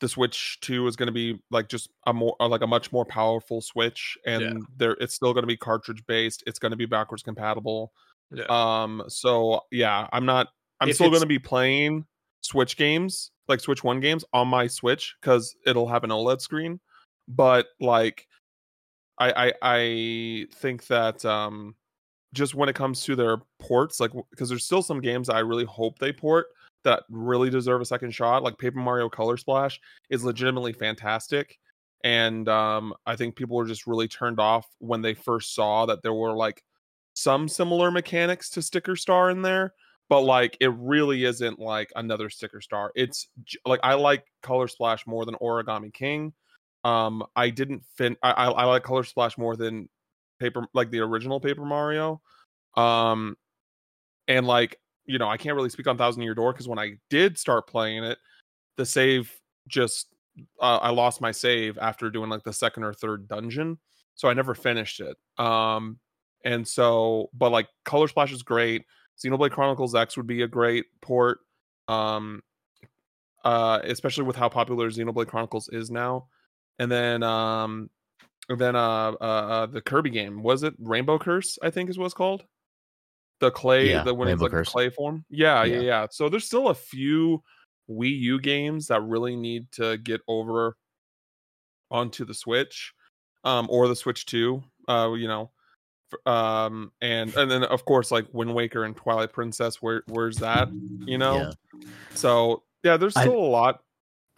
the 0.00 0.08
Switch 0.08 0.58
2 0.62 0.86
is 0.86 0.96
going 0.96 1.08
to 1.08 1.12
be 1.12 1.38
like 1.50 1.68
just 1.68 1.90
a 2.06 2.12
more 2.12 2.34
uh, 2.40 2.48
like 2.48 2.62
a 2.62 2.66
much 2.66 2.90
more 2.92 3.04
powerful 3.04 3.60
Switch, 3.60 4.16
and 4.26 4.42
Yeah. 4.42 4.52
there 4.76 4.92
it's 5.00 5.14
still 5.14 5.32
going 5.32 5.42
to 5.42 5.46
be 5.48 5.56
cartridge 5.56 6.04
based. 6.06 6.42
It's 6.46 6.58
going 6.58 6.70
to 6.70 6.76
be 6.76 6.86
backwards 6.86 7.22
compatible. 7.22 7.92
Yeah. 8.32 8.44
Um, 8.48 9.02
so 9.08 9.62
yeah, 9.70 10.06
I'm 10.12 10.24
not. 10.26 10.48
I'm 10.80 10.88
If 10.88 10.94
still 10.96 11.10
going 11.10 11.20
to 11.20 11.26
be 11.26 11.38
playing 11.38 12.06
Switch 12.42 12.76
games, 12.76 13.30
like 13.48 13.60
Switch 13.60 13.84
One 13.84 14.00
games, 14.00 14.24
on 14.32 14.48
my 14.48 14.66
Switch 14.66 15.14
because 15.20 15.54
it'll 15.66 15.88
have 15.88 16.04
an 16.04 16.10
OLED 16.10 16.40
screen. 16.40 16.80
But 17.28 17.66
like, 17.80 18.26
I 19.20 19.32
I, 19.46 19.52
I 19.62 20.46
think 20.54 20.86
that 20.88 21.24
um, 21.24 21.74
just 22.32 22.54
when 22.54 22.68
it 22.68 22.74
comes 22.74 23.04
to 23.04 23.14
their 23.14 23.38
ports, 23.60 24.00
like 24.00 24.12
because 24.30 24.48
there's 24.48 24.64
still 24.64 24.82
some 24.82 25.00
games 25.00 25.28
I 25.28 25.40
really 25.40 25.64
hope 25.64 25.98
they 25.98 26.12
port 26.12 26.46
that 26.84 27.02
really 27.10 27.50
deserve 27.50 27.80
a 27.80 27.84
second 27.84 28.12
shot. 28.12 28.42
Like 28.42 28.58
Paper 28.58 28.78
Mario 28.78 29.08
Color 29.08 29.36
Splash 29.36 29.80
is 30.08 30.24
legitimately 30.24 30.72
fantastic. 30.72 31.58
And 32.02 32.48
um, 32.48 32.94
I 33.06 33.16
think 33.16 33.36
people 33.36 33.56
were 33.56 33.66
just 33.66 33.86
really 33.86 34.08
turned 34.08 34.40
off 34.40 34.66
when 34.78 35.02
they 35.02 35.14
first 35.14 35.54
saw 35.54 35.84
that 35.86 36.02
there 36.02 36.14
were 36.14 36.32
like 36.32 36.62
some 37.14 37.48
similar 37.48 37.90
mechanics 37.90 38.48
to 38.50 38.62
Sticker 38.62 38.96
Star 38.96 39.30
in 39.30 39.42
there, 39.42 39.74
but 40.08 40.22
like 40.22 40.56
it 40.60 40.72
really 40.74 41.24
isn't 41.24 41.58
like 41.58 41.90
another 41.96 42.30
Sticker 42.30 42.62
Star. 42.62 42.92
It's 42.94 43.28
like 43.66 43.80
I 43.82 43.94
like 43.94 44.24
Color 44.42 44.68
Splash 44.68 45.06
more 45.06 45.26
than 45.26 45.34
Origami 45.36 45.92
King. 45.92 46.32
Um, 46.84 47.24
I 47.36 47.50
didn't 47.50 47.84
fin. 47.96 48.16
I, 48.22 48.30
I 48.32 48.46
I 48.50 48.64
like 48.64 48.82
Color 48.82 49.04
Splash 49.04 49.36
more 49.36 49.56
than 49.56 49.88
Paper 50.38 50.66
like 50.72 50.90
the 50.90 51.00
original 51.00 51.40
Paper 51.40 51.64
Mario. 51.64 52.20
Um, 52.76 53.36
and 54.28 54.46
like 54.46 54.78
you 55.06 55.18
know, 55.18 55.28
I 55.28 55.36
can't 55.36 55.56
really 55.56 55.70
speak 55.70 55.86
on 55.86 55.98
Thousand 55.98 56.22
Year 56.22 56.34
Door 56.34 56.52
because 56.52 56.68
when 56.68 56.78
I 56.78 56.92
did 57.08 57.36
start 57.36 57.66
playing 57.66 58.04
it, 58.04 58.18
the 58.76 58.86
save 58.86 59.32
just 59.68 60.08
uh, 60.60 60.78
I 60.78 60.90
lost 60.90 61.20
my 61.20 61.32
save 61.32 61.78
after 61.78 62.10
doing 62.10 62.30
like 62.30 62.44
the 62.44 62.52
second 62.52 62.84
or 62.84 62.94
third 62.94 63.28
dungeon, 63.28 63.78
so 64.14 64.28
I 64.28 64.34
never 64.34 64.54
finished 64.54 65.00
it. 65.00 65.16
Um, 65.38 65.98
and 66.44 66.66
so, 66.66 67.28
but 67.34 67.52
like 67.52 67.68
Color 67.84 68.08
Splash 68.08 68.32
is 68.32 68.42
great. 68.42 68.84
Xenoblade 69.22 69.50
Chronicles 69.50 69.94
X 69.94 70.16
would 70.16 70.26
be 70.26 70.42
a 70.42 70.48
great 70.48 70.86
port. 71.02 71.40
Um, 71.88 72.42
uh, 73.44 73.80
especially 73.84 74.24
with 74.24 74.36
how 74.36 74.48
popular 74.48 74.90
Xenoblade 74.90 75.28
Chronicles 75.28 75.68
is 75.72 75.90
now. 75.90 76.26
And 76.80 76.90
then, 76.90 77.22
um, 77.22 77.90
and 78.48 78.58
then 78.58 78.74
uh, 78.74 79.12
uh, 79.12 79.14
uh, 79.24 79.66
the 79.66 79.80
Kirby 79.80 80.10
game 80.10 80.42
was 80.42 80.64
it 80.64 80.74
Rainbow 80.80 81.18
Curse? 81.18 81.58
I 81.62 81.70
think 81.70 81.88
is 81.90 81.98
what 81.98 82.06
it's 82.06 82.14
called. 82.14 82.42
The 83.38 83.50
clay, 83.50 83.90
Yeah, 83.90 84.02
the 84.02 84.12
when 84.14 84.26
Rainbow 84.28 84.46
it's 84.46 84.52
like 84.52 84.58
Curse. 84.58 84.68
clay 84.70 84.90
form. 84.90 85.24
Yeah, 85.30 85.62
yeah, 85.64 85.74
Yeah. 85.76 85.80
yeah. 85.82 86.06
So 86.10 86.28
there's 86.28 86.44
still 86.46 86.68
a 86.68 86.74
few 86.74 87.42
Wii 87.88 88.18
U 88.20 88.40
games 88.40 88.88
that 88.88 89.02
really 89.02 89.36
need 89.36 89.70
to 89.72 89.98
get 89.98 90.20
over 90.26 90.76
onto 91.90 92.24
the 92.24 92.34
Switch, 92.34 92.92
um, 93.44 93.66
or 93.70 93.86
the 93.88 93.96
Switch 93.96 94.26
Two. 94.26 94.62
Uh, 94.88 95.12
you 95.12 95.28
know, 95.28 95.50
um, 96.26 96.92
and 97.00 97.34
and 97.36 97.50
then 97.50 97.62
of 97.64 97.84
course 97.84 98.10
like 98.10 98.26
Wind 98.32 98.54
Waker 98.54 98.84
and 98.84 98.96
Twilight 98.96 99.32
Princess. 99.32 99.80
Where 99.82 100.02
where's 100.08 100.38
that? 100.38 100.68
You 101.06 101.18
know. 101.18 101.36
Yeah. 101.36 101.52
So 102.14 102.62
yeah, 102.82 102.96
there's 102.96 103.14
still 103.18 103.36
a 103.36 103.52
lot. 103.52 103.80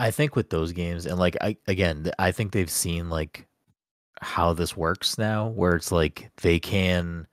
I 0.02 0.10
think 0.10 0.34
with 0.34 0.50
those 0.50 0.72
games, 0.72 1.06
and 1.06 1.16
like 1.16 1.36
I 1.40 1.56
again, 1.68 2.10
I 2.18 2.32
think 2.32 2.50
they've 2.50 2.68
seen 2.68 3.08
like 3.08 3.46
how 4.20 4.52
this 4.52 4.76
works 4.76 5.16
now, 5.16 5.46
where 5.46 5.76
it's 5.76 5.92
like 5.92 6.28
they 6.42 6.58
can 6.58 7.28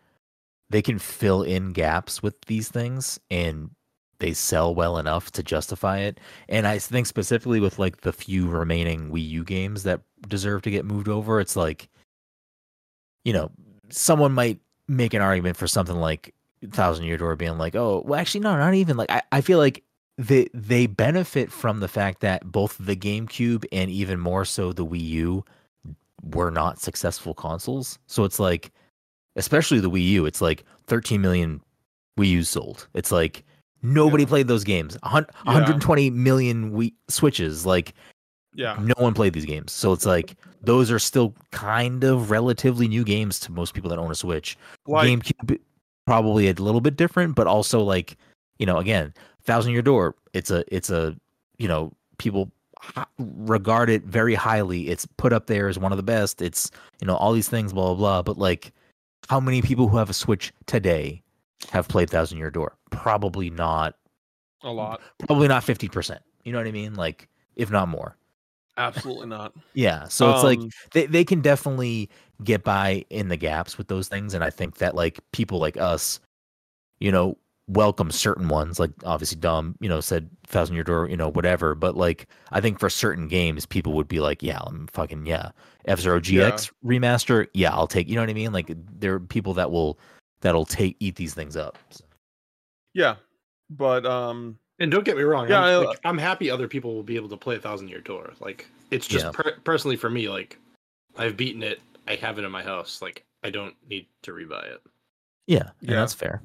they 0.70 0.84
can 0.84 1.00
fill 1.00 1.42
in 1.42 1.74
gaps 1.74 2.22
with 2.22 2.40
these 2.42 2.70
things 2.70 3.20
and 3.32 3.72
they 4.20 4.34
sell 4.34 4.76
well 4.76 5.00
enough 5.00 5.32
to 5.32 5.42
justify 5.42 5.98
it. 6.00 6.20
And 6.48 6.68
I 6.68 6.78
think 6.78 7.08
specifically 7.08 7.60
with 7.60 7.80
like 7.80 8.02
the 8.02 8.14
few 8.14 8.48
remaining 8.48 9.10
Wii 9.10 9.28
U 9.30 9.44
games 9.44 9.82
that 9.84 10.02
deserve 10.28 10.62
to 10.62 10.72
get 10.72 10.86
moved 10.86 11.08
over, 11.08 11.40
it's 11.40 11.56
like 11.56 11.90
you 13.26 13.34
know, 13.34 13.50
someone 13.90 14.34
might 14.34 14.60
make 14.88 15.16
an 15.16 15.24
argument 15.24 15.58
for 15.58 15.68
something 15.68 15.96
like 15.96 16.36
Thousand 16.70 17.06
Year 17.06 17.18
Door 17.18 17.38
being 17.38 17.58
like, 17.58 17.76
oh, 17.76 18.04
well, 18.06 18.20
actually, 18.20 18.42
no, 18.42 18.56
not 18.56 18.76
even 18.76 18.96
like 18.96 19.10
I, 19.10 19.24
I 19.32 19.42
feel 19.42 19.58
like 19.58 19.84
they 20.20 20.50
they 20.54 20.86
benefit 20.86 21.50
from 21.50 21.80
the 21.80 21.88
fact 21.88 22.20
that 22.20 22.52
both 22.52 22.76
the 22.78 22.96
GameCube 22.96 23.64
and 23.72 23.90
even 23.90 24.20
more 24.20 24.44
so 24.44 24.74
the 24.74 24.86
Wii 24.86 25.02
U 25.02 25.46
were 26.24 26.52
not 26.52 26.80
successful 26.82 27.34
consoles. 27.34 27.98
So 28.08 28.26
it's 28.26 28.38
like, 28.40 28.72
especially 29.38 29.80
the 29.80 29.90
Wii 29.90 30.06
U, 30.10 30.26
it's 30.26 30.42
like 30.42 30.66
13 30.88 31.22
million 31.22 31.62
Wii 32.20 32.28
U's 32.32 32.50
sold. 32.50 32.90
It's 32.94 33.14
like 33.14 33.46
nobody 33.82 34.24
Yeah. 34.24 34.30
played 34.30 34.48
those 34.50 34.66
games. 34.66 34.98
A 35.04 35.08
hun- 35.08 35.26
Yeah. 35.46 35.54
120 35.54 36.10
million 36.10 36.72
Wii 36.74 36.94
Switches. 37.08 37.66
Like 37.66 37.94
Yeah. 38.54 38.78
no 38.82 38.96
one 38.98 39.14
played 39.14 39.32
these 39.32 39.46
games. 39.46 39.72
So 39.72 39.94
it's 39.94 40.06
like 40.06 40.36
those 40.62 40.92
are 40.92 41.00
still 41.00 41.34
kind 41.52 42.04
of 42.04 42.30
relatively 42.30 42.90
new 42.90 43.06
games 43.06 43.40
to 43.40 43.54
most 43.54 43.74
people 43.74 43.90
that 43.92 44.00
own 44.00 44.12
a 44.12 44.16
Switch. 44.16 44.58
Like 44.86 45.08
GameCube 45.08 45.60
probably 46.06 46.50
a 46.50 46.54
little 46.56 46.82
bit 46.82 46.98
different, 46.98 47.36
but 47.36 47.48
also 47.48 47.82
like 47.82 48.18
you 48.58 48.66
know, 48.66 48.78
again, 48.80 49.14
Thousand 49.50 49.74
Year 49.74 49.82
Door. 49.82 50.16
It's 50.34 50.52
a 50.52 50.64
it's 50.74 50.90
a 50.90 51.16
you 51.58 51.68
know 51.68 51.92
people 52.18 52.52
regard 53.18 53.90
it 53.90 54.04
very 54.04 54.36
highly. 54.36 54.88
It's 54.90 55.06
put 55.18 55.34
up 55.34 55.48
there 55.48 55.68
as 55.68 55.78
one 55.78 55.92
of 55.92 55.98
the 55.98 56.04
best. 56.04 56.42
It's 56.42 56.72
you 57.02 57.08
know 57.08 57.16
all 57.16 57.34
these 57.34 57.50
things, 57.50 57.74
blah 57.74 57.88
blah 57.88 57.96
blah. 57.96 58.22
But 58.22 58.38
like, 58.38 58.72
how 59.28 59.40
many 59.40 59.62
people 59.62 59.88
who 59.88 59.98
have 59.98 60.10
a 60.10 60.14
Switch 60.14 60.54
today 60.66 61.22
have 61.72 61.88
played 61.88 62.10
Thousand 62.10 62.38
Year 62.38 62.52
Door? 62.52 62.78
Probably 62.92 63.50
not. 63.50 63.96
a 64.64 64.72
lot. 64.72 65.02
Probably 65.28 65.48
not 65.48 65.64
fifty 65.64 65.90
percent. 65.90 66.22
You 66.44 66.52
know 66.54 66.60
what 66.60 66.68
I 66.68 66.72
mean? 66.72 66.94
Like, 66.96 67.28
if 67.56 67.70
not 67.72 67.88
more. 67.90 68.16
Absolutely 68.78 69.28
not. 69.28 69.54
Yeah. 69.74 70.08
So 70.08 70.32
it's 70.34 70.44
like 70.44 70.60
Um, 70.60 70.70
they, 70.94 71.06
they 71.06 71.26
can 71.26 71.42
definitely 71.42 72.10
get 72.44 72.64
by 72.64 73.04
in 73.10 73.28
the 73.28 73.36
gaps 73.36 73.78
with 73.78 73.90
those 73.90 74.08
things 74.08 74.34
and 74.34 74.42
i 74.46 74.50
think 74.50 74.78
that 74.78 74.96
like 74.96 75.20
people 75.34 75.60
like 75.60 75.76
us 75.76 76.22
you 77.00 77.12
know 77.12 77.38
welcome 77.70 78.10
certain 78.12 78.48
ones 78.50 78.80
like 78.80 78.92
obviously 79.06 79.40
dom 79.40 79.76
you 79.80 79.88
know 79.88 80.02
said 80.02 80.28
thousand 80.48 80.74
year 80.76 80.84
door 80.84 81.08
you 81.08 81.16
know 81.16 81.30
whatever 81.30 81.76
but 81.76 81.96
like 81.96 82.28
i 82.52 82.60
think 82.60 82.80
for 82.80 82.90
certain 82.90 83.28
games 83.28 83.66
people 83.66 83.94
would 83.94 84.08
be 84.08 84.20
like 84.20 84.42
yeah 84.42 84.60
i'm 84.66 84.88
fucking 84.88 85.26
yeah 85.26 85.52
f-zero 85.86 86.20
gx 86.20 86.72
remaster 86.84 87.48
yeah 87.54 87.72
i'll 87.72 87.86
take 87.88 88.08
you 88.10 88.16
know 88.16 88.22
what 88.22 88.30
i 88.30 88.34
mean 88.34 88.52
like 88.52 88.72
there 89.00 89.14
are 89.14 89.20
people 89.20 89.54
that 89.54 89.70
will 89.72 90.00
that'll 90.42 90.66
take 90.66 90.96
eat 91.00 91.16
these 91.16 91.34
things 91.36 91.56
up 91.56 91.78
so. 91.92 92.04
yeah, 92.94 93.16
but 93.70 94.04
um, 94.06 94.58
And 94.80 94.90
don't 94.90 95.04
get 95.06 95.16
me 95.18 95.24
wrong. 95.24 95.48
Yeah, 95.50 95.62
I'm, 95.62 95.84
I- 95.84 95.86
like, 95.90 96.00
I'm 96.06 96.18
happy 96.18 96.50
other 96.50 96.68
people 96.68 96.96
will 96.96 97.04
be 97.04 97.18
able 97.18 97.30
to 97.30 97.38
play 97.38 97.56
a 97.56 97.60
thousand 97.60 97.90
year 97.90 98.00
door. 98.02 98.34
Like 98.40 98.66
it's 98.90 99.06
just 99.06 99.26
Yeah. 99.26 99.32
per- 99.32 99.58
personally 99.64 99.96
for 99.98 100.10
me. 100.10 100.28
Like 100.30 100.58
I've 101.18 101.36
beaten 101.38 101.62
it. 101.62 101.82
I 102.08 102.16
have 102.16 102.40
it 102.40 102.46
in 102.46 102.52
my 102.52 102.64
house. 102.64 103.02
Like 103.02 103.26
I 103.44 103.50
don't 103.52 103.76
need 103.88 104.08
to 104.24 104.32
rebuy 104.32 104.66
it. 104.74 104.82
yeah 105.46 105.70
and 105.82 105.90
Yeah. 105.90 105.96
that's 105.98 106.14
fair 106.16 106.42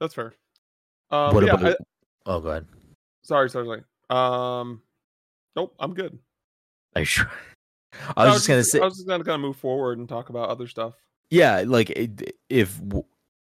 that's 0.00 0.14
fair. 0.14 0.32
Um, 1.14 1.34
what 1.34 1.44
yeah, 1.44 1.52
about 1.54 1.72
I- 1.72 1.76
oh 2.26 2.40
go 2.40 2.48
ahead 2.48 2.66
sorry, 3.22 3.48
sorry, 3.50 3.66
sorry. 3.66 3.82
Um, 4.10 4.82
nope, 5.56 5.74
I'm 5.78 5.94
good. 5.94 6.18
are 6.96 7.00
you 7.00 7.04
sure 7.06 7.30
i 8.16 8.24
was 8.26 8.34
just 8.34 8.48
gonna 8.48 8.64
say 8.64 8.80
I 8.80 8.84
was 8.84 8.96
just 8.96 9.06
gonna 9.06 9.22
kind 9.22 9.36
of 9.36 9.40
move 9.40 9.56
forward 9.56 9.98
and 9.98 10.08
talk 10.08 10.28
about 10.28 10.48
other 10.48 10.66
stuff. 10.66 10.94
yeah 11.30 11.62
like 11.66 11.92
if 12.50 12.80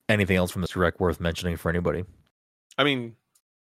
anything 0.08 0.36
else 0.36 0.50
from 0.50 0.60
this 0.60 0.70
direct 0.72 1.00
worth 1.00 1.20
mentioning 1.20 1.56
for 1.56 1.70
anybody 1.70 2.04
I 2.78 2.84
mean, 2.84 3.16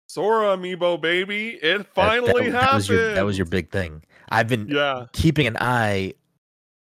Sora 0.07 0.56
amiibo 0.57 0.99
baby, 1.02 1.60
it 1.61 1.80
That- 1.80 1.94
finally 1.95 2.49
that, 2.49 2.53
happened. 2.53 2.53
that 2.53 2.73
was 2.76 2.90
your 2.90 3.14
that 3.14 3.26
was 3.26 3.38
your 3.38 3.45
big 3.45 3.72
thing. 3.72 4.03
I've 4.30 4.48
been 4.48 4.68
yeah. 4.68 5.06
keeping 5.14 5.48
an 5.48 5.57
eye 5.60 6.14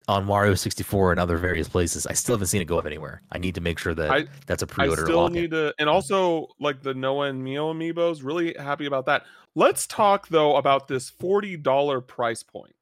on 0.10 0.26
Wario 0.26 0.58
64 0.58 1.12
and 1.12 1.20
other 1.20 1.38
various 1.38 1.70
places. 1.70 2.08
I 2.08 2.14
still 2.14 2.34
haven't 2.36 2.48
seen 2.48 2.62
it 2.62 2.66
go 2.66 2.80
up 2.80 2.86
anywhere. 2.86 3.22
I 3.32 3.38
need 3.38 3.56
to 3.56 3.62
make 3.62 3.78
sure 3.78 3.94
that 3.94 4.10
I- 4.10 4.28
that's 4.48 4.64
a 4.64 4.68
pre-order 4.68 5.04
I 5.04 5.06
still 5.06 5.18
lock-in. 5.22 5.34
need 5.34 5.52
to, 5.52 5.74
and 5.78 5.88
also 5.88 6.48
like 6.60 6.82
the 6.82 6.94
Noah 6.94 7.28
and 7.28 7.44
Mio 7.44 7.72
amiibos. 7.74 8.24
Really 8.24 8.56
happy 8.58 8.86
about 8.88 9.06
that. 9.06 9.26
Let's 9.56 9.86
talk 9.88 10.28
though 10.30 10.56
about 10.58 10.88
this 10.88 11.10
forty 11.10 11.56
dollar 11.58 12.02
price 12.02 12.44
point. 12.44 12.74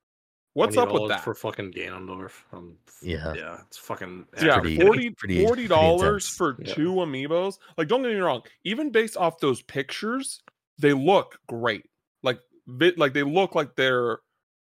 What's 0.54 0.76
up 0.78 0.92
with 0.92 1.10
that? 1.10 1.24
for 1.24 1.36
fucking 1.36 1.72
Ganondorf? 1.74 2.32
Um, 2.52 2.78
Yeah. 3.04 3.34
yeah, 3.36 3.58
it's 3.68 3.78
fucking 3.78 4.26
yeah, 4.42 4.60
pretty- 4.60 4.78
forty 4.82 5.10
pretty- 5.12 5.44
forty 5.46 5.64
pretty 5.64 5.68
dollars 5.68 6.26
intense. 6.26 6.36
for 6.38 6.56
Yeah. 6.60 6.74
two 6.74 6.90
amiibos. 6.96 7.60
Like, 7.78 7.88
don't 7.90 8.02
get 8.02 8.10
me 8.14 8.20
wrong. 8.20 8.42
Even 8.64 8.90
based 8.90 9.18
off 9.18 9.40
those 9.40 9.62
pictures, 9.62 10.42
they 10.80 10.94
look 10.94 11.40
great. 11.48 11.86
Like, 12.24 12.40
vi- 12.66 12.94
like 12.98 13.14
they 13.14 13.22
look 13.24 13.54
like 13.54 13.76
they're, 13.76 14.20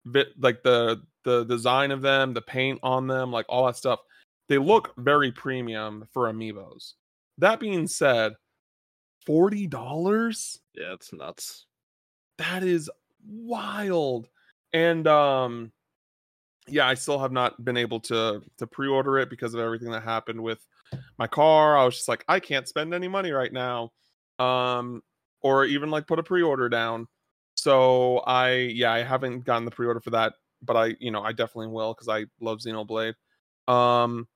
vi- 0.05 0.25
like 0.39 0.61
the 0.63 1.01
the 1.27 1.43
design 1.43 1.91
of 1.91 2.01
them, 2.01 2.33
the 2.33 2.41
paint 2.41 2.79
on 2.81 3.05
them, 3.07 3.31
like 3.31 3.45
all 3.49 3.65
that 3.65 3.75
stuff. 3.75 3.99
They 4.47 4.57
look 4.57 4.93
very 4.97 5.31
premium 5.31 6.07
for 6.13 6.31
amiibos. 6.31 6.93
That 7.37 7.59
being 7.59 7.85
said, 7.85 8.33
forty 9.27 9.67
dollars 9.67 10.57
yeah, 10.73 10.93
it's 10.93 11.11
nuts. 11.11 11.65
that 12.37 12.63
is 12.63 12.89
wild 13.29 14.29
and 14.71 15.05
um 15.05 15.69
yeah 16.69 16.87
i 16.87 16.93
still 16.93 17.19
have 17.19 17.33
not 17.33 17.61
been 17.65 17.75
able 17.75 17.99
to 17.99 18.41
to 18.57 18.65
pre-order 18.65 19.17
it 19.17 19.29
because 19.29 19.53
of 19.53 19.59
everything 19.59 19.91
that 19.91 20.01
happened 20.03 20.41
with 20.41 20.65
my 21.19 21.27
car 21.27 21.77
i 21.77 21.83
was 21.83 21.95
just 21.95 22.07
like 22.07 22.23
i 22.29 22.39
can't 22.39 22.69
spend 22.69 22.93
any 22.93 23.09
money 23.09 23.31
right 23.31 23.51
now 23.51 23.91
um 24.39 25.01
or 25.41 25.65
even 25.65 25.89
like 25.89 26.07
put 26.07 26.19
a 26.19 26.23
pre-order 26.23 26.69
down 26.69 27.05
so 27.55 28.19
i 28.19 28.51
yeah 28.51 28.93
i 28.93 29.03
haven't 29.03 29.43
gotten 29.43 29.65
the 29.65 29.71
pre-order 29.71 29.99
for 29.99 30.11
that 30.11 30.33
but 30.61 30.75
i 30.75 30.95
you 30.99 31.11
know 31.11 31.21
i 31.21 31.31
definitely 31.31 31.67
will 31.67 31.93
because 31.93 32.09
i 32.09 32.25
love 32.39 32.59
xenoblade 32.59 33.13
um 33.67 34.27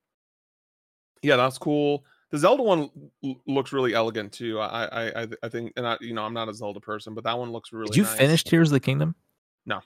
yeah 1.22 1.36
that's 1.36 1.58
cool 1.58 2.04
The 2.30 2.38
Zelda 2.38 2.62
one 2.62 2.90
l- 3.22 3.40
looks 3.46 3.72
really 3.74 3.92
elegant 3.92 4.32
too. 4.32 4.58
I 4.58 4.84
I 4.84 5.22
I, 5.22 5.26
I 5.42 5.48
think, 5.50 5.74
and 5.76 5.86
I 5.86 5.98
you 6.00 6.14
know 6.14 6.22
I'm 6.24 6.32
not 6.32 6.48
a 6.48 6.54
Zelda 6.54 6.80
person, 6.80 7.14
but 7.14 7.24
that 7.24 7.38
one 7.38 7.52
looks 7.52 7.72
really. 7.72 7.90
Did 7.90 7.96
you 7.96 8.04
nice. 8.04 8.16
finish 8.16 8.42
Tears 8.42 8.70
of 8.70 8.72
the 8.72 8.80
Kingdom? 8.80 9.14
No, 9.66 9.80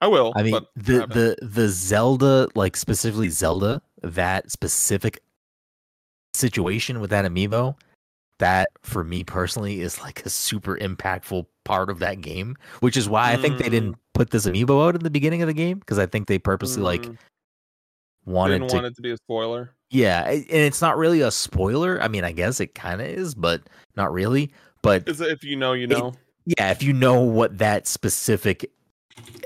I 0.00 0.08
will. 0.08 0.32
I 0.34 0.42
mean, 0.42 0.60
the 0.74 1.06
the 1.06 1.36
the 1.40 1.68
Zelda, 1.68 2.48
like 2.56 2.76
specifically 2.76 3.28
Zelda, 3.28 3.80
that 4.02 4.50
specific 4.50 5.22
situation 6.34 7.00
with 7.00 7.10
that 7.10 7.24
amiibo, 7.24 7.76
that 8.38 8.68
for 8.82 9.04
me 9.04 9.24
personally 9.24 9.80
is 9.80 10.00
like 10.00 10.24
a 10.24 10.30
super 10.30 10.76
impactful 10.78 11.46
part 11.64 11.90
of 11.90 11.98
that 11.98 12.20
game. 12.20 12.56
Which 12.80 12.96
is 12.96 13.08
why 13.08 13.32
I 13.32 13.36
think 13.36 13.58
they 13.58 13.68
didn't 13.68 13.96
put 14.14 14.30
this 14.30 14.46
amiibo 14.46 14.86
out 14.86 14.94
in 14.94 15.02
the 15.02 15.10
beginning 15.10 15.42
of 15.42 15.48
the 15.48 15.54
game 15.54 15.78
because 15.78 15.98
I 15.98 16.06
think 16.06 16.26
they 16.28 16.38
purposely 16.38 16.82
like 16.82 17.02
Mm, 17.02 17.16
wanted 18.26 18.54
didn't 18.54 18.68
to. 18.68 18.74
want 18.76 18.86
it 18.86 18.96
to 18.96 19.02
be 19.02 19.10
a 19.10 19.16
spoiler. 19.16 19.70
Yeah, 19.90 20.28
and 20.28 20.44
it's 20.50 20.82
not 20.82 20.98
really 20.98 21.22
a 21.22 21.30
spoiler. 21.30 22.00
I 22.02 22.08
mean, 22.08 22.24
I 22.24 22.32
guess 22.32 22.60
it 22.60 22.74
kind 22.74 23.00
of 23.00 23.06
is, 23.06 23.34
but 23.34 23.62
not 23.96 24.12
really. 24.12 24.52
But 24.82 25.08
Is 25.08 25.20
it 25.20 25.30
if 25.30 25.42
you 25.42 25.56
know, 25.56 25.72
you 25.72 25.86
know. 25.86 26.12
yeah, 26.44 26.70
if 26.70 26.82
you 26.82 26.92
know 26.92 27.20
what 27.22 27.56
that 27.58 27.86
specific 27.86 28.70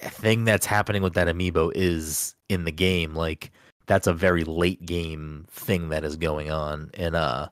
thing 0.00 0.44
that's 0.44 0.66
happening 0.66 1.00
with 1.02 1.14
that 1.14 1.28
amiibo 1.28 1.70
is 1.74 2.34
in 2.48 2.64
the 2.64 2.72
game, 2.72 3.14
like 3.14 3.52
that's 3.86 4.06
a 4.06 4.12
very 4.12 4.42
late 4.44 4.84
game 4.84 5.46
thing 5.50 5.90
that 5.90 6.04
is 6.04 6.16
going 6.16 6.50
on. 6.50 6.90
And 6.94 7.14
uh 7.14 7.48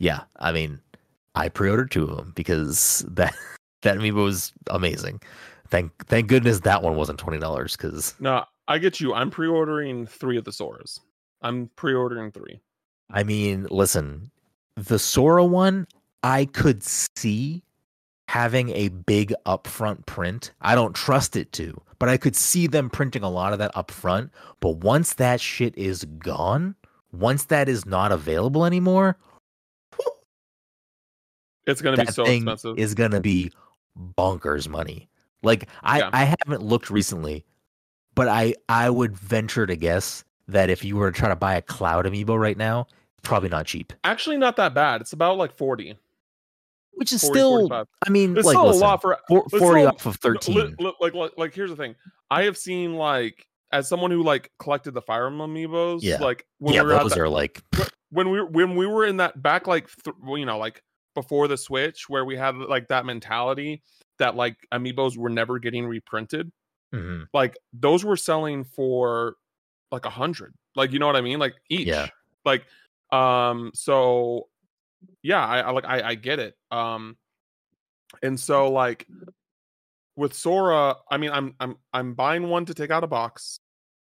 yeah, 0.00 0.22
I 0.38 0.50
mean, 0.50 0.80
I 1.36 1.48
pre-ordered 1.48 1.92
two 1.92 2.04
of 2.04 2.16
them 2.16 2.32
because 2.34 3.04
that 3.08 3.34
that 3.82 3.96
amiibo 3.96 4.24
was 4.24 4.52
amazing. 4.68 5.20
Thank 5.68 6.06
thank 6.06 6.26
goodness 6.26 6.60
that 6.60 6.82
one 6.82 6.96
wasn't 6.96 7.20
twenty 7.20 7.38
dollars 7.38 7.76
because 7.76 8.14
No, 8.18 8.44
I 8.66 8.78
get 8.78 8.98
you. 8.98 9.14
I'm 9.14 9.30
pre-ordering 9.30 10.06
three 10.06 10.36
of 10.36 10.44
the 10.44 10.50
Soras. 10.50 10.98
I'm 11.42 11.70
pre-ordering 11.76 12.32
three. 12.32 12.60
I 13.10 13.22
mean, 13.22 13.66
listen, 13.70 14.30
the 14.74 14.98
Sora 14.98 15.44
one 15.44 15.86
I 16.24 16.46
could 16.46 16.82
see 16.82 17.62
having 18.28 18.70
a 18.70 18.88
big 18.88 19.34
upfront 19.46 20.06
print. 20.06 20.52
I 20.60 20.74
don't 20.74 20.94
trust 20.94 21.36
it 21.36 21.52
to, 21.52 21.80
but 21.98 22.08
I 22.08 22.16
could 22.16 22.36
see 22.36 22.66
them 22.66 22.88
printing 22.88 23.22
a 23.22 23.30
lot 23.30 23.52
of 23.52 23.58
that 23.58 23.74
upfront. 23.74 24.30
But 24.60 24.78
once 24.78 25.14
that 25.14 25.40
shit 25.40 25.76
is 25.76 26.04
gone, 26.04 26.76
once 27.12 27.44
that 27.46 27.68
is 27.68 27.86
not 27.86 28.12
available 28.12 28.64
anymore, 28.64 29.16
It's 31.70 31.80
gonna 31.82 31.96
be 31.96 32.04
that 32.04 32.14
so 32.14 32.24
thing 32.24 32.42
expensive. 32.42 32.78
is 32.78 32.94
gonna 32.94 33.20
be 33.20 33.52
bonkers 34.16 34.68
money. 34.68 35.08
Like 35.42 35.68
I, 35.82 35.98
Yeah. 35.98 36.10
I 36.12 36.24
haven't 36.24 36.62
looked 36.62 36.90
recently, 36.90 37.44
but 38.14 38.28
I 38.28 38.54
I 38.68 38.90
would 38.90 39.16
venture 39.16 39.66
to 39.66 39.76
guess 39.76 40.24
that 40.48 40.68
if 40.70 40.84
you 40.84 40.96
were 40.96 41.10
to 41.10 41.18
try 41.18 41.28
to 41.28 41.36
buy 41.36 41.54
a 41.54 41.62
cloud 41.62 42.04
amiibo 42.06 42.38
right 42.38 42.56
now, 42.56 42.86
probably 43.22 43.48
not 43.48 43.66
cheap. 43.66 43.92
Actually, 44.04 44.36
not 44.36 44.56
that 44.56 44.74
bad. 44.74 45.00
It's 45.00 45.12
about 45.12 45.38
like 45.38 45.52
40. 45.52 45.96
Which 46.94 47.12
is 47.12 47.22
40, 47.22 47.38
still 47.38 47.50
45. 47.68 47.86
I 48.06 48.10
mean 48.10 48.36
It's 48.36 48.44
like 48.44 48.54
still 48.54 48.66
listen, 48.66 48.82
a 48.82 48.84
lot 48.86 49.00
for 49.00 49.18
40 49.28 49.48
still- 49.56 49.88
off 49.88 50.06
of 50.06 50.18
no, 50.24 50.30
li- 50.30 50.38
13. 50.40 50.76
li- 50.78 50.92
like, 51.00 51.14
like 51.14 51.32
like 51.38 51.54
here's 51.54 51.70
the 51.70 51.76
thing. 51.76 51.94
I 52.30 52.42
have 52.42 52.58
seen 52.58 52.94
like 52.94 53.46
as 53.72 53.88
someone 53.88 54.10
who 54.10 54.22
like 54.22 54.50
collected 54.58 54.92
the 54.92 55.00
Fire 55.00 55.28
Emblem 55.28 55.54
amiibos, 55.54 56.00
Yeah. 56.02 56.18
like 56.18 56.44
when 56.58 56.74
yeah, 56.74 56.82
we 56.82 56.88
were 56.92 56.98
those 56.98 57.12
that- 57.12 57.20
are 57.20 57.28
like 57.28 57.62
when 58.10 58.30
we 58.30 58.40
were 58.40 58.46
when 58.46 58.76
we 58.76 58.86
were 58.86 59.06
in 59.06 59.18
that 59.18 59.40
back 59.40 59.66
like 59.68 59.88
th- 60.04 60.16
you 60.26 60.44
know 60.44 60.58
like 60.58 60.82
before 61.14 61.48
the 61.48 61.56
switch 61.56 62.08
where 62.08 62.24
we 62.24 62.36
had 62.36 62.56
like 62.56 62.88
that 62.88 63.04
mentality 63.04 63.82
that 64.18 64.36
like 64.36 64.56
amiibos 64.72 65.16
were 65.16 65.30
never 65.30 65.58
getting 65.58 65.86
reprinted 65.86 66.50
mhm, 66.94 67.26
like 67.32 67.56
those 67.72 68.04
were 68.04 68.16
selling 68.16 68.64
for 68.64 69.36
like 69.90 70.04
a 70.04 70.10
hundred 70.10 70.54
like 70.76 70.92
you 70.92 70.98
know 70.98 71.06
what 71.06 71.16
i 71.16 71.20
mean? 71.20 71.38
Like 71.38 71.54
each 71.68 71.86
Yeah. 71.88 72.08
like 72.44 72.64
um 73.12 73.72
so 73.74 74.48
yeah 75.22 75.44
i, 75.44 75.60
I 75.60 75.70
like 75.72 75.84
I, 75.84 76.10
I 76.10 76.14
get 76.14 76.38
it 76.38 76.54
um 76.70 77.16
and 78.22 78.38
so 78.38 78.70
like 78.70 79.06
with 80.16 80.34
sora 80.34 80.96
i 81.10 81.16
mean 81.16 81.30
i'm 81.30 81.54
i'm 81.60 81.76
i'm 81.92 82.14
buying 82.14 82.48
one 82.48 82.66
to 82.66 82.74
take 82.74 82.90
out 82.90 83.02
a 83.04 83.08
box 83.08 83.58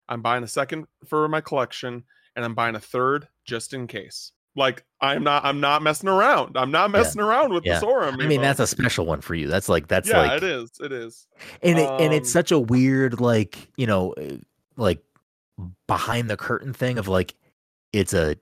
i'm 0.09 0.23
buying 0.23 0.45
a 0.45 0.49
second 0.49 0.87
for 1.07 1.29
my 1.29 1.41
collection 1.41 2.05
and 2.37 2.45
i'm 2.45 2.55
buying 2.55 2.75
a 2.77 2.81
third 2.81 3.29
just 3.45 3.75
in 3.75 3.87
case 3.87 4.33
like 4.57 4.85
i'm 5.01 5.23
not 5.23 5.45
i'm 5.45 5.61
not 5.61 5.83
messing 5.83 6.09
around 6.09 6.57
i'm 6.57 6.71
not 6.71 6.91
Yeah. 6.91 6.99
messing 6.99 7.21
around 7.21 7.53
with 7.53 7.65
Yeah. 7.65 7.75
the 7.75 7.81
sora 7.81 8.11
I 8.13 8.17
mean 8.27 8.41
that's 8.41 8.59
a 8.61 8.67
special 8.67 9.05
one 9.07 9.21
for 9.21 9.35
you. 9.35 9.47
That's 9.47 9.69
like 9.69 9.87
that's 9.89 10.09
yeah 10.09 10.19
like 10.23 10.43
it 10.43 10.43
is 10.43 10.71
it 10.81 10.91
is 10.93 11.27
and 11.63 11.79
it, 11.79 11.89
and 12.01 12.13
it's 12.15 12.31
Um, 12.31 12.33
such 12.33 12.53
a 12.53 12.59
weird 12.59 13.21
like 13.21 13.69
you 13.77 13.87
know 13.87 14.13
uh, 14.15 14.37
like 14.77 15.03
behind 15.87 16.29
the 16.31 16.37
curtain 16.37 16.73
thing 16.73 16.99
of 16.99 17.07
like 17.09 17.35
it's 17.93 18.13
a 18.15 18.37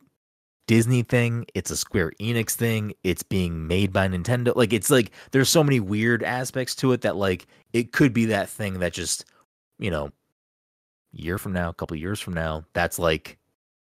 disney 0.66 1.02
thing 1.02 1.44
it's 1.54 1.70
a 1.70 1.76
square 1.76 2.10
enix 2.20 2.52
thing 2.52 2.94
it's 3.04 3.22
being 3.22 3.66
made 3.66 3.92
by 3.92 4.08
nintendo 4.08 4.54
like 4.56 4.72
it's 4.72 4.88
like 4.90 5.10
there's 5.32 5.48
so 5.50 5.62
many 5.62 5.78
weird 5.78 6.22
aspects 6.22 6.74
to 6.74 6.92
it 6.92 7.02
that 7.02 7.16
like 7.16 7.46
it 7.74 7.92
could 7.92 8.12
be 8.14 8.24
that 8.24 8.48
thing 8.48 8.78
that 8.78 8.92
just 8.92 9.26
you 9.78 9.90
know 9.90 10.08
year 11.12 11.36
from 11.38 11.52
now 11.52 11.68
a 11.68 11.74
couple 11.74 11.96
years 11.96 12.18
from 12.18 12.32
now 12.34 12.64
that's 12.72 12.98
like 12.98 13.36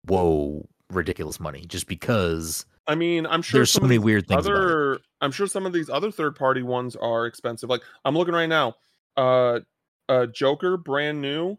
whoa 0.06 0.66
ridiculous 0.90 1.40
money 1.40 1.64
just 1.66 1.86
because 1.86 2.64
i 2.86 2.94
mean 2.94 3.26
i'm 3.26 3.42
sure 3.42 3.58
there's 3.58 3.70
so 3.70 3.80
many 3.80 3.98
weird 3.98 4.26
things 4.26 4.46
other 4.46 4.98
i'm 5.20 5.30
sure 5.30 5.46
some 5.46 5.66
of 5.66 5.72
these 5.72 5.88
other 5.88 6.10
third 6.10 6.34
party 6.36 6.62
ones 6.62 6.96
are 6.96 7.26
expensive. 7.26 7.68
Like 7.70 7.82
i'm 8.04 8.16
looking 8.16 8.34
right 8.34 8.48
now 8.48 8.74
uh 9.16 9.60
uh 10.08 10.26
joker 10.26 10.76
brand 10.76 11.20
new 11.20 11.56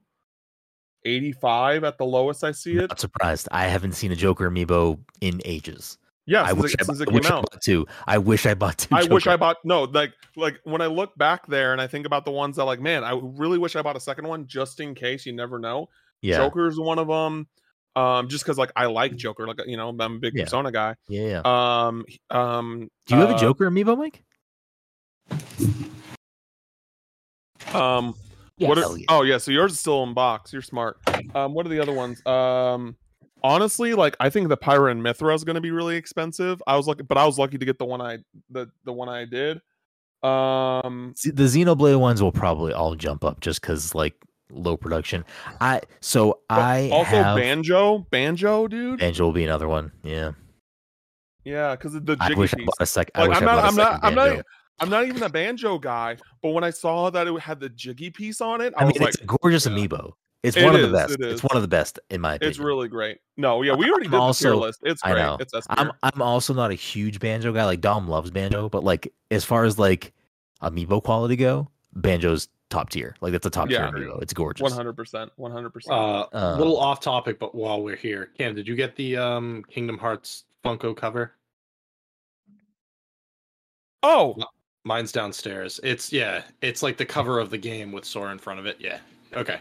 85 1.03 1.83
at 1.83 1.97
the 1.97 2.05
lowest 2.05 2.43
i 2.43 2.51
see 2.51 2.77
it. 2.77 2.89
not 2.89 2.99
surprised. 2.99 3.47
I 3.51 3.65
haven't 3.67 3.93
seen 3.93 4.11
a 4.11 4.15
joker 4.15 4.49
amiibo 4.49 4.99
in 5.19 5.41
ages. 5.45 5.97
Yeah 6.27 6.43
I 6.43 6.49
since, 6.49 6.61
wish, 6.61 6.73
it, 6.75 6.89
I, 6.89 6.93
it 6.93 7.09
I 7.09 7.11
wish 7.11 7.25
I 7.25 7.31
bought 7.31 7.61
two. 7.61 7.87
I 8.07 8.17
wish 8.19 8.45
I 8.45 8.53
bought 8.53 8.77
two. 8.77 8.95
i 8.95 9.03
wish 9.05 9.27
i 9.27 9.35
bought 9.35 9.57
no 9.63 9.83
like 9.83 10.13
like 10.35 10.59
when 10.63 10.81
i 10.81 10.85
look 10.85 11.17
back 11.17 11.47
there 11.47 11.71
and 11.71 11.81
i 11.81 11.87
think 11.87 12.05
about 12.05 12.25
the 12.25 12.31
ones 12.31 12.57
that 12.57 12.65
like 12.65 12.79
man 12.79 13.03
i 13.03 13.19
really 13.21 13.57
wish 13.57 13.75
i 13.75 13.81
bought 13.81 13.95
a 13.95 13.99
second 13.99 14.27
one 14.27 14.45
just 14.45 14.79
in 14.79 14.93
case 14.93 15.25
you 15.25 15.33
never 15.33 15.57
know. 15.57 15.89
Yeah, 16.21 16.37
joker's 16.37 16.79
one 16.79 16.99
of 16.99 17.07
them 17.07 17.47
um 17.95 18.27
just 18.29 18.43
because 18.43 18.57
like 18.57 18.71
i 18.75 18.85
like 18.85 19.15
joker 19.15 19.45
like 19.47 19.59
you 19.67 19.75
know 19.77 19.89
i'm 19.89 19.99
a 19.99 20.19
big 20.19 20.33
Yeah. 20.35 20.43
persona 20.45 20.71
guy 20.71 20.95
yeah, 21.09 21.41
yeah. 21.43 21.87
um 21.87 22.05
um 22.29 22.89
Do 23.07 23.15
you 23.15 23.21
have 23.21 23.31
uh, 23.31 23.35
a 23.35 23.39
Joker 23.39 23.69
amiibo, 23.69 23.97
Mike? 23.97 24.23
um 27.73 28.13
Yes. 28.57 28.67
What 28.69 28.77
are, 28.77 28.95
yeah. 28.97 29.05
Oh 29.09 29.21
yeah, 29.23 29.37
so 29.39 29.49
yours 29.49 29.71
is 29.71 29.79
still 29.79 30.03
in 30.03 30.13
box. 30.13 30.53
You're 30.53 30.61
smart. 30.61 30.97
Um, 31.33 31.55
what 31.55 31.65
are 31.65 31.69
the 31.69 31.79
other 31.79 31.93
ones? 31.93 32.23
Um, 32.27 32.95
honestly, 33.43 33.95
like 33.95 34.15
I 34.19 34.29
think 34.29 34.49
the 34.49 34.57
Pyra 34.57 34.91
and 34.91 35.01
Mythra 35.01 35.33
is 35.33 35.43
going 35.43 35.55
to 35.55 35.61
be 35.61 35.71
really 35.71 35.95
expensive. 35.95 36.61
I 36.67 36.77
was 36.77 36.85
lucky, 36.87 37.01
but 37.01 37.17
I 37.17 37.25
was 37.25 37.39
lucky 37.39 37.57
to 37.57 37.65
get 37.65 37.79
the 37.79 37.85
one 37.85 38.01
I 38.01 38.19
the 38.51 38.67
the 38.85 38.93
one 38.93 39.09
I 39.09 39.25
did. 39.25 39.61
Um, 40.21 41.13
See, 41.17 41.31
The 41.31 41.43
Xenoblade 41.43 41.99
ones 41.99 42.21
will 42.21 42.31
probably 42.31 42.71
all 42.71 42.93
jump 42.93 43.23
up 43.25 43.39
just 43.39 43.61
because 43.61 43.95
like 43.95 44.13
low 44.51 44.77
production. 44.77 45.25
I 45.59 45.81
so 45.99 46.39
but 46.49 46.59
I 46.59 46.89
also 46.89 47.09
have 47.11 47.37
banjo, 47.37 48.05
banjo, 48.11 48.67
dude. 48.67 48.99
Banjo 48.99 49.25
will 49.25 49.31
be 49.33 49.43
another 49.43 49.67
one. 49.67 49.91
Yeah, 50.03 50.31
Yeah, 51.43 51.75
because 51.75 51.95
of 51.95 52.05
the 52.05 52.17
I 52.19 52.27
jiggy 52.29 52.39
wish 52.39 52.53
I 52.53 52.57
piece. 52.57 52.65
bought 52.65 52.75
a 52.79 52.85
sec. 52.85 53.11
I 53.15 53.21
Like 53.21 53.29
wish 53.29 53.37
I'm 53.39 53.45
not, 53.45 53.55
bought 53.55 53.63
a 53.63 53.67
I'm 53.67 53.75
not, 53.75 53.99
I'm 54.03 54.15
not, 54.15 54.45
I'm 54.79 54.89
not 54.89 55.07
even 55.07 55.23
a 55.23 55.29
banjo 55.29 55.77
guy. 55.79 56.17
But 56.41 56.49
when 56.49 56.63
I 56.63 56.69
saw 56.71 57.09
that 57.09 57.27
it 57.27 57.39
had 57.39 57.59
the 57.59 57.69
jiggy 57.69 58.09
piece 58.09 58.41
on 58.41 58.61
it, 58.61 58.73
I, 58.77 58.81
I 58.81 58.85
mean, 58.85 58.93
was 58.93 59.01
like, 59.01 59.13
it's 59.15 59.21
a 59.21 59.25
gorgeous 59.25 59.65
yeah. 59.65 59.71
amiibo. 59.73 60.13
It's 60.43 60.57
It 60.57 60.63
one 60.65 60.73
of 60.73 60.81
is, 60.81 60.87
the 60.87 60.93
best. 60.93 61.11
it 61.13 61.21
It's 61.21 61.43
one 61.43 61.55
of 61.55 61.61
the 61.61 61.67
best 61.67 61.99
in 62.09 62.19
my 62.19 62.33
opinion. 62.33 62.49
it's 62.49 62.57
really 62.59 62.87
great. 62.87 63.19
No, 63.37 63.61
yeah, 63.61 63.73
we 63.75 63.89
already 63.91 64.07
I'm 64.07 64.11
did 64.11 64.17
the 64.17 64.17
tier 64.17 64.53
also- 64.53 64.57
list. 64.57 64.79
It's 64.83 65.01
I 65.05 65.13
know. 65.13 65.37
It's 65.39 65.53
I'm. 65.69 65.91
I'm 66.01 66.21
also 66.21 66.53
not 66.55 66.71
a 66.71 66.73
huge 66.73 67.19
banjo 67.19 67.53
guy. 67.53 67.63
Like 67.65 67.79
Dom 67.81 68.07
loves 68.07 68.31
banjo, 68.31 68.67
but 68.69 68.83
like 68.83 69.13
as 69.29 69.45
far 69.45 69.65
as 69.65 69.77
like 69.77 70.13
amiibo 70.63 71.03
quality 71.03 71.35
go, 71.35 71.69
banjo's 71.95 72.47
top 72.71 72.89
tier. 72.89 73.15
Like 73.21 73.31
that's 73.33 73.45
a 73.45 73.49
top 73.51 73.69
Yeah. 73.69 73.91
tier 73.91 73.99
amiibo. 73.99 74.21
It's 74.23 74.33
gorgeous. 74.33 74.63
One 74.63 74.71
hundred 74.71 74.93
percent. 74.93 75.31
One 75.35 75.51
hundred 75.51 75.69
percent. 75.71 75.95
Uh, 75.95 76.25
Uh, 76.33 76.55
little 76.57 76.79
off 76.79 76.99
topic, 77.01 77.37
but 77.37 77.53
while 77.53 77.83
we're 77.83 77.95
here, 77.95 78.31
Cam, 78.37 78.55
did 78.55 78.67
you 78.67 78.75
get 78.75 78.95
the 78.95 79.17
um 79.17 79.63
Kingdom 79.69 79.97
Hearts 79.99 80.45
Funko 80.65 80.95
cover? 80.97 81.33
Oh, 84.03 84.35
Mine's 84.83 85.11
downstairs. 85.11 85.79
It's 85.83 86.11
yeah, 86.11 86.41
it's 86.61 86.81
like 86.81 86.97
the 86.97 87.05
cover 87.05 87.39
of 87.39 87.49
the 87.51 87.57
game 87.57 87.91
with 87.91 88.05
Sora 88.05 88.31
in 88.31 88.39
front 88.39 88.59
of 88.59 88.65
it. 88.65 88.77
Yeah. 88.79 88.99
Okay. 89.33 89.59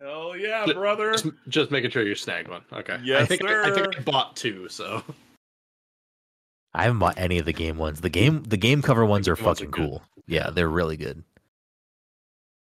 hell 0.00 0.36
yeah, 0.36 0.64
Ju- 0.66 0.74
brother. 0.74 1.12
Just, 1.12 1.26
just 1.48 1.70
making 1.70 1.90
sure 1.90 2.02
you 2.06 2.14
snagged 2.14 2.48
one. 2.48 2.62
Okay. 2.72 2.94
I 2.94 3.00
Yes, 3.02 3.28
think 3.28 3.44
I, 3.44 3.70
I 3.70 3.74
think 3.74 3.98
I 3.98 4.00
bought 4.02 4.36
two. 4.36 4.68
So 4.68 5.02
I 6.74 6.84
haven't 6.84 6.98
bought 7.00 7.18
any 7.18 7.38
of 7.38 7.44
the 7.44 7.52
game 7.52 7.76
ones. 7.76 8.00
The 8.00 8.08
game 8.08 8.44
the 8.44 8.56
game 8.56 8.82
cover 8.82 9.04
ones 9.04 9.26
are 9.28 9.34
game 9.36 9.44
ones 9.46 9.60
are 9.60 9.64
fucking 9.66 9.70
good. 9.72 9.88
cool. 9.90 10.02
Yeah, 10.28 10.50
they're 10.50 10.68
really 10.70 10.96
good. 10.96 11.24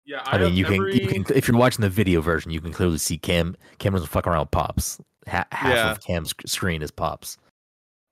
Yeah, 0.06 0.24
I, 0.26 0.38
mean, 0.38 0.48
have 0.48 0.54
you 0.54 0.66
can 0.66 0.88
you 0.88 1.08
can 1.08 1.26
if 1.36 1.48
you're 1.48 1.58
watching 1.58 1.82
the 1.82 1.90
video 1.90 2.22
version, 2.22 2.52
you 2.52 2.60
can 2.62 2.72
clearly 2.74 2.98
see 2.98 3.18
Cam 3.18 3.56
Cam 3.78 3.94
doesn't 3.94 4.08
fuck 4.08 4.26
around 4.28 4.42
with 4.42 4.52
pops. 4.52 5.00
Ha- 5.28 5.46
half 5.52 5.76
Yeah. 5.76 5.92
of 5.92 6.02
Cam's 6.02 6.34
screen 6.48 6.82
is 6.82 6.90
pops. 6.92 7.38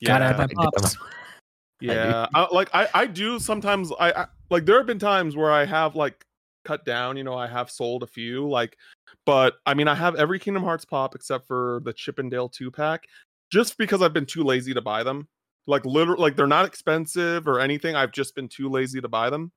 Gotta 0.06 0.26
have 0.26 0.40
Yeah, 0.40 0.48
my 0.54 0.66
pops. 0.66 0.98
yeah. 1.82 2.28
I, 2.34 2.48
like 2.54 2.70
I, 2.74 2.88
I 2.94 3.06
do 3.08 3.40
sometimes. 3.40 3.92
I, 4.00 4.12
I 4.12 4.26
like 4.50 4.66
there 4.66 4.78
have 4.78 4.86
been 4.88 5.00
times 5.00 5.36
where 5.36 5.52
I 5.52 5.66
have 5.66 5.96
like 5.96 6.24
cut 6.64 6.86
down. 6.86 7.18
You 7.18 7.24
know, 7.24 7.36
I 7.36 7.48
have 7.48 7.72
sold 7.72 8.04
a 8.04 8.08
few. 8.08 8.48
Like, 8.48 8.78
but 9.26 9.56
I 9.66 9.74
mean, 9.74 9.88
I 9.88 9.96
have 9.96 10.16
every 10.16 10.40
Kingdom 10.40 10.64
Hearts 10.64 10.86
pop 10.86 11.16
except 11.16 11.48
for 11.48 11.82
the 11.84 11.94
Chip 11.94 12.20
'n 12.20 12.30
Dale 12.30 12.50
two 12.50 12.70
pack. 12.72 13.08
just 13.52 13.78
because 13.80 14.04
I've 14.04 14.14
been 14.14 14.28
too 14.28 14.44
lazy 14.44 14.76
to 14.76 14.82
buy 14.82 15.04
them. 15.04 15.28
Like 15.66 15.84
literally, 15.86 16.22
like 16.22 16.36
they're 16.36 16.48
not 16.48 16.66
expensive 16.66 17.48
or 17.48 17.60
anything. 17.60 17.96
I've 17.96 18.12
just 18.12 18.36
been 18.36 18.48
too 18.48 18.70
lazy 18.70 19.02
to 19.02 19.08
buy 19.08 19.30
them. 19.32 19.52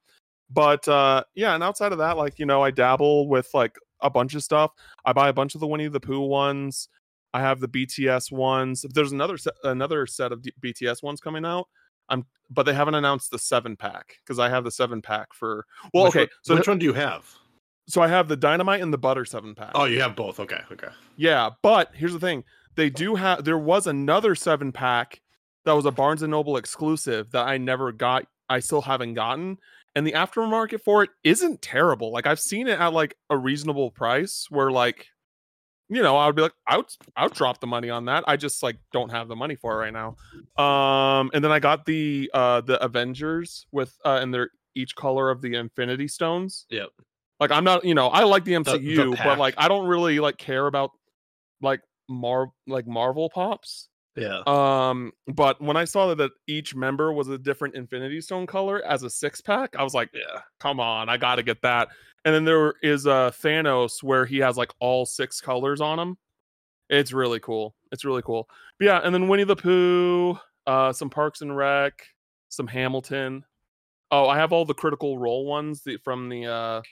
But 0.52 0.86
uh 0.88 1.24
yeah, 1.34 1.54
and 1.54 1.62
outside 1.62 1.92
of 1.92 1.98
that, 1.98 2.16
like 2.16 2.38
you 2.38 2.46
know, 2.46 2.62
I 2.62 2.70
dabble 2.70 3.28
with 3.28 3.48
like 3.54 3.76
a 4.00 4.10
bunch 4.10 4.34
of 4.34 4.42
stuff. 4.42 4.72
I 5.04 5.12
buy 5.12 5.28
a 5.28 5.32
bunch 5.32 5.54
of 5.54 5.60
the 5.60 5.66
Winnie 5.66 5.88
the 5.88 6.00
Pooh 6.00 6.20
ones. 6.26 6.88
I 7.34 7.40
have 7.40 7.60
the 7.60 7.68
BTS 7.68 8.30
ones. 8.32 8.84
There's 8.92 9.12
another 9.12 9.38
set, 9.38 9.54
another 9.64 10.06
set 10.06 10.32
of 10.32 10.42
D- 10.42 10.52
BTS 10.62 11.02
ones 11.02 11.20
coming 11.20 11.44
out. 11.46 11.66
I'm, 12.08 12.26
but 12.50 12.64
they 12.64 12.74
haven't 12.74 12.94
announced 12.96 13.30
the 13.30 13.38
seven 13.38 13.74
pack 13.76 14.16
because 14.24 14.38
I 14.38 14.50
have 14.50 14.64
the 14.64 14.70
seven 14.70 15.00
pack 15.00 15.28
for. 15.32 15.64
Well, 15.94 16.04
Which 16.04 16.10
okay, 16.10 16.18
one- 16.20 16.28
so 16.42 16.54
which 16.56 16.68
one 16.68 16.78
do 16.78 16.84
you 16.84 16.92
have? 16.92 17.24
so 17.88 18.02
I 18.02 18.08
have 18.08 18.28
the 18.28 18.36
dynamite 18.36 18.80
and 18.82 18.92
the 18.92 18.98
butter 18.98 19.24
seven 19.24 19.54
pack. 19.54 19.70
Oh, 19.74 19.84
you 19.84 20.00
have 20.02 20.14
both. 20.14 20.38
Okay, 20.40 20.60
okay. 20.72 20.88
Yeah, 21.16 21.50
but 21.62 21.90
here's 21.94 22.12
the 22.12 22.20
thing: 22.20 22.44
they 22.74 22.90
do 22.90 23.14
have. 23.14 23.44
There 23.44 23.56
was 23.58 23.86
another 23.86 24.34
seven 24.34 24.70
pack 24.72 25.22
that 25.64 25.72
was 25.72 25.86
a 25.86 25.90
Barnes 25.90 26.22
and 26.22 26.30
Noble 26.32 26.56
exclusive 26.58 27.30
that 27.30 27.46
I 27.46 27.56
never 27.56 27.92
got. 27.92 28.26
I 28.50 28.58
still 28.60 28.82
haven't 28.82 29.14
gotten, 29.14 29.56
and 29.94 30.06
the 30.06 30.12
aftermarket 30.12 30.80
for 30.82 31.02
it 31.02 31.10
isn't 31.24 31.62
terrible. 31.62 32.12
Like 32.12 32.26
I've 32.26 32.40
seen 32.40 32.68
it 32.68 32.78
at 32.78 32.92
like 32.92 33.16
a 33.30 33.36
reasonable 33.36 33.90
price, 33.90 34.46
where 34.50 34.70
like, 34.70 35.06
you 35.88 36.02
know, 36.02 36.16
I 36.16 36.26
would 36.26 36.36
be 36.36 36.42
like, 36.42 36.54
I 36.66 36.78
would, 36.78 36.86
I 37.16 37.24
would 37.24 37.34
drop 37.34 37.60
the 37.60 37.66
money 37.66 37.90
on 37.90 38.06
that. 38.06 38.24
I 38.26 38.36
just 38.36 38.62
like 38.62 38.76
don't 38.92 39.10
have 39.10 39.28
the 39.28 39.36
money 39.36 39.56
for 39.56 39.74
it 39.74 39.90
right 39.90 39.92
now. 39.92 40.16
Um, 40.62 41.30
and 41.34 41.44
then 41.44 41.52
I 41.52 41.58
got 41.58 41.84
the 41.84 42.30
uh 42.32 42.62
the 42.62 42.82
Avengers 42.82 43.66
with 43.72 43.96
uh 44.04 44.18
and 44.22 44.32
they're 44.32 44.50
each 44.74 44.94
color 44.96 45.30
of 45.30 45.42
the 45.42 45.54
Infinity 45.54 46.08
Stones. 46.08 46.66
Yep. 46.70 46.88
Like 47.40 47.50
I'm 47.50 47.64
not, 47.64 47.84
you 47.84 47.94
know, 47.94 48.08
I 48.08 48.24
like 48.24 48.44
the 48.44 48.54
the 48.54 48.60
MCU, 48.60 49.16
but 49.22 49.38
like 49.38 49.54
I 49.58 49.68
don't 49.68 49.86
really 49.86 50.20
like 50.20 50.38
care 50.38 50.66
about 50.66 50.92
like 51.60 51.80
Mar 52.08 52.52
like 52.66 52.86
Marvel 52.86 53.28
pops. 53.28 53.88
Yeah. 54.16 54.42
Um, 54.46 55.12
but 55.26 55.60
when 55.60 55.76
I 55.76 55.84
saw 55.84 56.14
that, 56.14 56.30
each 56.46 56.74
member 56.74 57.12
was 57.12 57.28
a 57.28 57.38
different 57.38 57.74
Infinity 57.74 58.20
Stone 58.20 58.46
color 58.46 58.82
as 58.84 59.02
a 59.02 59.10
six 59.10 59.40
pack, 59.40 59.74
I 59.76 59.82
was 59.82 59.94
like, 59.94 60.10
yeah. 60.12 60.40
come 60.60 60.80
on, 60.80 61.08
I 61.08 61.16
got 61.16 61.36
to 61.36 61.42
get 61.42 61.62
that. 61.62 61.88
And 62.24 62.34
then 62.34 62.44
there 62.44 62.74
is 62.82 63.06
uh 63.06 63.30
Thanos 63.30 64.02
where 64.02 64.24
he 64.24 64.38
has 64.38 64.56
like 64.56 64.70
all 64.78 65.06
six 65.06 65.40
colors 65.40 65.80
on 65.80 65.98
him. 65.98 66.16
It's 66.88 67.12
really 67.12 67.40
cool. 67.40 67.74
It's 67.90 68.04
really 68.04 68.22
cool. 68.22 68.48
But 68.78 68.84
yeah, 68.84 69.00
and 69.02 69.14
then 69.14 69.28
Winnie 69.28 69.44
the 69.44 69.56
Pooh, 69.56 70.38
uh, 70.66 70.92
some 70.92 71.10
Parks 71.10 71.40
and 71.40 71.56
Rec, 71.56 72.06
some 72.48 72.66
Hamilton. 72.66 73.44
Oh, 74.10 74.28
I 74.28 74.36
have 74.36 74.52
all 74.52 74.64
the 74.64 74.74
Critical 74.74 75.18
Role 75.18 75.46
ones 75.46 75.82
the, 75.82 75.96
from 75.96 76.28
the 76.28 76.46
uh 76.46 76.82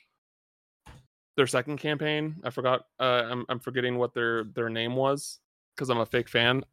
their 1.36 1.46
second 1.46 1.76
campaign. 1.76 2.36
I 2.44 2.50
forgot. 2.50 2.86
Uh, 2.98 3.24
I'm 3.30 3.44
I'm 3.48 3.60
forgetting 3.60 3.98
what 3.98 4.14
their 4.14 4.44
their 4.44 4.68
name 4.68 4.96
was 4.96 5.38
because 5.76 5.90
I'm 5.90 5.98
a 5.98 6.06
fake 6.06 6.28
fan. 6.28 6.64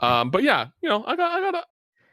Um, 0.00 0.30
but 0.30 0.42
yeah, 0.42 0.68
you 0.82 0.88
know, 0.88 1.04
I 1.06 1.16
got 1.16 1.32
I 1.32 1.40
got 1.40 1.54
a 1.54 1.64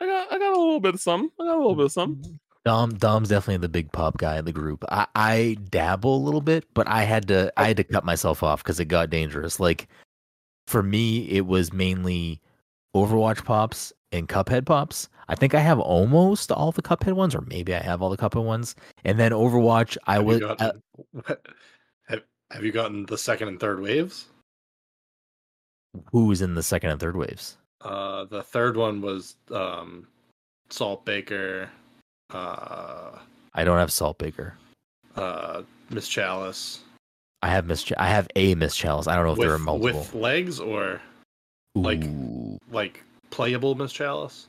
I 0.02 0.06
got 0.06 0.34
I 0.34 0.40
got 0.40 0.56
a 0.56 0.60
little 0.60 0.80
bit 0.80 0.96
of 0.96 1.02
some. 1.02 1.32
I 1.40 1.46
got 1.46 1.56
a 1.56 1.58
little 1.58 1.76
bit 1.76 1.86
of 1.86 1.92
some. 1.92 2.22
Dom 2.66 2.92
Dom's 2.96 3.30
definitely 3.30 3.58
the 3.58 3.70
big 3.70 3.92
pop 3.92 4.18
guy 4.18 4.38
in 4.38 4.46
the 4.46 4.54
group. 4.54 4.86
I, 4.90 5.08
I 5.16 5.58
dabble 5.70 6.16
a 6.16 6.24
little 6.24 6.42
bit, 6.42 6.66
but 6.74 6.88
I 6.88 7.04
had 7.04 7.28
to 7.28 7.52
I 7.58 7.68
had 7.68 7.78
to 7.78 7.84
cut 7.84 8.06
myself 8.06 8.42
off 8.42 8.64
because 8.64 8.80
it 8.80 8.86
got 8.86 9.10
dangerous. 9.10 9.60
Like 9.60 9.88
for 10.68 10.82
me, 10.82 11.30
it 11.30 11.46
was 11.46 11.74
mainly 11.74 12.42
Overwatch 12.96 13.44
pops 13.44 13.92
and 14.12 14.30
Cuphead 14.30 14.66
pops. 14.66 15.10
I 15.28 15.36
think 15.36 15.54
I 15.56 15.60
have 15.60 15.80
almost 15.80 16.52
all 16.52 16.72
the 16.72 16.82
Cuphead 16.82 17.14
ones, 17.14 17.36
or 17.36 17.42
maybe 17.42 17.74
I 17.74 17.80
have 17.80 18.02
all 18.02 18.10
the 18.10 18.18
Cuphead 18.18 18.44
ones. 18.44 18.76
And 19.04 19.20
then 19.20 19.32
Overwatch, 19.32 19.98
I 20.06 20.16
Have 20.16 20.26
was 20.26 20.40
you 20.40 20.48
uh, 20.48 20.72
have, 22.08 22.22
have 22.52 22.64
you 22.64 22.72
gotten 22.72 23.06
the 23.06 23.18
second 23.18 23.50
and 23.50 23.60
third 23.60 23.82
waves? 23.82 24.28
Who's 26.12 26.42
in 26.42 26.56
the 26.56 26.64
second 26.64 26.92
and 26.92 27.00
third 27.00 27.16
waves. 27.16 27.58
Uh, 27.84 28.26
the 28.26 28.42
third 28.44 28.78
one 28.78 29.02
was 29.02 29.36
um, 29.52 30.08
Salt 30.70 31.04
Baker, 31.06 31.70
uh, 32.32 33.18
I 33.54 33.64
don't 33.64 33.78
have 33.78 33.90
Saltbaker. 33.90 34.54
uh, 35.16 35.62
Miss 35.90 36.08
Chalice 36.08 36.80
I 37.44 37.50
have 37.50 37.66
Miss. 37.68 37.84
Ch- 37.84 37.94
I 37.98 38.08
have 38.08 38.28
a 38.38 38.56
Miss 38.56 38.76
Chalice. 38.76 39.06
I 39.08 39.16
don't 39.16 39.26
know 39.26 39.34
if 39.34 39.38
there 39.40 39.50
are 39.50 39.54
with, 39.56 39.62
multiple. 39.66 40.00
with 40.00 40.14
legs 40.16 40.60
or 40.62 41.02
like- 41.76 42.06
Ooh, 42.06 42.58
like 42.72 43.04
playable 43.32 43.76
Miss 43.76 43.92
Chalice. 43.92 44.48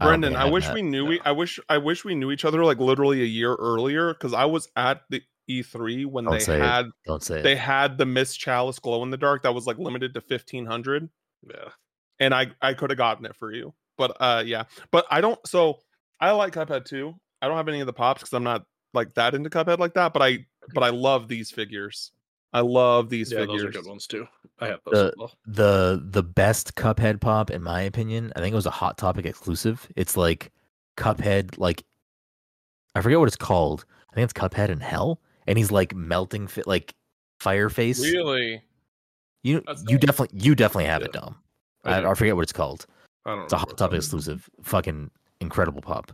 Brenden, 0.00 0.26
think 0.28 0.36
I 0.36 0.44
wish 0.44 0.66
that. 0.66 0.74
we 0.74 0.82
knew 0.82 1.06
we 1.06 1.20
I 1.24 1.32
wish 1.32 1.58
I 1.68 1.78
wish 1.78 2.04
we 2.04 2.14
knew 2.14 2.30
each 2.30 2.44
other 2.44 2.64
like 2.64 2.78
literally 2.78 3.22
a 3.22 3.24
year 3.24 3.54
earlier 3.56 4.12
because 4.14 4.32
I 4.34 4.44
was 4.44 4.68
at 4.76 5.02
the 5.10 5.22
E3 5.50 6.04
when 6.06 6.24
Don't 6.24 6.34
they 6.34 6.38
say 6.40 6.56
it. 6.56 6.62
had 6.62 6.90
Don't 7.06 7.22
say 7.22 7.40
they 7.42 7.52
it. 7.52 7.58
had 7.58 7.98
the 7.98 8.06
Miss 8.06 8.36
Chalice 8.36 8.78
glow 8.78 9.02
in 9.02 9.10
the 9.10 9.16
dark 9.16 9.42
that 9.42 9.54
was 9.54 9.66
like 9.66 9.78
limited 9.78 10.12
to 10.14 10.20
fifteen 10.20 10.66
hundred. 10.66 11.08
Yeah. 11.42 11.70
And 12.20 12.34
I 12.34 12.48
I 12.60 12.74
could 12.74 12.90
have 12.90 12.96
gotten 12.98 13.24
it 13.26 13.36
for 13.36 13.52
you. 13.52 13.74
But 13.96 14.16
uh 14.20 14.42
yeah. 14.46 14.64
But 14.90 15.06
I 15.10 15.20
don't 15.20 15.38
so 15.46 15.78
I 16.20 16.30
like 16.32 16.52
Cuphead 16.54 16.84
too. 16.84 17.14
I 17.42 17.48
don't 17.48 17.56
have 17.56 17.68
any 17.68 17.80
of 17.80 17.86
the 17.86 17.92
pops 17.92 18.22
because 18.22 18.32
I'm 18.32 18.44
not 18.44 18.64
like 18.94 19.14
that 19.14 19.34
into 19.34 19.50
Cuphead 19.50 19.78
like 19.78 19.94
that, 19.94 20.12
but 20.12 20.22
I 20.22 20.46
but 20.74 20.82
I 20.82 20.90
love 20.90 21.28
these 21.28 21.50
figures. 21.50 22.12
I 22.52 22.60
love 22.60 23.10
these 23.10 23.30
Yeah, 23.30 23.40
figures. 23.40 23.62
those 23.62 23.68
are 23.68 23.72
good 23.82 23.86
ones 23.86 24.06
too. 24.06 24.26
I 24.58 24.68
have 24.68 24.80
those 24.84 24.94
The- 24.94 25.06
as 25.08 25.14
well. 25.16 25.32
the 25.46 26.02
the 26.04 26.22
best 26.22 26.74
Cuphead 26.74 27.20
pop, 27.20 27.50
in 27.50 27.62
my 27.62 27.82
opinion, 27.82 28.32
I 28.36 28.40
think 28.40 28.52
it 28.52 28.56
was 28.56 28.66
a 28.66 28.70
Hot 28.70 28.96
Topic 28.98 29.26
exclusive. 29.26 29.86
It's 29.96 30.16
like 30.16 30.50
Cuphead, 30.96 31.58
like 31.58 31.84
I 32.94 33.00
forget 33.02 33.18
what 33.18 33.28
it's 33.28 33.36
called. 33.36 33.84
I 34.10 34.14
think 34.14 34.24
it's 34.24 34.32
Cuphead 34.32 34.70
in 34.70 34.80
Hell, 34.80 35.20
and 35.46 35.58
he's 35.58 35.70
like 35.70 35.94
melting, 35.94 36.46
fit 36.48 36.66
like 36.66 36.94
fire 37.38 37.68
face. 37.68 38.00
Really? 38.00 38.62
You 39.44 39.62
That's 39.66 39.82
you 39.86 39.98
dope. 39.98 40.08
definitely 40.08 40.40
you 40.42 40.54
definitely 40.54 40.86
have 40.86 41.02
it, 41.02 41.10
Yeah. 41.14 41.20
Dom. 41.20 41.36
I 41.88 42.00
I. 42.00 42.10
I 42.10 42.14
forget 42.14 42.36
what 42.36 42.42
it's 42.42 42.52
called. 42.52 42.86
I 43.26 43.30
don't 43.34 43.44
It's 43.44 43.52
a 43.52 43.58
Hot 43.58 43.68
what 43.68 43.78
Topic 43.78 43.96
exclusive. 43.98 44.48
Fucking 44.62 45.10
incredible 45.40 45.80
pop. 45.82 46.12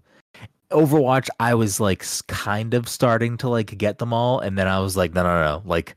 Overwatch, 0.70 1.28
I 1.38 1.54
was 1.54 1.78
like 1.78 2.04
kind 2.26 2.74
of 2.74 2.88
starting 2.88 3.36
to 3.38 3.48
like 3.48 3.76
get 3.78 3.98
them 3.98 4.12
all, 4.12 4.40
and 4.40 4.58
then 4.58 4.66
I 4.66 4.80
was 4.80 4.96
like, 4.96 5.12
no, 5.14 5.22
no, 5.22 5.42
no, 5.44 5.62
like 5.64 5.94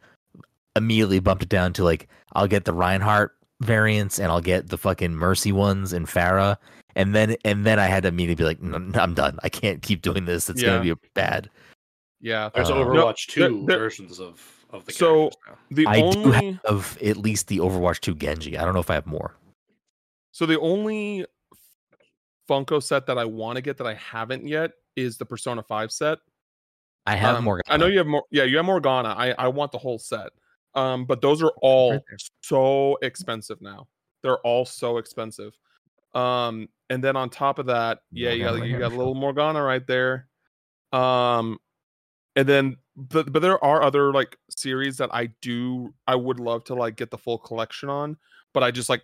immediately 0.76 1.20
bumped 1.20 1.44
it 1.44 1.50
down 1.50 1.74
to 1.74 1.84
like 1.84 2.08
I'll 2.34 2.48
get 2.48 2.66
the 2.66 2.74
Reinhardt 2.74 3.32
variants 3.62 4.20
and 4.20 4.32
I'll 4.32 4.42
get 4.42 4.70
the 4.70 4.78
fucking 4.78 5.16
Mercy 5.16 5.52
ones 5.52 5.94
and 5.94 6.06
Pharah, 6.06 6.58
and 6.96 7.16
then 7.16 7.36
and 7.46 7.66
then 7.66 7.80
I 7.80 7.86
had 7.88 8.04
to 8.04 8.10
immediately 8.10 8.44
be 8.44 8.48
like, 8.48 8.62
no, 8.62 8.78
no, 8.78 9.00
I'm 9.00 9.14
done. 9.16 9.40
I 9.42 9.50
can't 9.50 9.82
keep 9.82 10.02
doing 10.04 10.26
this. 10.26 10.50
It's 10.50 10.62
Yeah. 10.62 10.78
gonna 10.78 10.94
be 10.96 11.00
bad. 11.16 11.50
Yeah. 12.22 12.50
There's 12.54 12.70
Uh, 12.70 12.76
Overwatch 12.76 13.34
there- 13.34 13.50
two 13.50 13.66
there- 13.66 13.80
versions 13.80 14.20
of 14.20 14.54
of 14.70 14.86
the 14.86 14.92
So- 14.92 15.30
characters 15.30 15.40
now. 15.48 15.56
The 15.72 15.88
I 15.88 16.12
do 16.12 16.24
only 16.26 16.60
Of 16.66 17.02
at 17.02 17.18
least 17.18 17.48
the 17.48 17.60
Overwatch 17.60 18.02
2 18.02 18.14
Genji. 18.16 18.58
I 18.58 18.66
don't 18.66 18.74
know 18.74 18.82
if 18.82 18.90
I 18.92 18.96
have 18.96 19.08
more. 19.08 19.34
So 20.32 20.46
the 20.46 20.60
only 20.60 21.26
Funko 22.50 22.82
set 22.82 23.06
that 23.08 23.18
I 23.18 23.26
want 23.26 23.58
to 23.58 23.62
get 23.62 23.78
that 23.78 23.88
I 23.88 23.96
haven't 23.96 24.48
yet 24.48 24.72
is 24.96 25.18
the 25.18 25.26
Persona 25.26 25.62
5 25.62 25.92
set. 25.92 26.20
I 27.06 27.16
have 27.16 27.38
Um, 27.38 27.44
more. 27.46 27.62
I 27.68 27.78
know 27.78 27.88
you 27.88 28.00
have 28.00 28.08
more. 28.08 28.24
Yeah, 28.32 28.44
you 28.44 28.58
have 28.58 28.66
Morgana. 28.66 29.10
I 29.10 29.32
I 29.38 29.48
want 29.48 29.72
the 29.72 29.78
whole 29.78 29.98
set. 29.98 30.30
Um, 30.76 31.06
but 31.06 31.22
those 31.22 31.42
are 31.42 31.54
all 31.62 31.92
Right 31.92 32.02
so 32.44 32.98
expensive 33.02 33.62
now. 33.62 33.88
They're 34.24 34.40
all 34.40 34.66
so 34.66 34.98
expensive. 34.98 35.58
Um, 36.14 36.68
and 36.90 37.04
then 37.04 37.16
on 37.16 37.30
top 37.30 37.60
of 37.60 37.68
that, 37.68 38.00
yeah, 38.12 38.32
you 38.32 38.44
got 38.44 38.56
Morgana 38.56 38.72
you 38.72 38.80
got 38.80 38.92
a 38.92 38.96
little 38.96 39.16
Morgana 39.16 39.64
right 39.64 39.86
there. 39.88 40.28
Um, 40.92 41.60
and 42.36 42.48
then 42.48 42.78
but 42.96 43.32
but 43.32 43.42
there 43.42 43.64
are 43.64 43.82
other 43.84 44.12
like 44.12 44.38
series 44.50 44.98
that 44.98 45.10
I 45.14 45.28
do 45.42 45.94
I 46.08 46.16
would 46.16 46.40
love 46.40 46.66
to 46.66 46.76
like 46.76 46.98
get 46.98 47.10
the 47.10 47.18
full 47.18 47.38
collection 47.38 47.88
on, 47.90 48.18
but 48.54 48.64
I 48.64 48.72
just 48.72 48.90
like 48.90 49.04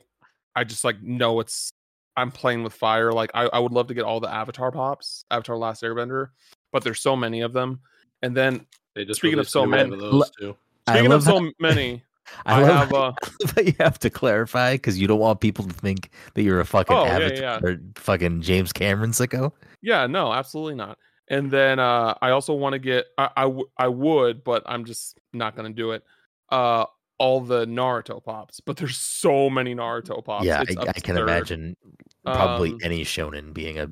I 0.56 0.64
just 0.64 0.84
like 0.84 1.02
know 1.02 1.40
it's 1.40 1.72
I'm 2.16 2.32
playing 2.32 2.64
with 2.64 2.74
fire. 2.74 3.12
Like 3.12 3.32
I, 3.34 3.46
I 3.48 3.60
would 3.60 3.72
love 3.72 3.88
to 3.88 3.94
get 3.94 4.04
all 4.04 4.20
the 4.20 4.32
Avatar 4.34 4.72
pops, 4.72 5.26
Avatar 5.32 5.58
Last 5.58 5.82
Airbender, 5.84 6.30
but 6.72 6.84
there's 6.84 7.02
so 7.02 7.16
many 7.16 7.42
of 7.42 7.54
them. 7.54 7.80
And 8.22 8.36
then 8.38 8.66
They 8.96 9.04
just 9.06 9.20
speaking 9.20 9.40
of 9.40 9.50
so 9.50 9.64
a 9.64 9.66
new 9.66 9.72
wave 9.74 9.90
many- 9.90 10.06
of 10.06 10.12
those 10.12 10.30
too. 10.40 10.56
Speaking 10.88 11.06
of 11.08 11.12
love 11.12 11.24
so 11.24 11.52
many, 11.60 12.04
I, 12.46 12.60
I 12.60 12.62
love 12.62 12.70
have, 12.78 12.90
how- 12.92 12.96
uh, 12.98 13.14
but 13.56 13.66
you 13.66 13.74
have 13.80 13.98
to 14.00 14.10
clarify 14.10 14.74
because 14.76 15.00
you 15.00 15.08
don't 15.08 15.20
want 15.20 15.40
people 15.42 15.66
to 15.66 15.74
think 15.74 16.10
that 16.36 16.44
you're 16.44 16.60
a 16.60 16.66
fucking 16.66 16.96
Oh, 16.96 17.06
yeah, 17.06 17.16
avatar, 17.18 17.40
yeah. 17.42 17.60
or 17.64 17.78
fucking 17.96 18.42
James 18.42 18.72
Cameron 18.74 19.12
sicko. 19.12 19.52
yeah, 19.82 20.06
no, 20.08 20.32
absolutely 20.32 20.76
not. 20.76 20.98
And 21.30 21.50
then 21.50 21.80
uh 21.80 22.14
I 22.22 22.30
also 22.32 22.54
want 22.54 22.74
to 22.74 22.80
get 22.80 23.06
I, 23.18 23.30
I 23.38 23.42
w- 23.44 23.68
I 23.78 23.88
would, 23.88 24.44
but 24.44 24.62
I'm 24.66 24.84
just 24.86 25.18
not 25.32 25.56
gonna 25.56 25.70
do 25.72 25.92
it. 25.92 26.04
Uh 26.50 26.86
all 27.24 27.40
the 27.42 27.66
Naruto 27.66 28.24
pops, 28.24 28.60
but 28.60 28.78
there's 28.78 28.98
so 28.98 29.50
many 29.50 29.74
Naruto 29.74 30.24
pops. 30.24 30.46
yeah, 30.46 30.60
I, 30.60 30.62
I 30.62 30.66
can 30.66 31.16
absurd. 31.16 31.18
imagine 31.30 31.78
probably 32.26 32.72
Um, 32.72 32.80
any 32.84 33.04
shonen 33.06 33.54
being 33.54 33.80
a 33.80 33.88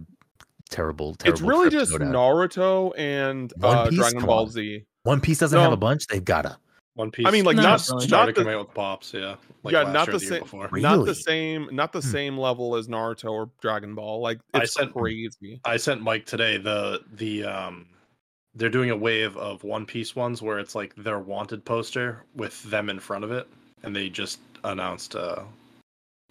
terrible, 0.69 1.15
terrible. 1.15 1.25
It's 1.25 1.41
really 1.41 1.69
just. 1.69 1.91
Naruto 1.93 2.93
and 2.97 3.51
One 3.57 3.77
uh, 3.77 3.89
Dragon 3.89 4.19
Come 4.19 4.27
Ball 4.27 4.43
on. 4.43 4.49
Z. 4.49 4.85
One 5.03 5.21
Piece 5.21 5.39
doesn't 5.39 5.57
have 5.59 5.71
a 5.71 5.77
bunch. 5.77 6.07
They've 6.07 6.23
gotta. 6.23 6.57
One 6.95 7.09
Piece. 7.09 7.25
I 7.25 7.31
mean, 7.31 7.45
like 7.45 7.55
No, 7.55 7.63
not 7.63 7.87
really. 7.89 8.05
started 8.07 8.35
not 8.37 8.43
the, 8.45 8.51
out 8.51 8.67
with 8.67 8.73
pops. 8.75 9.13
Yeah. 9.13 9.35
Like 9.63 9.73
yeah, 9.73 9.83
not 9.91 10.11
the 10.11 10.19
same, 10.19 10.41
before. 10.41 10.69
not 10.73 11.05
the 11.05 11.15
same, 11.15 11.69
not 11.71 11.93
the 11.93 12.01
Hmm. 12.01 12.07
same 12.07 12.37
level 12.37 12.75
as 12.75 12.87
Naruto 12.89 13.31
or 13.31 13.49
Dragon 13.61 13.95
Ball. 13.95 14.21
Like 14.21 14.39
I 14.53 14.63
it's 14.63 14.73
sent- 14.73 14.93
crazy. 14.93 15.61
I 15.63 15.77
sent 15.77 16.01
Mike 16.01 16.25
today 16.25 16.57
the 16.57 16.99
the 17.13 17.45
um 17.45 17.85
they're 18.56 18.69
doing 18.69 18.90
a 18.90 18.95
wave 18.95 19.36
of 19.38 19.64
One 19.64 19.86
Piece 19.86 20.15
ones 20.15 20.41
where 20.41 20.60
it's 20.60 20.76
like 20.76 20.94
their 20.95 21.19
wanted 21.19 21.64
poster 21.65 22.23
with 22.36 22.61
them 22.64 22.90
in 22.90 22.99
front 22.99 23.23
of 23.23 23.32
it, 23.32 23.48
and 23.84 23.95
they 23.95 24.10
just 24.10 24.40
announced 24.64 25.15
uh 25.15 25.44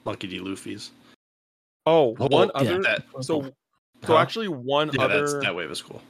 Monkey 0.04 0.26
D. 0.28 0.38
Luffy's. 0.38 0.90
Oh, 1.86 2.14
Oh, 2.20 2.26
one 2.28 2.50
yeah. 2.54 2.60
other. 2.60 2.82
That- 2.82 3.04
So, 3.20 3.42
so 3.42 3.52
Huh? 4.04 4.16
actually, 4.16 4.48
one 4.48 4.90
yeah, 4.94 5.06
that's, 5.06 5.32
other 5.32 5.40
that 5.42 5.54
wave 5.54 5.70
is 5.70 5.82
cool. 5.82 6.00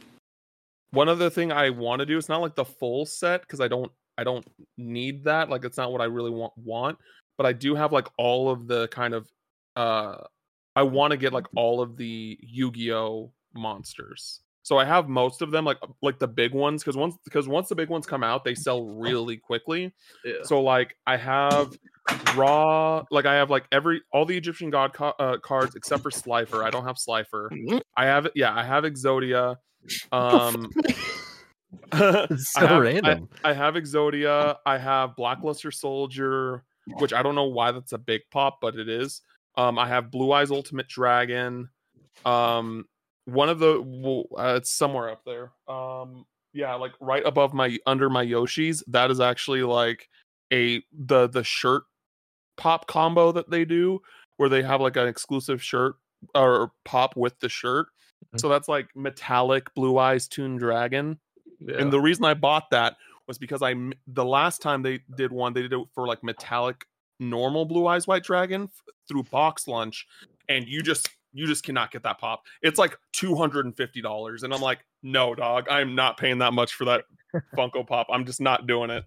one 0.93 1.09
other 1.09 1.31
thing 1.31 1.51
I 1.53 1.71
want 1.71 2.01
to 2.01 2.07
do. 2.07 2.19
It's 2.19 2.29
not 2.29 2.41
like 2.41 2.55
the 2.55 2.65
full 2.65 3.07
set 3.07 3.41
because 3.43 3.61
I 3.61 3.69
don't 3.69 3.91
I 4.19 4.25
don't 4.25 4.47
need 4.77 5.25
that. 5.25 5.49
Like 5.49 5.65
it's 5.65 5.77
not 5.79 5.91
what 5.93 6.01
I 6.01 6.05
really 6.05 6.31
want 6.31 6.53
want. 6.57 6.99
But 7.37 7.47
I 7.47 7.53
do 7.53 7.75
have 7.75 7.93
like 7.93 8.07
all 8.19 8.51
of 8.51 8.67
the 8.67 8.87
kind 8.89 9.15
of 9.15 9.31
uh 9.77 10.19
I 10.77 10.83
want 10.83 11.11
to 11.13 11.17
get 11.17 11.33
like 11.33 11.47
all 11.57 11.81
of 11.81 11.97
the 11.97 12.39
Yu-Gi-Oh 12.43 13.33
monsters. 13.55 14.41
So 14.63 14.77
I 14.79 14.85
have 14.85 15.09
most 15.09 15.41
of 15.43 15.51
them, 15.51 15.65
like 15.65 15.79
like 16.03 16.19
the 16.19 16.29
big 16.29 16.53
ones, 16.55 16.83
because 16.83 16.97
once 16.97 17.17
because 17.25 17.49
once 17.49 17.69
the 17.69 17.75
big 17.75 17.89
ones 17.89 18.07
come 18.07 18.23
out, 18.23 18.45
they 18.45 18.55
sell 18.55 18.85
really 18.85 19.37
quickly. 19.39 19.93
Yeah. 20.25 20.35
So 20.43 20.61
like 20.61 20.95
I 21.07 21.17
have 21.17 21.73
Ra, 22.37 23.03
like 23.11 23.25
I 23.27 23.35
have 23.35 23.51
like 23.51 23.65
every 23.73 24.03
all 24.13 24.25
the 24.27 24.37
Egyptian 24.37 24.69
god 24.71 24.93
ca- 24.93 25.15
uh, 25.19 25.39
cards 25.39 25.75
except 25.77 26.03
for 26.03 26.11
Slifer. 26.11 26.63
I 26.63 26.71
don't 26.71 26.85
have 26.85 26.99
Slifer. 26.99 27.51
Mhm. 27.53 27.81
I 27.97 28.05
have 28.07 28.29
yeah, 28.35 28.55
I 28.55 28.63
have 28.63 28.85
Exodia. 28.85 29.57
Um, 30.13 30.71
It's 31.93 32.57
I 32.57 32.61
so 32.61 32.67
have- 32.67 32.71
I- 32.71 32.79
random. 32.81 33.29
I 33.45 33.53
have 33.53 33.75
Exodia. 33.75 34.57
I 34.67 34.77
have 34.79 35.11
Blackluster 35.17 35.73
Soldier, 35.73 36.65
which 36.99 37.13
I 37.13 37.23
don't 37.23 37.35
know 37.35 37.45
why 37.49 37.71
that's 37.73 37.93
a 37.93 37.99
big 37.99 38.23
pop, 38.31 38.59
but 38.61 38.77
it 38.77 38.89
is. 38.89 39.23
Um, 39.57 39.79
I 39.79 39.89
have 39.89 40.11
Blue 40.11 40.33
Eyes 40.33 40.51
Ultimate 40.51 40.89
Dragon. 40.89 41.69
Um, 42.25 42.87
one 43.33 43.49
of 43.49 43.59
the 43.59 43.81
well, 43.85 44.25
uh, 44.39 44.55
it's 44.57 44.73
somewhere 44.73 45.11
up 45.11 45.23
there. 45.25 45.53
Um, 45.69 46.25
yeah, 46.53 46.75
like 46.75 46.93
right 47.01 47.25
above 47.25 47.55
my 47.55 47.79
under 47.87 48.11
my 48.11 48.25
Yoshis. 48.25 48.83
That 48.89 49.11
is 49.11 49.21
actually 49.21 49.63
like 49.63 50.09
a 50.53 50.83
the 50.93 51.29
the 51.29 51.45
shirt 51.45 51.83
pop 52.57 52.87
combo 52.87 53.33
that 53.33 53.51
they 53.51 53.65
do, 53.65 54.01
where 54.37 54.49
they 54.49 54.63
have 54.63 54.81
like 54.81 54.97
an 54.97 55.09
exclusive 55.09 55.63
shirt 55.63 55.95
or 56.35 56.73
pop 56.85 57.17
with 57.17 57.39
the 57.41 57.49
shirt. 57.49 57.87
Mhm. 58.35 58.41
So 58.41 58.49
that's 58.49 58.69
like 58.69 58.89
metallic 58.95 59.73
Blue 59.75 59.99
Eyes 59.99 60.29
Toon 60.29 60.57
Dragon. 60.57 61.19
yeah. 61.61 61.77
And 61.79 61.93
the 61.93 62.01
reason 62.01 62.25
I 62.25 62.35
bought 62.35 62.71
that 62.71 62.97
was 63.27 63.39
because 63.39 63.63
i 63.63 63.75
the 64.09 64.25
last 64.25 64.61
time 64.61 64.83
they 64.83 65.01
did 65.17 65.31
one, 65.31 65.53
they 65.53 65.63
did 65.63 65.73
it 65.73 65.87
for 65.95 66.07
like 66.07 66.23
metallic 66.25 66.85
normal 67.21 67.65
blue 67.65 67.87
eyes 67.87 68.07
white 68.07 68.25
dragon 68.25 68.63
f- 68.65 68.95
through 69.07 69.23
box 69.25 69.69
lunch, 69.69 70.07
and 70.49 70.67
you 70.67 70.83
just 70.83 71.09
you 71.33 71.47
just 71.47 71.65
cannot 71.65 71.91
get 71.91 72.03
that 72.05 72.19
pop. 72.19 72.43
It's 72.63 72.79
like 72.79 72.97
two 73.13 73.35
hundred 73.35 73.67
and 73.67 73.77
fifty 73.77 74.01
dollars, 74.03 74.43
and 74.43 74.53
I'm 74.55 74.61
like, 74.61 74.81
no, 75.03 75.35
dog, 75.35 75.67
I'm 75.71 75.95
not 75.95 76.17
paying 76.17 76.39
that 76.39 76.53
much 76.53 76.75
for 76.75 76.85
that 76.87 77.05
Funko 77.57 77.87
Pop. 77.87 78.07
I'm 78.11 78.25
just 78.25 78.41
not 78.41 78.67
doing 78.67 78.91
it. 78.91 79.05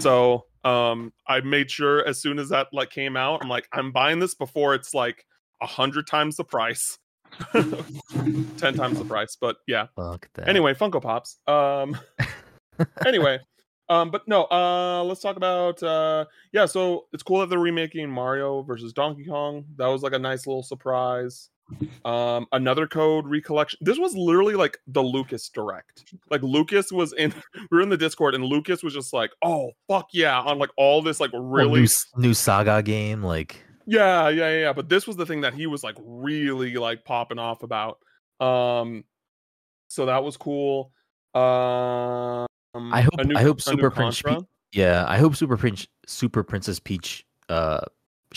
So 0.00 0.46
um, 0.64 1.12
I 1.26 1.40
made 1.40 1.70
sure 1.70 2.06
as 2.06 2.20
soon 2.20 2.38
as 2.38 2.48
that 2.48 2.68
like 2.72 2.90
came 2.90 3.16
out, 3.16 3.40
I'm 3.42 3.48
like, 3.48 3.68
I'm 3.72 3.92
buying 3.92 4.18
this 4.18 4.34
before 4.34 4.74
it's 4.74 4.94
like 4.94 5.24
a 5.62 5.66
hundred 5.66 6.06
times 6.06 6.36
the 6.36 6.44
price. 6.44 6.98
10 7.52 8.74
times 8.74 8.98
the 8.98 9.04
price 9.06 9.36
but 9.38 9.56
yeah 9.66 9.86
Fuck 9.96 10.28
that. 10.34 10.48
anyway 10.48 10.74
funko 10.74 11.02
pops 11.02 11.38
um 11.48 11.98
anyway 13.06 13.38
um 13.88 14.10
but 14.10 14.26
no 14.28 14.44
uh 14.44 15.02
let's 15.04 15.20
talk 15.20 15.36
about 15.36 15.82
uh 15.82 16.24
yeah 16.52 16.66
so 16.66 17.06
it's 17.12 17.22
cool 17.22 17.40
that 17.40 17.50
they're 17.50 17.58
remaking 17.58 18.08
mario 18.08 18.62
versus 18.62 18.92
donkey 18.92 19.24
kong 19.26 19.64
that 19.76 19.86
was 19.88 20.02
like 20.02 20.12
a 20.12 20.18
nice 20.18 20.46
little 20.46 20.62
surprise 20.62 21.50
um 22.04 22.46
another 22.52 22.86
code 22.86 23.26
recollection 23.26 23.76
this 23.82 23.98
was 23.98 24.14
literally 24.14 24.54
like 24.54 24.78
the 24.86 25.02
lucas 25.02 25.48
direct 25.48 26.14
like 26.30 26.40
lucas 26.42 26.92
was 26.92 27.12
in 27.14 27.34
we 27.70 27.78
were 27.78 27.80
in 27.82 27.88
the 27.88 27.96
discord 27.96 28.34
and 28.36 28.44
lucas 28.44 28.84
was 28.84 28.94
just 28.94 29.12
like 29.12 29.32
oh 29.42 29.72
fuck 29.88 30.06
yeah 30.12 30.40
on 30.40 30.58
like 30.60 30.70
all 30.76 31.02
this 31.02 31.18
like 31.18 31.30
really 31.34 31.80
new, 31.80 31.88
new 32.18 32.34
saga 32.34 32.82
game, 32.82 33.22
like 33.22 33.62
yeah, 33.88 34.28
yeah, 34.28 34.50
yeah, 34.50 34.58
yeah. 34.62 34.72
But 34.72 34.88
this 34.88 35.06
was 35.06 35.14
the 35.16 35.24
thing 35.24 35.42
that 35.42 35.54
he 35.54 35.66
was 35.68 35.84
like 35.84 35.94
really 36.00 36.74
like 36.74 37.04
popping 37.04 37.38
off 37.38 37.62
about. 37.62 37.98
Um, 38.40 39.04
so 39.86 40.06
that 40.06 40.24
was 40.24 40.36
cool. 40.36 40.90
Um, 41.34 42.46
I 42.74 43.02
hope- 43.02 43.24
new- 43.24 43.36
I 43.36 43.42
hope 43.42 43.60
Super 43.60 43.90
Prince 43.90 44.20
Pe- 44.22 44.38
yeah. 44.72 45.04
I 45.06 45.18
hope 45.18 45.36
Super 45.36 45.56
Prince 45.56 45.86
Super 46.06 46.42
Princess 46.42 46.80
Peach 46.80 47.24
uh 47.48 47.80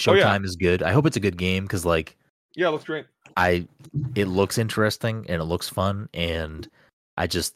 Oh, 0.07 0.13
yeah. 0.13 0.37
Showtime 0.37 0.45
is 0.45 0.55
good. 0.55 0.83
I 0.83 0.91
hope 0.91 1.07
it's 1.07 1.17
a 1.17 1.19
good 1.19 1.35
game 1.37 1.63
because 1.65 1.83
like 1.83 2.15
Yeah, 2.55 2.69
looks 2.69 2.85
great. 2.85 3.05
I 3.39 3.67
it 4.15 4.25
looks 4.25 4.57
interesting 4.57 5.25
and 5.29 5.41
it 5.41 5.45
looks 5.45 5.69
fun 5.69 6.09
and 6.13 6.67
I 7.15 7.25
just 7.25 7.55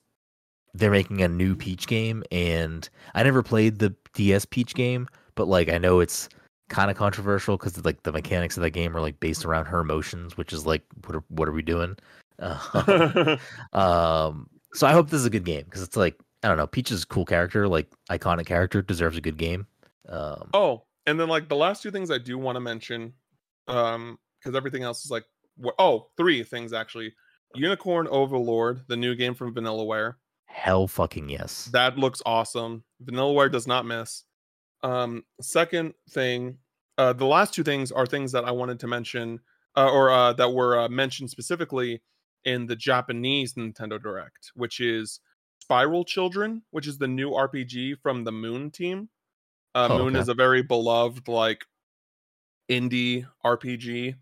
they're 0.73 0.89
making 0.89 1.21
a 1.21 1.27
new 1.27 1.55
Peach 1.57 1.87
game 1.87 2.23
and 2.31 2.89
I 3.13 3.23
never 3.23 3.43
played 3.43 3.79
the 3.79 3.93
DS 4.13 4.45
Peach 4.45 4.75
game, 4.75 5.09
but 5.35 5.49
like 5.49 5.67
I 5.67 5.77
know 5.77 5.99
it's 5.99 6.29
kind 6.69 6.89
of 6.89 6.95
controversial 6.95 7.57
because 7.57 7.83
like 7.83 8.01
the 8.03 8.13
mechanics 8.13 8.55
of 8.55 8.63
that 8.63 8.69
game 8.69 8.95
are 8.95 9.01
like 9.01 9.19
based 9.19 9.43
around 9.43 9.65
her 9.65 9.81
emotions, 9.81 10.37
which 10.37 10.53
is 10.53 10.65
like 10.65 10.83
what 11.05 11.17
are, 11.17 11.23
what 11.27 11.49
are 11.49 11.51
we 11.53 11.61
doing? 11.61 11.97
Uh, 12.39 13.37
um, 13.73 14.49
so 14.73 14.87
I 14.87 14.93
hope 14.93 15.09
this 15.09 15.19
is 15.19 15.25
a 15.25 15.29
good 15.29 15.45
game 15.45 15.65
because 15.65 15.81
it's 15.81 15.97
like 15.97 16.17
I 16.43 16.47
don't 16.47 16.57
know, 16.57 16.67
Peach 16.67 16.91
is 16.91 17.03
a 17.03 17.07
cool 17.07 17.25
character, 17.25 17.67
like 17.67 17.91
iconic 18.09 18.45
character, 18.45 18.81
deserves 18.81 19.17
a 19.17 19.21
good 19.21 19.37
game. 19.37 19.67
Um, 20.07 20.49
oh, 20.53 20.83
and 21.05 21.19
then 21.19 21.27
like 21.27 21.49
the 21.49 21.57
last 21.57 21.83
two 21.83 21.91
things 21.91 22.09
I 22.09 22.19
do 22.19 22.37
want 22.37 22.55
to 22.55 22.61
mention, 22.61 23.13
um, 23.67 24.17
because 24.39 24.55
everything 24.55 24.83
else 24.83 25.03
is 25.03 25.11
like, 25.11 25.25
oh, 25.79 26.07
three 26.17 26.43
things 26.43 26.73
actually. 26.73 27.13
Unicorn 27.55 28.07
Overlord, 28.07 28.81
the 28.87 28.97
new 28.97 29.15
game 29.15 29.35
from 29.35 29.53
Vanillaware. 29.53 30.15
hell 30.45 30.87
fucking 30.87 31.29
yes. 31.29 31.69
That 31.73 31.97
looks 31.97 32.21
awesome. 32.25 32.83
Vanillaware 33.03 33.51
does 33.51 33.67
not 33.67 33.85
miss. 33.85 34.23
Um, 34.81 35.23
second 35.41 35.93
thing, 36.09 36.57
uh, 36.97 37.13
the 37.13 37.25
last 37.25 37.53
two 37.53 37.63
things 37.63 37.91
are 37.91 38.05
things 38.05 38.31
that 38.31 38.45
I 38.45 38.51
wanted 38.51 38.79
to 38.81 38.87
mention, 38.87 39.39
uh, 39.77 39.89
or 39.91 40.11
uh, 40.11 40.33
that 40.33 40.51
were 40.53 40.79
uh, 40.79 40.89
mentioned 40.89 41.29
specifically 41.29 42.01
in 42.43 42.65
the 42.67 42.75
Japanese 42.75 43.53
Nintendo 43.53 44.01
Direct, 44.01 44.51
which 44.55 44.79
is 44.79 45.19
Spiral 45.61 46.03
Children, 46.05 46.61
which 46.71 46.87
is 46.87 46.97
the 46.97 47.07
new 47.07 47.31
RPG 47.31 47.99
from 48.01 48.23
the 48.23 48.31
Moon 48.31 48.69
team. 48.71 49.09
Uh, 49.75 49.87
Oh, 49.91 49.97
Moon 49.99 50.15
okay. 50.15 50.19
is 50.21 50.27
a 50.29 50.33
very 50.33 50.61
beloved 50.61 51.27
like 51.27 51.65
indie 52.69 53.25
RPG. 53.45 54.15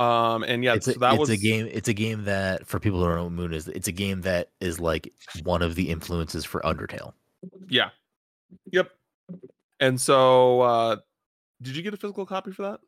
Um, 0.00 0.44
and 0.44 0.64
yeah, 0.64 0.74
it's 0.74 0.88
a, 0.88 0.94
so 0.94 1.00
that 1.00 1.12
it's 1.12 1.20
was 1.20 1.28
a 1.28 1.36
game. 1.36 1.68
It's 1.70 1.88
a 1.88 1.92
game 1.92 2.24
that 2.24 2.66
for 2.66 2.80
people 2.80 3.00
who 3.00 3.06
don't 3.06 3.16
know 3.16 3.24
what 3.24 3.32
Moon 3.32 3.52
is, 3.52 3.68
it's 3.68 3.86
a 3.86 3.92
game 3.92 4.22
that 4.22 4.48
is 4.58 4.80
like 4.80 5.12
one 5.42 5.60
of 5.60 5.74
the 5.74 5.90
influences 5.90 6.46
for 6.46 6.62
Undertale. 6.62 7.12
Yeah. 7.68 7.90
Yep. 8.72 8.90
And 9.78 10.00
so 10.00 10.62
uh 10.62 10.96
did 11.60 11.76
you 11.76 11.82
get 11.82 11.92
a 11.92 11.98
physical 11.98 12.24
copy 12.24 12.50
for 12.50 12.62
that? 12.62 12.80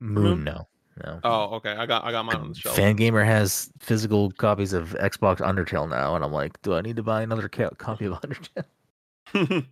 Moon, 0.00 0.42
no, 0.42 0.66
no. 1.04 1.20
Oh, 1.22 1.56
okay. 1.56 1.72
I 1.72 1.84
got 1.84 2.02
I 2.02 2.12
got 2.12 2.24
mine 2.24 2.36
on 2.36 2.48
the 2.48 2.54
shelf. 2.54 2.74
Fangamer 2.74 3.24
has 3.24 3.70
physical 3.78 4.30
copies 4.30 4.72
of 4.72 4.96
Xbox 5.00 5.40
Undertale 5.40 5.88
now, 5.88 6.16
and 6.16 6.24
I'm 6.24 6.32
like, 6.32 6.60
do 6.62 6.74
I 6.74 6.80
need 6.80 6.96
to 6.96 7.02
buy 7.02 7.20
another 7.20 7.50
ca- 7.50 7.70
copy 7.76 8.06
of 8.06 8.18
Undertale? 8.22 8.64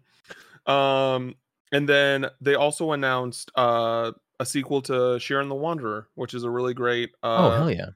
um 0.70 1.35
and 1.73 1.89
then 1.89 2.27
they 2.43 2.55
also 2.55 2.93
announced 2.93 3.51
uh 3.55 4.12
a 4.41 4.47
sequel 4.47 4.83
to 4.83 4.93
Shiren 4.93 5.49
the 5.49 5.55
Wanderer, 5.55 6.09
which 6.15 6.35
is 6.35 6.43
a 6.43 6.51
really 6.51 6.75
great 6.75 7.11
uh 7.23 7.37
oh 7.39 7.51
hell 7.51 7.71
yeah! 7.71 7.91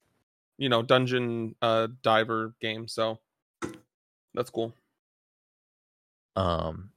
you 0.58 0.68
know, 0.68 0.82
dungeon 0.82 1.56
uh 1.60 1.88
diver 2.02 2.54
game. 2.60 2.86
So 2.86 3.18
that's 4.34 4.50
cool. 4.50 4.74
Um, 6.36 6.90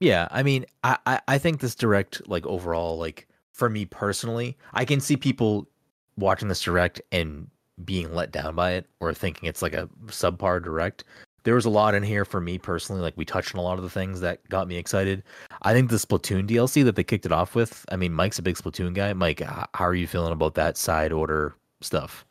yeah. 0.00 0.28
I 0.30 0.42
mean, 0.42 0.66
I, 0.82 0.98
I 1.06 1.20
I 1.28 1.38
think 1.38 1.60
this 1.60 1.74
direct, 1.74 2.28
like 2.28 2.46
overall, 2.46 2.98
like 2.98 3.28
for 3.52 3.70
me 3.70 3.84
personally, 3.84 4.56
I 4.74 4.84
can 4.84 5.00
see 5.00 5.16
people 5.16 5.68
watching 6.16 6.48
this 6.48 6.60
direct 6.60 7.00
and 7.12 7.48
being 7.84 8.12
let 8.12 8.32
down 8.32 8.56
by 8.56 8.72
it 8.72 8.86
or 8.98 9.14
thinking 9.14 9.48
it's 9.48 9.62
like 9.62 9.74
a 9.74 9.88
subpar 10.06 10.62
direct. 10.62 11.04
There 11.44 11.54
was 11.54 11.64
a 11.64 11.70
lot 11.70 11.94
in 11.94 12.02
here 12.02 12.24
for 12.24 12.40
me 12.40 12.58
personally. 12.58 13.00
Like 13.00 13.16
we 13.16 13.24
touched 13.24 13.54
on 13.54 13.58
a 13.58 13.62
lot 13.62 13.78
of 13.78 13.84
the 13.84 13.90
things 13.90 14.20
that 14.20 14.46
got 14.48 14.68
me 14.68 14.76
excited. 14.76 15.22
I 15.62 15.72
think 15.72 15.88
the 15.90 15.96
Splatoon 15.96 16.46
DLC 16.46 16.84
that 16.84 16.96
they 16.96 17.04
kicked 17.04 17.24
it 17.26 17.32
off 17.32 17.54
with. 17.54 17.84
I 17.90 17.96
mean, 17.96 18.12
Mike's 18.12 18.38
a 18.38 18.42
big 18.42 18.56
Splatoon 18.56 18.92
guy. 18.94 19.12
Mike, 19.12 19.40
how 19.40 19.68
are 19.84 19.94
you 19.94 20.06
feeling 20.06 20.32
about 20.32 20.54
that 20.54 20.76
side 20.76 21.12
order 21.12 21.54
stuff? 21.80 22.24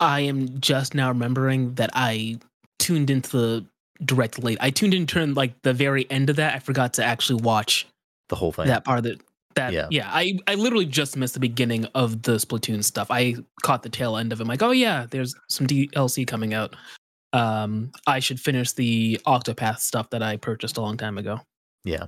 I 0.00 0.20
am 0.20 0.60
just 0.60 0.94
now 0.94 1.08
remembering 1.08 1.74
that 1.74 1.90
I 1.94 2.38
tuned 2.78 3.08
into 3.10 3.30
the 3.30 3.66
direct 4.04 4.42
late. 4.42 4.58
I 4.60 4.70
tuned 4.70 4.94
in 4.94 5.06
turn 5.06 5.34
like 5.34 5.60
the 5.62 5.72
very 5.72 6.08
end 6.10 6.28
of 6.30 6.36
that. 6.36 6.54
I 6.54 6.58
forgot 6.58 6.92
to 6.94 7.04
actually 7.04 7.42
watch 7.42 7.86
The 8.28 8.36
whole 8.36 8.52
thing. 8.52 8.66
that 8.66 8.84
part 8.84 8.98
of 8.98 9.06
it. 9.06 9.20
That 9.54 9.72
Yeah. 9.72 9.86
yeah. 9.90 10.10
I 10.12 10.38
I 10.46 10.54
literally 10.54 10.84
just 10.84 11.16
missed 11.16 11.32
the 11.32 11.40
beginning 11.40 11.86
of 11.94 12.22
the 12.22 12.32
Splatoon 12.32 12.84
stuff. 12.84 13.10
I 13.10 13.36
caught 13.62 13.82
the 13.82 13.88
tail 13.88 14.18
end 14.18 14.32
of 14.34 14.40
it. 14.40 14.42
I'm 14.42 14.48
like, 14.48 14.62
oh 14.62 14.72
yeah, 14.72 15.06
there's 15.08 15.34
some 15.48 15.66
DLC 15.66 16.26
coming 16.26 16.52
out. 16.52 16.76
Um, 17.36 17.92
I 18.06 18.18
should 18.18 18.40
finish 18.40 18.72
the 18.72 19.20
Octopath 19.26 19.80
stuff 19.80 20.10
that 20.10 20.22
I 20.22 20.36
purchased 20.36 20.76
a 20.76 20.80
long 20.80 20.96
time 20.96 21.18
ago. 21.18 21.40
Yeah. 21.84 22.06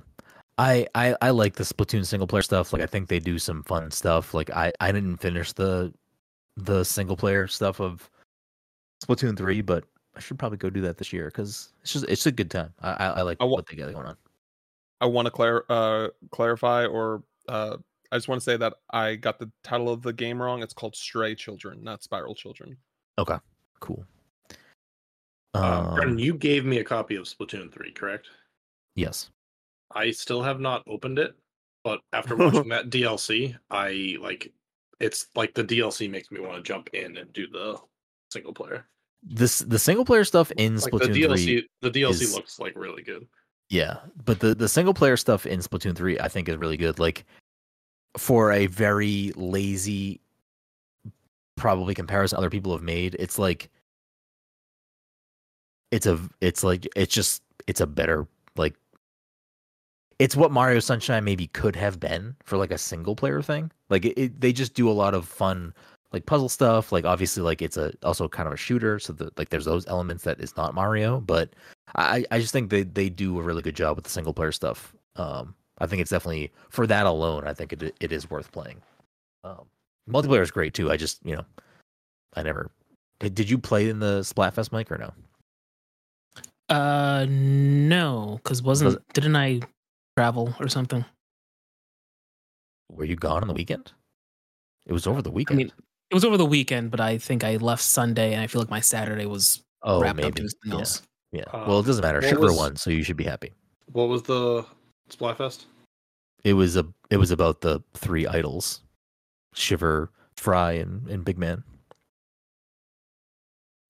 I, 0.57 0.87
I 0.93 1.15
I 1.21 1.29
like 1.29 1.55
the 1.55 1.63
Splatoon 1.63 2.05
single 2.05 2.27
player 2.27 2.41
stuff. 2.41 2.73
Like 2.73 2.81
I 2.81 2.85
think 2.85 3.07
they 3.07 3.19
do 3.19 3.39
some 3.39 3.63
fun 3.63 3.91
stuff. 3.91 4.33
Like 4.33 4.49
I 4.49 4.73
I 4.81 4.91
didn't 4.91 5.17
finish 5.17 5.53
the 5.53 5.93
the 6.57 6.83
single 6.83 7.15
player 7.15 7.47
stuff 7.47 7.79
of 7.79 8.09
Splatoon 9.05 9.37
3, 9.37 9.61
but 9.61 9.85
I 10.15 10.19
should 10.19 10.37
probably 10.37 10.57
go 10.57 10.69
do 10.69 10.81
that 10.81 10.97
this 10.97 11.13
year 11.13 11.27
because 11.27 11.71
it's 11.81 11.93
just 11.93 12.05
it's 12.09 12.25
a 12.25 12.31
good 12.31 12.51
time. 12.51 12.73
I 12.81 12.91
I, 12.91 13.05
I 13.07 13.21
like 13.21 13.37
I 13.39 13.45
wa- 13.45 13.51
what 13.51 13.67
they 13.67 13.77
got 13.77 13.93
going 13.93 14.05
on. 14.05 14.17
I 14.99 15.05
want 15.05 15.27
to 15.27 15.31
clar- 15.31 15.65
uh 15.69 16.09
clarify 16.31 16.85
or 16.85 17.23
uh 17.47 17.77
I 18.11 18.17
just 18.17 18.27
want 18.27 18.41
to 18.41 18.43
say 18.43 18.57
that 18.57 18.73
I 18.89 19.15
got 19.15 19.39
the 19.39 19.49
title 19.63 19.89
of 19.89 20.01
the 20.01 20.11
game 20.11 20.41
wrong. 20.41 20.61
It's 20.63 20.73
called 20.73 20.95
Stray 20.95 21.35
Children, 21.35 21.83
not 21.83 22.03
Spiral 22.03 22.35
Children. 22.35 22.75
Okay, 23.17 23.37
cool. 23.79 24.03
Um, 25.53 25.95
Brenden, 25.95 26.19
you 26.19 26.33
gave 26.35 26.65
me 26.65 26.77
a 26.79 26.83
copy 26.83 27.15
of 27.15 27.25
Splatoon 27.25 27.71
3, 27.71 27.91
correct? 27.93 28.27
yes. 28.95 29.29
I 29.95 30.11
still 30.11 30.43
have 30.43 30.59
not 30.59 30.83
opened 30.87 31.17
it, 31.17 31.33
but 31.83 31.99
after 32.13 32.35
watching 32.37 32.69
that 32.69 32.91
DLC, 32.91 33.57
I 33.71 34.17
like 34.21 34.53
it's 34.99 35.25
like 35.35 35.55
the 35.55 35.63
DLC 35.63 36.07
makes 36.07 36.29
me 36.29 36.39
want 36.39 36.57
to 36.57 36.61
jump 36.61 36.89
in 36.93 37.17
and 37.17 37.33
do 37.33 37.47
the 37.47 37.79
single 38.31 38.53
player. 38.53 38.85
This 39.23 39.59
the 39.59 39.79
single 39.79 40.05
player 40.05 40.23
stuff 40.25 40.51
in 40.57 40.75
Like 40.77 40.93
Splatoon 40.93 41.13
the 41.13 41.23
DLC, 41.23 41.45
3 41.45 41.69
the 41.81 41.89
DLC 41.91 42.21
is- 42.21 42.35
looks 42.35 42.59
like 42.59 42.75
really 42.75 43.01
good. 43.01 43.25
Yeah, 43.69 43.97
but 44.25 44.39
the 44.39 44.53
the 44.53 44.67
single 44.69 44.93
player 44.93 45.17
stuff 45.17 45.47
in 45.47 45.59
Splatoon 45.59 45.95
3 45.95 46.19
I 46.19 46.27
think 46.27 46.47
is 46.49 46.57
really 46.57 46.77
good. 46.77 46.99
Like 46.99 47.25
for 48.15 48.51
a 48.51 48.67
very 48.67 49.31
lazy 49.35 50.21
probably 51.57 51.95
comparison 51.95 52.37
other 52.37 52.51
people 52.51 52.71
have 52.73 52.83
made, 52.83 53.15
it's 53.17 53.39
like 53.39 53.71
it's 55.91 56.05
a 56.05 56.19
it's 56.41 56.63
like 56.63 56.87
it's 56.95 57.13
just 57.13 57.43
it's 57.67 57.81
a 57.81 57.87
better 57.87 58.27
like 58.55 58.75
it's 60.19 60.35
what 60.35 60.51
Mario 60.51 60.79
Sunshine 60.79 61.23
maybe 61.23 61.47
could 61.47 61.75
have 61.75 61.99
been 61.99 62.35
for 62.43 62.57
like 62.57 62.71
a 62.71 62.77
single 62.77 63.15
player 63.15 63.41
thing. 63.41 63.71
Like 63.89 64.05
it, 64.05 64.19
it 64.19 64.41
they 64.41 64.51
just 64.51 64.73
do 64.73 64.89
a 64.89 64.91
lot 64.91 65.13
of 65.13 65.27
fun 65.27 65.73
like 66.11 66.25
puzzle 66.25 66.49
stuff. 66.49 66.91
Like 66.91 67.05
obviously 67.05 67.41
like 67.41 67.61
it's 67.61 67.77
a 67.77 67.93
also 68.03 68.27
kind 68.27 68.47
of 68.47 68.53
a 68.53 68.57
shooter, 68.57 68.99
so 68.99 69.13
that 69.13 69.37
like 69.37 69.49
there's 69.49 69.65
those 69.65 69.87
elements 69.87 70.23
that 70.25 70.39
is 70.39 70.55
not 70.57 70.75
Mario, 70.75 71.21
but 71.21 71.49
I, 71.95 72.25
I 72.31 72.39
just 72.39 72.53
think 72.53 72.69
they, 72.69 72.83
they 72.83 73.09
do 73.09 73.39
a 73.39 73.43
really 73.43 73.61
good 73.61 73.75
job 73.75 73.95
with 73.95 74.05
the 74.05 74.11
single 74.11 74.33
player 74.33 74.51
stuff. 74.51 74.93
Um, 75.15 75.55
I 75.79 75.87
think 75.87 76.01
it's 76.01 76.11
definitely 76.11 76.51
for 76.69 76.85
that 76.87 77.05
alone. 77.05 77.47
I 77.47 77.53
think 77.53 77.73
it 77.73 77.95
it 77.99 78.11
is 78.11 78.29
worth 78.29 78.51
playing. 78.51 78.81
Um, 79.43 79.65
multiplayer 80.09 80.41
is 80.41 80.51
great 80.51 80.73
too. 80.73 80.91
I 80.91 80.97
just 80.97 81.19
you 81.23 81.35
know, 81.35 81.45
I 82.35 82.43
never 82.43 82.69
did. 83.19 83.35
Did 83.35 83.49
you 83.49 83.57
play 83.57 83.89
in 83.89 83.99
the 83.99 84.19
Splatfest, 84.21 84.71
Mike, 84.71 84.91
or 84.91 84.97
no? 84.97 85.13
Uh, 86.69 87.25
no, 87.29 88.39
because 88.43 88.61
wasn't 88.61 88.95
Was- 88.95 89.03
didn't 89.13 89.35
I 89.35 89.61
travel 90.17 90.53
or 90.59 90.67
something? 90.67 91.03
Were 92.91 93.05
you 93.05 93.15
gone 93.15 93.41
on 93.41 93.47
the 93.47 93.53
weekend? 93.53 93.91
It 94.85 94.93
was 94.93 95.07
over 95.07 95.21
the 95.21 95.31
weekend. 95.31 95.59
I 95.59 95.63
mean, 95.63 95.71
it 96.09 96.13
was 96.13 96.25
over 96.25 96.37
the 96.37 96.45
weekend, 96.45 96.91
but 96.91 96.99
I 96.99 97.17
think 97.17 97.43
I 97.43 97.57
left 97.57 97.83
Sunday, 97.83 98.33
and 98.33 98.41
I 98.41 98.47
feel 98.47 98.61
like 98.61 98.69
my 98.69 98.79
Saturday 98.79 99.25
was 99.25 99.63
oh, 99.83 100.01
wrapped 100.01 100.17
maybe. 100.17 100.27
up 100.29 100.35
doing 100.35 100.49
something 100.49 100.71
yeah, 100.71 100.79
else. 100.79 101.01
yeah. 101.31 101.43
Um, 101.53 101.67
well, 101.67 101.79
it 101.79 101.85
doesn't 101.85 102.01
matter. 102.01 102.19
what 102.19 102.29
Shiver 102.29 102.41
was- 102.41 102.57
won, 102.57 102.75
so 102.75 102.89
you 102.89 103.03
should 103.03 103.17
be 103.17 103.23
happy. 103.23 103.53
What 103.91 104.07
was 104.07 104.23
the 104.23 104.65
Splatfest? 105.09 105.65
It 106.43 106.53
was 106.53 106.77
a. 106.77 106.85
It 107.09 107.17
was 107.17 107.31
about 107.31 107.61
the 107.61 107.81
three 107.95 108.25
idols, 108.25 108.81
Shiver, 109.53 110.11
Frye, 110.37 110.73
and 110.73 111.07
and 111.09 111.25
Big 111.25 111.37
Man. 111.37 111.63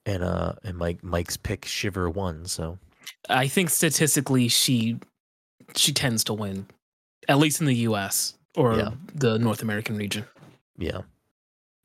And 0.09 0.23
uh, 0.23 0.53
and 0.63 0.75
Mike 0.77 1.03
Mike's 1.03 1.37
pick 1.37 1.65
Shiver 1.65 2.09
won. 2.09 2.45
So 2.45 2.79
I 3.29 3.47
think 3.47 3.69
statistically, 3.69 4.47
she 4.47 4.97
she 5.75 5.93
tends 5.93 6.23
to 6.25 6.33
win, 6.33 6.65
at 7.27 7.37
least 7.37 7.59
in 7.61 7.67
the 7.67 7.75
U.S. 7.75 8.33
or 8.55 8.75
Yeah. 8.75 8.91
the 9.13 9.37
North 9.37 9.61
American 9.61 9.97
region. 9.97 10.25
Yeah. 10.77 11.01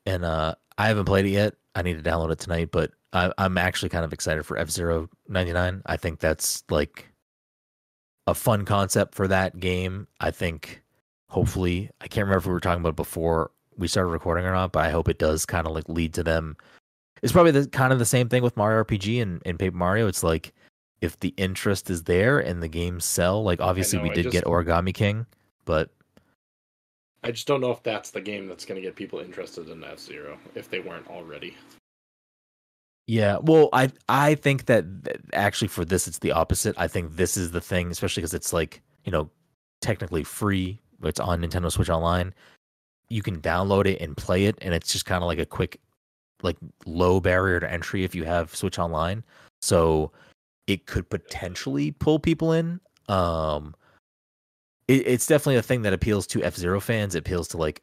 And 0.07 0.25
uh 0.25 0.55
I 0.79 0.89
haven't 0.89 1.05
played 1.05 1.27
it 1.27 1.31
yet. 1.31 1.55
I 1.75 1.83
need 1.83 2.03
to 2.03 2.11
download 2.11 2.33
it 2.33 2.39
tonight, 2.39 2.71
but 2.73 2.93
I 3.13 3.31
I'm 3.37 3.59
actually 3.59 3.91
kind 3.91 4.05
of 4.07 4.13
excited 4.15 4.47
for 4.47 4.57
F 4.57 4.71
Zero 4.71 5.11
ninety 5.29 5.53
nine. 5.53 5.83
I 5.85 5.97
think 5.99 6.19
that's 6.21 6.65
like 6.71 7.11
a 8.27 8.35
fun 8.35 8.65
concept 8.65 9.15
for 9.15 9.29
that 9.29 9.61
game. 9.61 10.07
I 10.21 10.31
think 10.31 10.83
hopefully 11.29 11.91
I 12.01 12.09
can't 12.09 12.25
remember 12.25 12.39
if 12.39 12.47
we 12.47 12.53
were 12.53 12.61
talking 12.61 12.81
about 12.81 12.91
it 12.91 12.97
before 12.97 13.51
we 13.77 13.87
started 13.89 14.09
recording 14.11 14.47
or 14.47 14.53
not, 14.53 14.73
but 14.73 14.85
I 14.85 14.91
hope 14.91 15.09
it 15.11 15.19
does 15.19 15.45
kind 15.45 15.67
of 15.67 15.75
like 15.75 15.89
lead 15.89 16.15
to 16.15 16.23
them. 16.23 16.57
It's 17.23 17.33
probably 17.33 17.53
the 17.53 17.67
kind 17.67 17.93
of 17.93 17.99
the 17.99 18.05
same 18.05 18.29
thing 18.29 18.43
with 18.43 18.57
Mario 18.57 18.85
RPG 18.85 19.23
and, 19.23 19.41
and 19.47 19.59
Paper 19.59 19.77
Mario. 19.77 20.07
It's 20.07 20.23
like 20.23 20.53
if 21.01 21.19
the 21.21 21.35
interest 21.37 21.91
is 21.91 22.03
there 22.05 22.39
and 22.39 22.63
the 22.63 22.69
games 22.69 23.05
sell, 23.05 23.43
like 23.43 23.61
obviously 23.61 23.99
know, 23.99 24.05
we 24.05 24.11
did 24.11 24.25
just- 24.25 24.33
get 24.33 24.45
Origami 24.45 24.93
King, 24.93 25.27
but 25.65 25.91
I 27.23 27.31
just 27.31 27.47
don't 27.47 27.63
know 27.63 27.71
if 27.71 27.83
that's 27.83 28.11
the 28.11 28.21
game 28.21 28.49
that's 28.49 28.67
going 28.67 28.77
to 28.77 28.87
get 28.87 28.97
people 28.97 29.19
interested 29.19 29.71
in 29.71 29.83
F 29.83 29.99
Zero 29.99 30.39
if 30.55 30.69
they 30.69 30.81
weren't 30.81 31.09
already. 31.09 31.57
Yeah, 33.07 33.39
well, 33.43 33.69
I 33.73 33.91
I 34.09 34.35
think 34.35 34.67
that 34.67 34.85
actually 35.33 35.69
for 35.69 35.85
this 35.85 36.07
it's 36.07 36.19
the 36.19 36.33
opposite. 36.33 36.75
I 36.79 36.89
think 36.89 37.17
this 37.17 37.37
is 37.37 37.51
the 37.51 37.61
thing, 37.61 37.91
especially 37.91 38.21
because 38.23 38.35
it's 38.35 38.53
like 38.53 38.83
you 39.05 39.13
know 39.13 39.31
technically 39.81 40.25
free. 40.25 40.81
It's 41.03 41.21
on 41.21 41.43
Nintendo 41.43 41.71
Switch 41.71 41.91
Online. 41.91 42.33
You 43.11 43.23
can 43.23 43.41
download 43.41 43.87
it 43.87 44.01
and 44.01 44.17
play 44.17 44.47
it, 44.47 44.57
and 44.63 44.73
it's 44.73 44.93
just 44.93 45.05
kind 45.05 45.23
of 45.23 45.27
like 45.27 45.39
a 45.39 45.45
quick, 45.45 45.81
like 46.45 46.57
low 46.87 47.19
barrier 47.21 47.59
to 47.59 47.71
entry 47.71 48.05
if 48.05 48.15
you 48.15 48.25
have 48.25 48.55
Switch 48.55 48.79
Online. 48.79 49.25
So 49.63 50.13
it 50.67 50.87
could 50.87 51.09
potentially 51.09 51.91
pull 51.91 52.19
people 52.19 52.53
in. 52.53 52.81
Um, 53.09 53.75
it, 54.87 55.07
it's 55.07 55.27
definitely 55.27 55.57
a 55.57 55.63
thing 55.63 55.83
that 55.83 55.93
appeals 55.93 56.27
to 56.29 56.43
F 56.43 56.55
Zero 56.55 56.81
fans. 56.81 57.15
It 57.15 57.19
appeals 57.19 57.49
to 57.49 57.57
like 57.57 57.83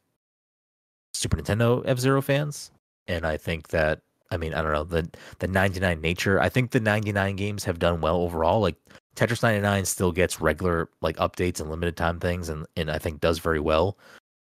Super 1.12 1.36
Nintendo 1.36 1.82
F 1.84 1.98
Zero 1.98 2.22
fans, 2.22 2.70
and 3.08 3.26
I 3.26 3.36
think 3.36 3.68
that 3.68 4.00
I 4.30 4.38
mean, 4.38 4.54
I 4.54 4.62
don't 4.62 4.72
know 4.72 4.84
the 4.84 5.08
the 5.40 5.48
99 5.48 6.00
nature. 6.00 6.40
I 6.40 6.48
think 6.48 6.70
the 6.70 6.80
99 6.80 7.36
games 7.36 7.64
have 7.64 7.78
done 7.78 8.00
well 8.00 8.16
overall. 8.16 8.60
Like 8.60 8.76
Tetris 9.14 9.42
99 9.42 9.84
still 9.84 10.10
gets 10.10 10.40
regular 10.40 10.88
like 11.02 11.16
updates 11.16 11.60
and 11.60 11.68
limited 11.68 11.96
time 11.96 12.18
things, 12.18 12.48
and 12.48 12.66
and 12.76 12.90
I 12.90 12.98
think 12.98 13.20
does 13.20 13.38
very 13.38 13.60
well. 13.60 13.98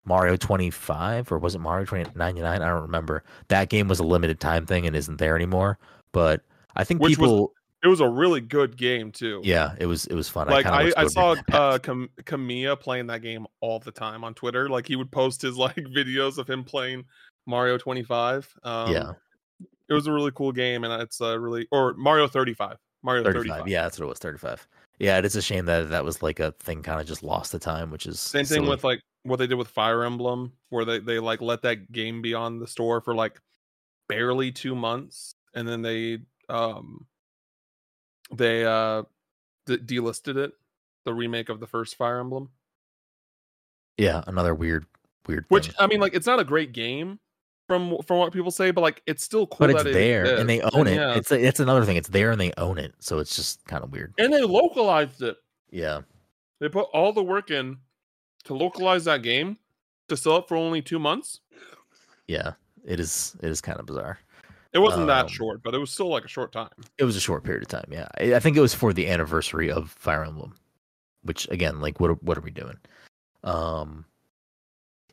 Mario 0.05 0.35
25 0.37 1.31
or 1.31 1.37
was 1.39 1.55
it 1.55 1.59
Mario 1.59 1.85
20, 1.85 2.11
99? 2.15 2.61
I 2.61 2.65
don't 2.67 2.81
remember. 2.81 3.23
That 3.49 3.69
game 3.69 3.87
was 3.87 3.99
a 3.99 4.03
limited 4.03 4.39
time 4.39 4.65
thing 4.65 4.85
and 4.87 4.95
isn't 4.95 5.17
there 5.17 5.35
anymore. 5.35 5.77
But 6.11 6.41
I 6.75 6.83
think 6.83 7.01
Which 7.01 7.17
was- 7.17 7.27
people, 7.29 7.53
It 7.83 7.87
was 7.87 7.99
a 7.99 8.09
really 8.09 8.41
good 8.41 8.75
game 8.77 9.11
too. 9.11 9.41
yeah, 9.43 9.75
it 9.79 9.85
was 9.85 10.05
it 10.07 10.15
was 10.15 10.27
fun. 10.27 10.47
like 10.47 10.65
kinda 10.65 10.91
I, 10.97 11.03
I 11.03 11.07
saw 11.07 11.35
uh. 11.53 11.77
Cam- 11.79 12.09
Kamiya 12.23 12.79
playing 12.79 13.07
that 13.07 13.21
game 13.21 13.45
all 13.61 13.79
the 13.79 13.91
time 13.91 14.23
on 14.23 14.33
Twitter. 14.33 14.67
Like 14.69 14.87
he 14.87 14.95
would 14.95 15.11
post 15.11 15.41
his 15.41 15.55
like 15.65 15.75
videos 15.75 16.37
of 16.37 16.49
him 16.49 16.63
playing 16.63 17.05
Mario 17.45 17.77
25. 17.77 18.53
Um, 18.63 18.91
yeah, 18.91 19.11
it 19.89 19.93
was 19.93 20.07
a 20.07 20.11
really 20.11 20.31
cool 20.31 20.51
game, 20.51 20.83
and 20.83 21.01
it's 21.01 21.21
a 21.21 21.39
really 21.39 21.67
or 21.71 21.93
Mario 21.93 22.27
35. 22.27 22.77
Mario 23.01 23.23
35. 23.23 23.43
35. 23.47 23.67
Yeah, 23.69 23.83
that's 23.83 23.97
what 23.99 24.05
it 24.05 24.09
was. 24.09 24.19
35. 24.19 24.67
Yeah, 24.99 25.17
it 25.17 25.23
is 25.25 25.35
a 25.37 25.41
shame 25.41 25.65
that 25.65 25.89
that 25.91 26.03
was 26.03 26.21
like 26.21 26.39
a 26.41 26.51
thing 26.59 26.81
kind 26.83 26.99
of 26.99 27.07
just 27.07 27.23
lost 27.23 27.53
the 27.53 27.59
time, 27.59 27.91
which 27.91 28.05
is 28.05 28.19
Same 28.19 28.43
thing 28.45 28.67
with 28.67 28.83
like 28.83 29.01
what 29.23 29.37
they 29.37 29.47
did 29.47 29.55
with 29.55 29.67
Fire 29.67 30.03
Emblem, 30.03 30.53
where 30.69 30.85
they 30.85 30.99
they 30.99 31.19
like 31.19 31.41
let 31.41 31.61
that 31.63 31.91
game 31.91 32.21
be 32.21 32.33
on 32.33 32.59
the 32.59 32.67
store 32.67 33.01
for 33.01 33.15
like 33.15 33.39
barely 34.07 34.51
two 34.51 34.75
months, 34.75 35.35
and 35.53 35.67
then 35.67 35.81
they 35.81 36.19
um 36.47 37.05
they 38.33 38.65
uh 38.65 39.03
d- 39.65 39.77
delisted 39.77 40.37
it, 40.37 40.53
the 41.05 41.13
remake 41.13 41.49
of 41.49 41.59
the 41.59 41.67
first 41.67 41.95
Fire 41.95 42.19
Emblem. 42.19 42.49
yeah, 43.97 44.23
another 44.27 44.55
weird 44.55 44.85
weird 45.27 45.45
Which 45.49 45.67
thing. 45.67 45.75
I 45.79 45.87
mean, 45.87 45.99
like 45.99 46.13
it's 46.13 46.27
not 46.27 46.39
a 46.39 46.43
great 46.43 46.71
game 46.71 47.19
from 47.67 47.97
from 48.07 48.17
what 48.17 48.33
people 48.33 48.51
say, 48.51 48.71
but 48.71 48.81
like 48.81 49.01
it's 49.05 49.23
still 49.23 49.45
cool. 49.47 49.67
but 49.67 49.69
it's 49.69 49.83
that 49.83 49.89
it 49.89 49.93
there 49.93 50.39
and 50.39 50.49
they 50.49 50.61
own 50.61 50.87
it. 50.87 50.95
yeah. 50.95 51.15
It's 51.15 51.31
it's 51.31 51.59
another 51.59 51.85
thing. 51.85 51.97
It's 51.97 52.09
there 52.09 52.31
and 52.31 52.39
they 52.41 52.51
own 52.57 52.77
it. 52.77 52.95
So 52.99 53.19
it's 53.19 53.35
just 53.35 53.63
kind 53.65 53.83
of 53.83 53.91
weird. 53.91 54.13
and 54.17 54.33
they 54.33 54.41
localized 54.41 55.21
it. 55.21 55.37
Yeah. 55.71 56.01
They 56.59 56.67
put 56.67 56.87
all 56.93 57.13
the 57.13 57.23
work 57.23 57.51
in 57.51 57.77
to 58.45 58.53
localize 58.53 59.05
that 59.05 59.21
game 59.21 59.57
to 60.07 60.17
sell 60.17 60.37
it 60.37 60.47
for 60.47 60.57
only 60.57 60.81
two 60.81 60.99
months. 60.99 61.41
Yeah. 62.27 62.53
It 62.85 62.99
is 62.99 63.35
it 63.41 63.49
is 63.49 63.61
kind 63.61 63.79
of 63.79 63.85
bizarre. 63.85 64.19
It 64.73 64.79
wasn't 64.79 65.01
Um, 65.03 65.07
that 65.07 65.29
short, 65.29 65.63
but 65.63 65.73
it 65.73 65.79
was 65.79 65.89
still 65.91 66.09
like 66.09 66.25
a 66.25 66.29
short 66.29 66.51
time. 66.51 66.69
It 66.97 67.03
was 67.03 67.15
a 67.15 67.19
short 67.19 67.43
period 67.43 67.63
of 67.63 67.69
time. 67.69 67.87
Yeah. 67.91 68.07
I, 68.17 68.39
think 68.39 68.55
it 68.55 68.61
was 68.61 68.73
for 68.73 68.93
the 68.93 69.07
anniversary 69.09 69.71
of 69.71 69.89
Fire 69.91 70.23
Emblem, 70.23 70.53
which 71.23 71.49
again, 71.49 71.81
like 71.81 71.99
what 71.99 72.11
are, 72.11 72.15
what 72.21 72.37
are 72.37 72.41
we 72.41 72.51
doing? 72.51 72.77
Um 73.43 74.05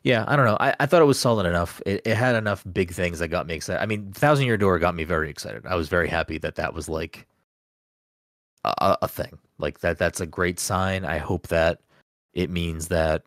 yeah, 0.03 0.23
I 0.27 0.35
don't 0.37 0.45
know. 0.45 0.57
I, 0.59 0.73
I 0.79 0.85
thought 0.85 1.01
it 1.01 1.05
was 1.05 1.19
solid 1.19 1.45
enough. 1.45 1.81
It, 1.85 2.01
it 2.05 2.15
had 2.15 2.35
enough 2.35 2.63
big 2.71 2.91
things 2.91 3.19
that 3.19 3.27
got 3.27 3.45
me 3.45 3.55
excited. 3.55 3.81
I 3.81 3.85
mean, 3.87 4.13
Thousand 4.13 4.45
Year 4.45 4.55
Door 4.57 4.79
got 4.79 4.95
me 4.95 5.03
very 5.03 5.29
excited. 5.29 5.65
I 5.65 5.75
was 5.75 5.89
very 5.89 6.07
happy 6.07 6.37
that 6.37 6.55
that 6.55 6.73
was 6.73 6.87
like 6.87 7.27
a- 8.63 8.73
a, 8.77 8.97
a 9.01 9.07
thing. 9.07 9.37
Like 9.57 9.79
that. 9.79 9.97
That's 9.97 10.21
a 10.21 10.25
great 10.25 10.59
sign. 10.59 11.03
I 11.03 11.17
hope 11.17 11.47
that 11.47 11.81
it 12.37 12.51
means 12.51 12.87
that 12.87 13.23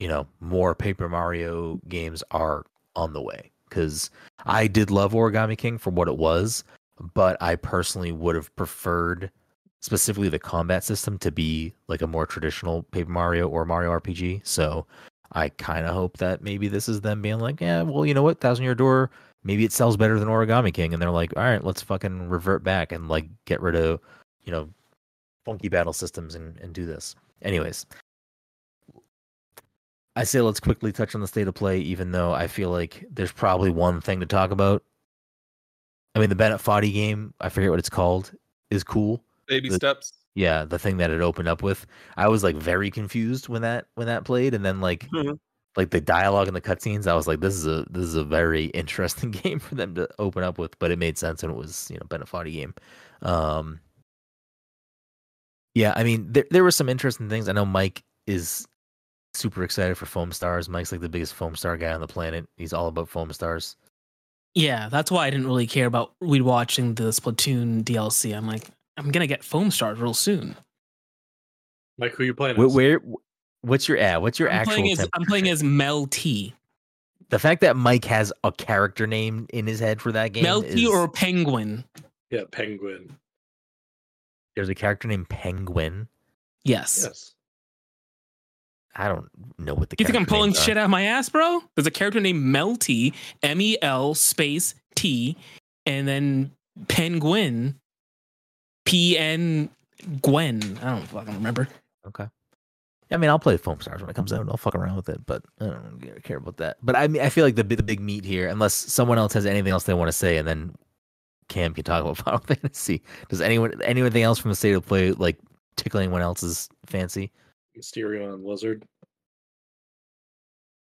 you 0.00 0.08
know 0.08 0.26
more 0.40 0.74
Paper 0.74 1.08
Mario 1.08 1.80
games 1.88 2.24
are 2.32 2.64
on 2.96 3.12
the 3.12 3.22
way. 3.22 3.52
Because 3.68 4.10
I 4.46 4.66
did 4.66 4.90
love 4.90 5.12
Origami 5.12 5.58
King 5.58 5.76
for 5.76 5.90
what 5.90 6.08
it 6.08 6.16
was, 6.16 6.64
but 7.14 7.36
I 7.42 7.56
personally 7.56 8.12
would 8.12 8.34
have 8.34 8.54
preferred 8.56 9.30
specifically 9.80 10.28
the 10.28 10.38
combat 10.38 10.82
system 10.84 11.18
to 11.18 11.30
be 11.30 11.74
like 11.88 12.00
a 12.00 12.06
more 12.06 12.26
traditional 12.26 12.84
Paper 12.84 13.10
Mario 13.10 13.48
or 13.48 13.64
Mario 13.64 13.90
RPG. 13.90 14.46
So 14.46 14.86
I 15.32 15.48
kind 15.50 15.84
of 15.84 15.94
hope 15.94 16.16
that 16.18 16.42
maybe 16.42 16.68
this 16.68 16.88
is 16.88 17.00
them 17.00 17.20
being 17.22 17.40
like, 17.40 17.60
yeah, 17.60 17.82
well, 17.82 18.06
you 18.06 18.14
know 18.14 18.22
what, 18.22 18.40
Thousand 18.40 18.64
Year 18.64 18.74
Door, 18.74 19.10
maybe 19.44 19.64
it 19.64 19.72
sells 19.72 19.96
better 19.96 20.18
than 20.18 20.28
Origami 20.28 20.72
King, 20.72 20.94
and 20.94 21.02
they're 21.02 21.10
like, 21.10 21.36
all 21.36 21.42
right, 21.42 21.64
let's 21.64 21.82
fucking 21.82 22.28
revert 22.28 22.62
back 22.62 22.92
and 22.92 23.08
like 23.08 23.26
get 23.44 23.60
rid 23.60 23.74
of, 23.74 24.00
you 24.44 24.52
know, 24.52 24.68
funky 25.44 25.68
battle 25.68 25.92
systems 25.92 26.34
and 26.34 26.56
and 26.58 26.72
do 26.72 26.86
this. 26.86 27.14
Anyways, 27.42 27.84
I 30.16 30.24
say 30.24 30.40
let's 30.40 30.60
quickly 30.60 30.92
touch 30.92 31.14
on 31.14 31.20
the 31.20 31.28
state 31.28 31.46
of 31.46 31.54
play, 31.54 31.78
even 31.78 32.10
though 32.10 32.32
I 32.32 32.46
feel 32.48 32.70
like 32.70 33.04
there's 33.10 33.32
probably 33.32 33.70
one 33.70 34.00
thing 34.00 34.20
to 34.20 34.26
talk 34.26 34.50
about. 34.50 34.82
I 36.14 36.18
mean, 36.18 36.30
the 36.30 36.34
Bennett 36.36 36.60
Foddy 36.60 36.90
game, 36.92 37.34
I 37.40 37.50
forget 37.50 37.68
what 37.70 37.78
it's 37.78 37.90
called, 37.90 38.32
is 38.70 38.82
cool. 38.82 39.22
Baby 39.46 39.68
The- 39.68 39.74
steps. 39.76 40.12
Yeah, 40.34 40.64
the 40.64 40.78
thing 40.78 40.98
that 40.98 41.10
it 41.10 41.20
opened 41.22 41.48
up 41.48 41.62
with, 41.62 41.86
I 42.18 42.28
was 42.28 42.42
like 42.44 42.56
very 42.56 42.90
confused 42.90 43.48
when 43.48 43.62
that 43.62 43.86
when 43.94 44.06
that 44.06 44.24
played, 44.24 44.52
and 44.54 44.62
then 44.64 44.80
like 44.82 45.08
Mhm. 45.10 45.38
like 45.76 45.90
the 45.90 46.00
dialogue 46.00 46.46
and 46.46 46.54
the 46.56 46.60
cutscenes, 46.60 47.06
I 47.06 47.14
was 47.14 47.26
like, 47.26 47.40
this 47.40 47.54
is 47.54 47.66
a 47.66 47.86
this 47.90 48.04
is 48.04 48.16
a 48.16 48.24
very 48.24 48.64
interesting 48.74 49.30
game 49.30 49.58
for 49.58 49.74
them 49.76 49.94
to 49.94 50.08
open 50.18 50.42
up 50.42 50.58
with, 50.58 50.78
but 50.78 50.90
it 50.90 50.98
made 50.98 51.16
sense 51.16 51.42
and 51.42 51.50
it 51.52 51.56
was 51.56 51.90
you 51.90 51.96
know 51.98 52.06
Bennett 52.08 52.28
Foddy 52.28 52.52
game. 52.52 52.74
Um, 53.22 53.80
yeah, 55.74 55.92
I 55.96 56.04
mean 56.04 56.32
there 56.32 56.44
there 56.50 56.64
were 56.64 56.70
some 56.70 56.88
interesting 56.88 57.28
things. 57.28 57.48
I 57.48 57.52
know 57.52 57.64
Mike 57.66 58.02
is 58.26 58.66
super 59.36 59.62
excited 59.62 59.96
for 59.96 60.06
foam 60.06 60.32
stars. 60.32 60.68
Mike's 60.68 60.92
like 60.92 61.00
the 61.00 61.08
biggest 61.08 61.34
foam 61.34 61.54
star 61.56 61.76
guy 61.76 61.92
on 61.92 62.00
the 62.00 62.06
planet. 62.06 62.46
He's 62.56 62.72
all 62.72 62.88
about 62.88 63.08
foam 63.08 63.32
stars. 63.32 63.76
Yeah, 64.54 64.88
that's 64.88 65.10
why 65.10 65.26
I 65.26 65.30
didn't 65.30 65.46
really 65.46 65.66
care 65.66 65.86
about 65.86 66.14
we 66.20 66.40
watching 66.40 66.94
the 66.94 67.04
Splatoon 67.10 67.82
DLC. 67.84 68.34
I'm 68.36 68.46
like, 68.46 68.70
I'm 68.96 69.10
gonna 69.10 69.26
get 69.26 69.44
foam 69.44 69.70
stars 69.70 69.98
real 69.98 70.14
soon. 70.14 70.56
Mike, 71.98 72.12
who 72.12 72.24
you 72.24 72.34
playing? 72.34 72.56
Where, 72.56 72.66
as? 72.66 72.74
where 72.74 73.00
what's 73.62 73.88
your 73.88 73.98
ad? 73.98 74.22
What's 74.22 74.38
your 74.38 74.48
I'm 74.50 74.60
actual? 74.60 74.74
playing 74.74 74.92
as 74.92 75.08
I'm 75.12 75.24
playing 75.26 75.48
as 75.48 75.62
Mel 75.62 76.06
T. 76.06 76.54
the 77.28 77.38
fact 77.38 77.60
that 77.62 77.76
Mike 77.76 78.04
has 78.06 78.32
a 78.44 78.52
character 78.52 79.06
name 79.06 79.46
in 79.52 79.66
his 79.66 79.78
head 79.80 80.00
for 80.00 80.12
that 80.12 80.32
game. 80.32 80.42
Mel 80.44 80.62
T 80.62 80.84
is- 80.84 80.88
or 80.88 81.08
Pen 81.08 81.44
Gwen. 81.44 81.84
Yeah, 82.30 82.42
Pen 82.50 82.76
Gwen. 82.76 83.16
there's 84.54 84.68
a 84.70 84.74
character 84.74 85.06
named 85.06 85.28
Pen 85.28 85.64
Gwen. 85.66 86.08
Yes. 86.64 87.02
Yes. 87.04 87.34
I 88.96 89.08
don't 89.08 89.28
know 89.58 89.74
what 89.74 89.90
the. 89.90 89.96
You 89.98 90.06
think 90.06 90.16
I'm 90.16 90.26
pulling 90.26 90.54
shit 90.54 90.76
out 90.76 90.84
of 90.84 90.90
my 90.90 91.02
ass, 91.02 91.28
bro? 91.28 91.62
There's 91.74 91.86
a 91.86 91.90
character 91.90 92.18
named 92.20 92.42
Melty, 92.42 92.50
Mel 92.50 92.76
T, 92.76 93.14
M 93.42 93.60
E 93.60 93.76
L 93.82 94.14
space 94.14 94.74
T, 94.94 95.36
and 95.84 96.08
then 96.08 96.50
Pen 96.88 97.18
Gwen, 97.18 97.78
P 98.86 99.18
N 99.18 99.68
Gwen. 100.22 100.78
I 100.82 100.90
don't 100.90 101.06
fucking 101.06 101.34
remember. 101.34 101.68
Okay. 102.06 102.26
I 103.10 103.18
mean, 103.18 103.30
I'll 103.30 103.38
play 103.38 103.56
Foam 103.56 103.80
Stars 103.80 104.00
when 104.00 104.10
it 104.10 104.16
comes 104.16 104.32
out. 104.32 104.40
And 104.40 104.50
I'll 104.50 104.56
fuck 104.56 104.74
around 104.74 104.96
with 104.96 105.08
it, 105.08 105.24
but 105.26 105.44
I 105.60 105.66
don't 105.66 106.00
really 106.00 106.20
care 106.22 106.38
about 106.38 106.56
that. 106.56 106.78
But 106.82 106.96
I 106.96 107.06
mean, 107.06 107.22
I 107.22 107.28
feel 107.28 107.44
like 107.44 107.54
the 107.54 107.62
the 107.62 107.82
big 107.82 108.00
meat 108.00 108.24
here, 108.24 108.48
unless 108.48 108.74
someone 108.74 109.18
else 109.18 109.32
has 109.34 109.46
anything 109.46 109.72
else 109.72 109.84
they 109.84 109.94
want 109.94 110.08
to 110.08 110.12
say, 110.12 110.38
and 110.38 110.48
then 110.48 110.74
Cam 111.48 111.74
can 111.74 111.84
talk 111.84 112.00
about 112.02 112.16
Final 112.24 112.40
Fantasy. 112.40 113.02
Does 113.28 113.40
anyone 113.40 113.80
anything 113.82 114.22
else 114.22 114.38
from 114.38 114.50
the 114.50 114.56
state 114.56 114.72
of 114.72 114.86
play 114.86 115.12
like 115.12 115.38
tickle 115.76 116.00
anyone 116.00 116.22
else's 116.22 116.68
fancy? 116.86 117.30
Mysterio 117.78 118.34
and 118.34 118.44
Lizard. 118.44 118.84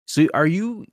So 0.08 0.28
are 0.34 0.48
you? 0.48 0.86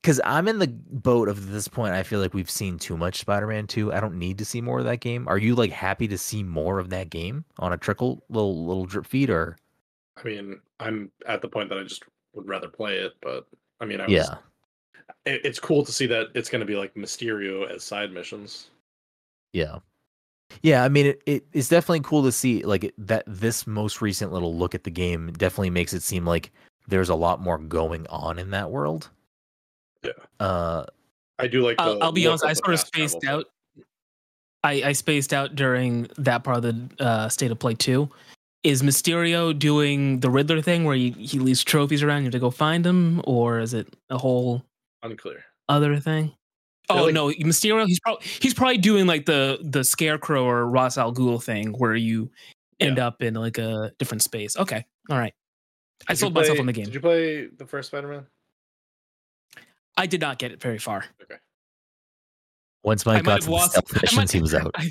Because 0.00 0.20
I'm 0.24 0.46
in 0.46 0.58
the 0.60 0.68
boat 0.68 1.28
of 1.28 1.50
this 1.50 1.66
point. 1.66 1.94
I 1.94 2.02
feel 2.04 2.20
like 2.20 2.32
we've 2.32 2.50
seen 2.50 2.78
too 2.78 2.96
much 2.96 3.18
Spider-Man 3.18 3.66
Two. 3.66 3.92
I 3.92 4.00
don't 4.00 4.18
need 4.18 4.38
to 4.38 4.44
see 4.44 4.60
more 4.60 4.78
of 4.78 4.84
that 4.84 5.00
game. 5.00 5.26
Are 5.28 5.38
you 5.38 5.54
like 5.54 5.72
happy 5.72 6.06
to 6.08 6.16
see 6.18 6.42
more 6.44 6.78
of 6.78 6.90
that 6.90 7.10
game 7.10 7.44
on 7.58 7.72
a 7.72 7.76
trickle 7.76 8.22
little 8.28 8.66
little 8.66 8.86
drip 8.86 9.06
feed 9.06 9.30
or? 9.30 9.56
I 10.16 10.22
mean, 10.24 10.60
I'm 10.80 11.10
at 11.26 11.42
the 11.42 11.48
point 11.48 11.68
that 11.70 11.78
I 11.78 11.82
just 11.82 12.04
would 12.34 12.48
rather 12.48 12.68
play 12.68 12.98
it, 12.98 13.12
but 13.20 13.46
I 13.80 13.84
mean, 13.84 14.00
I 14.00 14.04
was, 14.04 14.12
Yeah. 14.12 14.36
it- 15.26 15.44
it's 15.44 15.58
cool 15.58 15.84
to 15.84 15.92
see 15.92 16.06
that 16.06 16.28
it's 16.34 16.48
going 16.48 16.60
to 16.60 16.66
be 16.66 16.76
like 16.76 16.94
Mysterio 16.94 17.68
as 17.68 17.82
side 17.84 18.12
missions. 18.12 18.70
Yeah. 19.52 19.80
Yeah, 20.62 20.84
I 20.84 20.88
mean 20.88 21.06
it, 21.06 21.22
it 21.26 21.46
it's 21.52 21.68
definitely 21.68 22.00
cool 22.00 22.22
to 22.24 22.32
see 22.32 22.62
like 22.64 22.84
it- 22.84 22.94
that 23.06 23.24
this 23.26 23.66
most 23.66 24.00
recent 24.00 24.32
little 24.32 24.56
look 24.56 24.74
at 24.74 24.84
the 24.84 24.90
game 24.90 25.32
definitely 25.32 25.70
makes 25.70 25.92
it 25.92 26.02
seem 26.02 26.24
like 26.24 26.50
there's 26.88 27.08
a 27.08 27.14
lot 27.14 27.40
more 27.40 27.58
going 27.58 28.06
on 28.08 28.38
in 28.38 28.50
that 28.50 28.70
world. 28.70 29.10
Yeah. 30.04 30.12
Uh 30.40 30.86
I 31.38 31.46
do 31.48 31.62
like. 31.62 31.76
I'll, 31.78 31.98
the 31.98 32.04
I'll 32.04 32.12
be 32.12 32.26
honest. 32.26 32.44
I 32.44 32.52
sort 32.54 32.72
of 32.74 32.80
fast 32.80 32.92
travel 32.94 33.08
spaced 33.10 33.24
out. 33.26 33.44
I, 34.64 34.82
I 34.86 34.92
spaced 34.92 35.34
out 35.34 35.54
during 35.54 36.08
that 36.16 36.42
part 36.44 36.56
of 36.56 36.62
the 36.62 37.04
uh, 37.04 37.28
state 37.28 37.50
of 37.50 37.58
play 37.58 37.74
too. 37.74 38.08
Is 38.64 38.82
Mysterio 38.82 39.56
doing 39.56 40.18
the 40.20 40.30
Riddler 40.30 40.60
thing 40.62 40.84
where 40.84 40.96
he, 40.96 41.10
he 41.10 41.38
leaves 41.38 41.62
trophies 41.62 42.02
around, 42.02 42.22
you 42.22 42.24
have 42.24 42.32
to 42.32 42.38
go 42.38 42.50
find 42.50 42.84
them, 42.84 43.20
or 43.24 43.60
is 43.60 43.74
it 43.74 43.86
a 44.10 44.18
whole 44.18 44.64
Unclear. 45.02 45.44
other 45.68 46.00
thing? 46.00 46.32
Feel 46.88 46.98
Oh 46.98 47.04
like- 47.04 47.14
no, 47.14 47.28
Mysterio. 47.28 47.86
He's 47.86 48.00
probably 48.00 48.26
he's 48.40 48.54
probably 48.54 48.78
doing 48.78 49.06
like 49.06 49.26
the 49.26 49.58
the 49.62 49.82
Scarecrow 49.84 50.44
or 50.44 50.66
Ra's 50.68 50.96
al 50.98 51.12
Ghul 51.12 51.42
thing 51.42 51.72
where 51.78 51.94
you 51.94 52.30
end 52.80 52.98
up 52.98 53.22
in 53.22 53.34
like 53.34 53.58
a 53.58 53.90
different 53.98 54.22
space. 54.22 54.56
Okay, 54.56 54.84
all 55.10 55.18
right. 55.18 55.34
I 56.08 56.12
Did 56.12 56.18
you 56.18 56.20
sold 56.20 56.34
myself 56.34 56.60
on 56.60 56.66
the 56.66 56.72
game. 56.72 56.84
Did 56.84 56.94
you 56.94 57.00
play 57.00 57.46
the 57.46 57.64
first 57.66 57.88
Spider-Man? 57.88 58.26
I 59.96 60.06
did 60.06 60.20
not 60.20 60.38
get 60.38 60.52
it 60.52 60.60
very 60.60 60.78
far. 60.78 61.04
Okay. 61.22 61.36
Once 62.84 63.06
Mike 63.06 63.24
might 63.24 63.24
got 63.24 63.30
have 63.32 63.40
to 63.40 63.46
the 63.46 63.52
lost- 63.52 63.70
stealth 63.72 63.96
I 63.96 64.00
missions, 64.02 64.30
he 64.32 64.40
was 64.40 64.54
out. 64.54 64.70
I, 64.74 64.90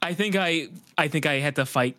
I 0.00 0.14
think 0.14 0.36
I 0.36 0.68
I 0.96 1.08
think 1.08 1.26
I 1.26 1.34
had 1.40 1.56
to 1.56 1.66
fight. 1.66 1.96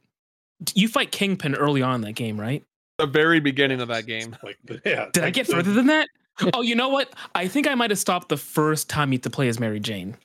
You 0.74 0.88
fight 0.88 1.12
Kingpin 1.12 1.54
early 1.56 1.82
on 1.82 1.96
in 1.96 2.02
that 2.02 2.14
game, 2.14 2.40
right? 2.40 2.64
The 2.98 3.06
very 3.06 3.42
beginning 3.42 3.82
of 3.82 3.90
that 3.90 4.06
game. 4.06 4.36
Like, 4.42 4.58
yeah. 4.86 5.10
Did 5.12 5.24
I 5.26 5.30
get 5.30 5.48
further 5.48 5.74
than 5.74 5.88
that? 5.88 6.08
oh, 6.54 6.62
you 6.62 6.76
know 6.76 6.90
what? 6.90 7.14
I 7.34 7.48
think 7.48 7.68
I 7.68 7.76
might 7.76 7.92
have 7.92 8.00
stopped 8.00 8.30
the 8.30 8.38
first 8.38 8.90
time 8.90 9.12
you 9.12 9.20
to 9.20 9.30
play 9.30 9.48
as 9.48 9.60
Mary 9.60 9.80
Jane. 9.80 10.18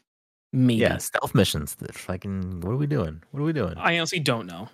Maybe. 0.52 0.80
Yeah, 0.80 0.98
stealth 0.98 1.34
missions. 1.34 1.76
Fucking 1.92 2.60
what 2.60 2.72
are 2.72 2.76
we 2.76 2.86
doing? 2.86 3.22
What 3.30 3.40
are 3.40 3.44
we 3.44 3.52
doing? 3.52 3.74
I 3.76 3.98
honestly 3.98 4.18
don't 4.18 4.46
know. 4.46 4.68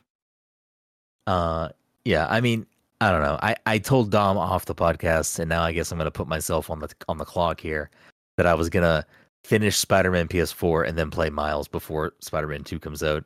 Uh 1.27 1.69
yeah, 2.05 2.27
I 2.31 2.41
mean, 2.41 2.67
I 3.01 3.11
don't 3.11 3.23
know. 3.23 3.39
I 3.43 3.57
I 3.67 3.79
told 3.79 4.11
Dom 4.11 4.39
off 4.39 4.65
the 4.65 4.75
podcast 4.75 5.39
and 5.39 5.49
now 5.49 5.63
I 5.63 5.73
guess 5.73 5.93
I'm 5.93 5.99
going 5.99 6.07
to 6.07 6.11
put 6.11 6.29
myself 6.29 6.71
on 6.71 6.79
the 6.79 6.89
on 7.09 7.19
the 7.19 7.25
clock 7.25 7.61
here 7.61 7.91
that 8.37 8.47
I 8.47 8.55
was 8.55 8.71
going 8.71 8.85
to 8.85 9.05
finish 9.45 9.77
Spider-Man 9.77 10.29
PS4 10.29 10.89
and 10.89 10.99
then 10.99 11.11
play 11.11 11.31
Miles 11.31 11.69
before 11.69 12.15
Spider-Man 12.21 12.65
2 12.65 12.79
comes 12.79 13.03
out. 13.03 13.25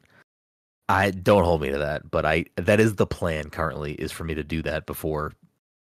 I 0.89 1.13
don't 1.13 1.45
hold 1.45 1.63
me 1.63 1.71
to 1.71 1.79
that, 1.79 2.11
but 2.11 2.27
I 2.27 2.47
that 2.57 2.81
is 2.81 2.97
the 2.97 3.07
plan 3.07 3.49
currently 3.51 3.93
is 3.95 4.11
for 4.11 4.25
me 4.25 4.35
to 4.35 4.43
do 4.43 4.61
that 4.63 4.87
before 4.87 5.33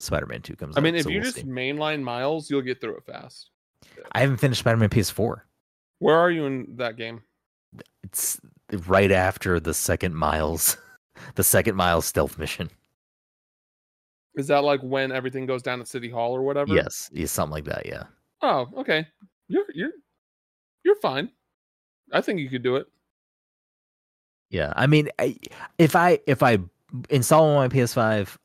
Spider-Man 0.04 0.42
2 0.42 0.56
comes 0.56 0.76
I 0.76 0.80
out. 0.80 0.82
mean, 0.82 0.94
if 0.94 1.04
so 1.04 1.10
you 1.10 1.16
we'll 1.16 1.24
just 1.24 1.36
see. 1.36 1.42
mainline 1.44 2.02
miles, 2.02 2.50
you'll 2.50 2.62
get 2.62 2.80
through 2.80 2.96
it 2.96 3.04
fast. 3.04 3.50
I 4.12 4.20
haven't 4.20 4.38
finished 4.38 4.60
Spider-Man 4.60 4.88
PS4. 4.88 5.40
Where 5.98 6.16
are 6.16 6.30
you 6.30 6.44
in 6.46 6.76
that 6.76 6.96
game? 6.96 7.22
It's 8.02 8.40
right 8.86 9.10
after 9.10 9.60
the 9.60 9.74
second 9.74 10.14
Miles 10.14 10.76
the 11.34 11.44
second 11.44 11.76
Miles 11.76 12.04
stealth 12.04 12.38
mission. 12.38 12.70
Is 14.36 14.48
that 14.48 14.64
like 14.64 14.80
when 14.82 15.12
everything 15.12 15.46
goes 15.46 15.62
down 15.62 15.80
at 15.80 15.88
City 15.88 16.10
Hall 16.10 16.32
or 16.34 16.42
whatever? 16.42 16.74
Yes, 16.74 17.08
yeah, 17.12 17.26
something 17.26 17.52
like 17.52 17.64
that, 17.64 17.86
yeah. 17.86 18.04
Oh, 18.42 18.68
okay. 18.78 19.06
You're 19.48 19.64
you're 19.74 19.92
you're 20.84 20.96
fine. 20.96 21.30
I 22.12 22.20
think 22.20 22.40
you 22.40 22.50
could 22.50 22.62
do 22.62 22.76
it. 22.76 22.86
Yeah, 24.50 24.72
I 24.76 24.86
mean, 24.86 25.08
I, 25.18 25.36
if 25.78 25.96
I 25.96 26.18
if 26.26 26.42
I 26.42 26.58
install 27.10 27.44
on 27.46 27.56
my 27.56 27.68
PS5, 27.68 28.36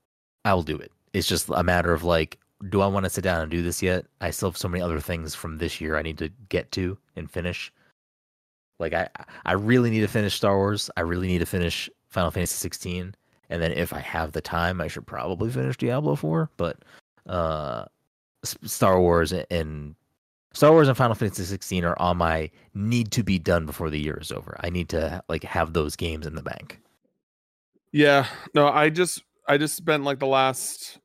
I 0.45 0.53
will 0.53 0.64
do 0.64 0.77
it. 0.77 0.91
It's 1.14 1.27
just 1.27 1.49
a 1.49 1.64
matter 1.64 1.94
of 1.94 2.03
like, 2.03 2.40
do 2.69 2.81
I 2.81 2.88
want 2.88 3.06
to 3.06 3.10
sit 3.10 3.23
down 3.23 3.41
and 3.41 3.52
do 3.52 3.61
this 3.61 3.81
yet? 3.81 4.06
I 4.22 4.31
still 4.31 4.49
have 4.49 4.57
so 4.57 4.68
many 4.68 4.84
other 4.84 4.99
things 4.99 5.34
from 5.34 5.57
this 5.57 5.80
year 5.80 5.98
I 5.98 6.02
need 6.02 6.18
to 6.18 6.30
get 6.49 6.72
to 6.73 6.98
and 7.15 7.30
finish. 7.30 7.72
Like 8.80 8.94
I 8.94 9.10
I 9.45 9.53
really 9.53 9.90
need 9.90 10.02
to 10.02 10.07
finish 10.07 10.36
Star 10.36 10.57
Wars. 10.57 10.90
I 10.98 11.02
really 11.02 11.27
need 11.27 11.40
to 11.40 11.45
finish 11.45 11.90
Final 12.07 12.31
Fantasy 12.31 12.56
16, 12.56 13.14
and 13.49 13.61
then 13.61 13.72
if 13.72 13.94
I 13.94 13.99
have 13.99 14.31
the 14.31 14.41
time, 14.41 14.81
I 14.81 14.88
should 14.88 15.06
probably 15.06 15.52
finish 15.52 15.77
Diablo 15.77 16.15
4. 16.15 16.49
But 16.57 16.77
uh, 17.26 17.86
Star 18.44 18.99
Wars 18.99 19.34
and 19.34 19.95
Star 20.53 20.72
Wars 20.72 20.88
and 20.88 20.98
Final 20.98 21.15
Fantasy 21.15 21.44
16 21.44 21.86
are 21.86 21.99
on 21.99 22.18
my 22.18 22.49
need 22.73 23.11
to 23.11 23.23
be 23.23 23.38
done 23.38 23.65
before 23.65 23.90
the 23.90 23.99
year 23.99 24.18
is 24.19 24.31
over. 24.31 24.57
I 24.61 24.69
need 24.69 24.90
to 24.90 25.23
like 25.30 25.44
have 25.44 25.73
those 25.73 25.95
games 25.95 26.26
in 26.26 26.36
the 26.36 26.41
bank. 26.41 26.80
Yeah. 27.91 28.27
No, 28.53 28.68
I 28.68 28.90
just 28.90 29.23
I 29.49 29.57
just 29.57 29.76
spent 29.76 30.03
like 30.03 30.19
the 30.19 30.27
last 30.27 30.99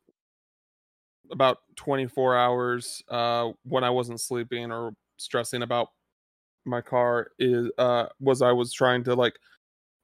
about 1.30 1.58
24 1.76 2.36
hours 2.36 3.02
uh 3.08 3.50
when 3.64 3.82
I 3.82 3.88
wasn't 3.88 4.20
sleeping 4.20 4.70
or 4.70 4.92
stressing 5.16 5.62
about 5.62 5.88
my 6.66 6.82
car 6.82 7.28
is 7.38 7.70
uh 7.78 8.06
was 8.20 8.42
I 8.42 8.52
was 8.52 8.72
trying 8.74 9.02
to 9.04 9.14
like 9.14 9.34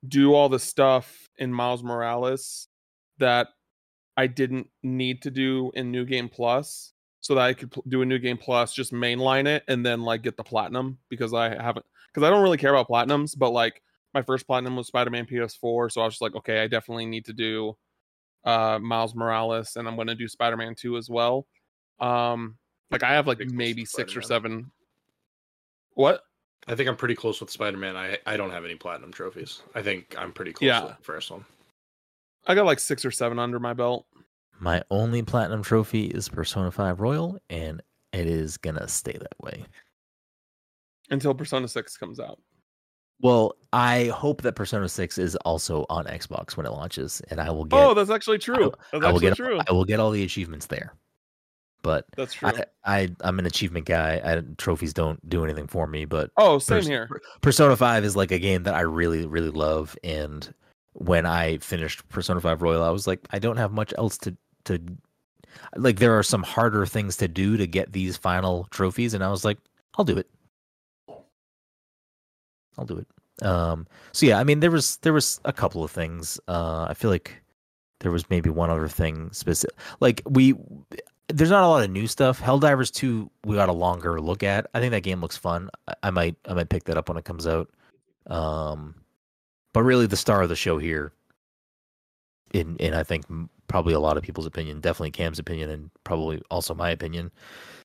do 0.08 0.32
all 0.32 0.48
the 0.48 0.58
stuff 0.58 1.28
in 1.36 1.52
Miles 1.52 1.82
Morales 1.82 2.68
that 3.18 3.48
I 4.16 4.26
didn't 4.26 4.68
need 4.82 5.20
to 5.22 5.30
do 5.30 5.70
in 5.74 5.90
New 5.90 6.06
Game 6.06 6.30
Plus 6.30 6.94
so 7.20 7.34
that 7.34 7.42
I 7.42 7.52
could 7.52 7.70
pl- 7.70 7.84
do 7.88 8.00
a 8.00 8.06
New 8.06 8.18
Game 8.18 8.38
Plus 8.38 8.72
just 8.72 8.92
mainline 8.92 9.46
it 9.46 9.62
and 9.68 9.84
then 9.84 10.00
like 10.00 10.22
get 10.22 10.38
the 10.38 10.44
platinum 10.44 10.96
because 11.10 11.34
I 11.34 11.50
haven't 11.50 11.84
because 12.12 12.26
I 12.26 12.30
don't 12.30 12.42
really 12.42 12.56
care 12.56 12.74
about 12.74 12.88
platinums 12.88 13.38
but 13.38 13.50
like 13.50 13.82
my 14.14 14.22
first 14.22 14.46
platinum 14.46 14.74
was 14.74 14.88
Spider-Man 14.88 15.26
PS4, 15.26 15.92
so 15.92 16.00
I 16.00 16.04
was 16.04 16.14
just 16.14 16.22
like, 16.22 16.34
okay, 16.34 16.62
I 16.62 16.66
definitely 16.66 17.06
need 17.06 17.26
to 17.26 17.32
do 17.32 17.76
uh 18.44 18.78
Miles 18.80 19.14
Morales, 19.14 19.76
and 19.76 19.86
I'm 19.88 19.96
gonna 19.96 20.14
do 20.14 20.28
Spider-Man 20.28 20.74
2 20.74 20.96
as 20.96 21.08
well. 21.10 21.46
Um, 21.98 22.56
like 22.90 23.02
I 23.02 23.12
have 23.12 23.26
like 23.26 23.38
maybe 23.40 23.84
six 23.84 24.16
or 24.16 24.22
Spider-Man. 24.22 24.50
seven. 24.60 24.72
What? 25.94 26.22
I 26.68 26.74
think 26.74 26.88
I'm 26.88 26.96
pretty 26.96 27.14
close 27.14 27.40
with 27.40 27.50
Spider-Man. 27.50 27.96
I 27.96 28.18
I 28.26 28.36
don't 28.36 28.50
have 28.50 28.64
any 28.64 28.74
platinum 28.76 29.12
trophies. 29.12 29.62
I 29.74 29.82
think 29.82 30.14
I'm 30.18 30.32
pretty 30.32 30.52
close 30.52 30.66
Yeah. 30.66 30.84
with 30.84 30.96
the 30.96 31.02
first 31.02 31.30
one. 31.30 31.44
I 32.46 32.54
got 32.54 32.64
like 32.66 32.78
six 32.78 33.04
or 33.04 33.10
seven 33.10 33.38
under 33.38 33.58
my 33.60 33.74
belt. 33.74 34.06
my 34.58 34.82
only 34.90 35.22
platinum 35.22 35.62
trophy 35.62 36.06
is 36.06 36.28
Persona 36.28 36.70
5 36.70 37.00
Royal, 37.00 37.38
and 37.50 37.82
it 38.12 38.26
is 38.26 38.56
gonna 38.58 38.88
stay 38.88 39.12
that 39.12 39.38
way. 39.40 39.64
Until 41.10 41.34
Persona 41.34 41.66
6 41.68 41.96
comes 41.96 42.20
out. 42.20 42.38
Well, 43.22 43.54
I 43.72 44.06
hope 44.06 44.42
that 44.42 44.54
Persona 44.54 44.88
6 44.88 45.18
is 45.18 45.36
also 45.36 45.86
on 45.90 46.06
Xbox 46.06 46.56
when 46.56 46.66
it 46.66 46.70
launches, 46.70 47.20
and 47.30 47.40
I 47.40 47.50
will 47.50 47.64
get 47.64 47.78
Oh, 47.78 47.94
that's 47.94 48.10
actually 48.10 48.38
true. 48.38 48.72
That's 48.92 49.04
I 49.04 49.08
will 49.08 49.16
actually 49.16 49.28
get 49.28 49.36
true. 49.36 49.60
I 49.68 49.72
will 49.72 49.84
get 49.84 50.00
all 50.00 50.10
the 50.10 50.22
achievements 50.22 50.66
there. 50.66 50.94
But 51.82 52.06
That's 52.16 52.34
true. 52.34 52.50
I, 52.50 52.64
I 52.84 53.10
I'm 53.22 53.38
an 53.38 53.46
achievement 53.46 53.86
guy. 53.86 54.20
I, 54.22 54.42
trophies 54.58 54.92
don't 54.92 55.26
do 55.28 55.44
anything 55.44 55.66
for 55.66 55.86
me, 55.86 56.04
but 56.04 56.30
oh, 56.36 56.58
same 56.58 56.78
Pers- 56.78 56.86
here. 56.86 57.08
Persona 57.40 57.74
5 57.74 58.04
is 58.04 58.16
like 58.16 58.32
a 58.32 58.38
game 58.38 58.64
that 58.64 58.74
I 58.74 58.80
really, 58.80 59.26
really 59.26 59.50
love. 59.50 59.96
And 60.04 60.52
when 60.92 61.24
I 61.24 61.58
finished 61.58 62.06
Persona 62.08 62.40
5 62.40 62.60
Royal, 62.60 62.82
I 62.82 62.90
was 62.90 63.06
like, 63.06 63.20
I 63.30 63.38
don't 63.38 63.56
have 63.56 63.72
much 63.72 63.94
else 63.96 64.18
to 64.18 64.36
to 64.64 64.78
like 65.76 65.98
there 65.98 66.18
are 66.18 66.22
some 66.22 66.42
harder 66.42 66.84
things 66.86 67.16
to 67.16 67.28
do 67.28 67.56
to 67.56 67.66
get 67.66 67.92
these 67.92 68.16
final 68.16 68.66
trophies, 68.70 69.14
and 69.14 69.24
I 69.24 69.30
was 69.30 69.44
like, 69.44 69.58
I'll 69.96 70.04
do 70.04 70.18
it. 70.18 70.28
I'll 72.78 72.84
do 72.84 72.98
it. 72.98 73.46
Um 73.46 73.86
so 74.12 74.26
yeah, 74.26 74.38
I 74.38 74.44
mean 74.44 74.60
there 74.60 74.70
was 74.70 74.96
there 74.98 75.12
was 75.12 75.40
a 75.44 75.52
couple 75.52 75.82
of 75.84 75.90
things. 75.90 76.38
Uh 76.48 76.86
I 76.88 76.94
feel 76.94 77.10
like 77.10 77.40
there 78.00 78.10
was 78.12 78.28
maybe 78.30 78.50
one 78.50 78.70
other 78.70 78.88
thing 78.88 79.30
specific 79.32 79.76
like 80.00 80.22
we 80.26 80.54
there's 81.28 81.50
not 81.50 81.64
a 81.64 81.68
lot 81.68 81.84
of 81.84 81.90
new 81.90 82.06
stuff. 82.06 82.40
Helldivers 82.40 82.92
2 82.92 83.30
we 83.44 83.56
got 83.56 83.68
a 83.68 83.72
longer 83.72 84.20
look 84.20 84.42
at. 84.42 84.66
I 84.74 84.80
think 84.80 84.90
that 84.92 85.02
game 85.02 85.20
looks 85.20 85.36
fun. 85.36 85.70
I, 85.88 85.94
I 86.04 86.10
might 86.10 86.36
I 86.46 86.54
might 86.54 86.68
pick 86.68 86.84
that 86.84 86.96
up 86.96 87.08
when 87.08 87.18
it 87.18 87.24
comes 87.24 87.46
out. 87.46 87.70
Um 88.26 88.94
but 89.72 89.82
really 89.84 90.06
the 90.06 90.16
star 90.16 90.42
of 90.42 90.48
the 90.48 90.56
show 90.56 90.78
here 90.78 91.12
in 92.52 92.76
in 92.76 92.94
I 92.94 93.02
think 93.02 93.24
probably 93.68 93.94
a 93.94 94.00
lot 94.00 94.16
of 94.16 94.22
people's 94.24 94.46
opinion, 94.46 94.80
definitely 94.80 95.12
Cam's 95.12 95.38
opinion 95.38 95.70
and 95.70 95.90
probably 96.04 96.42
also 96.50 96.74
my 96.74 96.90
opinion 96.90 97.30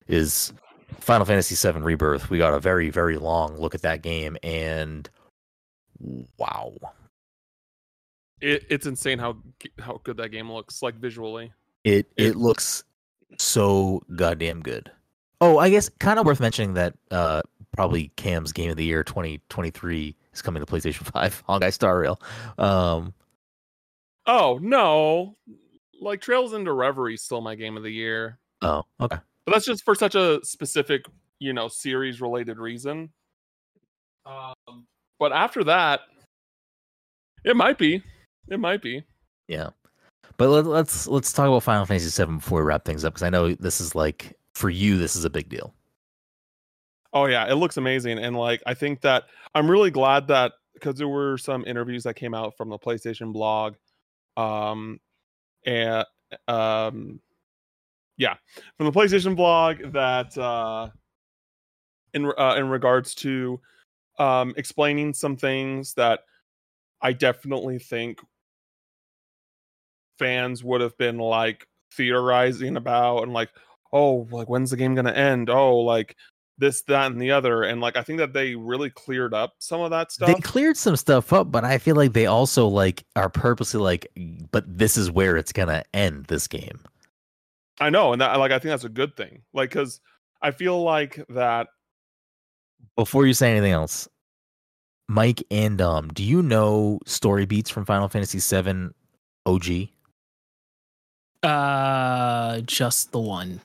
is 0.08 0.52
Final 1.00 1.26
Fantasy 1.26 1.56
VII 1.72 1.80
Rebirth. 1.80 2.30
We 2.30 2.38
got 2.38 2.54
a 2.54 2.60
very 2.60 2.90
very 2.90 3.18
long 3.18 3.58
look 3.58 3.76
at 3.76 3.82
that 3.84 4.02
game 4.02 4.38
and 4.44 5.10
wow. 6.38 6.74
It, 8.42 8.66
it's 8.70 8.86
insane 8.86 9.20
how 9.20 9.38
how 9.80 10.02
good 10.04 10.18
that 10.18 10.30
game 10.30 10.52
looks, 10.52 10.82
like 10.82 10.96
visually. 10.96 11.54
It 11.84 12.08
It- 12.18 12.36
looks 12.36 12.84
so 13.38 14.02
goddamn 14.16 14.62
good. 14.62 14.92
Oh, 15.42 15.58
I 15.58 15.70
guess 15.70 15.90
kind 16.00 16.18
of 16.20 16.26
worth 16.26 16.40
mentioning 16.40 16.74
that 16.76 16.96
uh 17.12 17.42
probably 17.74 18.10
Cam's 18.16 18.54
game 18.54 18.72
of 18.72 18.78
the 18.78 18.86
year 18.86 19.04
2023 19.04 20.16
is 20.34 20.42
coming 20.42 20.64
to 20.66 20.72
PlayStation 20.72 21.04
5, 21.12 21.44
Honkai 21.48 21.74
Star 21.74 22.00
Rail. 22.00 22.20
Um 22.58 23.14
Oh 24.26 24.58
no, 24.62 25.36
like 26.02 26.22
Trails 26.22 26.54
into 26.54 26.72
Reverie 26.74 27.14
is 27.16 27.22
still 27.22 27.42
my 27.42 27.56
game 27.56 27.78
of 27.78 27.84
the 27.84 27.92
year, 27.92 28.40
oh, 28.62 28.84
okay. 29.00 29.18
But 29.46 29.54
that's 29.54 29.66
just 29.66 29.84
for 29.84 29.96
such 29.96 30.16
a 30.16 30.40
specific, 30.44 31.06
you 31.40 31.54
know, 31.54 31.68
series 31.68 32.22
related 32.22 32.58
reason. 32.58 33.10
Um, 34.26 34.86
but 35.20 35.32
after 35.32 35.64
that, 35.66 36.02
it 37.44 37.56
might 37.56 37.78
be, 37.78 38.04
it 38.50 38.60
might 38.60 38.82
be. 38.82 39.04
Yeah. 39.48 39.70
But 40.38 40.50
let, 40.50 40.66
let's 40.66 41.08
let's 41.08 41.32
talk 41.32 41.48
about 41.48 41.64
Final 41.64 41.86
Fantasy 41.86 42.10
7 42.10 42.38
before 42.38 42.60
we 42.60 42.66
wrap 42.66 42.84
things 42.84 43.06
up 43.06 43.14
because 43.14 43.24
I 43.24 43.30
know 43.30 43.54
this 43.54 43.80
is 43.80 43.96
like 43.96 44.38
for 44.54 44.70
you 44.70 44.98
this 44.98 45.16
is 45.16 45.24
a 45.26 45.30
big 45.30 45.48
deal. 45.48 45.74
Oh 47.14 47.28
yeah, 47.28 47.50
it 47.50 47.56
looks 47.56 47.78
amazing, 47.78 48.18
and 48.20 48.36
like 48.36 48.62
I 48.66 48.74
think 48.74 49.02
that 49.02 49.24
I'm 49.54 49.72
really 49.72 49.92
glad 49.92 50.28
that 50.28 50.54
because 50.74 50.96
there 50.96 51.08
were 51.08 51.38
some 51.38 51.64
interviews 51.66 52.04
that 52.04 52.16
came 52.16 52.34
out 52.34 52.58
from 52.58 52.70
the 52.70 52.78
PlayStation 52.78 53.32
blog, 53.32 53.76
um, 54.36 55.00
and 55.66 56.06
um, 56.50 57.22
yeah, 58.18 58.36
from 58.78 58.86
the 58.86 58.92
PlayStation 58.92 59.36
blog 59.36 59.92
that 59.94 60.38
uh, 60.38 60.90
in 62.14 62.32
uh, 62.38 62.56
in 62.58 62.70
regards 62.70 63.14
to 63.16 63.60
um 64.18 64.54
explaining 64.58 65.14
some 65.14 65.36
things 65.36 65.94
that 65.96 66.22
I 67.02 67.14
definitely 67.14 67.80
think 67.80 68.20
fans 70.18 70.64
would 70.64 70.82
have 70.82 70.98
been 70.98 71.18
like 71.18 71.68
theorizing 71.94 72.78
about 72.78 73.24
and 73.24 73.34
like 73.34 73.50
oh 73.92 74.28
like 74.32 74.48
when's 74.48 74.72
the 74.72 74.78
game 74.78 74.96
gonna 74.96 75.12
end? 75.12 75.50
Oh 75.50 75.80
like 75.80 76.16
this 76.58 76.84
that 76.84 77.12
and 77.12 77.22
the 77.22 77.32
other. 77.32 77.64
And 77.64 77.82
like 77.82 77.98
i 77.98 78.02
think 78.02 78.20
that 78.20 78.32
they 78.32 78.56
really 78.56 78.90
cleared 78.90 79.34
up 79.34 79.56
some 79.60 79.82
of 79.82 79.92
that 79.92 80.14
stuff. 80.14 80.28
They 80.28 80.36
cleared 80.36 80.78
some 80.78 80.96
stuff 80.96 81.34
up, 81.34 81.52
but 81.52 81.66
I 81.66 81.78
feel 81.78 81.98
like 81.98 82.14
they 82.14 82.28
also 82.28 82.68
like 82.68 83.04
are 83.18 83.30
purposely 83.30 83.82
like 83.82 84.08
but 84.52 84.64
this 84.66 84.96
is 84.96 85.12
where 85.12 85.36
it's 85.36 85.52
going 85.52 85.68
to 85.68 85.84
end 85.94 86.26
this 86.26 86.48
game. 86.48 86.80
I 87.80 87.90
know 87.90 88.12
and 88.14 88.22
that 88.22 88.34
like 88.36 88.52
i 88.52 88.60
think 88.60 88.72
that's 88.72 88.84
a 88.84 88.90
good 88.90 89.16
thing 89.18 89.42
like 89.54 89.70
because 89.70 90.00
i 90.42 90.52
feel 90.52 90.82
like 90.82 91.24
that 91.30 91.68
Before 92.96 93.26
you 93.26 93.34
say 93.34 93.52
anything 93.52 93.72
else, 93.74 94.08
Mike 95.08 95.44
and 95.52 95.82
um 95.82 96.08
do 96.10 96.24
you 96.24 96.42
know 96.42 97.00
story 97.06 97.46
beats 97.46 97.70
from 97.70 97.86
Final 97.86 98.08
Fantasy 98.08 98.40
7 98.40 98.94
OG? 99.46 99.90
Uh, 101.44 102.62
just 102.62 103.12
the 103.12 103.20
one. 103.20 103.62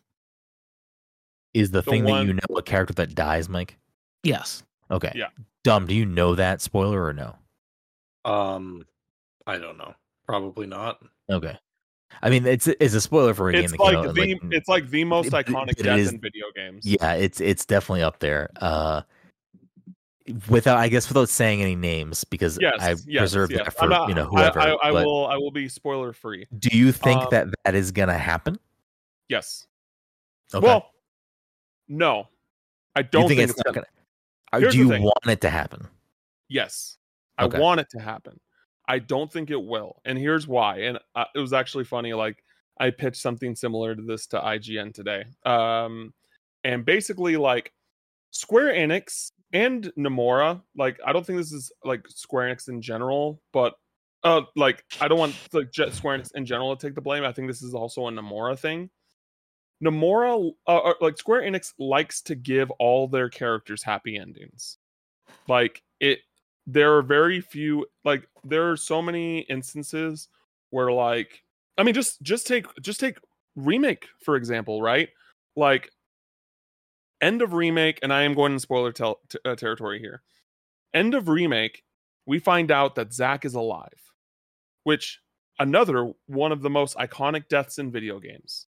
Is 1.54 1.70
the, 1.70 1.80
The 1.80 1.90
thing 1.90 2.04
that 2.04 2.26
you 2.26 2.34
know 2.34 2.56
a 2.56 2.62
character 2.62 2.94
that 2.94 3.14
dies, 3.14 3.48
Mike? 3.48 3.76
Yes. 4.22 4.62
Okay. 4.90 5.12
Yeah. 5.14 5.28
Dumb, 5.64 5.86
do 5.86 5.94
you 5.94 6.04
know 6.04 6.34
that 6.34 6.60
spoiler 6.60 7.02
or 7.02 7.12
no? 7.12 7.36
Um, 8.24 8.84
I 9.46 9.58
don't 9.58 9.78
know. 9.78 9.94
Probably 10.26 10.66
not. 10.66 11.02
Okay. 11.30 11.56
I 12.22 12.30
mean, 12.30 12.46
it's 12.46 12.66
it's 12.66 12.94
a 12.94 13.00
spoiler 13.00 13.34
for 13.34 13.48
a 13.48 13.52
game 13.52 13.64
it's 13.64 13.72
that 13.72 13.80
like 13.80 14.14
the 14.14 14.20
like, 14.20 14.40
it's 14.52 14.68
like 14.68 14.88
the 14.90 15.04
most 15.04 15.26
it- 15.28 15.34
it- 15.34 15.46
iconic 15.46 15.70
it 15.70 15.82
death 15.82 15.98
is- 15.98 16.12
in 16.12 16.20
video 16.20 16.46
games 16.54 16.84
yeah, 16.86 17.14
it's 17.14 17.40
it's 17.40 17.64
definitely 17.64 18.02
up 18.02 18.18
there. 18.18 18.50
Uh, 18.60 19.02
without 20.48 20.76
I 20.78 20.88
guess 20.88 21.08
without 21.08 21.28
saying 21.28 21.60
any 21.62 21.74
names 21.74 22.24
because 22.24 22.58
yes 22.60 22.74
I 22.78 22.94
yes, 23.06 23.22
reserved 23.22 23.52
yes. 23.52 23.64
that 23.64 23.76
for 23.76 23.88
not- 23.88 24.08
you 24.08 24.14
know 24.14 24.26
whoever. 24.26 24.60
I, 24.60 24.76
I, 24.82 24.92
but 24.92 25.04
will 25.04 25.26
i 25.26 25.36
will 25.36 25.50
be 25.50 25.68
spoiler 25.68 26.12
free 26.12 26.46
do 26.58 26.68
you 26.76 26.92
think 26.92 27.20
um, 27.22 27.28
that 27.32 27.46
that 27.64 27.74
is 27.74 27.90
gonna 27.90 28.16
happen? 28.18 28.58
yes 29.28 29.66
Okay. 30.54 30.64
well 30.64 30.90
no 31.88 32.28
i 32.94 33.02
don't 33.02 33.26
think, 33.28 33.38
think, 33.38 33.50
it's, 33.50 33.58
it's 33.58 33.62
gonna, 33.62 33.82
gonna? 34.52 34.70
Do 34.70 34.76
you 34.76 34.88
want 34.88 35.26
it 35.26 35.40
to 35.42 35.50
happen? 35.50 35.86
Yes, 36.48 36.98
Okay. 37.40 37.56
I 37.56 37.60
want 37.60 37.78
it 37.80 37.88
to 37.90 38.00
happen. 38.00 38.38
I 38.88 38.98
don't 38.98 39.32
think 39.32 39.50
it 39.50 39.62
will, 39.62 40.00
and 40.04 40.18
here's 40.18 40.46
why. 40.46 40.80
And 40.80 40.98
uh, 41.14 41.24
it 41.34 41.38
was 41.38 41.52
actually 41.52 41.84
funny. 41.84 42.12
Like 42.12 42.42
I 42.78 42.90
pitched 42.90 43.20
something 43.20 43.54
similar 43.54 43.94
to 43.94 44.02
this 44.02 44.26
to 44.28 44.40
IGN 44.40 44.94
today. 44.94 45.24
Um, 45.44 46.12
and 46.64 46.84
basically, 46.84 47.36
like 47.36 47.72
Square 48.30 48.74
Enix 48.74 49.32
and 49.52 49.92
Nomura. 49.98 50.62
Like 50.76 50.98
I 51.04 51.12
don't 51.12 51.26
think 51.26 51.38
this 51.38 51.52
is 51.52 51.72
like 51.84 52.06
Square 52.08 52.54
Enix 52.54 52.68
in 52.68 52.80
general, 52.80 53.40
but 53.52 53.74
uh, 54.24 54.42
like 54.56 54.84
I 55.00 55.08
don't 55.08 55.18
want 55.18 55.34
like 55.52 55.68
Square 55.92 56.18
Enix 56.18 56.30
in 56.34 56.46
general 56.46 56.76
to 56.76 56.86
take 56.86 56.94
the 56.94 57.00
blame. 57.00 57.24
I 57.24 57.32
think 57.32 57.48
this 57.48 57.62
is 57.62 57.74
also 57.74 58.06
a 58.06 58.10
Nomura 58.10 58.58
thing. 58.58 58.90
Nomura, 59.82 60.52
uh, 60.66 60.76
uh, 60.76 60.94
like 61.00 61.16
Square 61.16 61.42
Enix, 61.42 61.72
likes 61.78 62.20
to 62.22 62.34
give 62.34 62.70
all 62.72 63.08
their 63.08 63.28
characters 63.28 63.82
happy 63.82 64.18
endings. 64.18 64.76
Like 65.48 65.82
it, 66.00 66.20
there 66.72 66.96
are 66.96 67.02
very 67.02 67.40
few. 67.40 67.86
Like 68.04 68.28
there 68.44 68.70
are 68.70 68.76
so 68.76 69.02
many 69.02 69.40
instances 69.40 70.28
where, 70.70 70.92
like, 70.92 71.42
I 71.78 71.82
mean, 71.82 71.94
just 71.94 72.22
just 72.22 72.46
take 72.46 72.66
just 72.80 73.00
take 73.00 73.18
remake 73.56 74.06
for 74.24 74.36
example, 74.36 74.80
right? 74.80 75.08
Like 75.56 75.90
end 77.20 77.42
of 77.42 77.52
remake, 77.52 77.98
and 78.02 78.12
I 78.12 78.22
am 78.22 78.34
going 78.34 78.52
in 78.52 78.58
spoiler 78.58 78.92
tel- 78.92 79.20
t- 79.28 79.38
uh, 79.44 79.56
territory 79.56 79.98
here. 79.98 80.22
End 80.94 81.14
of 81.14 81.28
remake, 81.28 81.82
we 82.26 82.38
find 82.38 82.70
out 82.70 82.94
that 82.94 83.12
Zack 83.12 83.44
is 83.44 83.54
alive, 83.54 84.12
which 84.84 85.20
another 85.58 86.12
one 86.26 86.52
of 86.52 86.62
the 86.62 86.70
most 86.70 86.96
iconic 86.96 87.48
deaths 87.48 87.78
in 87.78 87.90
video 87.90 88.18
games. 88.18 88.66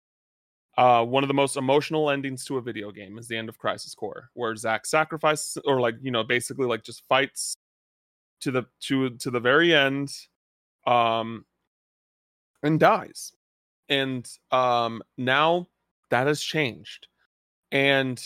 Uh, 0.77 1.03
one 1.03 1.23
of 1.23 1.27
the 1.27 1.33
most 1.33 1.57
emotional 1.57 2.09
endings 2.09 2.45
to 2.45 2.57
a 2.57 2.61
video 2.61 2.89
game 2.89 3.17
is 3.17 3.27
the 3.27 3.35
end 3.35 3.49
of 3.49 3.57
Crisis 3.57 3.93
Core, 3.93 4.29
where 4.33 4.55
Zack 4.55 4.85
sacrifices, 4.85 5.57
or 5.65 5.81
like 5.81 5.95
you 6.01 6.11
know, 6.11 6.23
basically 6.23 6.65
like 6.65 6.83
just 6.83 7.03
fights 7.09 7.55
to 8.41 8.51
the 8.51 8.65
to 8.81 9.11
to 9.11 9.31
the 9.31 9.39
very 9.39 9.73
end, 9.73 10.11
um, 10.87 11.45
and 12.63 12.79
dies. 12.79 13.33
And 13.89 14.29
um, 14.51 15.01
now 15.17 15.67
that 16.09 16.27
has 16.27 16.41
changed, 16.41 17.07
and 17.71 18.21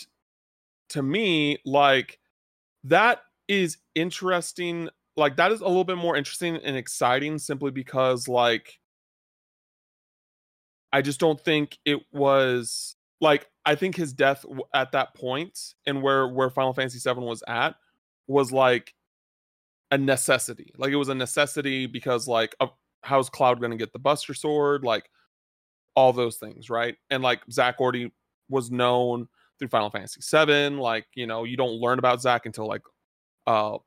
to 0.90 1.02
me, 1.02 1.58
like 1.64 2.18
that 2.84 3.22
is 3.48 3.78
interesting. 3.94 4.88
Like 5.16 5.36
that 5.36 5.52
is 5.52 5.60
a 5.60 5.66
little 5.66 5.84
bit 5.84 5.96
more 5.96 6.16
interesting 6.16 6.56
and 6.56 6.76
exciting, 6.76 7.38
simply 7.38 7.70
because 7.70 8.28
like 8.28 8.78
I 10.92 11.02
just 11.02 11.18
don't 11.18 11.40
think 11.40 11.78
it 11.84 12.00
was 12.12 12.94
like 13.20 13.48
I 13.66 13.74
think 13.74 13.96
his 13.96 14.12
death 14.12 14.44
at 14.72 14.92
that 14.92 15.12
point 15.14 15.58
and 15.86 16.02
where 16.02 16.28
where 16.28 16.50
Final 16.50 16.72
Fantasy 16.72 17.00
7 17.00 17.24
was 17.24 17.42
at 17.48 17.74
was 18.28 18.52
like 18.52 18.94
a 19.90 19.98
necessity. 19.98 20.72
Like 20.76 20.90
it 20.92 20.96
was 20.96 21.08
a 21.08 21.14
necessity 21.14 21.86
because 21.86 22.26
like 22.26 22.54
of 22.60 22.70
how's 23.02 23.28
Cloud 23.28 23.60
going 23.60 23.70
to 23.70 23.76
get 23.76 23.92
the 23.92 23.98
Buster 23.98 24.34
Sword? 24.34 24.84
Like 24.84 25.08
all 25.94 26.12
those 26.12 26.36
things, 26.36 26.70
right? 26.70 26.96
And 27.10 27.22
like 27.22 27.40
Zach 27.50 27.80
already 27.80 28.12
was 28.48 28.70
known 28.70 29.28
through 29.58 29.68
Final 29.68 29.90
Fantasy 29.90 30.20
VII. 30.20 30.76
Like, 30.76 31.06
you 31.14 31.26
know, 31.26 31.44
you 31.44 31.56
don't 31.56 31.80
learn 31.80 31.98
about 31.98 32.20
Zach 32.20 32.46
until 32.46 32.66
like 32.66 32.82
uh 33.46 33.78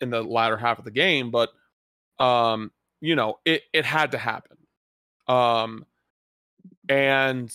in 0.00 0.10
the 0.10 0.22
latter 0.22 0.56
half 0.56 0.78
of 0.78 0.84
the 0.84 0.90
game, 0.90 1.30
but 1.30 1.50
um, 2.18 2.70
you 3.00 3.16
know, 3.16 3.38
it 3.44 3.62
it 3.72 3.84
had 3.84 4.12
to 4.12 4.18
happen. 4.18 4.56
Um 5.28 5.86
and 6.88 7.52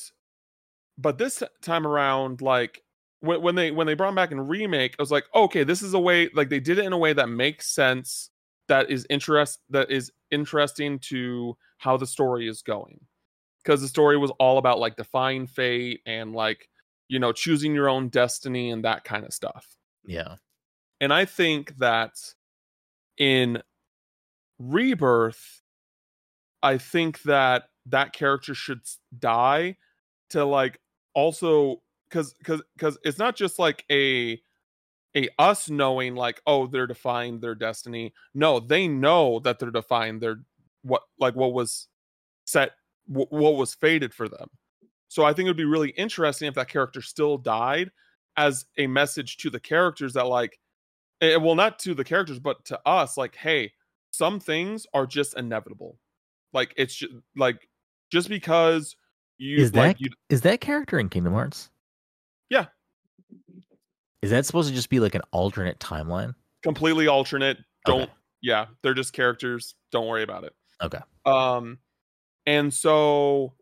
but 0.98 1.18
this 1.18 1.42
time 1.62 1.88
around, 1.88 2.42
like 2.42 2.84
when, 3.22 3.42
when 3.42 3.56
they 3.56 3.72
when 3.72 3.88
they 3.88 3.94
brought 3.94 4.10
him 4.10 4.16
back 4.16 4.32
in 4.32 4.48
remake, 4.48 4.96
I 4.98 5.02
was 5.02 5.12
like, 5.12 5.26
okay, 5.34 5.64
this 5.64 5.82
is 5.82 5.94
a 5.94 6.00
way 6.00 6.30
like 6.34 6.50
they 6.50 6.60
did 6.60 6.78
it 6.80 6.86
in 6.86 6.94
a 6.94 6.98
way 6.98 7.14
that 7.14 7.30
makes 7.30 7.68
sense, 7.68 8.30
that 8.68 8.90
is 8.90 9.06
interest 9.10 9.60
that 9.70 9.92
is 9.92 10.12
interesting 10.32 11.00
to 11.00 11.58
how 11.78 11.98
the 11.98 12.08
story 12.08 12.48
is 12.48 12.62
going. 12.62 13.00
Because 13.64 13.82
the 13.82 13.88
story 13.88 14.18
was 14.18 14.32
all 14.40 14.58
about 14.58 14.80
like 14.80 14.96
defying 14.96 15.46
fate 15.46 16.02
and 16.06 16.34
like, 16.34 16.70
you 17.10 17.20
know, 17.20 17.32
choosing 17.32 17.74
your 17.74 17.90
own 17.90 18.08
destiny 18.08 18.72
and 18.72 18.86
that 18.86 19.04
kind 19.04 19.26
of 19.26 19.34
stuff. 19.34 19.76
Yeah. 20.06 20.36
And 21.02 21.14
I 21.14 21.26
think 21.26 21.78
that 21.78 22.14
in 23.18 23.62
Rebirth, 24.60 25.62
I 26.64 26.78
think 26.78 27.22
that 27.24 27.66
that 27.86 28.14
character 28.14 28.54
should 28.54 28.82
die 29.18 29.78
to 30.30 30.46
like 30.46 30.80
also 31.14 31.82
because 32.10 32.34
because 32.34 32.62
because 32.76 32.98
it's 33.04 33.18
not 33.18 33.36
just 33.36 33.60
like 33.60 33.86
a 33.92 34.42
a 35.16 35.28
us 35.38 35.70
knowing 35.70 36.16
like 36.16 36.42
oh 36.46 36.68
they're 36.68 36.88
defying 36.88 37.40
their 37.40 37.56
destiny. 37.56 38.14
No 38.34 38.60
they 38.60 38.88
know 38.88 39.40
that 39.40 39.60
they're 39.60 39.72
defying 39.72 40.20
their 40.20 40.42
what 40.84 41.04
like 41.20 41.36
what 41.36 41.54
was 41.54 41.88
set 42.46 42.72
wh- 43.08 43.32
what 43.32 43.56
was 43.56 43.74
fated 43.74 44.14
for 44.14 44.28
them. 44.28 44.48
So 45.08 45.24
i 45.26 45.34
think 45.34 45.48
it 45.48 45.50
would 45.50 45.58
be 45.58 45.66
really 45.66 45.90
interesting 45.92 46.48
if 46.48 46.56
that 46.56 46.70
character 46.70 47.02
still 47.02 47.38
died 47.38 47.92
as 48.38 48.66
a 48.78 48.88
message 48.88 49.38
to 49.38 49.50
the 49.50 49.60
characters 49.60 50.14
that 50.14 50.28
like 50.28 50.60
eh, 51.22 51.36
well 51.36 51.56
not 51.56 51.80
to 51.80 51.94
the 51.94 52.04
characters 52.04 52.40
but 52.40 52.64
to 52.66 52.80
us 52.86 53.18
like 53.18 53.36
hey 53.36 53.72
some 54.12 54.40
things 54.40 54.86
are 54.94 55.06
just 55.06 55.38
inevitable. 55.38 55.98
Like 56.54 56.74
it's 56.78 56.96
just 56.96 57.14
like 57.36 57.68
just 58.12 58.30
because 58.30 58.96
you 59.38 59.58
Is 59.58 59.74
like 59.74 59.98
that 59.98 60.02
you 60.02 60.10
is 60.30 60.42
that 60.42 60.62
character 60.62 61.00
in 61.00 61.10
Kingdom 61.10 61.34
Hearts? 61.34 61.70
Is 64.22 64.32
that 64.32 64.46
supposed 64.46 64.70
to 64.70 64.76
just 64.76 64.90
be 64.90 65.00
like 65.00 65.16
an 65.16 65.22
alternate 65.32 65.80
timeline? 65.80 66.36
completely 66.62 67.08
alternate 67.08 67.58
don't 67.86 68.02
Okay. 68.02 68.12
yeah 68.42 68.66
they're 68.82 68.94
just 68.94 69.14
characters 69.14 69.76
don't 69.94 70.08
worry 70.08 70.24
about 70.24 70.44
it 70.44 70.54
Okay. 70.84 71.00
um 71.26 71.78
and 72.46 72.74
so 72.74 73.54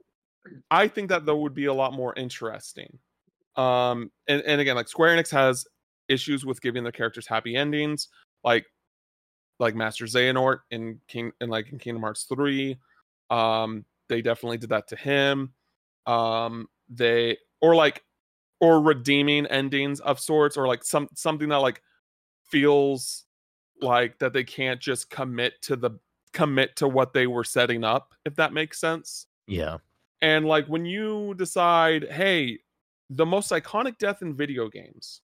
i 0.72 0.88
think 0.88 1.10
that 1.10 1.28
that 1.28 1.36
would 1.36 1.54
be 1.54 1.66
a 1.66 1.74
lot 1.74 1.94
more 1.94 2.16
interesting 2.16 2.98
um 3.56 4.10
and, 4.28 4.42
and 4.48 4.60
again 4.60 4.76
like 4.76 4.88
square 4.88 5.16
enix 5.16 5.30
has 5.30 5.68
issues 6.08 6.44
with 6.44 6.60
giving 6.60 6.82
their 6.82 6.92
characters 6.92 7.28
happy 7.28 7.56
endings 7.56 8.08
like 8.44 8.66
like 9.60 9.76
master 9.76 10.06
xehanort 10.06 10.62
in 10.72 11.00
king 11.08 11.32
and 11.40 11.52
like 11.52 11.72
in 11.72 11.78
kingdom 11.78 12.02
hearts 12.02 12.24
3 12.24 12.76
um 13.30 13.86
they 14.10 14.24
definitely 14.24 14.58
did 14.58 14.70
that 14.70 14.88
to 14.88 14.96
him 14.96 15.54
um 16.08 16.68
they 16.90 17.38
or 17.62 17.76
like 17.76 18.02
or 18.60 18.82
redeeming 18.82 19.46
endings 19.48 20.00
of 20.00 20.20
sorts 20.20 20.58
or 20.58 20.68
like 20.68 20.84
some 20.84 21.08
something 21.16 21.50
that 21.50 21.58
like 21.58 21.82
feels 22.44 23.26
like 23.82 24.18
that 24.20 24.34
they 24.34 24.44
can't 24.44 24.80
just 24.80 25.10
commit 25.10 25.62
to 25.62 25.76
the 25.76 25.92
commit 26.34 26.76
to 26.76 26.88
what 26.88 27.14
they 27.14 27.28
were 27.28 27.44
setting 27.44 27.84
up 27.84 28.14
if 28.26 28.36
that 28.36 28.54
makes 28.54 28.80
sense 28.80 29.28
Yeah. 29.48 29.78
and 30.22 30.46
like 30.46 30.66
when 30.68 30.86
you 30.86 31.34
decide 31.36 32.08
hey 32.12 32.60
the 33.10 33.26
most 33.26 33.52
iconic 33.52 33.98
death 33.98 34.22
in 34.22 34.36
video 34.36 34.68
games 34.70 35.22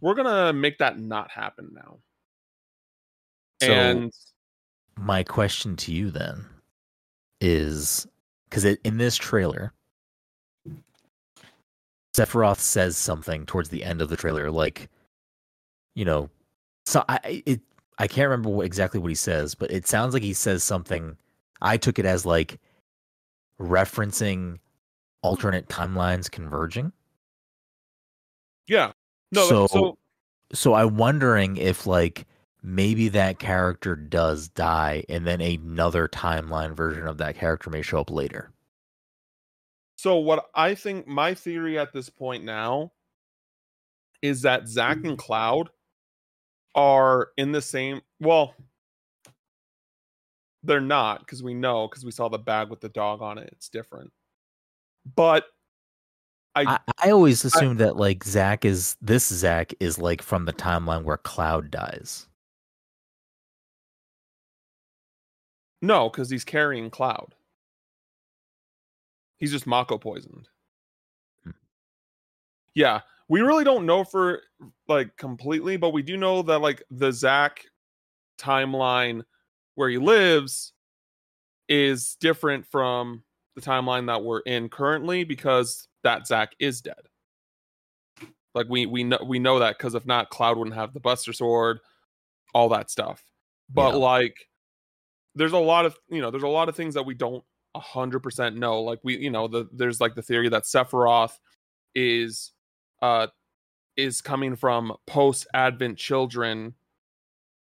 we're 0.00 0.14
gonna 0.14 0.52
make 0.52 0.78
that 0.78 0.98
not 0.98 1.30
happen 1.30 1.70
now 1.72 1.98
So 3.62 3.72
and 3.72 4.12
my 4.96 5.22
question 5.22 5.76
to 5.76 5.92
you 5.92 6.10
then 6.10 6.44
is 7.40 8.06
because 8.48 8.64
in 8.64 8.98
this 8.98 9.16
trailer, 9.16 9.72
Sephiroth 12.14 12.58
says 12.58 12.96
something 12.96 13.46
towards 13.46 13.70
the 13.70 13.84
end 13.84 14.02
of 14.02 14.08
the 14.10 14.16
trailer, 14.16 14.50
like, 14.50 14.88
you 15.94 16.04
know, 16.04 16.28
so 16.84 17.04
I 17.08 17.42
it 17.46 17.60
I 17.98 18.06
can't 18.08 18.28
remember 18.28 18.50
what, 18.50 18.66
exactly 18.66 19.00
what 19.00 19.08
he 19.10 19.14
says, 19.14 19.54
but 19.54 19.70
it 19.70 19.86
sounds 19.86 20.14
like 20.14 20.22
he 20.22 20.34
says 20.34 20.62
something. 20.64 21.16
I 21.60 21.76
took 21.76 21.98
it 21.98 22.04
as 22.06 22.26
like 22.26 22.58
referencing 23.60 24.58
alternate 25.22 25.68
timelines 25.68 26.30
converging. 26.30 26.92
yeah 28.66 28.92
no 29.32 29.48
So- 29.48 29.66
so 29.68 29.98
So 30.52 30.74
I'm 30.74 30.96
wondering 30.96 31.56
if 31.56 31.86
like 31.86 32.26
maybe 32.62 33.08
that 33.08 33.38
character 33.38 33.96
does 33.96 34.48
die 34.48 35.04
and 35.08 35.26
then 35.26 35.40
another 35.40 36.08
timeline 36.08 36.74
version 36.76 37.06
of 37.08 37.18
that 37.18 37.36
character 37.36 37.70
may 37.70 37.82
show 37.82 38.00
up 38.00 38.10
later. 38.10 38.51
So 40.02 40.16
what 40.16 40.46
I 40.52 40.74
think 40.74 41.06
my 41.06 41.32
theory 41.32 41.78
at 41.78 41.92
this 41.92 42.10
point 42.10 42.42
now 42.42 42.90
is 44.20 44.42
that 44.42 44.66
Zach 44.66 44.96
and 44.96 45.04
mm-hmm. 45.04 45.14
Cloud 45.14 45.70
are 46.74 47.28
in 47.36 47.52
the 47.52 47.62
same 47.62 48.00
well 48.18 48.52
they're 50.64 50.80
not 50.80 51.20
because 51.20 51.40
we 51.40 51.54
know 51.54 51.86
because 51.86 52.04
we 52.04 52.10
saw 52.10 52.28
the 52.28 52.36
bag 52.36 52.68
with 52.68 52.80
the 52.80 52.88
dog 52.88 53.22
on 53.22 53.38
it 53.38 53.50
it's 53.52 53.68
different. 53.68 54.10
But 55.14 55.44
I, 56.56 56.64
I, 56.64 56.78
I 57.04 57.10
always 57.12 57.44
assumed 57.44 57.78
that 57.78 57.96
like 57.96 58.24
Zach 58.24 58.64
is 58.64 58.96
this 59.00 59.28
Zach 59.28 59.72
is 59.78 60.00
like 60.00 60.20
from 60.20 60.46
the 60.46 60.52
timeline 60.52 61.04
where 61.04 61.16
Cloud 61.16 61.70
dies. 61.70 62.26
no 65.80 66.10
because 66.10 66.28
he's 66.28 66.44
carrying 66.44 66.90
Cloud 66.90 67.36
he's 69.42 69.50
just 69.52 69.66
Mako 69.66 69.98
poisoned 69.98 70.48
Hmm. 71.44 71.50
yeah 72.74 73.00
we 73.28 73.40
really 73.40 73.64
don't 73.64 73.86
know 73.86 74.04
for 74.04 74.42
like 74.88 75.16
completely 75.16 75.76
but 75.76 75.90
we 75.90 76.02
do 76.02 76.16
know 76.16 76.42
that 76.42 76.60
like 76.60 76.82
the 76.90 77.12
Zach 77.12 77.64
timeline 78.40 79.22
where 79.74 79.88
he 79.88 79.98
lives 79.98 80.72
is 81.68 82.16
different 82.20 82.66
from 82.66 83.24
the 83.54 83.60
timeline 83.60 84.06
that 84.06 84.22
we're 84.22 84.40
in 84.40 84.68
currently 84.68 85.24
because 85.24 85.88
that 86.02 86.26
Zach 86.26 86.52
is 86.58 86.80
dead. 86.80 87.00
Like 88.54 88.66
we 88.68 88.86
we 88.86 89.04
know 89.04 89.18
we 89.26 89.38
know 89.38 89.58
that 89.60 89.78
because 89.78 89.94
if 89.94 90.04
not, 90.04 90.28
Cloud 90.30 90.58
wouldn't 90.58 90.76
have 90.76 90.92
the 90.92 91.00
Buster 91.00 91.32
Sword, 91.32 91.78
all 92.52 92.68
that 92.70 92.90
stuff. 92.90 93.22
But 93.70 93.92
Yeah. 93.92 94.00
like, 94.00 94.36
there's 95.34 95.52
a 95.52 95.58
lot 95.58 95.86
of 95.86 95.96
you 96.10 96.20
know 96.20 96.30
there's 96.30 96.42
a 96.42 96.48
lot 96.48 96.68
of 96.68 96.76
things 96.76 96.94
that 96.94 97.06
we 97.06 97.14
don't 97.14 97.44
hundred 97.74 98.20
percent 98.20 98.56
no 98.56 98.82
Like 98.82 99.00
we 99.02 99.16
you 99.16 99.30
know 99.30 99.48
the 99.48 99.68
there's 99.72 100.00
like 100.00 100.14
the 100.14 100.22
theory 100.22 100.48
that 100.50 100.64
Sephiroth 100.64 101.38
is 101.94 102.52
uh 103.00 103.28
is 103.96 104.20
coming 104.20 104.56
from 104.56 104.92
post 105.06 105.46
Advent 105.54 105.98
children 105.98 106.74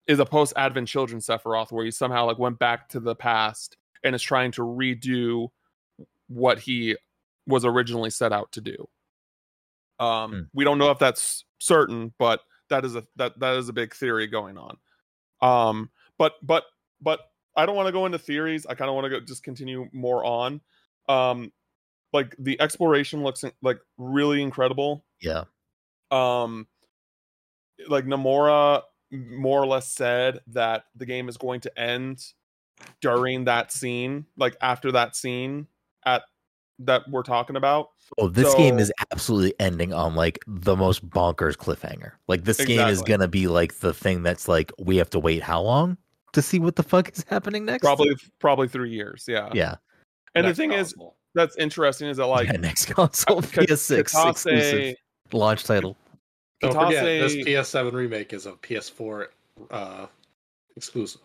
is 0.07 0.19
a 0.19 0.26
post 0.26 0.53
Advent 0.56 0.88
children 0.88 1.19
Sephiroth 1.19 1.72
where 1.72 1.86
he 1.86 1.91
somehow 1.91 2.26
like 2.26 2.40
went 2.40 2.57
back 2.60 2.90
to 2.90 2.99
the 2.99 3.15
past 3.15 3.77
and 4.03 4.15
is 4.15 4.22
trying 4.22 4.52
to 4.53 4.61
redo 4.61 5.49
what 6.27 6.60
he 6.60 6.95
was 7.45 7.65
originally 7.65 8.10
set 8.10 8.31
out 8.31 8.52
to 8.53 8.61
do. 8.61 8.88
Um 9.99 10.31
Hmm. 10.31 10.41
we 10.53 10.64
don't 10.64 10.77
know 10.77 10.91
if 10.91 10.99
that's 10.99 11.45
certain, 11.60 12.14
but 12.18 12.41
that 12.69 12.86
is 12.86 12.95
a 12.95 13.03
that 13.18 13.40
that 13.40 13.56
is 13.57 13.69
a 13.69 13.73
big 13.73 13.94
theory 13.94 14.27
going 14.27 14.57
on. 14.57 14.77
Um 15.41 15.90
but 16.18 16.34
but 16.41 16.64
but 17.02 17.28
I 17.55 17.65
don't 17.65 17.76
want 17.76 17.88
to 17.88 17.91
go 17.91 18.05
into 18.05 18.19
theories. 18.19 18.65
I 18.65 18.76
kind 18.76 18.89
of 18.89 18.95
want 18.95 19.05
to 19.05 19.09
go 19.09 19.19
just 19.19 19.43
continue 19.43 19.88
more 19.91 20.23
on. 20.26 20.61
Um 21.07 21.51
like 22.11 22.35
the 22.39 22.59
exploration 22.59 23.23
looks 23.23 23.43
like 23.61 23.80
really 23.97 24.41
incredible 24.41 25.05
Yeah. 25.21 25.43
um 26.11 26.67
like 27.88 28.05
Nomura 28.05 28.81
more 29.11 29.61
or 29.61 29.65
less 29.65 29.91
said 29.91 30.39
that 30.47 30.85
the 30.95 31.05
game 31.05 31.30
is 31.30 31.38
going 31.38 31.61
to 31.61 31.80
end 31.80 32.23
during 33.01 33.45
that 33.45 33.71
scene, 33.71 34.26
like 34.38 34.55
after 34.61 34.91
that 34.91 35.15
scene 35.15 35.67
at 36.05 36.23
that 36.80 37.03
we're 37.09 37.23
talking 37.23 37.55
about. 37.55 37.89
Oh, 38.17 38.30
this 38.30 38.53
game 38.55 38.80
is 38.80 38.91
absolutely 39.11 39.53
ending 39.59 39.93
on 39.93 40.15
like 40.15 40.39
the 40.47 40.76
most 40.76 41.07
bonkers 41.07 41.55
cliffhanger. 41.55 42.11
Like 42.27 42.43
this 42.43 42.63
game 42.63 42.88
is 42.88 43.01
gonna 43.01 43.27
be 43.27 43.47
like 43.47 43.76
the 43.80 43.93
thing 43.93 44.23
that's 44.23 44.47
like 44.47 44.71
we 44.80 44.97
have 44.97 45.09
to 45.11 45.19
wait 45.19 45.43
how 45.43 45.61
long 45.61 45.97
to 46.34 46.41
see 46.41 46.60
what 46.60 46.76
the 46.76 46.84
fuck 46.84 47.10
is 47.10 47.26
happening 47.30 47.65
next? 47.65 47.84
Probably 47.84 48.15
probably 48.39 48.68
3 48.68 48.89
years, 48.89 49.26
yeah. 49.27 49.49
Yeah. 49.53 49.76
And 50.35 50.43
the 50.43 50.49
Next 50.49 50.57
thing 50.57 50.72
is 50.72 50.95
that's 51.35 51.56
interesting 51.57 52.07
is 52.07 52.18
that 52.18 52.26
like 52.26 52.47
yeah, 52.51 52.57
next 52.57 52.85
console 52.85 53.41
PS6 53.41 53.99
exclusive 53.99 54.95
launch 55.31 55.64
title. 55.64 55.97
Don't 56.61 56.73
forget, 56.73 57.06
this 57.06 57.35
PS7 57.35 57.93
remake 57.93 58.34
is 58.34 58.45
a 58.45 58.51
PS4 58.51 59.27
uh, 59.72 60.07
exclusive. 60.76 61.22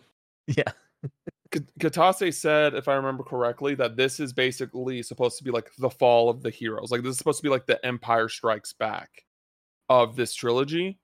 Yeah. 0.47 0.63
K- 1.51 1.59
Kitase 1.79 2.33
said, 2.33 2.73
if 2.73 2.87
I 2.87 2.93
remember 2.93 3.23
correctly, 3.23 3.75
that 3.75 3.97
this 3.97 4.19
is 4.19 4.31
basically 4.31 5.03
supposed 5.03 5.37
to 5.37 5.43
be 5.43 5.51
like 5.51 5.71
the 5.77 5.89
fall 5.89 6.29
of 6.29 6.41
the 6.41 6.49
heroes. 6.49 6.89
Like 6.89 7.01
this 7.01 7.11
is 7.11 7.17
supposed 7.17 7.39
to 7.39 7.43
be 7.43 7.49
like 7.49 7.65
the 7.65 7.83
Empire 7.85 8.29
Strikes 8.29 8.73
Back 8.73 9.09
of 9.89 10.15
this 10.15 10.33
trilogy. 10.33 10.99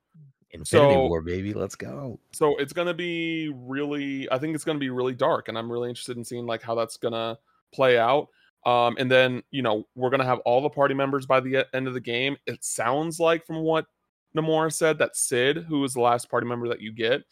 Infinity 0.54 0.94
So- 0.96 1.08
War, 1.08 1.22
baby, 1.22 1.54
let's 1.54 1.76
go. 1.76 2.20
So 2.32 2.58
it's 2.58 2.74
gonna 2.74 2.94
be 2.94 3.50
really, 3.56 4.32
I 4.32 4.38
think 4.38 4.56
it's 4.56 4.64
gonna 4.64 4.80
be 4.80 4.90
really 4.90 5.14
dark, 5.16 5.48
and 5.48 5.58
I'm 5.58 5.72
really 5.72 5.90
interested 5.90 6.18
in 6.18 6.24
seeing 6.24 6.46
like 6.46 6.62
how 6.62 6.76
that's 6.76 6.98
gonna 6.98 7.38
play 7.74 7.98
out. 7.98 8.28
Um, 8.66 8.96
and 9.00 9.10
then 9.10 9.42
you 9.52 9.62
know 9.64 9.88
we're 9.96 10.10
gonna 10.12 10.26
have 10.26 10.40
all 10.40 10.62
the 10.62 10.70
party 10.70 10.94
members 10.94 11.26
by 11.26 11.40
the 11.40 11.66
end 11.74 11.88
of 11.88 11.94
the 11.94 12.00
game. 12.00 12.38
It 12.46 12.64
sounds 12.64 13.20
like 13.20 13.46
from 13.46 13.58
what 13.58 13.88
Nomura 14.36 14.72
said 14.72 14.98
that 15.00 15.16
Cid, 15.16 15.58
who 15.58 15.84
is 15.84 15.94
the 15.94 16.02
last 16.02 16.30
party 16.30 16.48
member 16.48 16.68
that 16.68 16.80
you 16.82 16.92
get, 16.92 17.24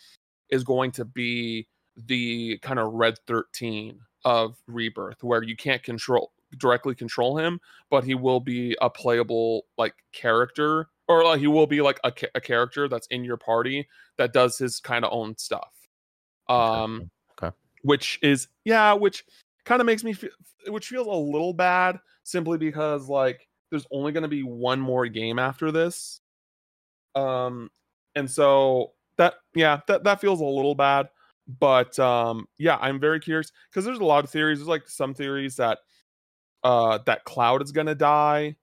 is 0.50 0.64
going 0.64 0.92
to 0.94 1.06
be 1.06 1.68
the 2.08 2.58
kind 2.60 2.80
of 2.80 2.94
Red 2.94 3.18
Thirteen 3.28 4.00
of 4.26 4.58
Rebirth, 4.68 5.24
where 5.24 5.44
you 5.44 5.56
can't 5.56 5.84
control 5.84 6.32
directly 6.58 6.96
control 6.96 7.38
him, 7.38 7.60
but 7.92 8.04
he 8.04 8.16
will 8.16 8.40
be 8.40 8.76
a 8.82 8.90
playable 8.90 9.66
like 9.78 9.94
character, 10.12 10.88
or 11.10 11.26
like 11.26 11.40
he 11.40 11.48
will 11.48 11.68
be 11.68 11.82
like 11.82 12.00
a, 12.06 12.14
a 12.36 12.40
character 12.40 12.88
that's 12.88 13.08
in 13.08 13.26
your 13.26 13.36
party 13.36 13.90
that 14.18 14.32
does 14.32 14.58
his 14.58 14.80
kind 14.80 15.04
of 15.04 15.12
own 15.12 15.36
stuff. 15.38 15.74
Um, 16.48 17.10
Okay. 17.42 17.56
which 17.84 18.20
is 18.22 18.48
yeah, 18.64 18.94
which 18.94 19.26
kind 19.66 19.82
of 19.82 19.86
makes 19.86 20.04
me 20.04 20.14
feel, 20.14 20.30
which 20.68 20.88
feels 20.88 21.08
a 21.08 21.10
little 21.12 21.54
bad 21.54 21.98
simply 22.24 22.58
because 22.58 23.10
like 23.10 23.48
there's 23.70 23.88
only 23.92 24.12
going 24.12 24.24
to 24.24 24.30
be 24.30 24.44
one 24.44 24.80
more 24.80 25.08
game 25.08 25.40
after 25.40 25.72
this. 25.72 26.22
Um, 27.16 27.70
and 28.16 28.30
so 28.30 28.92
that 29.18 29.36
yeah, 29.56 29.80
that 29.88 30.04
that 30.04 30.22
feels 30.22 30.42
a 30.42 30.46
little 30.46 30.76
bad, 30.76 31.10
but 31.60 31.98
um, 32.00 32.48
yeah, 32.58 32.78
I'm 32.80 33.00
very 33.00 33.20
curious 33.20 33.52
because 33.70 33.86
there's 33.86 34.00
a 34.00 34.06
lot 34.06 34.24
of 34.24 34.30
theories. 34.30 34.60
There's 34.60 34.68
like 34.68 34.88
some 34.88 35.14
theories 35.14 35.56
that 35.56 35.80
uh 36.64 37.00
that 37.06 37.24
Cloud 37.24 37.64
is 37.64 37.72
gonna 37.72 37.96
die, 37.96 38.56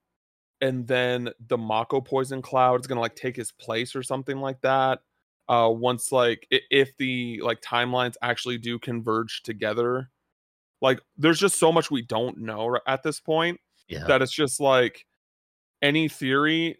and 0.60 0.86
then 0.86 1.30
the 1.48 1.58
Mako 1.58 2.00
poison 2.00 2.42
Cloud 2.42 2.80
is 2.80 2.86
gonna 2.86 3.00
like 3.00 3.16
take 3.16 3.36
his 3.36 3.52
place 3.52 3.94
or 3.94 4.02
something 4.02 4.40
like 4.40 4.60
that 4.62 5.00
uh 5.48 5.70
once 5.72 6.10
like 6.10 6.46
if 6.50 6.96
the 6.96 7.40
like 7.42 7.60
timelines 7.60 8.14
actually 8.22 8.58
do 8.58 8.78
converge 8.78 9.42
together 9.42 10.10
like 10.82 11.00
there's 11.16 11.38
just 11.38 11.58
so 11.58 11.70
much 11.70 11.90
we 11.90 12.02
don't 12.02 12.38
know 12.38 12.78
at 12.86 13.02
this 13.02 13.20
point 13.20 13.60
Yeah. 13.88 14.04
that 14.06 14.22
it's 14.22 14.32
just 14.32 14.60
like 14.60 15.06
any 15.82 16.08
theory 16.08 16.78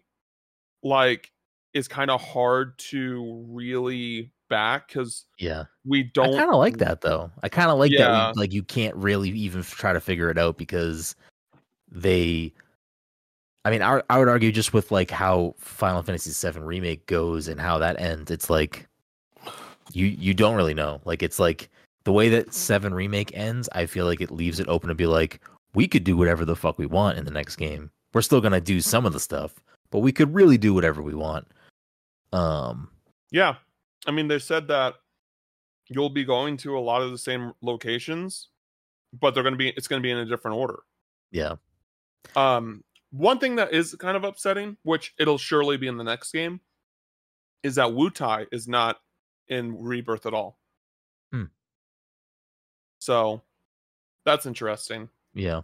like 0.83 1.31
is 1.73 1.87
kind 1.87 2.11
of 2.11 2.21
hard 2.21 2.77
to 2.77 3.45
really 3.47 4.31
back 4.49 4.87
because 4.87 5.25
yeah. 5.37 5.65
we 5.85 6.03
don't 6.03 6.35
kind 6.35 6.49
of 6.49 6.57
like 6.57 6.77
that 6.77 7.01
though. 7.01 7.31
I 7.43 7.49
kind 7.49 7.69
of 7.69 7.77
like 7.77 7.91
that. 7.97 8.35
We, 8.35 8.41
like 8.41 8.53
you 8.53 8.63
can't 8.63 8.95
really 8.95 9.29
even 9.29 9.61
try 9.61 9.93
to 9.93 9.99
figure 9.99 10.29
it 10.29 10.37
out 10.37 10.57
because 10.57 11.15
they. 11.89 12.53
I 13.67 13.69
mean, 13.69 13.81
I, 13.81 14.01
I 14.09 14.17
would 14.17 14.29
argue 14.29 14.53
just 14.53 14.71
with 14.71 14.93
like 14.93 15.11
how 15.11 15.53
Final 15.57 16.01
Fantasy 16.01 16.31
VII 16.31 16.61
remake 16.61 17.05
goes 17.05 17.49
and 17.49 17.59
how 17.59 17.77
that 17.79 17.99
ends. 17.99 18.31
It's 18.31 18.49
like 18.49 18.87
you 19.91 20.05
you 20.05 20.33
don't 20.33 20.55
really 20.55 20.73
know. 20.73 21.01
Like 21.03 21.21
it's 21.21 21.37
like 21.37 21.69
the 22.05 22.13
way 22.13 22.29
that 22.29 22.53
Seven 22.53 22.93
remake 22.93 23.35
ends. 23.35 23.67
I 23.73 23.85
feel 23.85 24.05
like 24.05 24.21
it 24.21 24.31
leaves 24.31 24.61
it 24.61 24.69
open 24.69 24.87
to 24.87 24.95
be 24.95 25.05
like 25.05 25.41
we 25.73 25.85
could 25.85 26.05
do 26.05 26.15
whatever 26.15 26.45
the 26.45 26.55
fuck 26.55 26.77
we 26.77 26.85
want 26.85 27.17
in 27.17 27.25
the 27.25 27.31
next 27.31 27.57
game. 27.57 27.91
We're 28.13 28.21
still 28.21 28.39
gonna 28.39 28.61
do 28.61 28.79
some 28.79 29.05
of 29.05 29.11
the 29.11 29.19
stuff, 29.19 29.55
but 29.91 29.99
we 29.99 30.13
could 30.13 30.33
really 30.33 30.57
do 30.57 30.73
whatever 30.73 31.01
we 31.01 31.13
want. 31.13 31.45
Um. 32.31 32.89
yeah 33.31 33.55
i 34.05 34.11
mean 34.11 34.27
they 34.27 34.39
said 34.39 34.67
that 34.67 34.95
you'll 35.87 36.09
be 36.09 36.25
going 36.25 36.57
to 36.57 36.77
a 36.77 36.79
lot 36.79 37.01
of 37.01 37.11
the 37.11 37.17
same 37.17 37.53
locations 37.61 38.49
but 39.19 39.33
they're 39.33 39.43
going 39.43 39.53
to 39.53 39.57
be 39.57 39.69
it's 39.69 39.87
to 39.87 39.99
be 39.99 40.11
in 40.11 40.17
a 40.17 40.25
different 40.25 40.55
order 40.57 40.79
Yeah. 41.31 41.55
Um, 42.35 42.83
one 43.11 43.39
thing 43.39 43.55
that 43.55 43.73
is 43.73 43.95
kind 43.95 44.17
of 44.17 44.23
upsetting, 44.23 44.77
which 44.83 45.13
it'll 45.17 45.37
surely 45.37 45.77
be 45.77 45.87
in 45.87 45.97
the 45.97 46.03
next 46.03 46.31
game, 46.31 46.59
is 47.63 47.75
that 47.75 47.87
Wutai 47.87 48.47
is 48.51 48.67
not 48.67 48.99
in 49.47 49.81
Rebirth 49.81 50.25
at 50.25 50.33
all. 50.33 50.57
Hmm. 51.31 51.45
So 52.99 53.41
that's 54.25 54.45
interesting. 54.45 55.09
Yeah. 55.33 55.61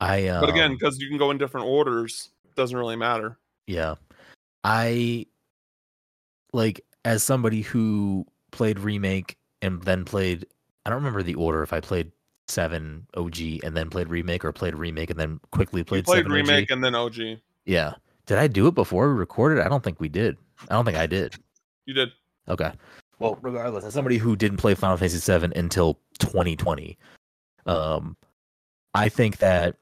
I. 0.00 0.28
Um, 0.28 0.40
But 0.40 0.50
again, 0.50 0.72
because 0.72 0.98
you 0.98 1.08
can 1.08 1.18
go 1.18 1.30
in 1.30 1.38
different 1.38 1.66
orders, 1.66 2.30
doesn't 2.54 2.76
really 2.76 2.96
matter. 2.96 3.38
Yeah. 3.66 3.96
I 4.64 5.26
like 6.52 6.84
as 7.04 7.22
somebody 7.22 7.62
who 7.62 8.26
played 8.50 8.78
remake 8.78 9.36
and 9.62 9.82
then 9.82 10.04
played 10.04 10.46
I 10.84 10.90
don't 10.90 10.98
remember 10.98 11.22
the 11.22 11.34
order 11.34 11.62
if 11.62 11.72
I 11.72 11.80
played 11.80 12.12
7 12.48 13.06
OG 13.16 13.38
and 13.64 13.76
then 13.76 13.90
played 13.90 14.08
remake 14.08 14.44
or 14.44 14.52
played 14.52 14.74
remake 14.74 15.10
and 15.10 15.18
then 15.18 15.40
quickly 15.50 15.80
You 15.80 15.84
played, 15.84 16.04
played 16.04 16.18
7 16.24 16.32
remake 16.32 16.70
OG. 16.70 16.74
and 16.74 16.84
then 16.84 16.94
OG. 16.94 17.16
Yeah. 17.64 17.94
Did 18.26 18.38
I 18.38 18.46
do 18.48 18.66
it 18.66 18.74
before 18.74 19.08
we 19.12 19.18
recorded? 19.18 19.64
I 19.64 19.68
don't 19.68 19.82
think 19.84 20.00
we 20.00 20.08
did. 20.08 20.36
I 20.68 20.74
don't 20.74 20.84
think 20.84 20.96
I 20.96 21.06
did. 21.06 21.34
You 21.86 21.94
did. 21.94 22.10
Okay. 22.48 22.72
Well, 23.18 23.38
regardless, 23.42 23.84
as 23.84 23.94
somebody 23.94 24.18
who 24.18 24.36
didn't 24.36 24.58
play 24.58 24.74
Final 24.74 24.96
Fantasy 24.96 25.18
7 25.18 25.52
until 25.56 25.98
2020, 26.18 26.98
um, 27.66 28.16
I 28.94 29.08
think 29.08 29.38
that 29.38 29.76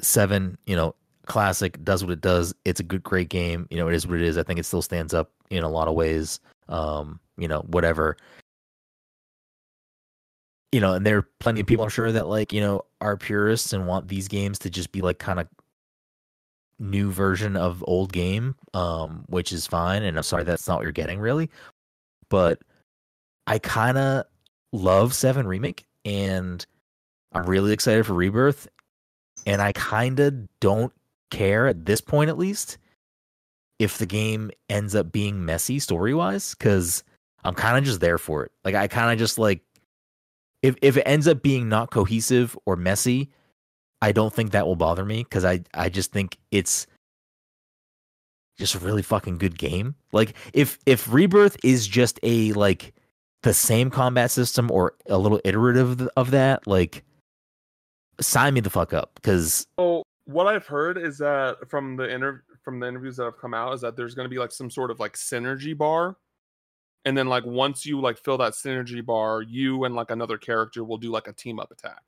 7, 0.00 0.56
you 0.66 0.76
know, 0.76 0.94
classic 1.26 1.82
does 1.84 2.02
what 2.02 2.12
it 2.12 2.20
does. 2.20 2.54
It's 2.64 2.80
a 2.80 2.84
good, 2.84 3.02
great 3.02 3.28
game. 3.28 3.66
You 3.70 3.76
know, 3.78 3.88
it 3.88 3.94
is 3.94 4.06
what 4.06 4.16
it 4.20 4.26
is. 4.26 4.38
I 4.38 4.42
think 4.42 4.58
it 4.58 4.64
still 4.66 4.82
stands 4.82 5.14
up 5.14 5.30
in 5.50 5.62
a 5.62 5.68
lot 5.68 5.88
of 5.88 5.94
ways. 5.94 6.40
Um, 6.68 7.20
you 7.36 7.48
know, 7.48 7.60
whatever. 7.68 8.16
You 10.72 10.80
know, 10.80 10.94
and 10.94 11.06
there 11.06 11.18
are 11.18 11.28
plenty 11.38 11.60
of 11.60 11.66
people 11.66 11.84
I'm 11.84 11.90
sure 11.90 12.10
that 12.10 12.28
like, 12.28 12.52
you 12.52 12.60
know, 12.60 12.86
are 13.00 13.16
purists 13.16 13.72
and 13.74 13.86
want 13.86 14.08
these 14.08 14.26
games 14.26 14.58
to 14.60 14.70
just 14.70 14.90
be 14.90 15.02
like 15.02 15.18
kind 15.18 15.38
of 15.38 15.46
new 16.78 17.12
version 17.12 17.56
of 17.56 17.84
old 17.86 18.12
game, 18.12 18.56
um, 18.74 19.24
which 19.28 19.52
is 19.52 19.66
fine. 19.66 20.02
And 20.02 20.16
I'm 20.16 20.22
sorry 20.22 20.44
that's 20.44 20.66
not 20.66 20.78
what 20.78 20.82
you're 20.82 20.92
getting 20.92 21.20
really, 21.20 21.50
but 22.30 22.60
I 23.46 23.58
kind 23.58 23.98
of 23.98 24.24
love 24.72 25.14
Seven 25.14 25.46
Remake, 25.46 25.84
and 26.04 26.64
I'm 27.32 27.44
really 27.44 27.72
excited 27.72 28.06
for 28.06 28.14
Rebirth, 28.14 28.68
and 29.46 29.60
I 29.60 29.72
kind 29.72 30.20
of 30.20 30.48
don't 30.60 30.92
care 31.30 31.66
at 31.66 31.84
this 31.84 32.00
point, 32.00 32.30
at 32.30 32.38
least, 32.38 32.78
if 33.78 33.98
the 33.98 34.06
game 34.06 34.50
ends 34.68 34.94
up 34.94 35.12
being 35.12 35.44
messy 35.44 35.78
story 35.78 36.14
wise, 36.14 36.54
because 36.54 37.04
I'm 37.44 37.54
kind 37.54 37.76
of 37.76 37.84
just 37.84 38.00
there 38.00 38.18
for 38.18 38.44
it. 38.44 38.52
Like 38.64 38.74
I 38.74 38.86
kind 38.86 39.12
of 39.12 39.18
just 39.18 39.38
like 39.38 39.60
if 40.62 40.76
if 40.80 40.96
it 40.96 41.02
ends 41.02 41.28
up 41.28 41.42
being 41.42 41.68
not 41.68 41.90
cohesive 41.90 42.56
or 42.64 42.76
messy, 42.76 43.30
I 44.00 44.12
don't 44.12 44.32
think 44.32 44.52
that 44.52 44.66
will 44.66 44.76
bother 44.76 45.04
me 45.04 45.24
because 45.24 45.44
I 45.44 45.60
I 45.74 45.88
just 45.88 46.12
think 46.12 46.38
it's 46.50 46.86
just 48.58 48.74
a 48.74 48.78
really 48.78 49.02
fucking 49.02 49.38
good 49.38 49.58
game. 49.58 49.96
Like 50.12 50.34
if 50.52 50.78
if 50.86 51.12
Rebirth 51.12 51.56
is 51.64 51.86
just 51.86 52.20
a 52.22 52.52
like 52.52 52.94
the 53.42 53.54
same 53.54 53.90
combat 53.90 54.30
system 54.30 54.70
or 54.70 54.94
a 55.06 55.18
little 55.18 55.40
iterative 55.44 56.08
of 56.16 56.30
that, 56.30 56.66
like 56.66 57.04
sign 58.20 58.54
me 58.54 58.60
the 58.60 58.70
fuck 58.70 58.92
up 58.92 59.12
because 59.16 59.66
So 59.78 60.02
what 60.26 60.46
I've 60.46 60.66
heard 60.66 60.96
is 60.98 61.18
that 61.18 61.68
from 61.68 61.96
the 61.96 62.08
inter- 62.08 62.44
from 62.62 62.78
the 62.78 62.86
interviews 62.86 63.16
that 63.16 63.24
have 63.24 63.38
come 63.38 63.54
out 63.54 63.74
is 63.74 63.80
that 63.80 63.96
there's 63.96 64.14
going 64.14 64.26
to 64.26 64.30
be 64.30 64.38
like 64.38 64.52
some 64.52 64.70
sort 64.70 64.90
of 64.90 65.00
like 65.00 65.14
synergy 65.14 65.76
bar, 65.76 66.16
and 67.04 67.16
then 67.16 67.26
like 67.28 67.44
once 67.44 67.84
you 67.84 68.00
like 68.00 68.18
fill 68.18 68.38
that 68.38 68.52
synergy 68.52 69.04
bar, 69.04 69.42
you 69.42 69.84
and 69.84 69.94
like 69.94 70.10
another 70.10 70.38
character 70.38 70.84
will 70.84 70.98
do 70.98 71.10
like 71.10 71.28
a 71.28 71.32
team 71.32 71.58
up 71.58 71.70
attack. 71.70 72.02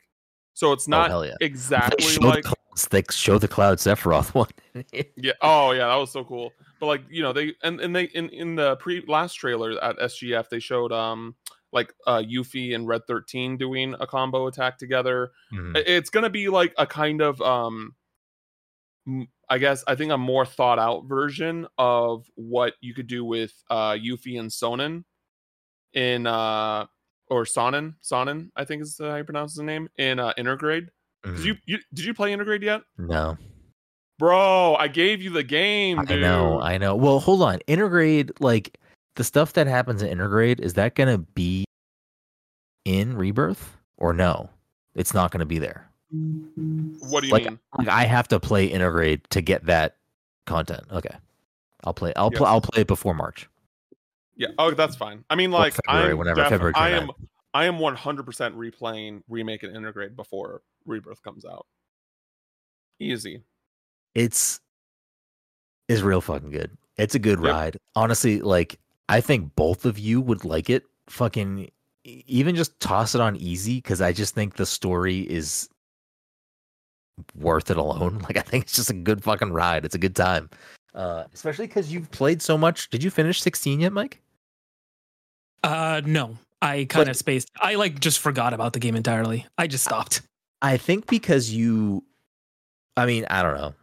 So 0.55 0.73
it's 0.73 0.87
not 0.87 1.11
hell 1.11 1.27
yeah. 1.27 1.35
exactly 1.41 2.07
show 2.07 2.21
like 2.21 2.45
the 2.45 2.55
clouds, 2.55 2.89
they 2.89 3.03
show 3.11 3.39
the 3.39 3.49
Cloud 3.49 3.79
Sephiroth 3.79 4.35
one. 4.35 4.49
yeah. 5.17 5.33
Oh 5.41 5.73
yeah, 5.73 5.89
that 5.89 5.97
was 5.97 6.13
so 6.13 6.25
cool. 6.25 6.53
But 6.79 6.87
like 6.87 7.03
you 7.11 7.23
know 7.23 7.33
they 7.33 7.55
and 7.63 7.81
and 7.81 7.95
they 7.95 8.05
in 8.05 8.29
in 8.29 8.55
the 8.55 8.77
pre 8.77 9.05
last 9.09 9.35
trailer 9.35 9.83
at 9.83 9.99
SGF 9.99 10.49
they 10.49 10.61
showed 10.61 10.93
um 10.93 11.35
like 11.73 11.93
uh 12.07 12.23
Yuffie 12.23 12.75
and 12.75 12.87
Red 12.87 13.03
Thirteen 13.09 13.57
doing 13.57 13.97
a 13.99 14.07
combo 14.07 14.47
attack 14.47 14.79
together. 14.79 15.33
Mhm. 15.53 15.77
It's 15.87 16.11
gonna 16.11 16.31
be 16.31 16.49
like 16.49 16.73
a 16.79 16.87
kind 16.87 17.21
of 17.21 17.41
um 17.43 17.97
i 19.49 19.59
guess 19.59 19.85
i 19.87 19.95
think 19.95 20.11
a 20.13 20.19
more 20.19 20.47
thought 20.47 20.79
out 20.79 21.05
version 21.07 21.67
of 21.79 22.27
what 22.37 22.75
you 22.81 22.95
could 22.95 23.07
do 23.07 23.25
with 23.25 23.53
uh 23.71 23.93
yuffie 23.93 24.39
and 24.41 24.51
sonnen 24.51 25.05
in 25.93 26.27
uh 26.27 26.87
or 27.29 27.45
sonnen 27.45 27.95
sonnen 28.03 28.49
i 28.57 28.65
think 28.65 28.83
is 28.83 28.97
how 28.99 29.15
you 29.17 29.25
pronounce 29.25 29.53
his 29.55 29.63
name 29.63 29.89
in 29.99 30.19
uh 30.19 30.33
intergrade 30.39 30.89
Mhm. 31.25 31.37
did 31.37 31.45
you, 31.47 31.55
you 31.67 31.79
did 31.95 32.05
you 32.05 32.15
play 32.15 32.33
intergrade 32.35 32.63
yet 32.63 32.83
no, 32.99 33.37
bro 34.19 34.75
i 34.77 34.89
gave 34.89 35.21
you 35.23 35.31
the 35.31 35.43
game 35.43 35.99
I 36.01 36.05
dude. 36.05 36.21
know, 36.23 36.61
I 36.61 36.77
know. 36.79 36.95
Well, 36.97 37.19
hold 37.21 37.43
on. 37.43 37.61
Intergrade, 37.69 38.31
like 38.41 38.79
the 39.17 39.25
stuff 39.25 39.53
that 39.55 39.67
happens 39.67 40.03
in 40.03 40.17
Intergrade, 40.19 40.61
is 40.61 40.75
that 40.75 40.95
gonna 40.95 41.19
be 41.19 41.65
in 42.85 43.17
Rebirth 43.17 43.77
or 43.97 44.13
no? 44.13 44.51
It's 44.95 45.15
not 45.15 45.31
gonna 45.31 45.47
be 45.47 45.59
there. 45.59 45.89
What 47.11 47.21
do 47.23 47.27
you 47.29 47.33
like- 47.33 47.45
mean 47.45 47.59
Like 47.79 47.89
I 47.89 48.05
have 48.05 48.29
to 48.29 48.41
play 48.41 48.71
Intergrade 48.71 49.27
to 49.29 49.41
get 49.41 49.65
that 49.67 49.97
content. 50.47 50.85
Okay, 50.91 51.17
I'll 51.85 51.95
play. 51.95 52.13
I'll 52.17 52.31
Yes. 52.33 52.39
play. 52.39 52.49
I'll 52.49 52.61
play 52.61 52.83
it 52.83 52.87
before 52.87 53.15
March. 53.15 53.49
Yeah. 54.37 54.49
Oh, 54.59 54.71
that's 54.73 54.97
fine. 54.97 55.25
I 55.31 55.37
mean, 55.37 55.51
Or 55.51 55.59
like, 55.61 55.75
February, 55.75 56.13
I'm 56.13 56.19
whenever 56.19 56.41
def- 56.43 56.49
February 56.49 56.75
I 56.75 56.91
am, 56.91 57.11
I 57.55 57.67
am 57.67 57.79
100% 57.79 58.57
replaying 58.57 59.23
remake 59.29 59.63
and 59.63 59.75
Intergrade 59.77 60.17
before 60.17 60.63
Rebirth 60.87 61.23
comes 61.23 61.45
out. 61.45 61.67
Easy. 63.01 63.43
it's 64.15 64.61
is 65.89 66.03
real 66.03 66.21
fucking 66.21 66.51
good. 66.51 66.71
It's 66.97 67.15
a 67.15 67.19
good 67.19 67.41
Yep. 67.43 67.53
ride. 67.53 67.77
Honestly, 67.97 68.41
like 68.41 68.79
I 69.09 69.21
think 69.21 69.55
both 69.57 69.85
of 69.85 69.99
you 69.99 70.21
would 70.21 70.45
like 70.45 70.71
it. 70.71 70.85
Fucking 71.09 71.71
even 72.05 72.55
just 72.57 72.79
toss 72.81 73.15
it 73.15 73.21
on 73.21 73.37
easy 73.37 73.77
because 73.77 74.01
I 74.01 74.13
just 74.13 74.35
think 74.35 74.55
the 74.57 74.67
story 74.67 75.21
is 75.21 75.69
worth 77.37 77.71
it 77.71 77.77
alone. 77.77 78.19
Like 78.23 78.37
I 78.37 78.43
think 78.43 78.65
it's 78.65 78.77
just 78.77 78.91
a 78.91 78.95
good 78.95 79.23
fucking 79.23 79.53
ride. 79.53 79.85
It's 79.85 79.95
a 79.95 79.99
good 79.99 80.17
time. 80.17 80.51
Uh, 80.95 81.25
especially 81.35 81.67
because 81.67 81.93
you've 81.93 82.11
played 82.11 82.41
so 82.41 82.57
much. 82.57 82.89
Did 82.91 83.03
you 83.03 83.11
finish 83.11 83.41
16 83.41 83.81
yet, 83.81 83.93
Mike? 83.93 84.21
Uh, 85.63 86.03
no, 86.05 86.37
I 86.63 86.87
kind 86.89 87.09
of 87.09 87.17
spaced. 87.17 87.51
I 87.61 87.75
like 87.75 87.99
just 87.99 88.21
forgot 88.21 88.55
about 88.55 88.73
the 88.75 88.79
game 88.79 88.95
entirely. 88.95 89.47
I 89.59 89.67
just 89.67 89.85
stopped. 89.85 90.23
I 90.63 90.77
think 90.77 91.07
because 91.07 91.53
you, 91.53 92.05
I 92.97 93.07
mean, 93.07 93.27
I 93.29 93.43
don't 93.43 93.57
know. 93.57 93.75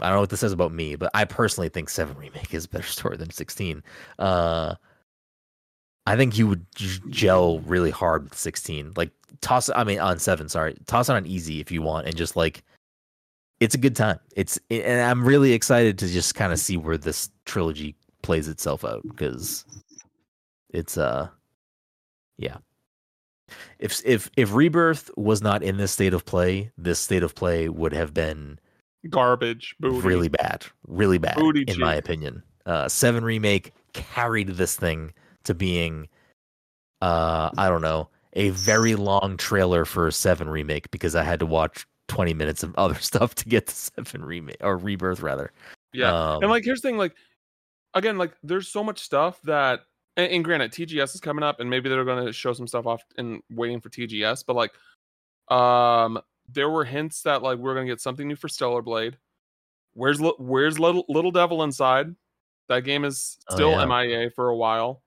I 0.00 0.08
don't 0.08 0.16
know 0.16 0.20
what 0.20 0.30
this 0.30 0.40
says 0.40 0.52
about 0.52 0.72
me, 0.72 0.96
but 0.96 1.10
I 1.14 1.24
personally 1.24 1.68
think 1.70 1.88
Seven 1.88 2.16
Remake 2.16 2.52
is 2.52 2.66
a 2.66 2.68
better 2.68 2.86
story 2.86 3.16
than 3.16 3.30
sixteen. 3.30 3.82
Uh, 4.18 4.74
I 6.06 6.16
think 6.16 6.38
you 6.38 6.46
would 6.46 6.64
gel 7.10 7.60
really 7.60 7.90
hard 7.90 8.24
with 8.24 8.38
sixteen. 8.38 8.92
Like 8.96 9.10
toss, 9.40 9.68
I 9.74 9.84
mean, 9.84 9.98
on 9.98 10.18
seven. 10.18 10.48
Sorry, 10.48 10.76
toss 10.86 11.08
it 11.08 11.12
on 11.12 11.26
easy 11.26 11.60
if 11.60 11.70
you 11.70 11.82
want, 11.82 12.06
and 12.06 12.16
just 12.16 12.36
like 12.36 12.62
it's 13.60 13.74
a 13.74 13.78
good 13.78 13.96
time. 13.96 14.18
It's 14.36 14.58
and 14.70 15.00
I'm 15.00 15.24
really 15.24 15.52
excited 15.52 15.98
to 15.98 16.08
just 16.08 16.34
kind 16.34 16.52
of 16.52 16.58
see 16.58 16.76
where 16.76 16.98
this 16.98 17.30
trilogy 17.44 17.96
plays 18.22 18.48
itself 18.48 18.84
out 18.84 19.02
because 19.06 19.64
it's 20.70 20.96
uh, 20.96 21.28
yeah. 22.38 22.58
If 23.78 24.00
if 24.04 24.30
if 24.36 24.52
Rebirth 24.52 25.10
was 25.16 25.42
not 25.42 25.62
in 25.62 25.76
this 25.76 25.92
state 25.92 26.14
of 26.14 26.24
play, 26.24 26.70
this 26.76 26.98
state 26.98 27.22
of 27.22 27.34
play 27.34 27.68
would 27.68 27.92
have 27.92 28.12
been 28.12 28.58
Garbage. 29.08 29.74
Booty. 29.80 30.06
really 30.06 30.28
bad, 30.28 30.66
really 30.86 31.18
bad, 31.18 31.36
Booty 31.36 31.64
in 31.66 31.78
my 31.78 31.94
opinion. 31.94 32.42
Uh, 32.64 32.88
Seven 32.88 33.24
remake 33.24 33.72
carried 33.92 34.48
this 34.48 34.76
thing 34.76 35.12
to 35.46 35.54
being, 35.54 36.08
uh, 37.02 37.50
I 37.58 37.68
don't 37.68 37.82
know, 37.82 38.08
a 38.34 38.50
very 38.50 38.94
long 38.94 39.36
trailer 39.36 39.84
for 39.84 40.06
a 40.06 40.12
Seven 40.12 40.48
remake 40.48 40.90
because 40.90 41.16
I 41.16 41.22
had 41.22 41.40
to 41.40 41.46
watch 41.46 41.86
twenty 42.08 42.34
minutes 42.34 42.62
of 42.62 42.74
other 42.76 42.94
stuff 43.00 43.34
to 43.36 43.48
get 43.48 43.66
to 43.68 43.74
Seven 43.74 44.24
remake 44.24 44.58
or 44.60 44.76
Rebirth 44.76 45.20
rather. 45.20 45.52
Yeah. 45.92 46.12
Um, 46.12 46.42
and 46.42 46.50
like, 46.50 46.64
here's 46.64 46.82
the 46.82 46.88
thing 46.88 46.98
like, 46.98 47.14
again, 47.94 48.18
like, 48.18 48.32
there's 48.42 48.68
so 48.68 48.84
much 48.84 48.98
stuff 48.98 49.40
that, 49.44 49.80
and, 50.16 50.30
and 50.30 50.44
granted, 50.44 50.72
TGS 50.72 51.14
is 51.14 51.20
coming 51.20 51.42
up 51.42 51.58
and 51.60 51.70
maybe 51.70 51.88
they're 51.88 52.04
going 52.04 52.26
to 52.26 52.32
show 52.32 52.52
some 52.52 52.66
stuff 52.66 52.86
off 52.86 53.02
and 53.16 53.40
waiting 53.50 53.80
for 53.80 53.88
TGS, 53.88 54.44
but 54.46 54.56
like, 54.56 54.72
um, 55.48 56.20
there 56.52 56.70
were 56.70 56.84
hints 56.84 57.22
that 57.22 57.42
like 57.42 57.58
we're 57.58 57.74
gonna 57.74 57.86
get 57.86 58.00
something 58.00 58.26
new 58.28 58.36
for 58.36 58.48
Stellar 58.48 58.82
Blade. 58.82 59.16
Where's 59.94 60.20
where's 60.38 60.78
little 60.78 61.04
little 61.08 61.30
devil 61.30 61.62
inside? 61.62 62.14
That 62.68 62.80
game 62.80 63.04
is 63.04 63.38
Oh, 63.48 63.54
still 63.54 63.70
yeah. 63.70 63.86
MIA 63.86 64.30
for 64.30 64.48
a 64.48 64.56
while. 64.56 65.02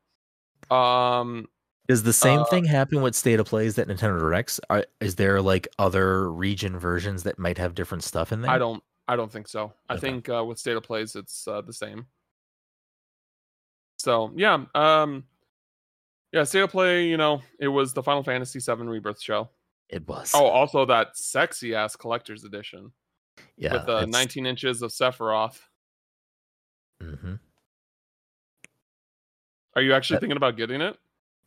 Um, 0.71 1.47
Does 1.87 2.03
the 2.03 2.13
same 2.13 2.41
Uh, 2.41 2.45
thing 2.45 2.65
happen 2.65 3.01
with 3.01 3.15
State 3.15 3.39
of 3.39 3.47
Plays 3.47 3.75
that 3.75 3.87
Nintendo 3.87 4.19
Directs? 4.19 4.59
Are, 4.69 4.85
is 4.99 5.15
there 5.15 5.41
like 5.41 5.67
other 5.79 6.31
region 6.31 6.77
versions 6.77 7.23
that 7.23 7.39
might 7.39 7.57
have 7.57 7.73
different 7.75 8.03
stuff 8.03 8.31
in 8.31 8.41
there? 8.41 8.51
I 8.51 8.57
don't 8.57 8.83
I 9.07 9.15
don't 9.15 9.31
think 9.31 9.47
so. 9.47 9.73
I 9.89 9.97
think 9.97 10.29
uh, 10.29 10.45
with 10.45 10.59
State 10.59 10.77
of 10.77 10.83
Plays 10.83 11.15
it's 11.15 11.47
uh, 11.47 11.61
the 11.61 11.73
same. 11.73 12.05
So 13.97 14.31
yeah, 14.35 14.65
um, 14.75 15.23
yeah, 16.31 16.43
State 16.43 16.61
of 16.61 16.69
Play. 16.71 17.07
You 17.07 17.17
know, 17.17 17.41
it 17.59 17.67
was 17.67 17.93
the 17.93 18.03
Final 18.03 18.23
Fantasy 18.23 18.59
VII 18.59 18.83
Rebirth 18.83 19.21
show. 19.21 19.49
It 19.89 20.07
was. 20.07 20.31
Oh, 20.35 20.45
also 20.45 20.85
that 20.85 21.17
sexy 21.17 21.73
ass 21.73 21.95
collector's 21.95 22.43
edition 22.43 22.91
yeah. 23.57 23.73
with 23.73 23.89
uh, 23.89 24.05
19 24.05 24.45
inches 24.45 24.81
of 24.83 24.91
Sephiroth. 24.91 25.57
mhm. 27.01 27.39
Are 29.75 29.81
you 29.81 29.93
actually 29.93 30.17
Uh, 30.17 30.19
thinking 30.21 30.37
about 30.37 30.57
getting 30.57 30.81
it? 30.81 30.97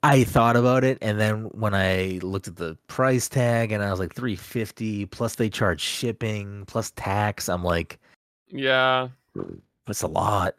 I 0.04 0.24
thought 0.24 0.56
about 0.56 0.82
it, 0.82 0.98
and 1.00 1.20
then 1.20 1.44
when 1.52 1.74
I 1.74 2.18
looked 2.22 2.48
at 2.48 2.56
the 2.56 2.76
price 2.88 3.28
tag, 3.28 3.70
and 3.70 3.84
I 3.84 3.90
was 3.90 4.00
like, 4.00 4.14
three 4.14 4.34
fifty 4.36 5.06
plus 5.06 5.36
they 5.36 5.48
charge 5.48 5.80
shipping 5.80 6.64
plus 6.66 6.90
tax. 6.96 7.48
I'm 7.48 7.62
like, 7.62 8.00
Yeah, 8.48 9.08
that's 9.86 10.02
a 10.02 10.08
lot. 10.08 10.56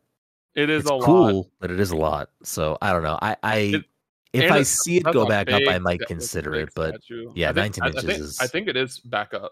it 0.56 0.70
is 0.70 0.84
it's 0.84 0.92
a 0.92 1.00
cool, 1.00 1.34
lot. 1.38 1.46
but 1.60 1.72
it 1.72 1.80
is 1.80 1.92
a 1.92 1.98
lot. 1.98 2.30
So 2.44 2.78
I 2.82 2.94
don't 2.94 3.04
know. 3.04 3.20
I, 3.22 3.36
I 3.44 3.56
It- 3.58 3.86
if 4.34 4.52
I 4.52 4.64
see 4.64 4.98
it 4.98 5.04
go 5.12 5.28
back 5.28 5.52
up, 5.52 5.62
I 5.68 5.78
might 5.78 6.00
sta- 6.00 6.00
that's 6.00 6.02
a 6.02 6.06
consider 6.14 6.56
it. 6.56 6.70
But 6.74 7.04
statue. 7.04 7.32
yeah, 7.36 7.48
think, 7.54 7.78
19 7.78 7.84
I- 7.84 7.86
I 7.86 7.90
inches 7.90 8.04
think- 8.06 8.20
is- 8.20 8.40
I 8.40 8.48
think 8.48 8.68
it 8.70 8.78
is 8.78 9.00
back 9.00 9.34
up. 9.34 9.52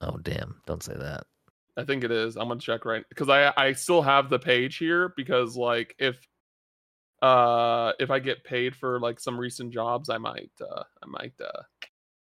oh 0.00 0.16
damn, 0.22 0.60
don't 0.66 0.82
say 0.82 0.94
that. 0.94 1.26
I 1.76 1.84
think 1.84 2.04
it 2.04 2.10
is. 2.10 2.36
I'm 2.36 2.48
gonna 2.48 2.58
check 2.60 2.84
right 2.86 3.04
because 3.08 3.28
I 3.28 3.52
I 3.56 3.72
still 3.72 4.02
have 4.02 4.30
the 4.30 4.38
page 4.38 4.76
here 4.78 5.10
because 5.16 5.56
like 5.56 5.94
if 5.98 6.26
uh 7.22 7.92
if 8.00 8.10
I 8.10 8.18
get 8.20 8.44
paid 8.44 8.76
for 8.76 9.00
like 9.00 9.20
some 9.20 9.38
recent 9.38 9.72
jobs, 9.72 10.10
I 10.10 10.18
might 10.18 10.52
uh 10.60 10.84
I 11.02 11.06
might 11.06 11.34
uh 11.40 11.62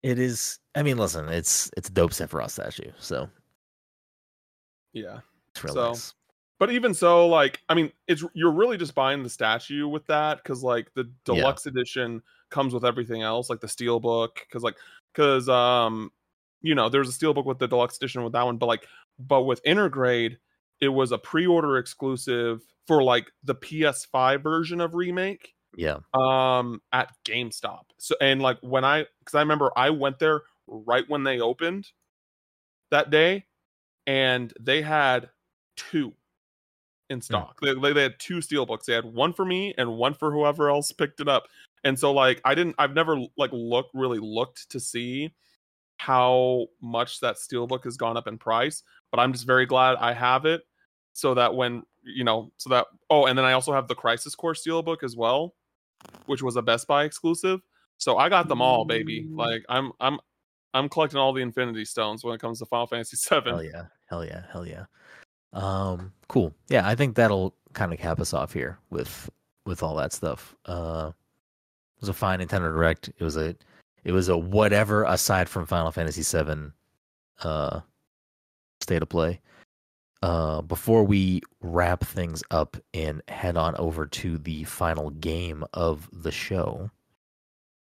It 0.04 0.20
is. 0.20 0.60
I 0.76 0.84
mean, 0.84 0.98
listen, 0.98 1.28
it's 1.30 1.70
it's 1.76 1.90
a 1.90 1.92
dope 1.92 2.12
Sephiroth 2.12 2.52
statue, 2.52 2.92
so 2.98 3.30
yeah. 4.94 5.22
it's 5.50 5.64
real 5.64 5.76
So, 5.76 5.76
nice. 5.76 6.14
But 6.60 6.72
even 6.72 6.94
so, 6.94 7.28
like 7.28 7.62
I 7.70 7.76
mean, 7.76 7.92
it's 8.08 8.24
you're 8.36 8.52
really 8.54 8.78
just 8.78 8.96
buying 8.96 9.24
the 9.24 9.30
statue 9.30 9.88
with 9.88 10.08
that 10.08 10.38
because 10.40 10.64
like 10.64 10.94
the 10.96 11.06
Yeah. 11.28 11.54
deluxe 11.54 11.68
edition 11.68 12.24
comes 12.52 12.74
with 12.74 12.86
everything 12.86 13.24
else, 13.24 13.50
like 13.50 13.62
the 13.62 13.70
steel 13.70 14.00
book, 14.02 14.42
because 14.42 14.64
like 14.64 14.78
because 15.14 15.50
um 15.50 16.12
you 16.62 16.76
know 16.76 16.90
there's 16.90 17.10
a 17.10 17.14
steel 17.14 17.34
book 17.36 17.46
with 17.48 17.60
the 17.60 17.68
deluxe 17.70 17.98
edition 17.98 18.24
with 18.24 18.34
that 18.34 18.46
one, 18.46 18.58
but 18.58 18.68
like 18.68 18.88
but 19.20 19.44
with 19.44 19.64
Intergrade, 19.66 20.38
it 20.82 20.90
was 20.90 21.12
a 21.14 21.20
pre-order 21.20 21.78
exclusive 21.80 22.62
for 22.88 23.04
like 23.04 23.32
the 23.44 23.56
PS5 23.56 24.42
version 24.42 24.82
of 24.82 24.96
remake. 24.96 25.54
Yeah, 25.78 25.98
um 26.14 26.82
at 26.94 27.12
GameStop. 27.26 27.84
So 27.98 28.16
and 28.22 28.42
like 28.42 28.58
when 28.62 28.86
I 28.86 29.06
because 29.20 29.36
I 29.36 29.42
remember 29.42 29.72
I 29.76 29.90
went 29.90 30.20
there 30.20 30.44
right 30.68 31.04
when 31.10 31.24
they 31.24 31.42
opened 31.42 31.88
that 32.92 33.10
day, 33.10 33.46
and 34.08 34.54
they 34.60 34.82
had 34.82 35.30
two 35.76 36.14
in 37.10 37.22
stock. 37.22 37.60
They, 37.62 37.74
they, 37.74 37.94
they 37.94 38.04
had 38.04 38.20
two 38.20 38.38
steelbooks. 38.38 38.86
They 38.86 38.94
had 38.94 39.06
one 39.06 39.34
for 39.34 39.46
me 39.46 39.74
and 39.78 39.98
one 39.98 40.14
for 40.14 40.32
whoever 40.32 40.70
else 40.70 40.92
picked 40.92 41.20
it 41.20 41.28
up. 41.28 41.48
And 41.84 41.98
so 41.98 42.12
like 42.12 42.42
I 42.46 42.56
didn't 42.56 42.76
I've 42.80 42.94
never 42.94 43.18
like 43.38 43.52
looked 43.54 43.92
really 43.94 44.20
looked 44.20 44.70
to 44.72 44.80
see 44.80 45.34
how 45.98 46.68
much 46.82 47.20
that 47.20 47.36
steelbook 47.36 47.84
has 47.84 47.98
gone 47.98 48.18
up 48.18 48.28
in 48.28 48.38
price, 48.38 48.84
but 49.12 49.20
I'm 49.20 49.34
just 49.34 49.46
very 49.46 49.66
glad 49.66 49.96
I 49.98 50.14
have 50.14 50.46
it 50.46 50.64
so 51.14 51.34
that 51.36 51.54
when 51.56 51.84
you 52.06 52.24
know 52.24 52.52
so 52.58 52.70
that 52.70 52.88
oh 53.10 53.26
and 53.26 53.38
then 53.38 53.46
I 53.46 53.54
also 53.54 53.74
have 53.74 53.88
the 53.88 53.96
Crisis 53.96 54.36
Core 54.36 54.54
steelbook 54.54 55.04
as 55.04 55.16
well 55.16 55.54
which 56.26 56.42
was 56.42 56.56
a 56.56 56.62
Best 56.62 56.88
Buy 56.88 57.04
exclusive. 57.04 57.62
So 57.98 58.18
I 58.18 58.30
got 58.30 58.48
them 58.48 58.62
all, 58.62 58.86
baby. 58.86 59.28
Like 59.30 59.64
I'm 59.70 59.92
I'm 60.00 60.20
I'm 60.74 60.90
collecting 60.90 61.20
all 61.20 61.34
the 61.34 61.42
Infinity 61.42 61.86
Stones 61.86 62.24
when 62.24 62.36
it 62.36 62.42
comes 62.42 62.60
to 62.60 62.66
Final 62.66 62.88
Fantasy 62.88 63.18
VII. 63.30 63.50
hell 63.50 63.64
yeah, 63.64 63.86
hell 64.10 64.26
yeah, 64.26 64.44
hell 64.52 64.66
yeah. 64.66 64.86
Um, 65.54 66.12
cool. 66.28 66.54
Yeah, 66.68 66.88
I 66.88 66.96
think 66.96 67.16
that'll 67.16 67.56
kind 67.74 67.94
of 67.94 68.00
cap 68.00 68.20
us 68.20 68.34
off 68.34 68.54
here 68.54 68.78
with 68.90 69.30
with 69.66 69.82
all 69.82 69.96
that 69.96 70.14
stuff. 70.14 70.56
Uh, 70.66 71.12
it 71.96 72.02
was 72.02 72.10
a 72.10 72.14
fine 72.14 72.40
Nintendo 72.40 72.72
Direct. 72.72 73.10
It 73.18 73.24
was 73.24 73.38
a 73.38 73.56
it 74.04 74.12
was 74.12 74.30
a 74.30 74.38
whatever 74.38 75.04
aside 75.06 75.48
from 75.48 75.66
Final 75.66 75.92
Fantasy 75.92 76.22
VII, 76.22 76.72
uh, 77.44 77.80
state 78.82 79.02
of 79.02 79.10
play. 79.10 79.40
Uh, 80.26 80.60
before 80.64 81.04
we 81.04 81.40
wrap 81.62 82.04
things 82.04 82.42
up 82.50 82.78
and 82.96 83.22
head 83.28 83.56
on 83.56 83.76
over 83.76 84.08
to 84.08 84.40
the 84.40 84.64
final 84.64 85.12
game 85.12 85.64
of 85.76 86.10
the 86.12 86.32
show, 86.32 86.90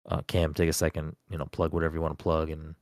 uh, 0.05 0.21
Cam, 0.27 0.53
take 0.53 0.69
a 0.69 0.73
second. 0.73 1.17
You 1.29 1.37
know, 1.37 1.45
plug 1.47 1.73
whatever 1.73 1.93
you 1.93 2.01
want 2.01 2.17
to 2.17 2.23
plug, 2.23 2.49
and 2.49 2.75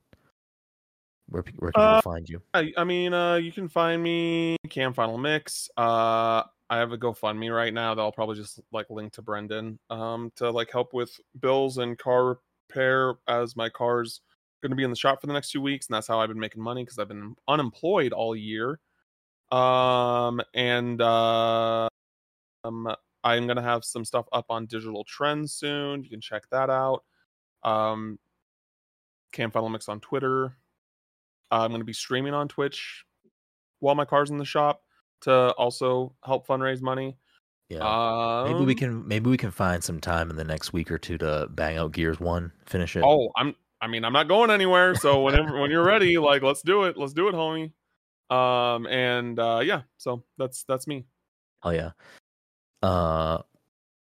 where 1.26 1.42
where 1.58 1.72
can 1.72 1.82
Uh, 1.82 1.96
people 1.96 2.12
find 2.12 2.28
you? 2.28 2.40
I, 2.54 2.72
I 2.76 2.84
mean, 2.84 3.12
uh, 3.12 3.34
you 3.34 3.50
can 3.50 3.68
find 3.68 4.00
me 4.00 4.56
Cam 4.68 4.92
Final 4.92 5.18
Mix. 5.18 5.68
Uh, 5.76 6.44
I 6.70 6.78
have 6.78 6.92
a 6.92 6.96
GoFundMe 6.96 7.52
right 7.52 7.74
now 7.74 7.92
that 7.96 8.00
I'll 8.00 8.12
probably 8.12 8.36
just 8.36 8.60
like 8.70 8.88
link 8.88 9.14
to 9.14 9.22
Brenden 9.22 9.78
um, 9.90 10.30
to 10.36 10.48
like 10.52 10.70
help 10.70 10.94
with 10.94 11.10
bills 11.40 11.78
and 11.78 11.98
car 11.98 12.38
repair 12.68 13.14
as 13.26 13.56
my 13.56 13.68
car's 13.68 14.20
going 14.62 14.70
to 14.70 14.76
be 14.76 14.84
in 14.84 14.90
the 14.90 14.96
shop 14.96 15.20
for 15.20 15.26
the 15.26 15.32
next 15.32 15.50
two 15.50 15.60
weeks, 15.60 15.88
and 15.88 15.94
that's 15.96 16.06
how 16.06 16.20
I've 16.20 16.28
been 16.28 16.38
making 16.38 16.62
money 16.62 16.84
because 16.84 17.00
I've 17.00 17.08
been 17.08 17.34
unemployed 17.48 18.12
all 18.12 18.36
year. 18.36 18.78
Um, 19.50 20.40
and 20.54 21.00
uh, 21.00 21.88
um, 22.64 22.94
I'm 23.24 23.46
gonna 23.46 23.62
have 23.62 23.84
some 23.84 24.04
stuff 24.04 24.26
up 24.32 24.46
on 24.50 24.66
Digital 24.66 25.04
Trends 25.04 25.52
soon. 25.52 26.02
You 26.02 26.10
can 26.10 26.20
check 26.20 26.44
that 26.50 26.70
out. 26.70 27.04
Um, 27.62 28.18
Cam 29.32 29.52
Mix 29.70 29.88
on 29.88 30.00
Twitter. 30.00 30.56
Uh, 31.52 31.64
I'm 31.64 31.70
to 31.80 31.84
be 31.84 31.92
streaming 31.92 32.34
on 32.34 32.48
Twitch 32.48 33.04
while 33.80 33.94
my 33.94 34.04
car's 34.04 34.30
in 34.30 34.38
the 34.38 34.44
shop 34.44 34.82
to 35.22 35.50
also 35.52 36.14
help 36.24 36.46
fundraise 36.46 36.80
money. 36.80 37.16
Yeah. 37.68 38.44
maybe 38.48 38.64
we 38.64 38.72
Um, 38.72 38.78
can 38.78 39.08
maybe 39.08 39.30
we 39.30 39.36
can 39.36 39.50
find 39.50 39.82
some 39.82 40.00
time 40.00 40.30
in 40.30 40.36
the 40.36 40.44
next 40.44 40.72
week 40.72 40.90
or 40.90 40.98
two 40.98 41.18
to 41.18 41.46
bang 41.50 41.76
out 41.76 41.92
Gears 41.92 42.18
One, 42.18 42.52
finish 42.66 42.96
it. 42.96 43.04
Oh, 43.04 43.30
I'm. 43.36 43.54
I 43.82 43.86
mean, 43.86 44.04
I'm 44.04 44.12
not 44.12 44.28
going 44.28 44.50
anywhere. 44.50 44.94
So 44.94 45.22
whenever 45.22 45.58
when 45.58 45.70
you're 45.70 45.84
ready, 45.84 46.18
like, 46.18 46.42
let's 46.42 46.60
do 46.60 46.82
it. 46.84 46.98
Let's 46.98 47.14
do 47.14 47.28
it, 47.28 47.34
homie. 47.34 47.72
Um, 48.30 48.86
and 48.86 49.38
uh, 49.38 49.60
yeah. 49.62 49.82
So 49.98 50.22
that's 50.38 50.64
that's 50.64 50.86
me. 50.86 51.04
Oh 51.62 51.70
yeah. 51.70 51.90
Uh, 52.82 53.38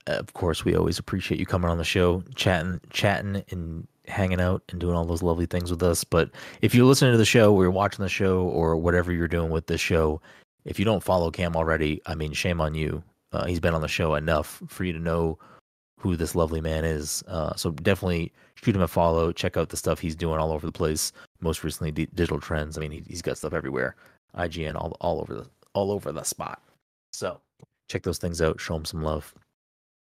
of 0.08 0.34
course, 0.34 0.66
we 0.66 0.76
always 0.76 1.00
appreciate 1.00 1.40
you 1.40 1.46
coming 1.46 1.70
on 1.70 1.78
the 1.78 1.84
show, 1.84 2.24
chatting, 2.36 2.80
chatting, 2.90 3.44
and 3.50 3.88
hanging 4.08 4.42
out 4.42 4.64
and 4.70 4.80
doing 4.80 4.96
all 4.96 5.06
those 5.06 5.24
lovely 5.24 5.46
things 5.46 5.70
with 5.70 5.84
us. 5.84 6.04
But 6.04 6.32
if 6.62 6.74
you're 6.74 6.86
listening 6.86 7.12
to 7.12 7.18
the 7.18 7.26
show, 7.26 7.54
or 7.54 7.64
you're 7.64 7.72
watching 7.72 8.04
the 8.04 8.10
show, 8.10 8.42
or 8.42 8.76
whatever 8.78 9.12
you're 9.12 9.28
doing 9.28 9.52
with 9.52 9.68
this 9.68 9.82
show, 9.82 10.22
if 10.66 10.80
you 10.80 10.86
don't 10.86 11.04
follow 11.04 11.32
Cam 11.32 11.56
already, 11.56 12.02
I 12.06 12.16
mean, 12.16 12.34
shame 12.34 12.62
on 12.62 12.74
you. 12.74 13.04
Uh, 13.32 13.46
he's 13.46 13.60
been 13.60 13.74
on 13.74 13.82
the 13.82 13.88
show 13.88 14.16
enough 14.16 14.62
for 14.68 14.84
you 14.84 14.94
to 14.94 15.00
know 15.00 15.38
who 16.00 16.16
this 16.16 16.36
lovely 16.36 16.62
man 16.62 16.84
is. 16.84 17.24
Uh, 17.28 17.56
so 17.56 17.72
definitely 17.72 18.34
shoot 18.56 18.76
him 18.76 18.82
a 18.82 18.88
follow. 18.88 19.32
Check 19.32 19.56
out 19.56 19.70
the 19.70 19.78
stuff 19.78 20.00
he's 20.00 20.16
doing 20.16 20.40
all 20.40 20.52
over 20.52 20.66
the 20.66 20.72
place. 20.72 21.14
Most 21.40 21.64
recently, 21.64 21.92
D- 21.92 22.10
digital 22.14 22.40
trends. 22.40 22.78
I 22.78 22.82
mean, 22.82 22.92
he, 22.92 23.04
he's 23.08 23.22
got 23.22 23.38
stuff 23.38 23.54
everywhere. 23.54 23.96
IGN 24.38 24.76
all 24.76 24.96
all 25.02 25.20
over 25.20 25.34
the 25.34 25.50
all 25.74 25.92
over 25.92 26.12
the 26.12 26.24
spot. 26.24 26.62
So 27.12 27.40
check 27.90 28.04
those 28.04 28.18
things 28.18 28.42
out. 28.42 28.60
Show 28.60 28.74
them 28.76 28.86
some 28.86 29.04
love. 29.04 29.34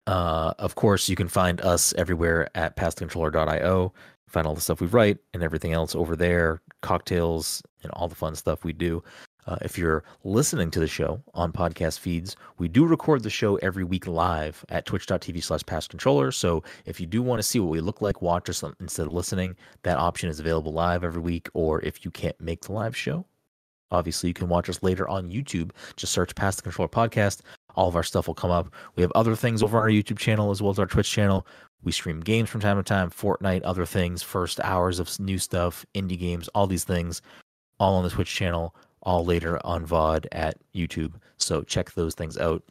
Uh, 0.07 0.53
of 0.59 0.75
course, 0.75 1.09
you 1.09 1.15
can 1.15 1.27
find 1.27 1.61
us 1.61 1.93
everywhere 1.97 2.49
at 2.55 2.75
passthecontroller.io. 2.75 3.93
Find 4.27 4.47
all 4.47 4.55
the 4.55 4.61
stuff 4.61 4.81
we 4.81 4.87
write 4.87 5.17
and 5.33 5.43
everything 5.43 5.73
else 5.73 5.95
over 5.95 6.15
there, 6.15 6.61
cocktails 6.81 7.63
and 7.83 7.91
all 7.93 8.07
the 8.07 8.15
fun 8.15 8.35
stuff 8.35 8.63
we 8.63 8.73
do. 8.73 9.03
Uh, 9.47 9.57
if 9.61 9.77
you're 9.77 10.03
listening 10.23 10.71
to 10.71 10.79
the 10.79 10.87
show 10.87 11.21
on 11.35 11.51
podcast 11.51 11.99
feeds, 11.99 12.35
we 12.57 12.67
do 12.67 12.85
record 12.85 13.21
the 13.21 13.29
show 13.29 13.57
every 13.57 13.83
week 13.83 14.07
live 14.07 14.65
at 14.69 14.85
twitch.tv 14.85 15.43
slash 15.43 15.61
passcontroller. 15.61 16.33
So 16.33 16.63
if 16.85 16.99
you 16.99 17.05
do 17.05 17.21
want 17.21 17.39
to 17.39 17.43
see 17.43 17.59
what 17.59 17.69
we 17.69 17.79
look 17.79 18.01
like, 18.01 18.23
watch 18.23 18.49
us 18.49 18.63
instead 18.79 19.05
of 19.05 19.13
listening, 19.13 19.55
that 19.83 19.99
option 19.99 20.29
is 20.29 20.39
available 20.39 20.73
live 20.73 21.03
every 21.03 21.21
week. 21.21 21.47
Or 21.53 21.79
if 21.81 22.03
you 22.03 22.09
can't 22.09 22.39
make 22.41 22.61
the 22.61 22.71
live 22.71 22.97
show, 22.97 23.25
obviously 23.91 24.29
you 24.29 24.33
can 24.33 24.49
watch 24.49 24.69
us 24.69 24.83
later 24.83 25.07
on 25.07 25.29
YouTube. 25.29 25.71
Just 25.95 26.13
search 26.13 26.35
Pass 26.35 26.55
the 26.55 26.61
Controller 26.61 26.89
Podcast. 26.89 27.41
All 27.75 27.87
of 27.87 27.95
our 27.95 28.03
stuff 28.03 28.27
will 28.27 28.33
come 28.33 28.51
up. 28.51 28.73
We 28.95 29.01
have 29.01 29.11
other 29.15 29.35
things 29.35 29.61
over 29.61 29.77
on 29.77 29.83
our 29.83 29.89
YouTube 29.89 30.17
channel 30.17 30.51
as 30.51 30.61
well 30.61 30.71
as 30.71 30.79
our 30.79 30.85
Twitch 30.85 31.11
channel. 31.11 31.45
We 31.83 31.91
stream 31.91 32.21
games 32.21 32.49
from 32.49 32.61
time 32.61 32.77
to 32.77 32.83
time, 32.83 33.11
Fortnite, 33.11 33.61
other 33.63 33.85
things, 33.85 34.23
first 34.23 34.59
hours 34.61 34.99
of 34.99 35.19
new 35.19 35.37
stuff, 35.37 35.85
indie 35.93 36.17
games, 36.17 36.47
all 36.49 36.67
these 36.67 36.83
things, 36.83 37.21
all 37.79 37.95
on 37.95 38.03
the 38.03 38.09
Twitch 38.09 38.33
channel, 38.33 38.75
all 39.03 39.23
later 39.23 39.63
on 39.65 39.85
VOD 39.85 40.25
at 40.31 40.57
YouTube. 40.73 41.13
So 41.37 41.61
check 41.61 41.91
those 41.91 42.15
things 42.15 42.37
out. 42.37 42.63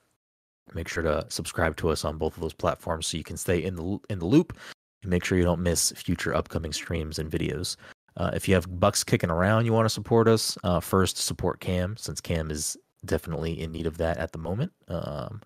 Make 0.74 0.89
sure 0.89 1.03
to 1.03 1.27
subscribe 1.28 1.77
to 1.77 1.91
us 1.91 2.05
on 2.05 2.19
both 2.19 2.35
of 2.35 2.41
those 2.41 2.55
platforms 2.55 3.07
so 3.07 3.16
you 3.16 3.24
can 3.24 3.36
stay 3.36 3.62
in 3.62 3.77
the 3.77 3.99
in 4.11 4.19
the 4.19 4.24
loop 4.24 4.57
and 5.03 5.11
make 5.11 5.24
sure 5.24 5.39
you 5.39 5.45
don't 5.45 5.62
miss 5.62 5.93
future 5.93 6.35
upcoming 6.35 6.73
streams 6.73 7.19
and 7.19 7.31
videos. 7.31 7.77
Uh, 8.16 8.31
if 8.35 8.49
you 8.49 8.55
have 8.55 8.81
bucks 8.81 9.03
kicking 9.03 9.31
around, 9.31 9.66
you 9.66 9.73
want 9.73 9.86
to 9.86 9.91
support 9.91 10.28
us. 10.28 10.57
Uh, 10.62 10.78
first, 10.81 11.16
support 11.16 11.59
Cam 11.61 11.97
since 11.97 12.20
Cam 12.20 12.51
is 12.51 12.77
definitely 13.05 13.61
in 13.61 13.73
need 13.73 13.86
of 13.86 13.99
that 13.99 14.19
at 14.19 14.31
the 14.32 14.39
moment. 14.39 14.73
Um, 14.89 15.43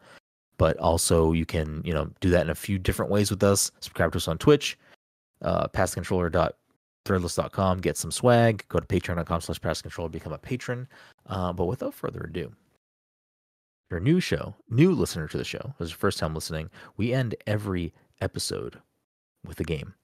but 0.59 0.77
also, 0.78 1.32
you 1.32 1.47
can 1.47 1.82
you 1.85 1.95
know 1.95 2.11
do 2.20 2.31
that 2.31 2.43
in 2.43 2.51
a 2.51 2.55
few 2.55 2.78
different 2.78 3.11
ways 3.11 3.31
with 3.31 3.43
us. 3.43 3.70
Subscribe 3.81 4.12
to 4.12 4.19
us 4.19 4.28
on 4.28 4.36
Twitch, 4.39 4.78
uh, 5.43 5.69
passcontroller.threadless.com. 5.69 7.81
Get 7.81 7.97
some 7.97 8.11
swag. 8.11 8.65
Go 8.69 8.81
to 8.81 8.86
patreon.com 8.86 9.40
slash 9.40 9.61
passcontroller. 9.61 10.11
Become 10.11 10.35
a 10.35 10.39
patron. 10.39 10.89
Uh, 11.27 11.53
but 11.53 11.66
without 11.66 11.95
further 11.95 12.24
ado, 12.28 12.53
a 13.90 14.01
new 14.01 14.20
show, 14.20 14.55
new 14.69 14.93
listener 14.93 15.27
to 15.28 15.39
the 15.39 15.45
show, 15.45 15.74
this 15.78 15.86
is 15.86 15.93
your 15.93 15.99
first 15.99 16.19
time 16.19 16.35
listening, 16.35 16.69
we 16.99 17.15
end 17.15 17.35
every 17.47 17.95
episode 18.20 18.78
with 19.47 19.59
a 19.61 19.65
game 19.65 19.95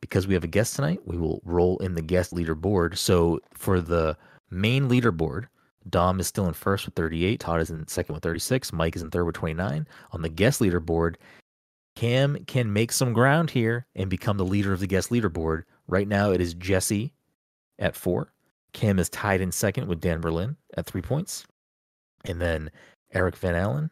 because 0.00 0.26
we 0.26 0.34
have 0.34 0.44
a 0.44 0.48
guest 0.48 0.76
tonight, 0.76 1.00
we 1.04 1.16
will 1.16 1.40
roll 1.44 1.78
in 1.78 1.94
the 1.94 2.02
guest 2.02 2.32
leaderboard. 2.32 2.96
So 2.96 3.40
for 3.52 3.80
the 3.80 4.16
main 4.50 4.88
leaderboard, 4.88 5.46
Dom 5.88 6.20
is 6.20 6.26
still 6.26 6.46
in 6.46 6.54
first 6.54 6.86
with 6.86 6.94
38, 6.94 7.40
Todd 7.40 7.60
is 7.60 7.70
in 7.70 7.86
second 7.88 8.14
with 8.14 8.22
36, 8.22 8.72
Mike 8.72 8.96
is 8.96 9.02
in 9.02 9.10
third 9.10 9.24
with 9.24 9.34
29. 9.34 9.86
On 10.12 10.22
the 10.22 10.28
guest 10.28 10.60
leaderboard, 10.60 11.16
Cam 11.96 12.44
can 12.46 12.72
make 12.72 12.92
some 12.92 13.12
ground 13.12 13.50
here 13.50 13.86
and 13.94 14.08
become 14.08 14.36
the 14.36 14.44
leader 14.44 14.72
of 14.72 14.80
the 14.80 14.86
guest 14.86 15.10
leaderboard. 15.10 15.64
Right 15.86 16.08
now, 16.08 16.30
it 16.30 16.40
is 16.40 16.54
Jesse 16.54 17.12
at 17.78 17.96
four. 17.96 18.32
Cam 18.72 18.98
is 18.98 19.08
tied 19.08 19.40
in 19.40 19.50
second 19.52 19.88
with 19.88 20.00
Dan 20.00 20.20
Berlin 20.20 20.56
at 20.76 20.86
three 20.86 21.02
points. 21.02 21.44
And 22.24 22.40
then 22.40 22.70
Eric 23.12 23.36
Van 23.36 23.54
Allen 23.54 23.90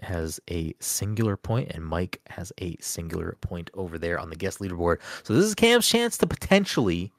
has 0.00 0.40
a 0.50 0.74
singular 0.80 1.36
point, 1.36 1.70
and 1.72 1.84
Mike 1.84 2.20
has 2.28 2.52
a 2.58 2.76
singular 2.80 3.36
point 3.40 3.70
over 3.74 3.98
there 3.98 4.18
on 4.18 4.30
the 4.30 4.36
guest 4.36 4.58
leaderboard. 4.58 4.98
So 5.22 5.34
this 5.34 5.44
is 5.44 5.54
Cam's 5.54 5.88
chance 5.88 6.18
to 6.18 6.26
potentially 6.26 7.12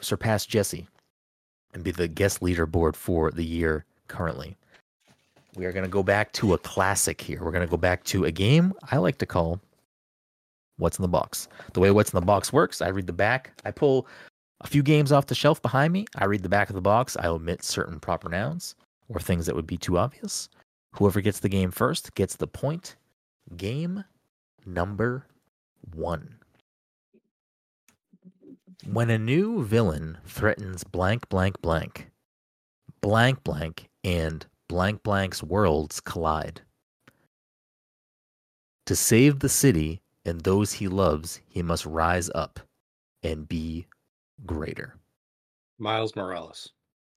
surpass 0.00 0.46
Jesse 0.46 0.88
and 1.74 1.82
be 1.82 1.90
the 1.90 2.08
guest 2.08 2.40
leaderboard 2.40 2.96
for 2.96 3.30
the 3.30 3.44
year 3.44 3.84
currently. 4.08 4.56
We 5.56 5.66
are 5.66 5.72
going 5.72 5.84
to 5.84 5.90
go 5.90 6.02
back 6.02 6.32
to 6.34 6.54
a 6.54 6.58
classic 6.58 7.20
here. 7.20 7.42
We're 7.42 7.50
going 7.50 7.66
to 7.66 7.70
go 7.70 7.76
back 7.76 8.04
to 8.04 8.24
a 8.24 8.30
game 8.30 8.74
I 8.90 8.98
like 8.98 9.18
to 9.18 9.26
call 9.26 9.60
What's 10.76 10.98
in 10.98 11.02
the 11.02 11.08
Box. 11.08 11.48
The 11.72 11.80
way 11.80 11.90
What's 11.90 12.12
in 12.12 12.20
the 12.20 12.24
Box 12.24 12.52
works, 12.52 12.80
I 12.80 12.88
read 12.88 13.06
the 13.06 13.12
back, 13.12 13.60
I 13.64 13.70
pull 13.72 14.06
a 14.60 14.66
few 14.66 14.82
games 14.82 15.12
off 15.12 15.26
the 15.26 15.34
shelf 15.34 15.60
behind 15.60 15.92
me, 15.92 16.06
I 16.16 16.26
read 16.26 16.42
the 16.42 16.48
back 16.48 16.68
of 16.68 16.74
the 16.74 16.80
box, 16.80 17.16
I 17.16 17.26
omit 17.26 17.62
certain 17.62 17.98
proper 18.00 18.28
nouns 18.28 18.74
or 19.08 19.20
things 19.20 19.46
that 19.46 19.54
would 19.56 19.66
be 19.66 19.76
too 19.76 19.98
obvious. 19.98 20.48
Whoever 20.98 21.20
gets 21.20 21.38
the 21.38 21.48
game 21.48 21.70
first 21.70 22.16
gets 22.16 22.34
the 22.34 22.48
point. 22.48 22.96
Game 23.56 24.02
number 24.66 25.26
one. 25.94 26.38
When 28.84 29.08
a 29.08 29.18
new 29.18 29.64
villain 29.64 30.18
threatens 30.26 30.82
blank, 30.82 31.28
blank, 31.28 31.60
blank, 31.62 32.10
blank, 33.00 33.44
blank, 33.44 33.88
and 34.02 34.44
blank, 34.68 35.04
blank's 35.04 35.40
worlds 35.40 36.00
collide. 36.00 36.62
To 38.86 38.96
save 38.96 39.38
the 39.38 39.48
city 39.48 40.00
and 40.24 40.40
those 40.40 40.72
he 40.72 40.88
loves, 40.88 41.40
he 41.46 41.62
must 41.62 41.86
rise 41.86 42.28
up 42.34 42.58
and 43.22 43.48
be 43.48 43.86
greater. 44.44 44.96
Miles 45.78 46.16
Morales. 46.16 46.72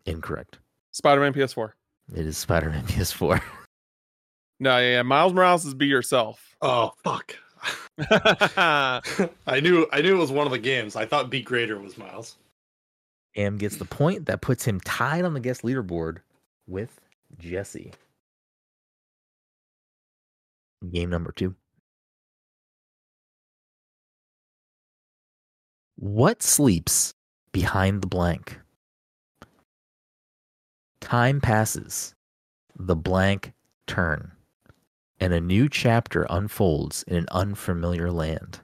Incorrect. 0.05 0.59
Spider-Man 0.91 1.33
PS4. 1.33 1.71
It 2.15 2.27
is 2.27 2.37
Spider 2.37 2.69
Man 2.69 2.85
PS4. 2.85 3.41
No, 4.61 4.77
yeah, 4.77 4.91
yeah. 4.91 5.01
Miles 5.01 5.33
Morales 5.33 5.65
is 5.65 5.73
be 5.73 5.87
yourself. 5.87 6.55
Oh 6.61 6.91
fuck. 7.03 7.35
I 7.97 9.01
knew 9.59 9.87
I 9.91 10.01
knew 10.01 10.15
it 10.15 10.19
was 10.19 10.31
one 10.31 10.45
of 10.45 10.51
the 10.51 10.59
games. 10.59 10.95
I 10.95 11.07
thought 11.07 11.31
Be 11.31 11.41
Greater 11.41 11.79
was 11.79 11.97
Miles. 11.97 12.37
Am 13.35 13.57
gets 13.57 13.77
the 13.77 13.85
point. 13.85 14.27
That 14.27 14.41
puts 14.41 14.63
him 14.63 14.79
tied 14.81 15.25
on 15.25 15.33
the 15.33 15.39
guest 15.39 15.63
leaderboard 15.63 16.19
with 16.67 17.01
Jesse. 17.39 17.91
Game 20.91 21.09
number 21.09 21.31
two. 21.31 21.55
What 25.95 26.43
sleeps 26.43 27.15
behind 27.51 28.03
the 28.03 28.07
blank? 28.07 28.59
Time 30.99 31.41
passes. 31.41 32.13
The 32.77 32.95
blank 32.95 33.53
turn. 33.87 34.33
And 35.21 35.33
a 35.33 35.39
new 35.39 35.69
chapter 35.69 36.25
unfolds 36.29 37.03
in 37.03 37.15
an 37.15 37.27
unfamiliar 37.31 38.11
land. 38.11 38.59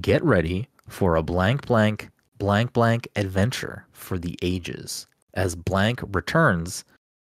Get 0.00 0.22
ready 0.22 0.68
for 0.88 1.16
a 1.16 1.22
blank 1.22 1.66
blank 1.66 2.10
blank 2.38 2.72
blank 2.72 3.08
adventure 3.16 3.86
for 3.92 4.18
the 4.18 4.36
ages 4.42 5.06
as 5.34 5.54
blank 5.54 6.00
returns 6.12 6.84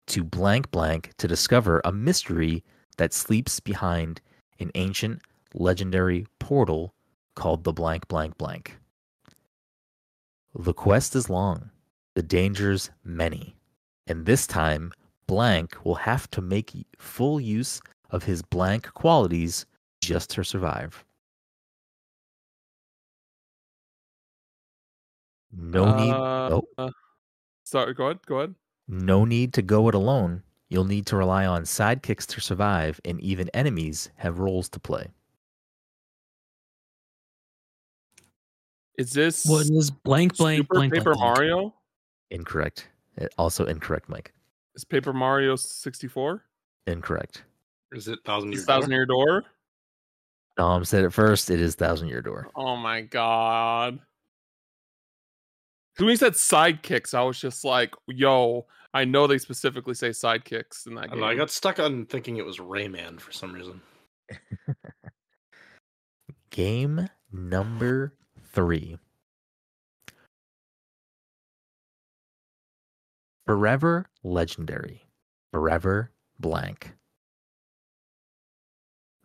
to 0.09 0.25
blank 0.25 0.71
blank 0.73 1.13
to 1.19 1.29
discover 1.29 1.81
a 1.85 1.93
mystery 1.93 2.65
that 2.97 3.15
sleeps 3.15 3.61
behind 3.61 4.21
an 4.59 4.73
ancient 4.75 5.23
legendary 5.55 6.27
portal 6.39 6.93
called 7.37 7.63
the 7.65 7.73
blank 7.73 8.09
blank 8.09 8.37
blank. 8.37 8.79
The 10.55 10.75
quest 10.75 11.15
is 11.15 11.31
long, 11.31 11.71
the 12.15 12.23
dangers 12.23 12.91
many, 13.05 13.57
and 14.07 14.27
this 14.27 14.47
time 14.47 14.93
blank 15.27 15.77
will 15.85 15.95
have 15.95 16.29
to 16.33 16.43
make 16.43 16.73
full 16.99 17.41
use 17.41 17.81
of 18.13 18.23
his 18.25 18.43
blank 18.43 18.93
qualities 18.95 19.67
just 20.01 20.31
to 20.31 20.45
survive. 20.45 21.05
No 25.51 25.97
need 25.97 26.11
Uh, 26.13 26.49
oh, 26.61 26.63
uh, 26.79 26.91
sorry, 27.65 27.93
go 27.95 28.07
ahead. 28.07 28.21
Go 28.27 28.37
ahead. 28.39 28.55
no 28.89 29.25
need 29.25 29.53
to 29.55 29.63
go 29.63 29.89
it 29.89 29.95
alone. 29.95 30.43
You'll 30.71 30.85
need 30.85 31.05
to 31.07 31.17
rely 31.17 31.45
on 31.45 31.65
sidekicks 31.65 32.27
to 32.29 32.41
survive, 32.41 32.99
and 33.05 33.21
even 33.21 33.51
enemies 33.51 34.09
have 34.17 34.39
roles 34.39 34.71
to 34.71 34.81
play. 34.81 35.09
Is 38.97 39.13
this 39.13 39.45
What 39.45 39.67
is 39.69 39.91
blank 39.91 40.37
blank 40.37 40.61
Super 40.61 40.75
blank 40.75 40.93
Paper 40.95 41.15
blank, 41.15 41.19
blank? 41.19 41.37
Mario? 41.39 41.75
Incorrect. 42.31 42.89
Uh, 43.21 43.27
Also 43.37 43.67
incorrect, 43.67 44.09
Mike. 44.09 44.33
Is 44.75 44.85
Paper 44.85 45.13
Mario 45.13 45.57
64? 45.57 46.43
Incorrect. 46.87 47.45
Is 47.93 48.09
it 48.09 48.19
Thousand 48.25 48.51
Year 48.53 48.61
Is 48.61 48.67
Thousand 48.67 48.91
Door? 48.91 48.99
Year 48.99 49.07
Door? 49.07 49.45
Dom 50.57 50.85
said 50.85 51.05
it 51.05 51.13
first. 51.13 51.51
It 51.51 51.61
is 51.61 51.75
Thousand 51.75 52.09
Year 52.09 52.23
Door. 52.23 52.49
Oh 52.57 52.77
my 52.77 53.01
god. 53.03 53.99
'Cause 55.95 56.05
When 56.05 56.11
you 56.11 56.17
said 56.17 56.33
sidekicks, 56.33 57.13
I 57.15 57.23
was 57.23 57.39
just 57.39 57.65
like, 57.65 57.95
yo, 58.07 58.67
I 58.95 59.05
know 59.05 59.27
they 59.27 59.37
specifically 59.39 59.93
say 59.95 60.09
sidekicks 60.11 60.87
in 60.87 60.95
that 60.95 61.05
I, 61.05 61.07
game. 61.09 61.21
know, 61.21 61.27
I 61.27 61.35
got 61.35 61.51
stuck 61.51 61.79
on 61.79 62.07
thinking 62.07 62.37
it 62.39 62.47
was 62.47 62.59
Rayman 62.59 63.21
for 63.21 63.31
some 63.33 63.53
reason. 63.53 63.81
Game 66.51 67.09
number 67.31 68.15
three. 68.53 68.99
Forever 73.47 74.07
legendary. 74.23 75.05
Forever 75.53 76.11
blank. 76.39 76.93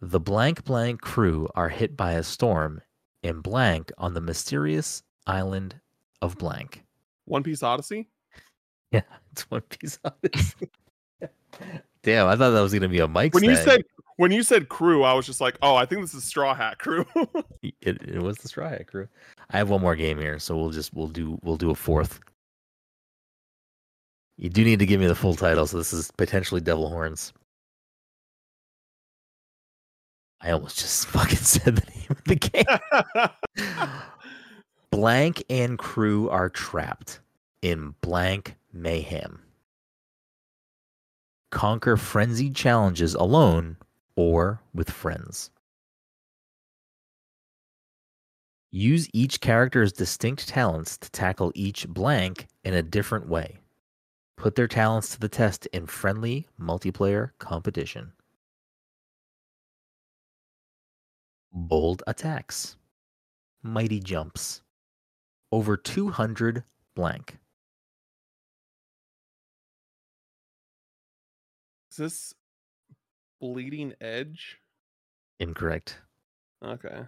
The 0.01 0.19
blank 0.19 0.63
blank 0.63 1.01
crew 1.01 1.49
are 1.55 1.69
hit 1.69 1.97
by 1.97 2.13
a 2.13 2.23
storm 2.23 2.81
in 3.23 3.41
blank 3.41 3.91
on 3.97 4.13
the 4.13 4.21
mysterious 4.21 5.01
island 5.25 5.75
of 6.21 6.37
blank. 6.37 6.83
One 7.25 7.43
Piece 7.43 7.63
Odyssey? 7.63 8.09
Yeah, 8.89 9.01
it's 9.33 9.41
One 9.51 9.59
Piece 9.63 9.99
Odyssey. 10.05 10.69
Damn, 12.03 12.27
I 12.27 12.37
thought 12.37 12.51
that 12.51 12.61
was 12.61 12.73
gonna 12.73 12.87
be 12.87 12.99
a 12.99 13.07
Mike. 13.07 13.33
When 13.33 13.43
you 13.43 13.57
said 13.57 13.83
when 14.15 14.31
you 14.31 14.43
said 14.43 14.69
crew, 14.69 15.03
I 15.03 15.13
was 15.13 15.25
just 15.25 15.41
like, 15.41 15.57
oh, 15.61 15.75
I 15.75 15.85
think 15.85 16.01
this 16.01 16.13
is 16.13 16.23
Straw 16.23 16.53
Hat 16.53 16.79
Crew. 16.79 17.05
it, 17.61 18.01
it 18.01 18.21
was 18.21 18.37
the 18.37 18.47
Straw 18.47 18.69
Hat 18.69 18.87
Crew. 18.87 19.09
I 19.51 19.57
have 19.57 19.69
one 19.69 19.81
more 19.81 19.97
game 19.97 20.17
here, 20.19 20.39
so 20.39 20.55
we'll 20.55 20.69
just 20.69 20.93
we'll 20.93 21.07
do 21.09 21.37
we'll 21.43 21.57
do 21.57 21.69
a 21.69 21.75
fourth. 21.75 22.21
You 24.37 24.49
do 24.49 24.63
need 24.63 24.79
to 24.79 24.85
give 24.85 25.01
me 25.01 25.07
the 25.07 25.15
full 25.15 25.35
title, 25.35 25.67
so 25.67 25.77
this 25.77 25.91
is 25.91 26.11
potentially 26.11 26.61
Devil 26.61 26.87
Horns. 26.87 27.33
I 30.41 30.51
almost 30.51 30.79
just 30.79 31.07
fucking 31.09 31.37
said 31.37 31.75
the 31.75 31.91
name 31.91 32.07
of 32.09 32.23
the 32.25 32.35
game. 32.35 33.99
blank 34.91 35.43
and 35.49 35.77
crew 35.77 36.29
are 36.29 36.49
trapped 36.49 37.19
in 37.61 37.95
blank 38.01 38.55
mayhem. 38.71 39.41
Conquer 41.51 41.97
frenzied 41.97 42.55
challenges 42.55 43.15
alone 43.15 43.77
or 44.15 44.61
with 44.73 44.89
friends. 44.89 45.49
Use 48.71 49.09
each 49.13 49.39
character's 49.39 49.93
distinct 49.93 50.47
talents 50.49 50.97
to 50.97 51.09
tackle 51.09 51.53
each 51.55 51.87
blank 51.87 52.47
in 52.65 52.73
a 52.73 52.83
different 52.83 53.27
way. 53.27 53.59
Put 54.35 54.55
their 54.55 54.67
talents 54.67 55.09
to 55.09 55.19
the 55.19 55.29
test 55.29 55.67
in 55.67 55.87
friendly 55.87 56.47
multiplayer 56.59 57.31
competition. 57.39 58.11
Bold 61.51 62.03
attacks. 62.07 62.75
Mighty 63.63 63.99
jumps. 63.99 64.61
Over 65.51 65.77
200 65.77 66.63
blank. 66.95 67.37
is 71.97 71.97
this 71.97 72.33
Bleeding 73.41 73.93
Edge? 73.99 74.59
Incorrect. 75.39 75.99
Okay. 76.63 77.01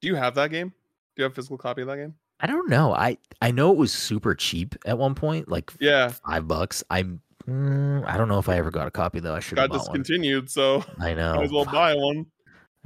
Do 0.00 0.08
you 0.08 0.14
have 0.14 0.34
that 0.36 0.50
game? 0.50 0.68
Do 0.68 0.74
you 1.20 1.22
have 1.24 1.32
a 1.32 1.34
physical 1.34 1.58
copy 1.58 1.82
of 1.82 1.88
that 1.88 1.96
game? 1.96 2.14
I 2.40 2.46
don't 2.46 2.68
know. 2.68 2.94
I 2.94 3.18
I 3.42 3.50
know 3.50 3.72
it 3.72 3.78
was 3.78 3.92
super 3.92 4.34
cheap 4.34 4.76
at 4.86 4.98
one 4.98 5.14
point, 5.14 5.48
like 5.48 5.72
Yeah, 5.80 6.08
five 6.08 6.46
bucks. 6.46 6.84
I'm 6.90 7.20
mm, 7.48 8.06
I 8.06 8.16
don't 8.16 8.28
know 8.28 8.38
if 8.38 8.48
I 8.48 8.56
ever 8.58 8.70
got 8.70 8.86
a 8.86 8.92
copy 8.92 9.18
though. 9.18 9.34
I 9.34 9.40
should 9.40 9.58
have 9.58 9.70
got 9.70 9.78
bought 9.78 9.88
one. 9.88 9.98
discontinued, 10.00 10.48
so 10.50 10.84
I 11.00 11.14
know. 11.14 11.34
might 11.36 11.44
as 11.44 11.52
well 11.52 11.64
buy 11.64 11.94
one. 11.94 12.26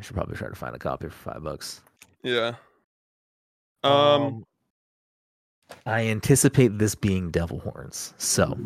I 0.02 0.04
should 0.04 0.16
probably 0.16 0.36
try 0.36 0.48
to 0.48 0.56
find 0.56 0.74
a 0.74 0.80
copy 0.80 1.06
for 1.06 1.30
five 1.30 1.44
bucks. 1.44 1.80
Yeah. 2.24 2.56
Um, 3.84 4.44
I 5.86 6.08
anticipate 6.08 6.76
this 6.76 6.96
being 6.96 7.30
Devil 7.30 7.60
Horns. 7.60 8.12
So, 8.18 8.58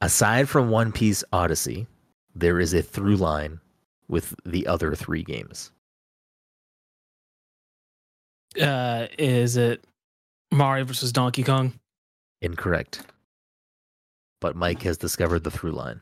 aside 0.00 0.48
from 0.48 0.70
One 0.70 0.90
Piece 0.90 1.22
Odyssey, 1.32 1.86
there 2.34 2.58
is 2.58 2.74
a 2.74 2.82
through 2.82 3.18
line 3.18 3.60
with 4.08 4.34
the 4.44 4.66
other 4.66 4.96
three 4.96 5.22
games. 5.22 5.70
Uh, 8.60 9.06
is 9.16 9.56
it 9.56 9.84
Mario 10.50 10.86
versus 10.86 11.12
Donkey 11.12 11.44
Kong? 11.44 11.78
Incorrect. 12.42 13.02
But 14.40 14.56
Mike 14.56 14.82
has 14.82 14.98
discovered 14.98 15.44
the 15.44 15.52
through 15.52 15.70
line. 15.72 16.00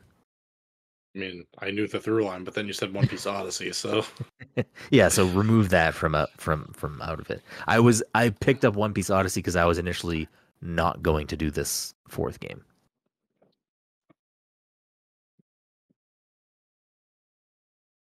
I 1.17 1.19
mean, 1.19 1.45
I 1.57 1.71
knew 1.71 1.87
the 1.87 1.99
through 1.99 2.25
line, 2.25 2.43
but 2.43 2.53
then 2.53 2.67
you 2.67 2.73
said 2.73 2.93
One 2.93 3.07
Piece 3.07 3.25
Odyssey, 3.25 3.71
so 3.71 4.05
yeah, 4.91 5.07
so 5.07 5.25
remove 5.25 5.69
that 5.69 5.95
from 5.95 6.13
out 6.13 6.29
from 6.37 6.71
from 6.73 7.01
out 7.01 7.19
of 7.19 7.31
it. 7.31 7.41
I 7.67 7.79
was 7.79 8.03
I 8.13 8.29
picked 8.29 8.63
up 8.63 8.75
One 8.75 8.93
Piece 8.93 9.09
Odyssey 9.09 9.39
because 9.39 9.55
I 9.55 9.65
was 9.65 9.79
initially 9.79 10.27
not 10.61 11.01
going 11.01 11.25
to 11.27 11.35
do 11.35 11.49
this 11.49 11.95
fourth 12.07 12.39
game. 12.39 12.63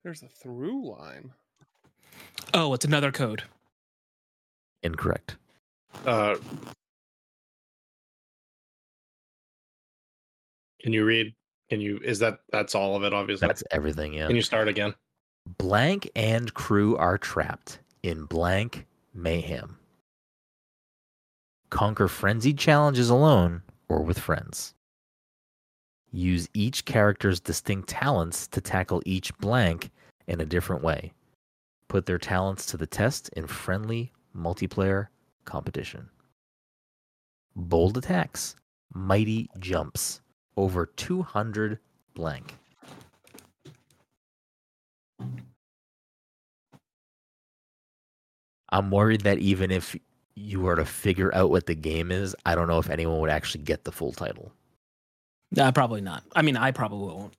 there's 0.04 0.22
a 0.22 0.28
through 0.28 0.90
line. 0.90 1.32
Oh, 2.54 2.72
it's 2.74 2.84
another 2.84 3.12
code. 3.12 3.42
Incorrect. 4.82 5.36
uh 6.06 6.36
Can 10.80 10.92
you 10.94 11.04
read? 11.04 11.34
Can 11.70 11.80
you 11.80 12.00
is 12.02 12.18
that 12.18 12.40
that's 12.50 12.74
all 12.74 12.96
of 12.96 13.04
it 13.04 13.14
obviously? 13.14 13.46
That's 13.46 13.62
everything, 13.70 14.12
yeah. 14.12 14.26
Can 14.26 14.34
you 14.34 14.42
start 14.42 14.66
again? 14.66 14.92
Blank 15.56 16.10
and 16.16 16.52
crew 16.52 16.96
are 16.96 17.16
trapped 17.16 17.78
in 18.02 18.24
blank 18.24 18.86
mayhem. 19.14 19.78
Conquer 21.70 22.08
frenzied 22.08 22.58
challenges 22.58 23.08
alone 23.08 23.62
or 23.88 24.02
with 24.02 24.18
friends. 24.18 24.74
Use 26.10 26.48
each 26.54 26.84
character's 26.84 27.38
distinct 27.38 27.88
talents 27.88 28.48
to 28.48 28.60
tackle 28.60 29.00
each 29.06 29.36
blank 29.38 29.90
in 30.26 30.40
a 30.40 30.46
different 30.46 30.82
way. 30.82 31.12
Put 31.86 32.06
their 32.06 32.18
talents 32.18 32.66
to 32.66 32.76
the 32.76 32.86
test 32.86 33.30
in 33.36 33.46
friendly 33.46 34.12
multiplayer 34.36 35.06
competition. 35.44 36.08
Bold 37.54 37.96
attacks, 37.96 38.56
mighty 38.92 39.48
jumps, 39.60 40.20
over 40.60 40.84
200 40.84 41.78
blank. 42.14 42.54
I'm 48.72 48.90
worried 48.90 49.22
that 49.22 49.38
even 49.38 49.70
if 49.70 49.96
you 50.34 50.60
were 50.60 50.76
to 50.76 50.84
figure 50.84 51.34
out 51.34 51.50
what 51.50 51.66
the 51.66 51.74
game 51.74 52.12
is, 52.12 52.36
I 52.44 52.54
don't 52.54 52.68
know 52.68 52.78
if 52.78 52.90
anyone 52.90 53.20
would 53.20 53.30
actually 53.30 53.64
get 53.64 53.84
the 53.84 53.90
full 53.90 54.12
title. 54.12 54.52
Uh, 55.58 55.72
probably 55.72 56.02
not. 56.02 56.22
I 56.36 56.42
mean, 56.42 56.56
I 56.56 56.70
probably 56.70 57.12
won't. 57.12 57.34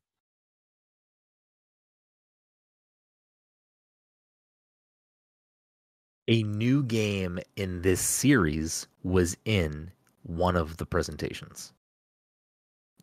A 6.28 6.44
new 6.44 6.84
game 6.84 7.40
in 7.56 7.82
this 7.82 8.02
series 8.02 8.88
was 9.04 9.38
in 9.46 9.92
one 10.24 10.56
of 10.56 10.78
the 10.78 10.86
presentations. 10.86 11.74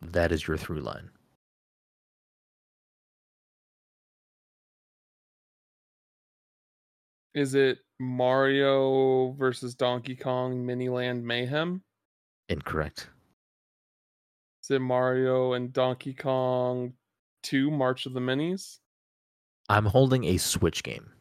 That 0.01 0.31
is 0.31 0.47
your 0.47 0.57
through 0.57 0.81
line. 0.81 1.09
Is 7.35 7.53
it 7.53 7.79
Mario 7.99 9.31
versus 9.33 9.75
Donkey 9.75 10.15
Kong 10.15 10.65
Miniland 10.65 11.23
Mayhem? 11.23 11.83
Incorrect. 12.49 13.09
Is 14.63 14.71
it 14.71 14.79
Mario 14.79 15.53
and 15.53 15.71
Donkey 15.71 16.13
Kong 16.13 16.93
2 17.43 17.69
March 17.69 18.05
of 18.05 18.13
the 18.13 18.19
Minis? 18.19 18.79
I'm 19.69 19.85
holding 19.85 20.23
a 20.23 20.37
Switch 20.37 20.81
game. 20.81 21.11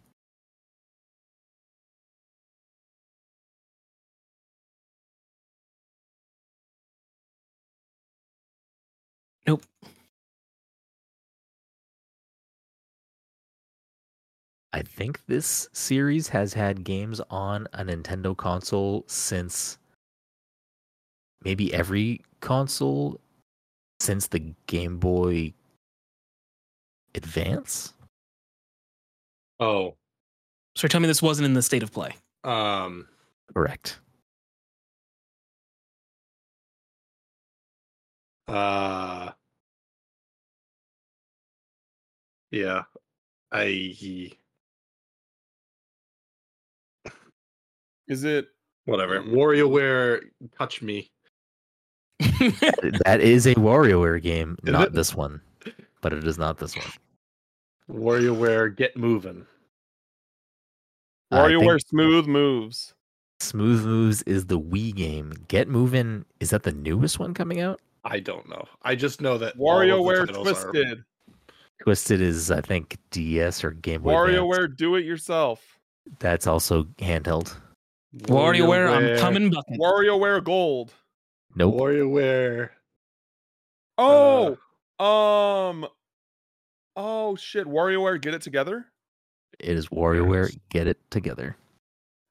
I 14.73 14.83
think 14.83 15.25
this 15.27 15.69
series 15.73 16.29
has 16.29 16.53
had 16.55 16.85
games 16.85 17.21
on 17.31 17.69
a 17.73 17.85
Nintendo 17.85 18.37
console 18.37 19.05
since 19.07 19.79
maybe 21.43 21.73
every 21.73 22.21
console 22.41 23.19
since 24.01 24.27
the 24.27 24.55
Game 24.67 24.99
Boy 24.99 25.55
Advance. 27.15 27.95
Oh, 29.61 29.97
So 30.77 30.87
tell 30.87 31.01
me 31.01 31.07
this 31.09 31.23
wasn't 31.23 31.47
in 31.47 31.55
the 31.55 31.63
state 31.63 31.83
of 31.83 31.93
play. 31.93 32.15
um, 32.45 33.09
Correct. 33.55 33.99
uh, 38.49 39.33
Yeah. 42.51 42.85
I 43.53 44.37
Is 48.09 48.25
it? 48.25 48.49
whatever. 48.89 49.21
Mm-hmm. 49.21 49.35
WarioWare 49.35 50.21
touch 50.57 50.81
me. 50.83 51.11
that 52.19 53.19
is 53.21 53.47
a 53.47 53.55
WarioWare 53.55 54.21
game, 54.23 54.57
Is 54.65 54.73
not 54.73 54.89
it? 54.89 54.93
this 54.95 55.15
one, 55.15 55.41
but 56.01 56.13
it 56.13 56.25
is 56.25 56.39
not 56.39 56.59
this 56.59 56.75
one. 56.75 56.87
WarioWare 57.91 58.75
get 58.75 58.97
moving. 58.97 59.47
I 61.31 61.47
think 61.49 61.63
WarioWare 61.63 61.87
Smooth 61.87 62.27
Moves. 62.27 62.95
Smooth 63.41 63.85
Moves 63.85 64.23
is 64.23 64.47
the 64.47 64.59
Wii 64.59 64.95
game. 64.95 65.35
Get 65.49 65.69
Moving 65.69 66.25
is 66.41 66.51
that 66.51 66.63
the 66.65 66.73
newest 66.73 67.19
one 67.19 67.35
coming 67.35 67.61
out? 67.61 67.81
I 68.05 68.21
don't 68.21 68.49
know. 68.49 68.65
I 68.83 68.95
just 68.95 69.21
know 69.21 69.37
that 69.39 69.55
all 69.59 69.81
of 69.81 69.87
the 69.87 69.93
WarioWare 69.95 70.27
titles 70.27 70.49
are- 70.49 70.71
Twisted. 70.73 71.05
Twisted 71.83 72.21
is 72.21 72.51
I 72.51 72.61
think 72.63 72.97
DS 73.11 73.63
or 73.63 73.71
Game 73.73 74.03
Boy. 74.03 74.11
Advance. 74.19 74.41
WarioWare 74.41 74.77
Do 74.77 74.97
It 74.97 75.05
Yourself. 75.05 75.79
That's 76.19 76.47
also 76.47 76.85
handheld. 76.99 77.55
WarioWare, 78.17 78.91
I'm 78.91 79.03
WarioWare- 79.03 79.19
coming 79.21 79.51
bucket. 79.51 79.79
WarioWare 79.79 80.43
Gold. 80.45 80.93
Nope. 81.55 81.75
WarioWare. 81.75 82.71
Oh, 83.99 84.57
um, 84.99 85.87
oh 86.97 87.37
shit! 87.37 87.67
WarioWare 87.67 88.21
Get 88.21 88.35
It 88.35 88.43
Together. 88.43 88.87
It 89.59 89.77
is 89.77 89.89
WarioWare. 89.89 90.49
Yes. 90.51 90.59
Get 90.71 90.87
it 90.87 90.99
together. 91.11 91.57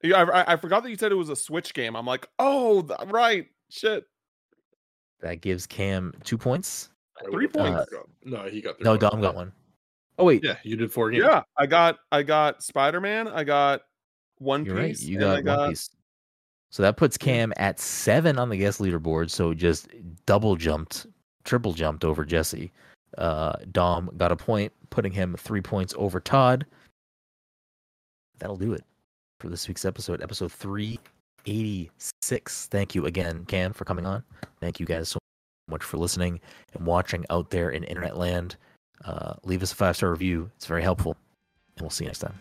Yeah, 0.02 0.22
I, 0.24 0.40
I- 0.42 0.52
I 0.52 0.56
forgot 0.56 0.82
that 0.82 0.90
you 0.90 0.96
said 0.96 1.12
it 1.12 1.16
was 1.16 1.28
a 1.28 1.36
Switch 1.36 1.74
game. 1.74 1.94
I'm 1.96 2.06
like, 2.06 2.26
oh, 2.38 2.82
th- 2.82 3.10
right, 3.10 3.46
shit. 3.70 4.04
That 5.20 5.40
gives 5.40 5.66
Cam 5.66 6.14
two 6.24 6.38
points. 6.38 6.88
Three 7.30 7.48
points. 7.48 7.86
he 7.90 7.96
got- 7.96 8.08
No, 8.24 8.48
he 8.48 8.60
got. 8.60 8.76
three 8.76 8.84
No, 8.84 8.90
points. 8.96 9.10
Dom 9.10 9.20
got 9.20 9.34
one. 9.34 9.52
Oh 10.20 10.24
wait, 10.24 10.42
Yeah, 10.42 10.56
you 10.64 10.76
did 10.76 10.92
four 10.92 11.10
games. 11.10 11.24
Yeah, 11.24 11.42
I 11.56 11.66
got, 11.66 11.98
I 12.10 12.22
got 12.22 12.62
Spider 12.62 13.00
Man. 13.00 13.28
I 13.28 13.44
got 13.44 13.82
One 14.38 14.64
you're 14.64 14.76
right. 14.76 14.88
Piece. 14.88 15.04
You 15.04 15.18
got, 15.18 15.44
got 15.44 15.58
One 15.58 15.70
Piece. 15.70 15.90
So 16.70 16.82
that 16.82 16.96
puts 16.96 17.16
Cam 17.16 17.52
at 17.56 17.80
seven 17.80 18.38
on 18.38 18.50
the 18.50 18.56
guest 18.56 18.80
leaderboard. 18.80 19.30
So 19.30 19.54
just 19.54 19.88
double 20.26 20.56
jumped, 20.56 21.06
triple 21.44 21.72
jumped 21.72 22.04
over 22.04 22.24
Jesse. 22.24 22.72
Uh, 23.16 23.54
Dom 23.72 24.10
got 24.16 24.32
a 24.32 24.36
point, 24.36 24.72
putting 24.90 25.12
him 25.12 25.34
three 25.38 25.62
points 25.62 25.94
over 25.96 26.20
Todd. 26.20 26.66
That'll 28.38 28.56
do 28.56 28.74
it 28.74 28.84
for 29.40 29.48
this 29.48 29.66
week's 29.66 29.84
episode, 29.84 30.22
episode 30.22 30.52
386. 30.52 32.66
Thank 32.66 32.94
you 32.94 33.06
again, 33.06 33.44
Cam, 33.46 33.72
for 33.72 33.84
coming 33.84 34.04
on. 34.04 34.22
Thank 34.60 34.78
you 34.78 34.86
guys 34.86 35.08
so 35.08 35.18
much 35.68 35.82
for 35.82 35.96
listening 35.96 36.40
and 36.74 36.86
watching 36.86 37.24
out 37.30 37.50
there 37.50 37.70
in 37.70 37.82
internet 37.84 38.18
land. 38.18 38.56
Uh, 39.04 39.34
leave 39.44 39.62
us 39.62 39.72
a 39.72 39.76
five 39.76 39.96
star 39.96 40.10
review, 40.10 40.50
it's 40.56 40.66
very 40.66 40.82
helpful. 40.82 41.16
And 41.76 41.82
we'll 41.82 41.90
see 41.90 42.04
you 42.04 42.08
next 42.08 42.18
time. 42.18 42.34